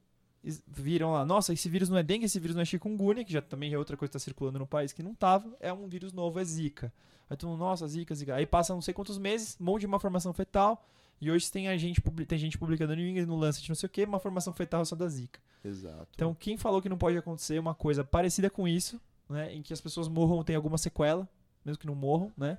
viram 0.67 1.13
lá, 1.13 1.25
nossa, 1.25 1.53
esse 1.53 1.69
vírus 1.69 1.89
não 1.89 1.97
é 1.97 2.03
dengue, 2.03 2.25
esse 2.25 2.39
vírus 2.39 2.55
não 2.55 2.61
é 2.61 2.65
chikungunya, 2.65 3.23
que 3.23 3.31
já 3.31 3.41
também 3.41 3.71
é 3.71 3.77
outra 3.77 3.95
coisa 3.95 4.09
que 4.09 4.17
está 4.17 4.23
circulando 4.23 4.59
no 4.59 4.67
país 4.67 4.91
que 4.91 5.01
não 5.01 5.15
tava, 5.15 5.55
é 5.59 5.71
um 5.71 5.87
vírus 5.87 6.11
novo, 6.11 6.39
é 6.39 6.43
Zika. 6.43 6.91
Aí 7.29 7.37
tu, 7.37 7.47
nossa, 7.55 7.87
Zika, 7.87 8.13
Zika. 8.13 8.35
Aí 8.35 8.45
passa 8.45 8.73
não 8.73 8.81
sei 8.81 8.93
quantos 8.93 9.17
meses, 9.17 9.57
um 9.59 9.63
monte 9.63 9.81
de 9.81 9.87
uma 9.87 9.99
formação 9.99 10.33
fetal, 10.33 10.85
e 11.21 11.31
hoje 11.31 11.49
tem, 11.49 11.69
a 11.69 11.77
gente, 11.77 12.01
tem 12.27 12.37
gente 12.37 12.57
publicando 12.57 12.95
no 12.95 13.25
no 13.25 13.35
Lancet, 13.37 13.69
não 13.69 13.75
sei 13.75 13.87
o 13.87 13.89
que, 13.89 14.03
uma 14.03 14.19
formação 14.19 14.51
fetal 14.51 14.83
só 14.85 14.95
da 14.95 15.07
Zika. 15.07 15.39
Exato. 15.63 16.09
Então, 16.13 16.35
quem 16.37 16.57
falou 16.57 16.81
que 16.81 16.89
não 16.89 16.97
pode 16.97 17.17
acontecer 17.17 17.57
uma 17.57 17.73
coisa 17.73 18.03
parecida 18.03 18.49
com 18.49 18.67
isso, 18.67 18.99
né, 19.33 19.53
em 19.53 19.61
que 19.61 19.73
as 19.73 19.81
pessoas 19.81 20.07
morram 20.07 20.43
tem 20.43 20.55
alguma 20.55 20.77
sequela, 20.77 21.27
mesmo 21.65 21.79
que 21.79 21.87
não 21.87 21.95
morram, 21.95 22.31
né? 22.37 22.57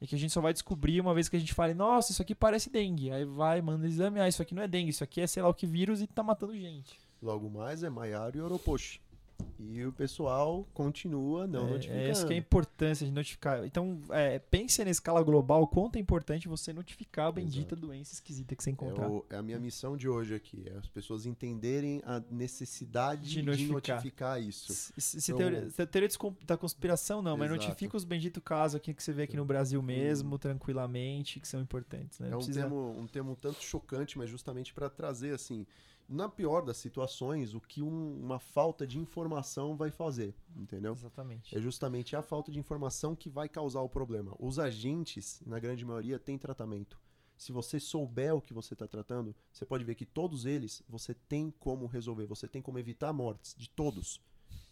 E 0.00 0.06
que 0.06 0.16
a 0.16 0.18
gente 0.18 0.32
só 0.32 0.40
vai 0.40 0.52
descobrir 0.52 1.00
uma 1.00 1.14
vez 1.14 1.28
que 1.28 1.36
a 1.36 1.38
gente 1.38 1.54
fale, 1.54 1.74
nossa, 1.74 2.10
isso 2.10 2.20
aqui 2.20 2.34
parece 2.34 2.68
dengue. 2.68 3.12
Aí 3.12 3.24
vai, 3.24 3.62
manda 3.62 3.86
exame, 3.86 4.18
ah, 4.18 4.26
isso 4.26 4.42
aqui 4.42 4.52
não 4.52 4.62
é 4.62 4.66
dengue, 4.66 4.90
isso 4.90 5.04
aqui 5.04 5.20
é 5.20 5.26
sei 5.28 5.42
lá 5.42 5.48
o 5.48 5.54
que 5.54 5.64
vírus 5.64 6.02
e 6.02 6.06
tá 6.08 6.24
matando 6.24 6.56
gente. 6.56 6.98
Logo 7.22 7.48
mais 7.48 7.84
é 7.84 7.88
Maiaro 7.88 8.36
e 8.36 8.40
Oroposhi. 8.40 9.00
E 9.58 9.84
o 9.84 9.92
pessoal 9.92 10.66
continua 10.72 11.46
não 11.46 11.68
é, 11.68 11.70
notificando. 11.72 12.00
É 12.00 12.08
essa 12.08 12.26
que 12.26 12.32
é 12.32 12.36
a 12.36 12.38
importância 12.38 13.06
de 13.06 13.12
notificar. 13.12 13.64
Então, 13.64 14.00
é, 14.10 14.38
pense 14.38 14.84
na 14.84 14.90
escala 14.90 15.22
global 15.22 15.66
quanto 15.66 15.96
é 15.96 15.98
importante 15.98 16.48
você 16.48 16.72
notificar 16.72 17.28
a 17.28 17.32
bendita 17.32 17.74
Exato. 17.74 17.86
doença 17.86 18.12
esquisita 18.12 18.54
que 18.54 18.62
você 18.62 18.70
encontrar. 18.70 19.06
É, 19.06 19.08
o, 19.08 19.24
é, 19.30 19.36
a 19.36 19.42
minha 19.42 19.58
missão 19.58 19.96
de 19.96 20.08
hoje 20.08 20.34
aqui, 20.34 20.64
é 20.66 20.78
as 20.78 20.88
pessoas 20.88 21.26
entenderem 21.26 22.02
a 22.04 22.22
necessidade 22.30 23.28
de 23.28 23.42
notificar, 23.42 23.80
de 23.80 23.92
notificar 23.92 24.42
isso. 24.42 24.72
Se, 24.72 25.20
se, 25.20 25.32
então, 25.32 25.50
teoria, 25.50 25.86
teoria 25.86 26.08
da 26.46 26.56
conspiração, 26.56 27.22
não, 27.22 27.32
Exato. 27.32 27.38
mas 27.38 27.50
notifica 27.50 27.96
os 27.96 28.04
benditos 28.04 28.42
casos 28.42 28.76
aqui 28.76 28.94
que 28.94 29.02
você 29.02 29.12
vê 29.12 29.22
aqui 29.22 29.36
no 29.36 29.44
Brasil 29.44 29.82
mesmo, 29.82 30.38
tranquilamente, 30.38 31.40
que 31.40 31.48
são 31.48 31.60
importantes. 31.60 32.18
Né? 32.18 32.30
É 32.30 32.34
um, 32.34 32.38
Precisa... 32.38 32.60
termo, 32.60 32.96
um 32.98 33.06
termo 33.06 33.32
um 33.32 33.34
tanto 33.34 33.62
chocante, 33.62 34.18
mas 34.18 34.30
justamente 34.30 34.72
para 34.72 34.88
trazer 34.88 35.34
assim 35.34 35.66
na 36.12 36.28
pior 36.28 36.62
das 36.62 36.76
situações, 36.76 37.54
o 37.54 37.60
que 37.60 37.82
um, 37.82 38.20
uma 38.20 38.38
falta 38.38 38.86
de 38.86 38.98
informação 38.98 39.74
vai 39.74 39.90
fazer, 39.90 40.34
entendeu? 40.54 40.92
Exatamente. 40.92 41.56
É 41.56 41.60
justamente 41.60 42.14
a 42.14 42.22
falta 42.22 42.52
de 42.52 42.58
informação 42.58 43.16
que 43.16 43.30
vai 43.30 43.48
causar 43.48 43.80
o 43.80 43.88
problema. 43.88 44.36
Os 44.38 44.58
agentes, 44.58 45.42
na 45.46 45.58
grande 45.58 45.84
maioria, 45.84 46.18
têm 46.18 46.36
tratamento. 46.36 47.00
Se 47.34 47.50
você 47.50 47.80
souber 47.80 48.34
o 48.34 48.42
que 48.42 48.52
você 48.52 48.74
está 48.74 48.86
tratando, 48.86 49.34
você 49.50 49.64
pode 49.64 49.84
ver 49.84 49.94
que 49.94 50.04
todos 50.04 50.44
eles 50.44 50.82
você 50.86 51.14
tem 51.14 51.50
como 51.58 51.86
resolver, 51.86 52.26
você 52.26 52.46
tem 52.46 52.60
como 52.60 52.78
evitar 52.78 53.12
mortes 53.12 53.54
de 53.56 53.68
todos. 53.68 54.20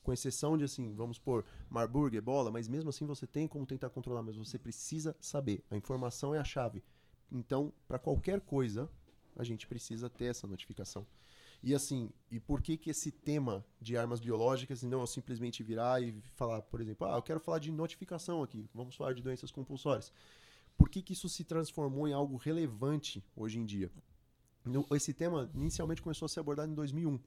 Com 0.03 0.13
exceção 0.13 0.59
de 0.59 0.65
assim, 0.65 0.95
vamos 0.95 1.19
por 1.19 1.45
Marburg, 1.69 2.17
Ebola, 2.17 2.51
mas 2.51 2.69
mesmo 2.69 2.91
assim 2.91 3.07
você 3.07 3.27
tem 3.27 3.49
como 3.49 3.67
tentar 3.67 3.91
controlar, 3.91 4.23
mas 4.23 4.37
você 4.37 4.59
precisa 4.59 5.17
saber. 5.21 5.65
A 5.71 5.77
informação 5.77 6.35
é 6.35 6.39
a 6.39 6.45
chave. 6.45 6.85
Então, 7.33 7.73
para 7.89 7.99
qualquer 7.99 8.41
coisa, 8.41 8.91
a 9.37 9.45
gente 9.45 9.67
precisa 9.67 10.11
ter 10.11 10.27
essa 10.27 10.47
notificação. 10.47 11.07
E 11.63 11.75
assim, 11.75 12.11
e 12.31 12.41
por 12.41 12.63
que 12.63 12.77
que 12.77 12.91
esse 12.91 13.11
tema 13.11 13.65
de 13.81 13.97
armas 13.97 14.19
biológicas 14.19 14.83
e 14.83 14.87
não 14.87 15.07
simplesmente 15.07 15.63
virar 15.63 16.03
e 16.03 16.21
falar, 16.35 16.63
por 16.63 16.81
exemplo, 16.81 17.07
ah, 17.07 17.17
eu 17.17 17.23
quero 17.23 17.39
falar 17.39 17.59
de 17.59 17.71
notificação 17.71 18.43
aqui, 18.43 18.69
vamos 18.75 18.97
falar 18.97 19.13
de 19.13 19.23
doenças 19.23 19.51
compulsórias. 19.51 20.11
Por 20.77 20.89
que 20.89 21.03
que 21.03 21.13
isso 21.13 21.29
se 21.29 21.45
transformou 21.45 22.09
em 22.09 22.15
algo 22.15 22.37
relevante 22.37 23.23
hoje 23.37 23.59
em 23.59 23.67
dia? 23.67 23.91
Esse 24.95 25.13
tema 25.13 25.51
inicialmente 25.55 26.01
começou 26.01 26.25
a 26.25 26.29
ser 26.29 26.41
abordado 26.41 26.73
em 26.73 26.75
2001, 26.75 27.19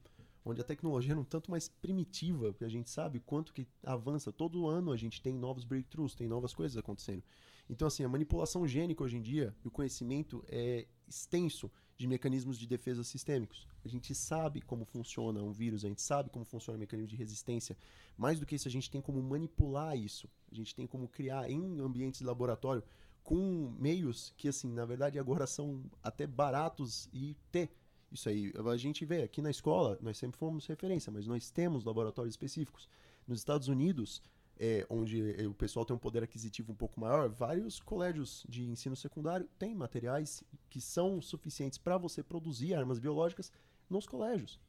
onde 0.44 0.60
a 0.60 0.64
tecnologia 0.64 1.12
era 1.12 1.20
um 1.20 1.24
tanto 1.24 1.50
mais 1.50 1.68
primitiva, 1.68 2.52
porque 2.52 2.64
a 2.64 2.68
gente 2.68 2.90
sabe 2.90 3.20
quanto 3.20 3.52
que 3.52 3.68
avança. 3.84 4.32
Todo 4.32 4.66
ano 4.66 4.90
a 4.90 4.96
gente 4.96 5.22
tem 5.22 5.32
novos 5.32 5.64
breakthroughs, 5.64 6.16
tem 6.16 6.26
novas 6.26 6.52
coisas 6.52 6.76
acontecendo. 6.76 7.22
Então, 7.70 7.86
assim, 7.86 8.04
a 8.04 8.08
manipulação 8.08 8.66
gênica 8.66 9.04
hoje 9.04 9.16
em 9.16 9.22
dia, 9.22 9.54
o 9.64 9.70
conhecimento 9.70 10.44
é 10.48 10.86
extenso 11.06 11.70
de 11.96 12.06
mecanismos 12.06 12.58
de 12.58 12.66
defesa 12.66 13.04
sistêmicos. 13.04 13.66
A 13.84 13.88
gente 13.88 14.14
sabe 14.14 14.60
como 14.60 14.84
funciona 14.84 15.42
um 15.42 15.52
vírus, 15.52 15.84
a 15.84 15.88
gente 15.88 16.02
sabe 16.02 16.30
como 16.30 16.44
funciona 16.44 16.76
o 16.76 16.80
mecanismo 16.80 17.08
de 17.08 17.16
resistência. 17.16 17.76
Mais 18.16 18.40
do 18.40 18.46
que 18.46 18.54
isso, 18.54 18.68
a 18.68 18.70
gente 18.70 18.90
tem 18.90 19.00
como 19.00 19.22
manipular 19.22 19.96
isso. 19.96 20.28
A 20.50 20.54
gente 20.54 20.74
tem 20.74 20.86
como 20.86 21.08
criar 21.08 21.50
em 21.50 21.80
ambientes 21.80 22.20
de 22.20 22.26
laboratório 22.26 22.82
com 23.22 23.74
meios 23.78 24.34
que, 24.36 24.48
assim, 24.48 24.70
na 24.70 24.84
verdade 24.84 25.18
agora 25.18 25.46
são 25.46 25.82
até 26.02 26.26
baratos 26.26 27.08
e 27.12 27.36
ter 27.50 27.70
isso 28.12 28.28
aí. 28.28 28.52
A 28.54 28.76
gente 28.76 29.04
vê 29.04 29.22
aqui 29.22 29.40
na 29.40 29.50
escola, 29.50 29.98
nós 30.00 30.18
sempre 30.18 30.38
fomos 30.38 30.66
referência, 30.66 31.10
mas 31.10 31.26
nós 31.26 31.50
temos 31.50 31.84
laboratórios 31.84 32.34
específicos. 32.34 32.88
Nos 33.26 33.38
Estados 33.38 33.68
Unidos, 33.68 34.22
é, 34.58 34.86
onde 34.88 35.22
o 35.46 35.54
pessoal 35.54 35.84
tem 35.84 35.94
um 35.94 35.98
poder 35.98 36.22
aquisitivo 36.22 36.72
um 36.72 36.76
pouco 36.76 37.00
maior, 37.00 37.28
vários 37.28 37.80
colégios 37.80 38.44
de 38.48 38.64
ensino 38.64 38.94
secundário 38.94 39.48
têm 39.58 39.74
materiais 39.74 40.44
que 40.70 40.80
são 40.80 41.20
suficientes 41.20 41.78
para 41.78 41.98
você 41.98 42.22
produzir 42.22 42.74
armas 42.74 42.98
biológicas 42.98 43.50
nos 43.90 44.06
colégios. 44.06 44.60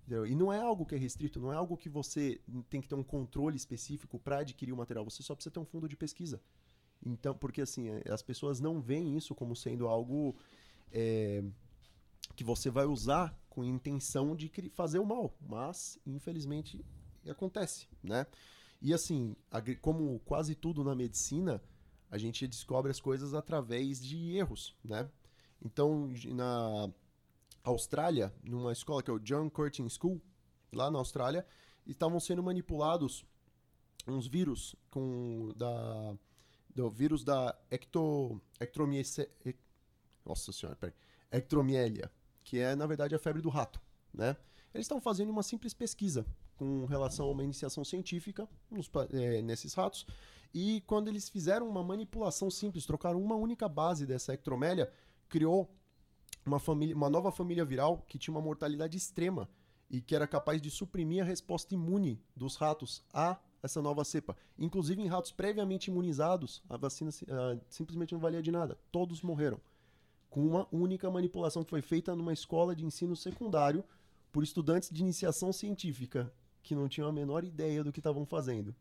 Entendeu? 0.00 0.26
E 0.26 0.34
não 0.34 0.52
é 0.52 0.58
algo 0.58 0.86
que 0.86 0.94
é 0.94 0.98
restrito, 0.98 1.38
não 1.38 1.52
é 1.52 1.56
algo 1.56 1.76
que 1.76 1.88
você 1.88 2.40
tem 2.70 2.80
que 2.80 2.88
ter 2.88 2.94
um 2.94 3.02
controle 3.02 3.56
específico 3.56 4.18
para 4.18 4.38
adquirir 4.38 4.72
o 4.72 4.76
material, 4.76 5.04
você 5.04 5.22
só 5.22 5.34
precisa 5.34 5.52
ter 5.52 5.60
um 5.60 5.66
fundo 5.66 5.88
de 5.88 5.96
pesquisa. 5.96 6.40
Então, 7.04 7.34
porque 7.34 7.60
assim, 7.60 7.88
é, 7.90 8.02
as 8.10 8.22
pessoas 8.22 8.58
não 8.58 8.80
veem 8.80 9.16
isso 9.16 9.34
como 9.34 9.54
sendo 9.54 9.86
algo 9.86 10.34
é, 10.90 11.44
que 12.34 12.42
você 12.42 12.70
vai 12.70 12.86
usar 12.86 13.38
com 13.48 13.64
intenção 13.64 14.34
de 14.34 14.50
fazer 14.70 14.98
o 14.98 15.06
mal, 15.06 15.36
mas 15.40 15.98
infelizmente 16.06 16.84
acontece, 17.28 17.86
né? 18.02 18.26
E 18.80 18.94
assim, 18.94 19.34
como 19.80 20.20
quase 20.20 20.54
tudo 20.54 20.84
na 20.84 20.94
medicina, 20.94 21.60
a 22.10 22.16
gente 22.16 22.46
descobre 22.46 22.90
as 22.90 23.00
coisas 23.00 23.34
através 23.34 24.02
de 24.02 24.36
erros, 24.36 24.76
né? 24.84 25.10
Então, 25.60 26.12
na 26.26 26.88
Austrália, 27.64 28.32
numa 28.42 28.72
escola 28.72 29.02
que 29.02 29.10
é 29.10 29.14
o 29.14 29.18
John 29.18 29.50
Curtin 29.50 29.88
School, 29.88 30.20
lá 30.72 30.90
na 30.90 30.98
Austrália, 30.98 31.44
estavam 31.86 32.20
sendo 32.20 32.42
manipulados 32.42 33.26
uns 34.06 34.26
vírus 34.26 34.74
com 34.90 35.52
da 35.56 36.16
do 36.74 36.88
vírus 36.88 37.24
da 37.24 37.58
ecto 37.70 38.40
ectromiese, 38.60 39.28
ec- 39.44 39.58
nossa 40.24 40.52
senhora, 40.52 40.76
peraí, 40.76 40.94
ectromielia, 41.32 42.10
que 42.44 42.58
é 42.58 42.76
na 42.76 42.86
verdade 42.86 43.14
a 43.16 43.18
febre 43.18 43.42
do 43.42 43.48
rato, 43.48 43.80
né? 44.14 44.36
Eles 44.72 44.84
estão 44.84 45.00
fazendo 45.00 45.30
uma 45.30 45.42
simples 45.42 45.74
pesquisa 45.74 46.24
com 46.58 46.84
relação 46.84 47.26
a 47.26 47.30
uma 47.30 47.44
iniciação 47.44 47.84
científica 47.84 48.48
nos 48.70 48.90
eh, 49.12 49.40
nesses 49.40 49.72
ratos 49.74 50.04
e 50.54 50.82
quando 50.86 51.08
eles 51.08 51.28
fizeram 51.28 51.68
uma 51.68 51.82
manipulação 51.82 52.50
simples, 52.50 52.86
trocaram 52.86 53.20
uma 53.20 53.34
única 53.34 53.68
base 53.68 54.06
dessa 54.06 54.32
ectromélia, 54.32 54.90
criou 55.28 55.70
uma, 56.44 56.58
família, 56.58 56.96
uma 56.96 57.10
nova 57.10 57.30
família 57.30 57.64
viral 57.64 58.04
que 58.08 58.18
tinha 58.18 58.34
uma 58.34 58.40
mortalidade 58.40 58.96
extrema 58.96 59.48
e 59.90 60.00
que 60.00 60.14
era 60.14 60.26
capaz 60.26 60.60
de 60.60 60.70
suprimir 60.70 61.22
a 61.22 61.26
resposta 61.26 61.74
imune 61.74 62.22
dos 62.34 62.56
ratos 62.56 63.04
a 63.12 63.38
essa 63.62 63.82
nova 63.82 64.04
cepa. 64.04 64.36
Inclusive 64.58 65.02
em 65.02 65.06
ratos 65.06 65.32
previamente 65.32 65.90
imunizados, 65.90 66.62
a 66.68 66.76
vacina 66.76 67.10
ah, 67.28 67.58
simplesmente 67.68 68.12
não 68.12 68.20
valia 68.20 68.42
de 68.42 68.50
nada. 68.50 68.78
Todos 68.90 69.22
morreram. 69.22 69.60
Com 70.30 70.46
uma 70.46 70.68
única 70.70 71.10
manipulação 71.10 71.64
que 71.64 71.70
foi 71.70 71.82
feita 71.82 72.14
numa 72.14 72.32
escola 72.32 72.76
de 72.76 72.84
ensino 72.84 73.16
secundário 73.16 73.84
por 74.30 74.42
estudantes 74.42 74.90
de 74.90 75.02
iniciação 75.02 75.52
científica 75.52 76.32
que 76.68 76.74
não 76.74 76.88
tinham 76.88 77.08
a 77.08 77.12
menor 77.12 77.44
ideia 77.44 77.82
do 77.82 77.90
que 77.90 78.00
estavam 78.00 78.26
fazendo. 78.26 78.74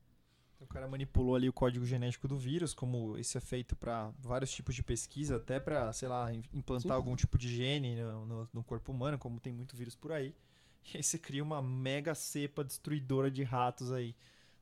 O 0.59 0.65
cara 0.67 0.87
manipulou 0.87 1.35
ali 1.35 1.47
o 1.47 1.53
código 1.53 1.85
genético 1.85 2.27
do 2.27 2.37
vírus, 2.37 2.73
como 2.73 3.17
isso 3.17 3.37
é 3.37 3.41
feito 3.41 3.75
para 3.75 4.11
vários 4.19 4.51
tipos 4.51 4.75
de 4.75 4.83
pesquisa, 4.83 5.37
até 5.37 5.59
para, 5.59 5.93
sei 5.93 6.07
lá, 6.09 6.33
im- 6.33 6.43
implantar 6.53 6.91
Sim. 6.91 6.95
algum 6.97 7.15
tipo 7.15 7.37
de 7.37 7.47
gene 7.47 7.95
no, 7.95 8.25
no- 8.25 8.49
no 8.51 8.63
corpo 8.63 8.91
humano, 8.91 9.17
como 9.17 9.39
tem 9.39 9.53
muito 9.53 9.75
vírus 9.77 9.95
por 9.95 10.11
aí. 10.11 10.35
E 10.93 10.97
aí 10.97 11.03
você 11.03 11.17
cria 11.17 11.43
uma 11.43 11.61
mega 11.61 12.15
cepa 12.15 12.63
destruidora 12.63 13.29
de 13.29 13.43
ratos 13.43 13.91
aí. 13.91 14.15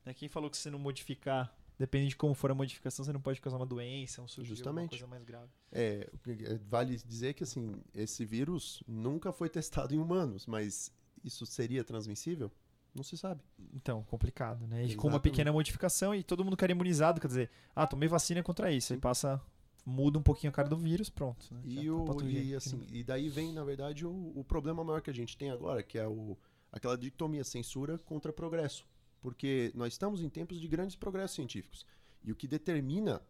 Né? 0.04 0.12
Quem 0.12 0.28
falou 0.28 0.50
que 0.50 0.56
se 0.56 0.64
você 0.64 0.70
não 0.70 0.78
modificar, 0.78 1.56
depende 1.78 2.08
de 2.08 2.16
como 2.16 2.34
for 2.34 2.50
a 2.50 2.54
modificação, 2.54 3.04
você 3.04 3.12
não 3.12 3.20
pode 3.20 3.40
causar 3.40 3.58
uma 3.58 3.66
doença, 3.66 4.20
um 4.20 4.26
surgir 4.26 4.50
alguma 4.50 4.56
Justamente. 4.56 4.90
coisa 4.90 5.06
mais 5.06 5.22
grave. 5.24 5.50
É, 5.70 6.10
é, 6.26 6.58
vale 6.68 6.96
dizer 6.96 7.34
que 7.34 7.44
assim, 7.44 7.80
esse 7.94 8.24
vírus 8.24 8.82
nunca 8.88 9.32
foi 9.32 9.48
testado 9.48 9.94
em 9.94 9.98
humanos, 9.98 10.46
mas 10.46 10.92
isso 11.22 11.46
seria 11.46 11.84
transmissível? 11.84 12.50
Não 12.96 13.02
se 13.02 13.16
sabe. 13.16 13.42
Então, 13.74 14.02
complicado, 14.04 14.66
né? 14.66 14.84
E 14.84 14.94
com 14.96 15.06
uma 15.06 15.16
Exatamente. 15.16 15.20
pequena 15.22 15.52
modificação 15.52 16.14
e 16.14 16.22
todo 16.22 16.42
mundo 16.42 16.56
quer 16.56 16.70
imunizado, 16.70 17.20
quer 17.20 17.26
dizer, 17.26 17.50
ah, 17.74 17.86
tomei 17.86 18.08
vacina 18.08 18.42
contra 18.42 18.72
isso, 18.72 18.94
aí 18.94 18.98
passa, 18.98 19.40
muda 19.84 20.18
um 20.18 20.22
pouquinho 20.22 20.50
a 20.50 20.52
cara 20.52 20.68
do 20.68 20.76
vírus, 20.76 21.10
pronto. 21.10 21.46
né? 21.52 21.60
E, 21.64 21.86
tá 21.86 21.92
o, 21.92 22.22
e, 22.28 22.54
assim, 22.54 22.80
e 22.90 23.04
daí 23.04 23.28
vem, 23.28 23.52
na 23.52 23.62
verdade, 23.62 24.06
o, 24.06 24.32
o 24.34 24.42
problema 24.42 24.82
maior 24.82 25.02
que 25.02 25.10
a 25.10 25.14
gente 25.14 25.36
tem 25.36 25.50
agora, 25.50 25.82
que 25.82 25.98
é 25.98 26.08
o, 26.08 26.38
aquela 26.72 26.96
dicotomia 26.96 27.44
censura 27.44 27.98
contra 27.98 28.32
progresso. 28.32 28.86
Porque 29.20 29.72
nós 29.74 29.92
estamos 29.92 30.22
em 30.22 30.28
tempos 30.28 30.60
de 30.60 30.68
grandes 30.68 30.96
progressos 30.96 31.34
científicos. 31.34 31.84
E 32.22 32.32
o 32.32 32.36
que 32.36 32.46
determina 32.46 33.20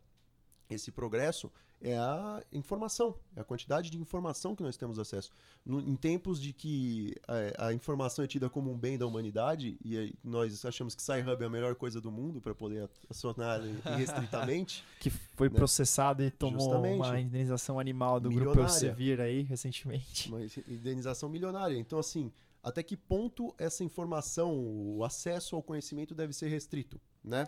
esse 0.69 0.91
progresso 0.91 1.51
é 1.81 1.97
a 1.99 2.43
informação, 2.53 3.15
é 3.37 3.41
a 3.41 3.45
quantidade 3.45 3.91
de 3.91 3.99
informação 3.99 4.57
que 4.57 4.63
nós 4.63 4.77
temos 4.77 4.99
acesso. 4.99 5.31
No- 5.65 5.81
em 5.81 5.95
tempos 5.95 6.41
de 6.41 6.53
que 6.53 7.15
a, 7.59 7.67
a 7.69 7.73
informação 7.75 8.25
é 8.25 8.29
tida 8.29 8.49
como 8.49 8.71
um 8.73 8.79
bem 8.79 8.97
da 8.97 9.07
humanidade 9.07 9.77
e 9.85 10.15
nós 10.25 10.65
achamos 10.65 10.95
que 10.95 11.03
Sci-Hub 11.03 11.43
é 11.43 11.47
a 11.47 11.51
melhor 11.51 11.75
coisa 11.75 12.01
do 12.01 12.11
mundo 12.11 12.41
para 12.41 12.55
poder 12.55 12.89
acionar 13.11 13.61
irrestritamente, 13.87 14.85
que 15.01 15.11
foi 15.11 15.49
né? 15.49 15.55
processado 15.55 16.23
e 16.23 16.31
tomou 16.31 16.61
Justamente. 16.61 16.97
uma 16.97 17.21
indenização 17.21 17.79
animal 17.79 18.19
do 18.21 18.31
grupo 18.31 18.51
Milionária. 18.51 18.73
Elsevier 18.73 19.21
aí 19.21 19.43
recentemente. 19.43 20.29
uma 20.29 20.41
indenização 20.69 21.29
milionária. 21.29 21.77
Então, 21.77 21.99
assim, 21.99 22.33
até 22.63 22.83
que 22.83 22.97
ponto 22.97 23.55
essa 23.59 23.85
informação, 23.85 24.55
o 24.59 25.05
acesso 25.05 25.55
ao 25.55 25.63
conhecimento 25.63 26.15
deve 26.15 26.33
ser 26.33 26.49
restrito, 26.49 27.01
né? 27.23 27.47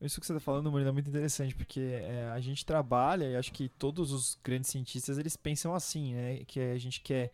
Isso 0.00 0.20
que 0.20 0.26
você 0.26 0.32
está 0.34 0.40
falando, 0.40 0.70
Murilo, 0.70 0.90
é 0.90 0.92
muito 0.92 1.08
interessante, 1.08 1.54
porque 1.54 1.80
é, 1.80 2.28
a 2.30 2.38
gente 2.40 2.66
trabalha, 2.66 3.24
e 3.30 3.36
acho 3.36 3.50
que 3.52 3.68
todos 3.68 4.12
os 4.12 4.38
grandes 4.44 4.70
cientistas, 4.70 5.16
eles 5.16 5.36
pensam 5.36 5.74
assim, 5.74 6.14
né? 6.14 6.44
Que 6.44 6.60
a 6.60 6.76
gente 6.78 7.00
quer 7.00 7.32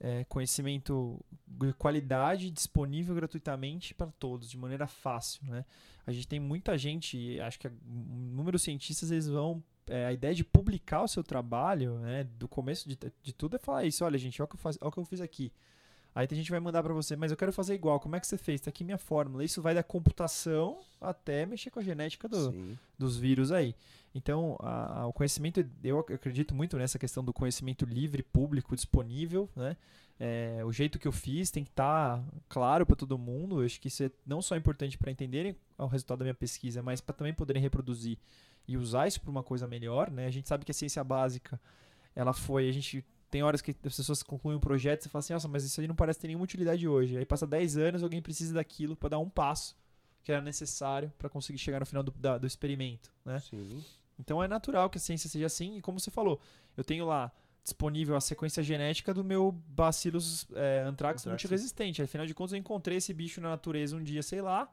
é, 0.00 0.24
conhecimento 0.24 1.20
de 1.46 1.72
qualidade 1.74 2.50
disponível 2.50 3.14
gratuitamente 3.14 3.94
para 3.94 4.10
todos, 4.12 4.50
de 4.50 4.58
maneira 4.58 4.86
fácil, 4.88 5.44
né? 5.46 5.64
A 6.06 6.12
gente 6.12 6.26
tem 6.28 6.40
muita 6.40 6.76
gente, 6.78 7.40
acho 7.40 7.58
que 7.60 7.68
a- 7.68 7.72
inúmeros 7.86 8.62
cientistas, 8.62 9.10
eles 9.12 9.28
vão... 9.28 9.62
é, 9.88 10.06
a 10.06 10.12
ideia 10.12 10.34
de 10.34 10.44
publicar 10.44 11.02
o 11.02 11.08
seu 11.08 11.22
trabalho, 11.24 11.98
né? 12.00 12.24
Do 12.24 12.48
começo 12.48 12.88
de, 12.88 12.98
de 13.22 13.32
tudo 13.32 13.56
é 13.56 13.58
falar 13.58 13.84
isso. 13.84 14.04
Olha, 14.04 14.18
gente, 14.18 14.40
olha 14.42 14.46
o 14.46 14.48
que 14.48 14.56
eu, 14.56 14.60
faz, 14.60 14.78
olha 14.80 14.88
o 14.88 14.92
que 14.92 14.98
eu 15.00 15.04
fiz 15.04 15.20
aqui. 15.20 15.52
Aí 16.14 16.26
tem 16.26 16.36
gente 16.36 16.46
que 16.46 16.50
vai 16.50 16.60
mandar 16.60 16.82
para 16.82 16.92
você, 16.92 17.14
mas 17.14 17.30
eu 17.30 17.36
quero 17.36 17.52
fazer 17.52 17.74
igual. 17.74 18.00
Como 18.00 18.16
é 18.16 18.20
que 18.20 18.26
você 18.26 18.36
fez? 18.36 18.60
Tá 18.60 18.68
aqui 18.70 18.82
minha 18.82 18.98
fórmula. 18.98 19.44
Isso 19.44 19.62
vai 19.62 19.74
da 19.74 19.82
computação 19.82 20.80
até 21.00 21.46
mexer 21.46 21.70
com 21.70 21.78
a 21.78 21.82
genética 21.82 22.28
do, 22.28 22.52
dos 22.98 23.16
vírus 23.16 23.52
aí. 23.52 23.74
Então, 24.14 24.56
a- 24.60 25.00
a- 25.02 25.06
o 25.06 25.12
conhecimento, 25.12 25.64
eu 25.84 26.00
ac- 26.00 26.12
acredito 26.12 26.52
muito 26.54 26.76
nessa 26.76 26.98
questão 26.98 27.22
do 27.24 27.32
conhecimento 27.32 27.84
livre, 27.84 28.22
público, 28.24 28.74
disponível, 28.74 29.48
né? 29.54 29.76
É, 30.22 30.60
o 30.66 30.72
jeito 30.72 30.98
que 30.98 31.08
eu 31.08 31.12
fiz 31.12 31.50
tem 31.50 31.64
que 31.64 31.70
estar 31.70 32.22
claro 32.48 32.84
para 32.84 32.96
todo 32.96 33.16
mundo. 33.16 33.60
Eu 33.62 33.66
acho 33.66 33.80
que 33.80 33.88
isso 33.88 34.02
é 34.02 34.10
não 34.26 34.42
só 34.42 34.56
importante 34.56 34.98
para 34.98 35.10
entenderem 35.10 35.56
o 35.78 35.86
resultado 35.86 36.18
da 36.18 36.24
minha 36.24 36.34
pesquisa, 36.34 36.82
mas 36.82 37.00
para 37.00 37.14
também 37.14 37.32
poderem 37.32 37.62
reproduzir 37.62 38.18
e 38.68 38.76
usar 38.76 39.06
isso 39.06 39.20
para 39.20 39.30
uma 39.30 39.42
coisa 39.42 39.66
melhor, 39.66 40.10
né? 40.10 40.26
A 40.26 40.30
gente 40.30 40.46
sabe 40.48 40.64
que 40.64 40.70
a 40.72 40.74
ciência 40.74 41.02
básica, 41.02 41.58
ela 42.14 42.32
foi, 42.34 42.68
a 42.68 42.72
gente 42.72 43.02
tem 43.30 43.42
horas 43.42 43.60
que 43.62 43.70
as 43.84 43.96
pessoas 43.96 44.22
concluem 44.22 44.56
um 44.56 44.60
projeto 44.60 45.00
e 45.00 45.02
você 45.04 45.08
fala 45.08 45.20
assim, 45.20 45.32
nossa, 45.32 45.48
mas 45.48 45.64
isso 45.64 45.80
aí 45.80 45.86
não 45.86 45.94
parece 45.94 46.18
ter 46.18 46.26
nenhuma 46.26 46.44
utilidade 46.44 46.86
hoje. 46.88 47.16
Aí 47.16 47.24
passa 47.24 47.46
10 47.46 47.76
anos, 47.76 48.02
alguém 48.02 48.20
precisa 48.20 48.54
daquilo 48.54 48.96
para 48.96 49.10
dar 49.10 49.18
um 49.18 49.28
passo 49.30 49.76
que 50.24 50.32
era 50.32 50.40
necessário 50.42 51.12
para 51.16 51.28
conseguir 51.28 51.58
chegar 51.58 51.80
no 51.80 51.86
final 51.86 52.02
do, 52.02 52.10
da- 52.12 52.36
do 52.38 52.46
experimento, 52.46 53.10
né? 53.24 53.38
Sim. 53.38 53.82
Então 54.18 54.42
é 54.42 54.48
natural 54.48 54.90
que 54.90 54.98
a 54.98 55.00
ciência 55.00 55.30
seja 55.30 55.46
assim, 55.46 55.78
e 55.78 55.80
como 55.80 55.98
você 55.98 56.10
falou, 56.10 56.40
eu 56.76 56.84
tenho 56.84 57.06
lá 57.06 57.32
disponível 57.62 58.16
a 58.16 58.20
sequência 58.20 58.62
genética 58.62 59.14
do 59.14 59.22
meu 59.24 59.52
Bacillus 59.68 60.46
é, 60.54 60.80
anthrax 60.86 61.22
Anthrax. 61.22 61.26
multiresistente. 61.26 62.02
Afinal 62.02 62.26
de 62.26 62.34
contas, 62.34 62.52
eu 62.52 62.58
encontrei 62.58 62.98
esse 62.98 63.14
bicho 63.14 63.40
na 63.40 63.48
natureza 63.50 63.96
um 63.96 64.02
dia, 64.02 64.22
sei 64.22 64.42
lá, 64.42 64.70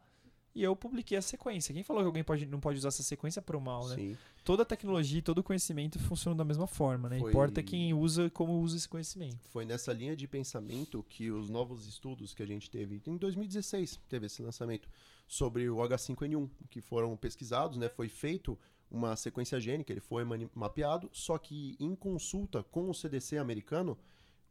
e 0.59 0.63
eu 0.63 0.75
publiquei 0.75 1.17
a 1.17 1.21
sequência. 1.21 1.73
Quem 1.73 1.83
falou 1.83 2.01
que 2.01 2.07
alguém 2.07 2.23
pode, 2.23 2.45
não 2.45 2.59
pode 2.59 2.77
usar 2.79 2.87
essa 2.89 3.03
sequência 3.03 3.41
para 3.41 3.55
o 3.57 3.61
mal, 3.61 3.87
né? 3.87 3.95
Sim. 3.95 4.17
Toda 4.43 4.65
tecnologia, 4.65 5.19
e 5.19 5.21
todo 5.21 5.43
conhecimento 5.43 5.99
funcionam 5.99 6.35
da 6.37 6.43
mesma 6.45 6.67
forma, 6.67 7.09
né? 7.09 7.19
Foi- 7.19 7.29
Importa 7.29 7.61
quem 7.61 7.93
usa 7.93 8.25
e 8.25 8.29
como 8.29 8.59
usa 8.59 8.77
esse 8.77 8.87
conhecimento. 8.89 9.37
Foi 9.49 9.65
nessa 9.65 9.91
linha 9.93 10.15
de 10.15 10.27
pensamento 10.27 11.05
que 11.09 11.29
os 11.31 11.49
novos 11.49 11.85
estudos 11.87 12.33
que 12.33 12.41
a 12.41 12.45
gente 12.45 12.69
teve, 12.69 13.01
em 13.05 13.17
2016 13.17 13.99
teve 14.09 14.25
esse 14.25 14.41
lançamento, 14.41 14.87
sobre 15.27 15.69
o 15.69 15.77
H5N1, 15.77 16.49
que 16.69 16.79
foram 16.81 17.15
pesquisados, 17.17 17.77
né? 17.77 17.89
Foi 17.89 18.07
feito 18.07 18.57
uma 18.89 19.15
sequência 19.17 19.59
gênica, 19.59 19.91
ele 19.91 19.99
foi 19.99 20.23
mapeado, 20.55 21.09
só 21.11 21.37
que 21.37 21.75
em 21.79 21.93
consulta 21.93 22.63
com 22.63 22.89
o 22.89 22.93
CDC 22.93 23.37
americano, 23.37 23.97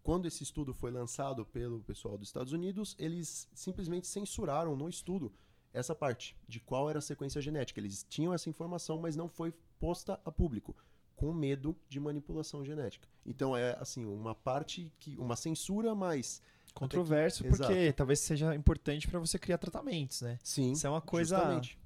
quando 0.03 0.27
esse 0.27 0.43
estudo 0.45 0.75
foi 0.75 0.91
lançado 0.91 1.45
pelo 1.47 1.81
pessoal 1.81 2.19
dos 2.19 2.29
Estados 2.29 2.53
Unidos, 2.53 2.95
eles 2.99 3.49
simplesmente 3.55 4.07
censuraram 4.07 4.77
no 4.77 4.89
estudo 4.89 5.33
essa 5.77 5.95
parte 5.95 6.37
de 6.49 6.59
qual 6.59 6.89
era 6.89 6.99
a 6.99 7.03
sequência 7.03 7.41
genética. 7.41 7.79
Eles 7.81 8.05
tinham 8.09 8.33
essa 8.33 8.49
informação, 8.49 8.99
mas 8.99 9.15
não 9.15 9.29
foi 9.29 9.53
posta 9.79 10.19
a 10.25 10.33
público, 10.33 10.75
com 11.15 11.33
medo 11.33 11.77
de 11.89 12.01
manipulação 12.01 12.65
genética. 12.65 13.07
Então 13.25 13.57
é 13.57 13.77
assim, 13.79 14.05
uma 14.07 14.35
parte 14.35 14.93
que 14.99 15.17
uma 15.19 15.37
censura, 15.37 15.95
mas 15.95 16.43
Controverso, 16.75 17.43
que- 17.43 17.49
porque 17.49 17.93
talvez 17.93 18.21
seja 18.21 18.55
importante 18.55 19.09
para 19.09 19.19
você 19.19 19.39
criar 19.39 19.57
tratamentos, 19.59 20.21
né? 20.23 20.39
sim, 20.43 20.73
Isso 20.73 20.87
é 20.87 20.91
uma 20.91 21.01
coisa 21.01 21.37
justamente. 21.37 21.79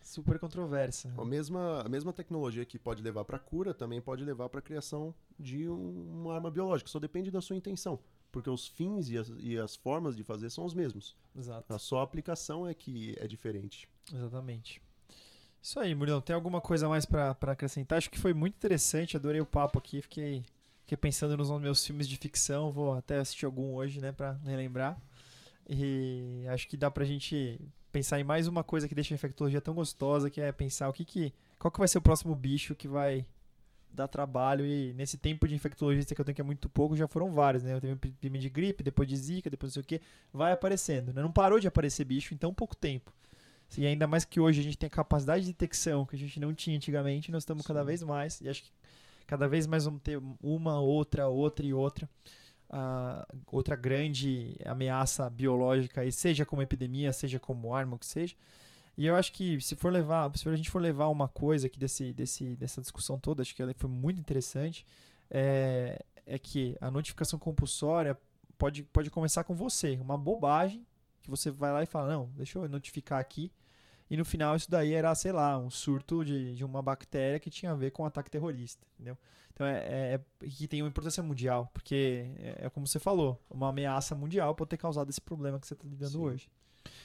super 0.00 0.38
controversa. 0.38 1.12
A 1.18 1.24
mesma, 1.24 1.82
a 1.84 1.88
mesma 1.88 2.12
tecnologia 2.14 2.64
que 2.64 2.78
pode 2.78 3.02
levar 3.02 3.24
para 3.26 3.38
cura 3.38 3.74
também 3.74 4.00
pode 4.00 4.24
levar 4.24 4.48
para 4.48 4.60
a 4.60 4.62
criação 4.62 5.14
de 5.38 5.68
um- 5.68 6.20
uma 6.22 6.34
arma 6.34 6.50
biológica. 6.50 6.88
Só 6.88 6.98
depende 6.98 7.30
da 7.30 7.42
sua 7.42 7.56
intenção, 7.56 7.98
porque 8.30 8.50
os 8.50 8.66
fins 8.66 9.08
e 9.08 9.16
as, 9.16 9.32
e 9.38 9.58
as 9.58 9.76
formas 9.76 10.16
de 10.16 10.22
fazer 10.22 10.50
são 10.50 10.64
os 10.64 10.74
mesmos. 10.74 11.16
Exato. 11.36 11.72
A 11.72 11.78
sua 11.78 12.02
aplicação 12.02 12.66
é 12.66 12.74
que 12.74 13.16
é 13.18 13.26
diferente. 13.26 13.88
Exatamente. 14.12 14.80
Isso 15.60 15.78
aí, 15.80 15.94
Murilão. 15.94 16.20
Tem 16.20 16.34
alguma 16.34 16.60
coisa 16.60 16.88
mais 16.88 17.04
pra 17.04 17.36
acrescentar? 17.40 17.98
Acho 17.98 18.10
que 18.10 18.18
foi 18.18 18.32
muito 18.32 18.54
interessante, 18.54 19.16
adorei 19.16 19.40
o 19.40 19.46
papo 19.46 19.78
aqui. 19.78 20.00
Fiquei, 20.00 20.44
fiquei 20.80 20.96
pensando 20.96 21.36
nos 21.36 21.50
meus 21.60 21.84
filmes 21.84 22.08
de 22.08 22.16
ficção. 22.16 22.70
Vou 22.70 22.94
até 22.94 23.18
assistir 23.18 23.46
algum 23.46 23.74
hoje, 23.74 24.00
né, 24.00 24.12
pra 24.12 24.32
relembrar. 24.44 25.00
E 25.68 26.44
acho 26.48 26.66
que 26.68 26.76
dá 26.76 26.90
pra 26.90 27.04
gente 27.04 27.60
pensar 27.92 28.18
em 28.20 28.24
mais 28.24 28.46
uma 28.46 28.62
coisa 28.62 28.88
que 28.88 28.94
deixa 28.94 29.12
a 29.12 29.16
infectologia 29.16 29.60
tão 29.60 29.74
gostosa, 29.74 30.30
que 30.30 30.40
é 30.40 30.52
pensar 30.52 30.88
o 30.88 30.92
que 30.92 31.04
que. 31.04 31.32
Qual 31.58 31.70
que 31.70 31.78
vai 31.78 31.88
ser 31.88 31.98
o 31.98 32.02
próximo 32.02 32.34
bicho 32.34 32.74
que 32.74 32.86
vai 32.86 33.26
dá 33.92 34.06
trabalho 34.06 34.64
e 34.66 34.92
nesse 34.94 35.16
tempo 35.16 35.46
de 35.46 35.54
infectologista 35.54 36.14
que 36.14 36.20
eu 36.20 36.24
tenho 36.24 36.34
que 36.34 36.40
é 36.40 36.44
muito 36.44 36.68
pouco, 36.68 36.96
já 36.96 37.08
foram 37.08 37.32
vários, 37.32 37.62
né? 37.62 37.74
Eu 37.74 37.80
tenho 37.80 37.94
epidemia 37.94 38.40
de 38.40 38.48
gripe, 38.48 38.82
depois 38.82 39.08
de 39.08 39.16
zika, 39.16 39.50
depois 39.50 39.70
não 39.70 39.74
sei 39.74 39.82
o 39.82 39.84
que, 39.84 40.00
vai 40.32 40.52
aparecendo, 40.52 41.12
né? 41.12 41.22
Não 41.22 41.32
parou 41.32 41.58
de 41.58 41.66
aparecer 41.66 42.04
bicho 42.04 42.34
em 42.34 42.36
tão 42.36 42.52
pouco 42.54 42.76
tempo. 42.76 43.12
E 43.76 43.86
ainda 43.86 44.06
mais 44.06 44.24
que 44.24 44.40
hoje 44.40 44.60
a 44.60 44.62
gente 44.62 44.78
tem 44.78 44.86
a 44.86 44.90
capacidade 44.90 45.44
de 45.44 45.52
detecção 45.52 46.06
que 46.06 46.16
a 46.16 46.18
gente 46.18 46.40
não 46.40 46.54
tinha 46.54 46.76
antigamente, 46.76 47.30
nós 47.30 47.42
estamos 47.42 47.64
Sim. 47.64 47.68
cada 47.68 47.84
vez 47.84 48.02
mais, 48.02 48.40
e 48.40 48.48
acho 48.48 48.62
que 48.62 48.70
cada 49.26 49.46
vez 49.46 49.66
mais 49.66 49.84
vamos 49.84 50.00
ter 50.00 50.18
uma, 50.42 50.80
outra, 50.80 51.28
outra 51.28 51.66
e 51.66 51.74
outra. 51.74 52.08
Uh, 52.70 53.38
outra 53.46 53.74
grande 53.74 54.54
ameaça 54.64 55.28
biológica, 55.30 56.02
aí, 56.02 56.12
seja 56.12 56.44
como 56.44 56.60
epidemia, 56.60 57.12
seja 57.14 57.38
como 57.38 57.74
arma, 57.74 57.96
o 57.96 57.98
que 57.98 58.06
seja. 58.06 58.34
E 58.98 59.06
eu 59.06 59.14
acho 59.14 59.32
que 59.32 59.60
se 59.60 59.76
for 59.76 59.92
levar, 59.92 60.28
se 60.36 60.48
a 60.48 60.56
gente 60.56 60.68
for 60.68 60.82
levar 60.82 61.06
uma 61.06 61.28
coisa 61.28 61.68
aqui 61.68 61.78
desse, 61.78 62.12
desse, 62.12 62.56
dessa 62.56 62.80
discussão 62.80 63.16
toda, 63.16 63.42
acho 63.42 63.54
que 63.54 63.62
ela 63.62 63.72
foi 63.72 63.88
muito 63.88 64.18
interessante, 64.18 64.84
é, 65.30 66.04
é 66.26 66.36
que 66.36 66.76
a 66.80 66.90
notificação 66.90 67.38
compulsória 67.38 68.18
pode, 68.58 68.82
pode 68.82 69.08
começar 69.08 69.44
com 69.44 69.54
você, 69.54 69.96
uma 70.02 70.18
bobagem 70.18 70.84
que 71.22 71.30
você 71.30 71.48
vai 71.48 71.72
lá 71.72 71.80
e 71.84 71.86
fala, 71.86 72.08
não, 72.08 72.32
deixa 72.36 72.58
eu 72.58 72.68
notificar 72.68 73.20
aqui. 73.20 73.52
E 74.10 74.16
no 74.16 74.24
final 74.24 74.56
isso 74.56 74.68
daí 74.68 74.92
era, 74.94 75.14
sei 75.14 75.30
lá, 75.30 75.56
um 75.56 75.70
surto 75.70 76.24
de, 76.24 76.56
de 76.56 76.64
uma 76.64 76.82
bactéria 76.82 77.38
que 77.38 77.50
tinha 77.50 77.70
a 77.70 77.76
ver 77.76 77.92
com 77.92 78.02
um 78.02 78.06
ataque 78.06 78.28
terrorista, 78.28 78.84
entendeu? 78.94 79.16
Então 79.52 79.64
é, 79.64 79.76
é, 79.78 80.14
é 80.14 80.48
que 80.48 80.66
tem 80.66 80.82
uma 80.82 80.88
importância 80.88 81.22
mundial, 81.22 81.70
porque 81.72 82.32
é, 82.36 82.66
é, 82.66 82.70
como 82.70 82.84
você 82.84 82.98
falou, 82.98 83.40
uma 83.48 83.68
ameaça 83.68 84.16
mundial 84.16 84.56
pode 84.56 84.70
ter 84.70 84.76
causado 84.76 85.08
esse 85.08 85.20
problema 85.20 85.60
que 85.60 85.68
você 85.68 85.74
está 85.74 85.86
lidando 85.86 86.10
Sim. 86.10 86.18
hoje. 86.18 86.50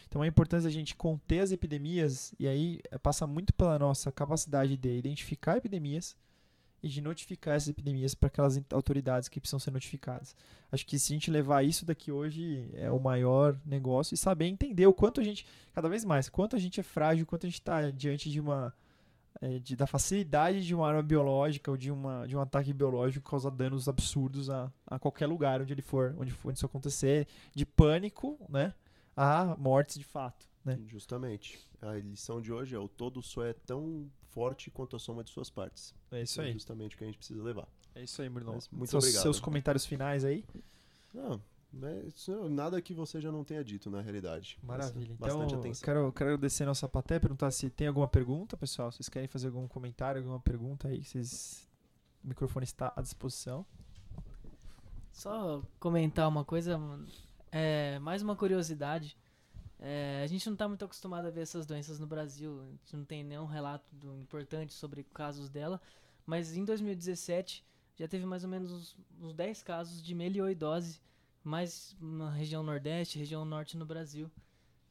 Então 0.08 0.22
a 0.22 0.28
importância 0.28 0.70
da 0.70 0.74
gente 0.74 0.96
conter 0.96 1.40
as 1.40 1.52
epidemias, 1.52 2.34
e 2.40 2.48
aí 2.48 2.80
eh, 2.92 2.98
passa 2.98 3.26
muito 3.28 3.54
pela 3.54 3.78
nossa 3.80 4.12
capacidade 4.12 4.78
de 4.78 4.98
identificar 4.98 5.58
epidemias 5.58 6.16
e 6.82 6.90
de 6.90 7.02
notificar 7.02 7.56
essas 7.56 7.70
epidemias 7.70 8.14
para 8.14 8.28
aquelas 8.28 8.62
autoridades 8.72 9.30
que 9.30 9.40
precisam 9.40 9.60
ser 9.60 9.72
notificadas. 9.72 10.36
Acho 10.72 10.86
que 10.86 11.00
se 11.00 11.14
a 11.14 11.16
gente 11.16 11.32
levar 11.32 11.64
isso 11.64 11.86
daqui 11.86 12.12
hoje 12.12 12.70
é 12.74 12.92
o 12.92 13.00
maior 13.00 13.58
negócio 13.66 14.14
e 14.14 14.18
saber 14.18 14.48
entender 14.48 14.86
o 14.86 14.94
quanto 14.94 15.22
a 15.22 15.24
gente, 15.24 15.46
cada 15.74 15.88
vez 15.88 16.04
mais, 16.04 16.28
quanto 16.28 16.56
a 16.56 16.60
gente 16.60 16.80
é 16.80 16.84
frágil, 16.84 17.26
quanto 17.26 17.46
a 17.46 17.50
gente 17.50 17.60
está 17.60 17.90
diante 17.90 18.30
de 18.30 18.42
uma 18.42 18.74
é, 19.42 19.60
de, 19.60 19.76
da 19.76 19.88
facilidade 19.88 20.66
de 20.66 20.76
uma 20.76 20.88
arma 20.88 21.02
biológica 21.02 21.72
ou 21.72 21.78
de, 21.78 21.92
uma, 21.92 22.26
de 22.28 22.36
um 22.36 22.42
ataque 22.42 22.72
biológico 22.72 23.30
causar 23.30 23.50
danos 23.50 23.88
absurdos 23.88 24.50
a, 24.50 24.72
a 24.86 25.00
qualquer 25.00 25.26
lugar 25.26 25.62
onde 25.62 25.74
ele 25.74 25.82
for, 25.82 26.16
onde 26.20 26.34
onde 26.44 26.58
isso 26.58 26.66
acontecer, 26.66 27.28
de 27.54 27.66
pânico, 27.66 28.38
né? 28.48 28.74
A 29.16 29.56
mortes 29.58 29.98
de 29.98 30.04
fato. 30.06 30.48
Né? 30.64 30.80
Justamente. 30.88 31.60
A 31.82 31.94
lição 31.96 32.42
de 32.42 32.52
hoje 32.52 32.76
é 32.76 32.80
o 32.80 32.88
todo 32.88 33.22
só 33.22 33.44
é 33.44 33.54
tão 33.54 34.10
forte 34.30 34.72
quanto 34.72 34.96
a 34.96 35.00
soma 35.00 35.24
de 35.24 35.30
suas 35.30 35.50
partes. 35.50 35.94
É 36.12 36.22
isso 36.22 36.42
aí. 36.42 36.50
É 36.50 36.54
justamente 36.54 36.96
o 36.96 36.98
que 36.98 37.04
a 37.04 37.08
gente 37.08 37.18
precisa 37.18 37.44
levar. 37.44 37.68
É 37.94 38.04
isso 38.04 38.22
aí, 38.22 38.30
Bruno. 38.30 38.54
Mas 38.54 38.70
muito 38.70 38.90
seus, 38.90 39.04
obrigado. 39.04 39.22
Seus 39.24 39.40
comentários 39.40 39.86
finais 39.86 40.24
aí? 40.26 40.44
Não, 41.14 41.42
nada 42.50 42.82
que 42.82 42.94
você 42.94 43.20
já 43.20 43.32
não 43.32 43.44
tenha 43.44 43.64
dito 43.64 43.90
na 43.90 44.02
realidade. 44.02 44.58
Maravilha. 44.64 45.16
Bastante 45.20 45.46
então, 45.46 45.60
atenção. 45.60 45.86
Quero, 45.86 46.12
quero 46.12 46.30
agradecer 46.32 46.64
a 46.64 46.68
nossa 46.68 46.88
plateia, 46.88 47.20
perguntar 47.20 47.52
se 47.52 47.70
tem 47.70 47.88
alguma 47.88 48.08
pergunta, 48.08 48.56
pessoal. 48.56 48.92
Vocês 48.92 49.10
querem 49.10 49.28
fazer 49.28 49.48
algum 49.48 49.68
comentário, 49.68 50.22
alguma 50.22 50.40
pergunta 50.40 50.88
aí? 50.88 51.04
Vocês... 51.04 51.68
O 52.24 52.28
microfone 52.30 52.64
está 52.64 52.94
à 52.96 53.02
disposição. 53.02 53.66
Só 55.12 55.62
comentar 55.80 56.28
uma 56.28 56.46
coisa, 56.46 56.80
é, 57.54 58.00
mais 58.00 58.24
uma 58.24 58.36
curiosidade. 58.36 59.16
É, 59.80 60.22
a 60.24 60.28
gente 60.28 60.44
não 60.48 60.54
está 60.54 60.68
muito 60.68 60.84
acostumado 60.84 61.28
a 61.28 61.30
ver 61.30 61.42
essas 61.42 61.68
doenças 61.68 62.00
no 62.00 62.08
Brasil. 62.08 62.60
A 62.64 62.66
gente 62.66 62.96
não 62.96 63.06
tem 63.06 63.24
nenhum 63.24 63.46
relato 63.46 63.86
do, 63.96 64.18
importante 64.20 64.74
sobre 64.74 65.04
casos 65.04 65.52
dela. 65.52 65.80
Mas 66.26 66.58
em 66.58 66.66
2017 66.66 67.64
já 67.96 68.08
teve 68.08 68.26
mais 68.26 68.44
ou 68.44 68.50
menos 68.50 68.72
uns, 68.72 68.98
uns 69.22 69.34
10 69.36 69.62
casos 69.62 70.02
de 70.02 70.16
melioidose, 70.16 71.00
mais 71.44 71.96
na 72.02 72.32
região 72.32 72.64
nordeste, 72.64 73.20
região 73.20 73.46
norte 73.46 73.78
no 73.78 73.86
Brasil. 73.86 74.32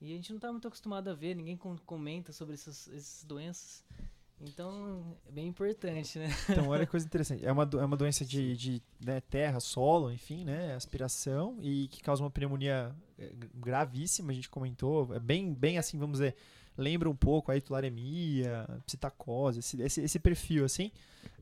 E 0.01 0.13
a 0.13 0.17
gente 0.17 0.31
não 0.31 0.37
está 0.37 0.53
muito 0.53 0.69
acostumado 0.69 1.09
a 1.09 1.15
ver, 1.15 1.35
ninguém 1.35 1.57
comenta 1.57 2.33
sobre 2.33 2.55
essas, 2.55 2.87
essas 2.89 3.25
doenças. 3.25 3.85
Então, 4.45 5.17
é 5.29 5.31
bem 5.31 5.47
importante, 5.47 6.19
né? 6.19 6.29
Então, 6.51 6.69
olha 6.69 6.85
que 6.85 6.91
coisa 6.91 7.07
interessante. 7.07 7.45
É 7.47 7.53
uma, 7.53 7.69
é 7.75 7.85
uma 7.85 7.97
doença 7.97 8.25
de, 8.25 8.57
de 8.57 8.83
né, 9.05 9.21
terra, 9.21 9.61
solo, 9.61 10.11
enfim, 10.13 10.45
né? 10.45 10.75
Aspiração 10.75 11.57
e 11.63 11.89
que 11.89 12.03
causa 12.03 12.23
uma 12.23 12.31
pneumonia 12.31 12.95
é, 13.19 13.31
gravíssima, 13.55 14.33
a 14.33 14.35
gente 14.35 14.51
comentou. 14.51 15.15
É 15.15 15.21
bem, 15.21 15.55
bem 15.55 15.79
assim, 15.79 15.97
vamos 15.97 16.19
dizer, 16.19 16.35
lembra 16.77 17.09
um 17.09 17.15
pouco 17.15 17.53
a 17.53 17.61
tularemia, 17.61 18.67
psitacose, 18.85 19.61
esse, 19.61 19.81
esse, 19.81 20.01
esse, 20.01 20.19
perfil, 20.19 20.65
assim. 20.65 20.91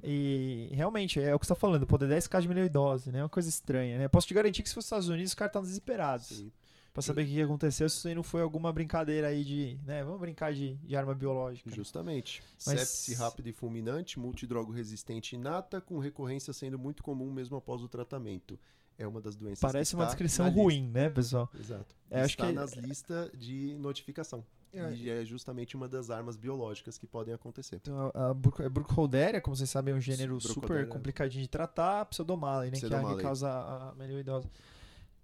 E 0.05 0.68
realmente, 0.72 1.18
é 1.20 1.35
o 1.35 1.39
que 1.39 1.47
você 1.47 1.52
está 1.52 1.60
falando, 1.60 1.86
poder 1.86 2.09
10 2.09 2.27
casos 2.27 2.43
de 2.44 2.48
melioidose, 2.48 3.10
né? 3.10 3.20
É 3.20 3.22
uma 3.22 3.28
coisa 3.31 3.48
estranha, 3.48 3.98
né? 3.98 4.09
Posso 4.09 4.27
te 4.27 4.35
garantir 4.35 4.62
que 4.62 4.68
se 4.68 4.74
fosse 4.74 4.86
Estados 4.86 5.09
Unidos, 5.09 5.31
os 5.31 5.35
caras 5.35 5.51
estão 5.51 5.62
desesperados. 5.62 6.27
Sim 6.27 6.52
para 6.93 7.03
saber 7.03 7.23
o 7.23 7.27
que 7.27 7.41
aconteceu, 7.41 7.89
se 7.89 7.97
isso 7.99 8.09
aí 8.09 8.15
não 8.15 8.23
foi 8.23 8.43
alguma 8.43 8.73
brincadeira 8.73 9.29
aí 9.29 9.45
de, 9.45 9.79
né, 9.85 10.03
vamos 10.03 10.21
brincar 10.21 10.53
de, 10.53 10.75
de 10.77 10.97
arma 10.97 11.15
biológica. 11.15 11.71
Justamente. 11.71 12.43
Mas... 12.67 12.81
Sepse 12.81 13.15
rápida 13.15 13.49
e 13.49 13.53
fulminante, 13.53 14.19
multidrogo 14.19 14.73
resistente 14.73 15.37
inata, 15.37 15.81
com 15.81 15.99
recorrência 15.99 16.53
sendo 16.53 16.79
muito 16.79 17.03
comum 17.03 17.31
mesmo 17.31 17.57
após 17.57 17.83
o 17.83 17.89
tratamento. 17.89 18.59
É 18.99 19.07
uma 19.07 19.21
das 19.21 19.35
doenças 19.35 19.61
Parece 19.61 19.95
uma 19.95 20.05
descrição 20.05 20.51
ruim, 20.51 20.83
lista. 20.85 21.01
né, 21.01 21.09
pessoal? 21.09 21.49
Exato. 21.59 21.97
É, 22.11 22.27
está 22.27 22.49
que... 22.49 22.53
nas 22.53 22.75
listas 22.75 23.31
de 23.35 23.75
notificação. 23.79 24.45
É. 24.73 24.93
E 24.93 25.11
é 25.11 25.25
justamente 25.25 25.75
uma 25.75 25.89
das 25.89 26.11
armas 26.11 26.37
biológicas 26.37 26.99
que 26.99 27.07
podem 27.07 27.35
acontecer. 27.35 27.77
Então, 27.77 28.12
a, 28.15 28.31
a 28.31 28.35
Brucholderia, 28.35 29.41
como 29.41 29.57
vocês 29.57 29.71
sabem, 29.71 29.95
é 29.95 29.97
um 29.97 30.01
gênero 30.01 30.41
super 30.41 30.87
complicadinho 30.87 31.43
de 31.43 31.49
tratar, 31.49 32.05
pseudomala, 32.07 32.65
né, 32.67 32.73
que, 32.73 32.87
é, 32.87 32.89
que 32.89 33.23
causa 33.23 33.49
a 33.49 33.95
melioidose. 33.97 34.49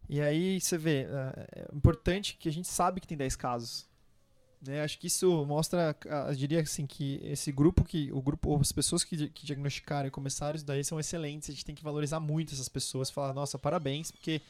E 0.09 0.21
aí 0.21 0.61
você 0.61 0.79
vê, 0.79 1.07
é, 1.09 1.63
é 1.63 1.75
importante 1.75 2.37
que 2.39 2.49
a 2.49 2.53
gente 2.53 2.69
sabe 2.69 3.01
que 3.01 3.07
tem 3.07 3.17
10 3.17 3.37
casos. 3.37 3.87
Né? 4.67 4.83
Acho 4.83 4.99
que 4.99 5.07
isso 5.07 5.45
mostra, 5.47 5.97
eu 6.29 6.35
diria 6.35 6.61
assim, 6.61 6.87
que 6.87 7.21
esse 7.23 7.53
grupo, 7.53 7.85
que 7.85 8.11
o 8.13 8.23
grupo, 8.23 8.59
as 8.61 8.73
pessoas 8.73 9.05
que, 9.05 9.29
que 9.31 9.47
diagnosticaram 9.47 10.09
e 10.09 10.11
começaram 10.11 10.57
isso 10.57 10.65
daí 10.65 10.85
são 10.85 10.99
excelentes. 10.99 11.51
A 11.51 11.53
gente 11.53 11.65
tem 11.65 11.75
que 11.75 11.85
valorizar 11.85 12.21
muito 12.21 12.55
essas 12.55 12.69
pessoas, 12.69 13.11
falar, 13.11 13.33
nossa, 13.33 13.59
parabéns, 13.59 14.11
porque 14.11 14.41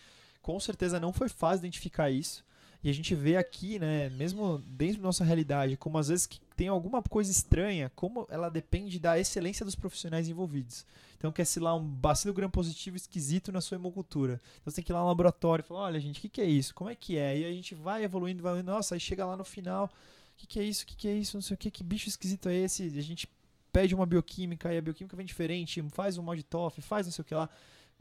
com 0.43 0.59
certeza 0.61 1.01
não 1.01 1.13
foi 1.13 1.29
fácil 1.29 1.61
identificar 1.61 2.11
isso. 2.11 2.45
E 2.83 2.91
a 2.91 2.93
gente 2.93 3.15
vê 3.15 3.37
aqui, 3.37 3.79
né, 3.79 4.09
mesmo 4.11 4.59
dentro 4.59 4.99
da 4.99 5.05
nossa 5.05 5.25
realidade, 5.25 5.77
como 5.77 5.99
às 5.99 6.09
vezes 6.09 6.29
tem 6.57 6.69
alguma 6.69 7.03
coisa 7.03 7.31
estranha, 7.31 7.93
como 7.95 8.27
ela 8.31 8.49
depende 8.49 8.99
da 8.99 9.19
excelência 9.19 9.65
dos 9.65 9.75
profissionais 9.75 10.29
envolvidos. 10.29 10.87
Então 11.19 11.31
quer 11.31 11.45
se 11.45 11.61
lá 11.61 11.75
um 11.75 11.85
bacilo 11.85 12.33
gram 12.33 12.49
positivo 12.49 12.97
esquisito 12.97 13.53
na 13.53 13.61
sua 13.61 13.77
hemocultura. 13.77 14.41
Então 14.61 14.71
você 14.71 14.77
tem 14.77 14.85
que 14.85 14.91
ir 14.91 14.95
lá 14.95 15.01
no 15.01 15.07
laboratório 15.07 15.63
e 15.63 15.67
falar, 15.67 15.83
olha 15.83 16.01
gente, 16.01 16.19
o 16.19 16.23
que, 16.23 16.29
que 16.29 16.41
é 16.41 16.47
isso? 16.47 16.75
Como 16.75 16.89
é 16.89 16.95
que 16.95 17.19
é? 17.19 17.39
E 17.39 17.45
a 17.45 17.53
gente 17.53 17.75
vai 17.75 18.05
evoluindo, 18.05 18.43
vai 18.43 18.63
nossa, 18.63 18.95
aí 18.95 19.01
chega 19.01 19.25
lá 19.25 19.37
no 19.37 19.45
final, 19.45 19.87
o 19.87 19.91
que, 20.39 20.47
que 20.47 20.59
é 20.59 20.65
isso? 20.65 20.85
O 20.85 20.87
que, 20.87 20.97
que 20.97 21.09
é 21.09 21.15
isso? 21.15 21.37
Não 21.37 21.43
sei 21.43 21.55
o 21.55 21.59
que, 21.59 21.71
que 21.71 21.85
bicho 21.85 22.09
esquisito 22.09 22.49
é 22.49 22.55
esse? 22.55 22.85
A 22.85 23.03
gente 23.03 23.29
pede 23.71 23.95
uma 23.95 24.07
bioquímica 24.07 24.73
e 24.73 24.79
a 24.79 24.83
bioquímica 24.83 25.17
vem 25.17 25.27
diferente, 25.27 25.85
faz 25.93 26.17
um 26.17 26.23
mod 26.23 26.43
TOF, 26.43 26.81
faz 26.81 27.07
não 27.07 27.13
sei 27.13 27.23
o 27.23 27.25
que 27.25 27.35
lá, 27.35 27.49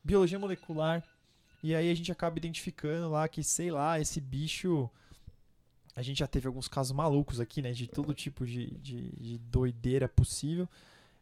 biologia 0.04 0.40
molecular. 0.40 1.04
E 1.62 1.76
aí 1.76 1.92
a 1.92 1.96
gente 1.96 2.12
acaba 2.12 2.38
identificando 2.38 3.10
lá 3.10 3.28
que, 3.28 3.44
sei 3.44 3.72
lá, 3.72 4.00
esse 4.00 4.22
bicho. 4.22 4.90
A 5.96 6.02
gente 6.02 6.20
já 6.20 6.28
teve 6.28 6.48
alguns 6.48 6.68
casos 6.68 6.92
malucos 6.92 7.40
aqui, 7.40 7.62
né? 7.62 7.72
De 7.72 7.88
todo 7.88 8.14
tipo 8.14 8.46
de, 8.46 8.72
de, 8.78 9.12
de 9.12 9.38
doideira 9.38 10.10
possível. 10.10 10.68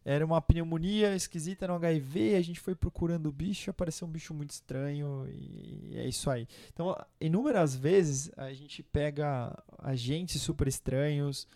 Era 0.05 0.25
uma 0.25 0.41
pneumonia 0.41 1.15
esquisita 1.15 1.65
no 1.65 1.75
HIV, 1.75 2.35
a 2.35 2.41
gente 2.41 2.59
foi 2.59 2.75
procurando 2.75 3.27
o 3.27 3.31
bicho, 3.31 3.69
apareceu 3.69 4.05
um 4.05 4.11
bicho 4.11 4.33
muito 4.33 4.51
estranho 4.51 5.25
e 5.29 5.93
é 5.95 6.05
isso 6.05 6.29
aí. 6.29 6.45
Então, 6.73 6.93
inúmeras 7.21 7.73
vezes 7.73 8.29
a 8.35 8.51
gente 8.51 8.83
pega 8.83 9.57
agentes 9.79 10.41
super 10.41 10.67
estranhos 10.67 11.47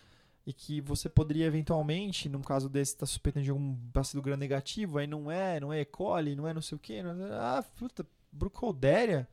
e 0.46 0.52
que 0.54 0.80
você 0.80 1.10
poderia 1.10 1.44
eventualmente, 1.44 2.26
num 2.26 2.40
caso 2.40 2.70
desse, 2.70 2.92
estar 2.92 3.00
tá 3.00 3.06
suspeitando 3.06 3.44
de 3.44 3.50
algum 3.50 3.70
bacilo 3.70 4.22
gram 4.22 4.34
negativo, 4.34 4.96
aí 4.96 5.06
não 5.06 5.30
é, 5.30 5.60
não 5.60 5.70
é 5.70 5.82
E. 5.82 5.84
coli, 5.84 6.34
não 6.34 6.48
é 6.48 6.54
não 6.54 6.62
sei 6.62 6.76
o 6.76 6.78
que, 6.78 6.94
é, 6.94 7.02
ah, 7.32 7.62
puta, 7.76 8.06
brucodéria? 8.32 9.28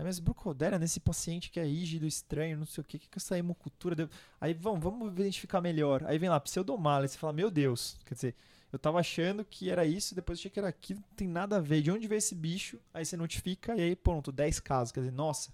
Aí, 0.00 0.04
mas 0.04 0.18
brucodéria 0.18 0.78
nesse 0.78 0.98
paciente 0.98 1.50
que 1.50 1.60
é 1.60 1.64
rígido, 1.64 2.06
estranho, 2.06 2.56
não 2.56 2.64
sei 2.64 2.80
o 2.80 2.84
que, 2.84 2.98
que, 2.98 3.06
que 3.06 3.18
essa 3.18 3.38
hemocultura 3.38 3.94
deu? 3.94 4.08
Aí 4.40 4.54
vamos, 4.54 4.80
vamos 4.82 5.12
identificar 5.12 5.60
melhor. 5.60 6.02
Aí 6.06 6.18
vem 6.18 6.30
lá, 6.30 6.40
pseudomala, 6.40 7.04
e 7.04 7.08
você 7.08 7.18
fala, 7.18 7.34
meu 7.34 7.50
Deus, 7.50 7.98
quer 8.06 8.14
dizer, 8.14 8.34
eu 8.72 8.78
tava 8.78 8.98
achando 8.98 9.44
que 9.44 9.68
era 9.68 9.84
isso, 9.84 10.14
depois 10.14 10.38
achei 10.38 10.50
que 10.50 10.58
era 10.58 10.68
aquilo, 10.68 11.00
não 11.00 11.16
tem 11.16 11.28
nada 11.28 11.58
a 11.58 11.60
ver. 11.60 11.82
De 11.82 11.90
onde 11.90 12.08
veio 12.08 12.16
esse 12.16 12.34
bicho? 12.34 12.80
Aí 12.94 13.04
você 13.04 13.14
notifica 13.14 13.76
e 13.76 13.82
aí 13.82 13.94
pronto, 13.94 14.32
10 14.32 14.58
casos. 14.60 14.90
Quer 14.90 15.00
dizer, 15.00 15.12
nossa, 15.12 15.52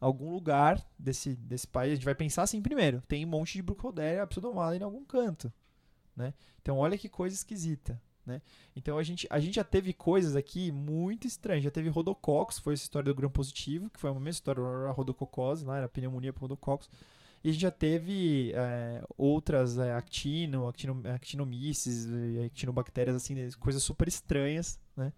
algum 0.00 0.32
lugar 0.32 0.84
desse, 0.98 1.36
desse 1.36 1.68
país, 1.68 1.92
a 1.92 1.94
gente 1.94 2.04
vai 2.04 2.16
pensar 2.16 2.42
assim 2.42 2.60
primeiro, 2.60 3.00
tem 3.02 3.24
um 3.24 3.28
monte 3.28 3.52
de 3.52 3.62
brucodéria 3.62 4.26
pseudomala 4.26 4.76
em 4.76 4.82
algum 4.82 5.04
canto, 5.04 5.52
né? 6.16 6.34
Então 6.60 6.78
olha 6.78 6.98
que 6.98 7.08
coisa 7.08 7.36
esquisita. 7.36 8.02
Né? 8.24 8.40
Então 8.76 8.98
a 8.98 9.02
gente, 9.02 9.26
a 9.28 9.40
gente 9.40 9.56
já 9.56 9.64
teve 9.64 9.92
coisas 9.92 10.36
aqui 10.36 10.70
muito 10.70 11.26
estranhas. 11.26 11.64
Já 11.64 11.70
teve 11.70 11.88
rodococcus, 11.88 12.58
foi 12.58 12.74
essa 12.74 12.84
história 12.84 13.12
do 13.12 13.14
gram 13.14 13.30
positivo, 13.30 13.90
que 13.90 14.00
foi 14.00 14.10
a 14.10 14.14
mesma 14.14 14.30
história 14.30 14.62
da 14.62 14.90
rodococose, 14.92 15.64
lá 15.64 15.78
era 15.78 15.88
pneumonia 15.88 16.32
por 16.32 16.42
rodococcus. 16.42 16.88
E 17.44 17.48
a 17.48 17.52
gente 17.52 17.62
já 17.62 17.70
teve 17.72 18.52
é, 18.54 19.02
outras 19.18 19.76
é, 19.76 19.92
actino, 19.92 20.68
actino, 20.68 21.02
actinomices, 21.12 22.06
actinobactérias, 22.46 23.16
assim, 23.16 23.34
coisas 23.58 23.82
super 23.82 24.06
estranhas, 24.06 24.78
né? 24.96 25.12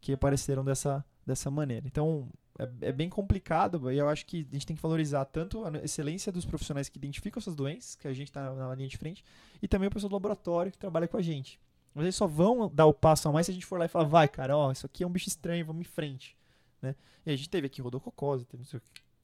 Que 0.00 0.14
apareceram 0.14 0.64
dessa, 0.64 1.04
dessa 1.26 1.50
maneira. 1.50 1.86
Então, 1.86 2.30
é, 2.58 2.88
é, 2.88 2.92
bem 2.92 3.10
complicado 3.10 3.90
e 3.92 3.98
eu 3.98 4.08
acho 4.08 4.24
que 4.24 4.46
a 4.50 4.54
gente 4.54 4.66
tem 4.66 4.76
que 4.76 4.80
valorizar 4.80 5.26
tanto 5.26 5.64
a 5.64 5.70
excelência 5.84 6.32
dos 6.32 6.46
profissionais 6.46 6.88
que 6.88 6.96
identificam 6.96 7.38
essas 7.38 7.54
doenças, 7.54 7.94
que 7.94 8.08
a 8.08 8.12
gente 8.14 8.28
está 8.28 8.54
na 8.54 8.74
linha 8.74 8.88
de 8.88 8.96
frente, 8.96 9.22
e 9.60 9.68
também 9.68 9.88
o 9.88 9.92
pessoal 9.92 10.08
do 10.08 10.14
laboratório 10.14 10.72
que 10.72 10.78
trabalha 10.78 11.06
com 11.06 11.18
a 11.18 11.22
gente. 11.22 11.60
Mas 11.96 12.04
eles 12.04 12.14
só 12.14 12.26
vão 12.26 12.68
dar 12.68 12.84
o 12.84 12.92
passo 12.92 13.26
a 13.26 13.32
mais 13.32 13.46
se 13.46 13.52
a 13.52 13.54
gente 13.54 13.64
for 13.64 13.78
lá 13.78 13.86
e 13.86 13.88
falar, 13.88 14.04
vai, 14.04 14.28
cara, 14.28 14.54
ó, 14.54 14.70
isso 14.70 14.84
aqui 14.84 15.02
é 15.02 15.06
um 15.06 15.10
bicho 15.10 15.28
estranho, 15.28 15.64
vamos 15.64 15.80
em 15.80 15.88
frente. 15.88 16.36
Né? 16.82 16.94
E 17.24 17.30
a 17.30 17.36
gente 17.36 17.48
teve 17.48 17.68
aqui 17.68 17.80
rodococose, 17.80 18.44
teve 18.44 18.64
não 18.64 18.68
sei, 18.68 18.80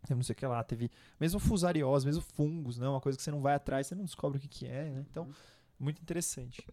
teve 0.06 0.14
não 0.14 0.22
sei 0.22 0.32
o 0.32 0.36
que 0.36 0.46
lá, 0.46 0.64
teve 0.64 0.90
mesmo 1.20 1.38
fusariose, 1.38 2.06
mesmo 2.06 2.22
fungos, 2.22 2.78
né? 2.78 2.88
Uma 2.88 3.00
coisa 3.02 3.18
que 3.18 3.22
você 3.22 3.30
não 3.30 3.42
vai 3.42 3.52
atrás, 3.52 3.86
você 3.86 3.94
não 3.94 4.06
descobre 4.06 4.38
o 4.38 4.40
que, 4.40 4.48
que 4.48 4.66
é, 4.66 4.84
né? 4.84 5.04
Então, 5.10 5.28
muito 5.78 6.00
interessante. 6.00 6.66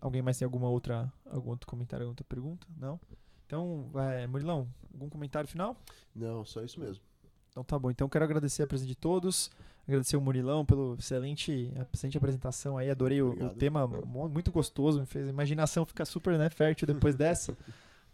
Alguém 0.00 0.22
mais 0.22 0.38
tem 0.38 0.46
alguma 0.46 0.68
outra, 0.68 1.12
algum 1.26 1.50
outro 1.50 1.66
comentário, 1.66 2.04
alguma 2.04 2.12
outra 2.12 2.24
pergunta? 2.24 2.68
Não? 2.76 3.00
Então, 3.46 3.90
é, 4.12 4.28
Murilão, 4.28 4.72
algum 4.94 5.08
comentário 5.08 5.48
final? 5.48 5.76
Não, 6.14 6.44
só 6.44 6.62
isso 6.62 6.78
mesmo. 6.78 7.02
Então 7.50 7.64
tá 7.64 7.76
bom. 7.76 7.90
Então 7.90 8.08
quero 8.08 8.24
agradecer 8.24 8.62
a 8.62 8.66
presença 8.68 8.86
de 8.86 8.94
todos, 8.94 9.50
agradecer 9.90 10.16
o 10.16 10.20
Murilão 10.20 10.64
pelo 10.64 10.96
excelente, 10.98 11.72
excelente 11.92 12.16
apresentação 12.16 12.78
aí. 12.78 12.90
Adorei 12.90 13.20
o, 13.22 13.30
o, 13.30 13.50
tema, 13.50 13.86
muito 13.86 14.50
gostoso, 14.50 15.00
me 15.00 15.06
fez 15.06 15.26
a 15.26 15.30
imaginação 15.30 15.84
ficar 15.84 16.04
super 16.04 16.38
né, 16.38 16.48
fértil 16.50 16.86
depois 16.86 17.14
dessa. 17.14 17.56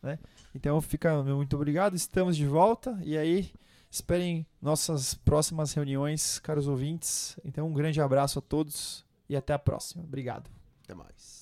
Né? 0.03 0.19
Então 0.55 0.78
fica 0.81 1.23
muito 1.23 1.57
obrigado, 1.57 1.97
estamos 1.97 2.36
de 2.36 2.47
volta 2.47 2.97
e 3.03 3.16
aí 3.16 3.51
esperem 3.90 4.47
nossas 4.61 5.15
próximas 5.15 5.73
reuniões, 5.73 6.39
caros 6.39 6.69
ouvintes. 6.69 7.36
Então 7.43 7.66
um 7.66 7.73
grande 7.73 8.01
abraço 8.01 8.39
a 8.39 8.43
todos 8.43 9.05
e 9.28 9.35
até 9.35 9.55
a 9.55 9.59
próxima. 9.59 10.05
Obrigado. 10.05 10.51
Até 10.85 10.94
mais. 10.94 11.35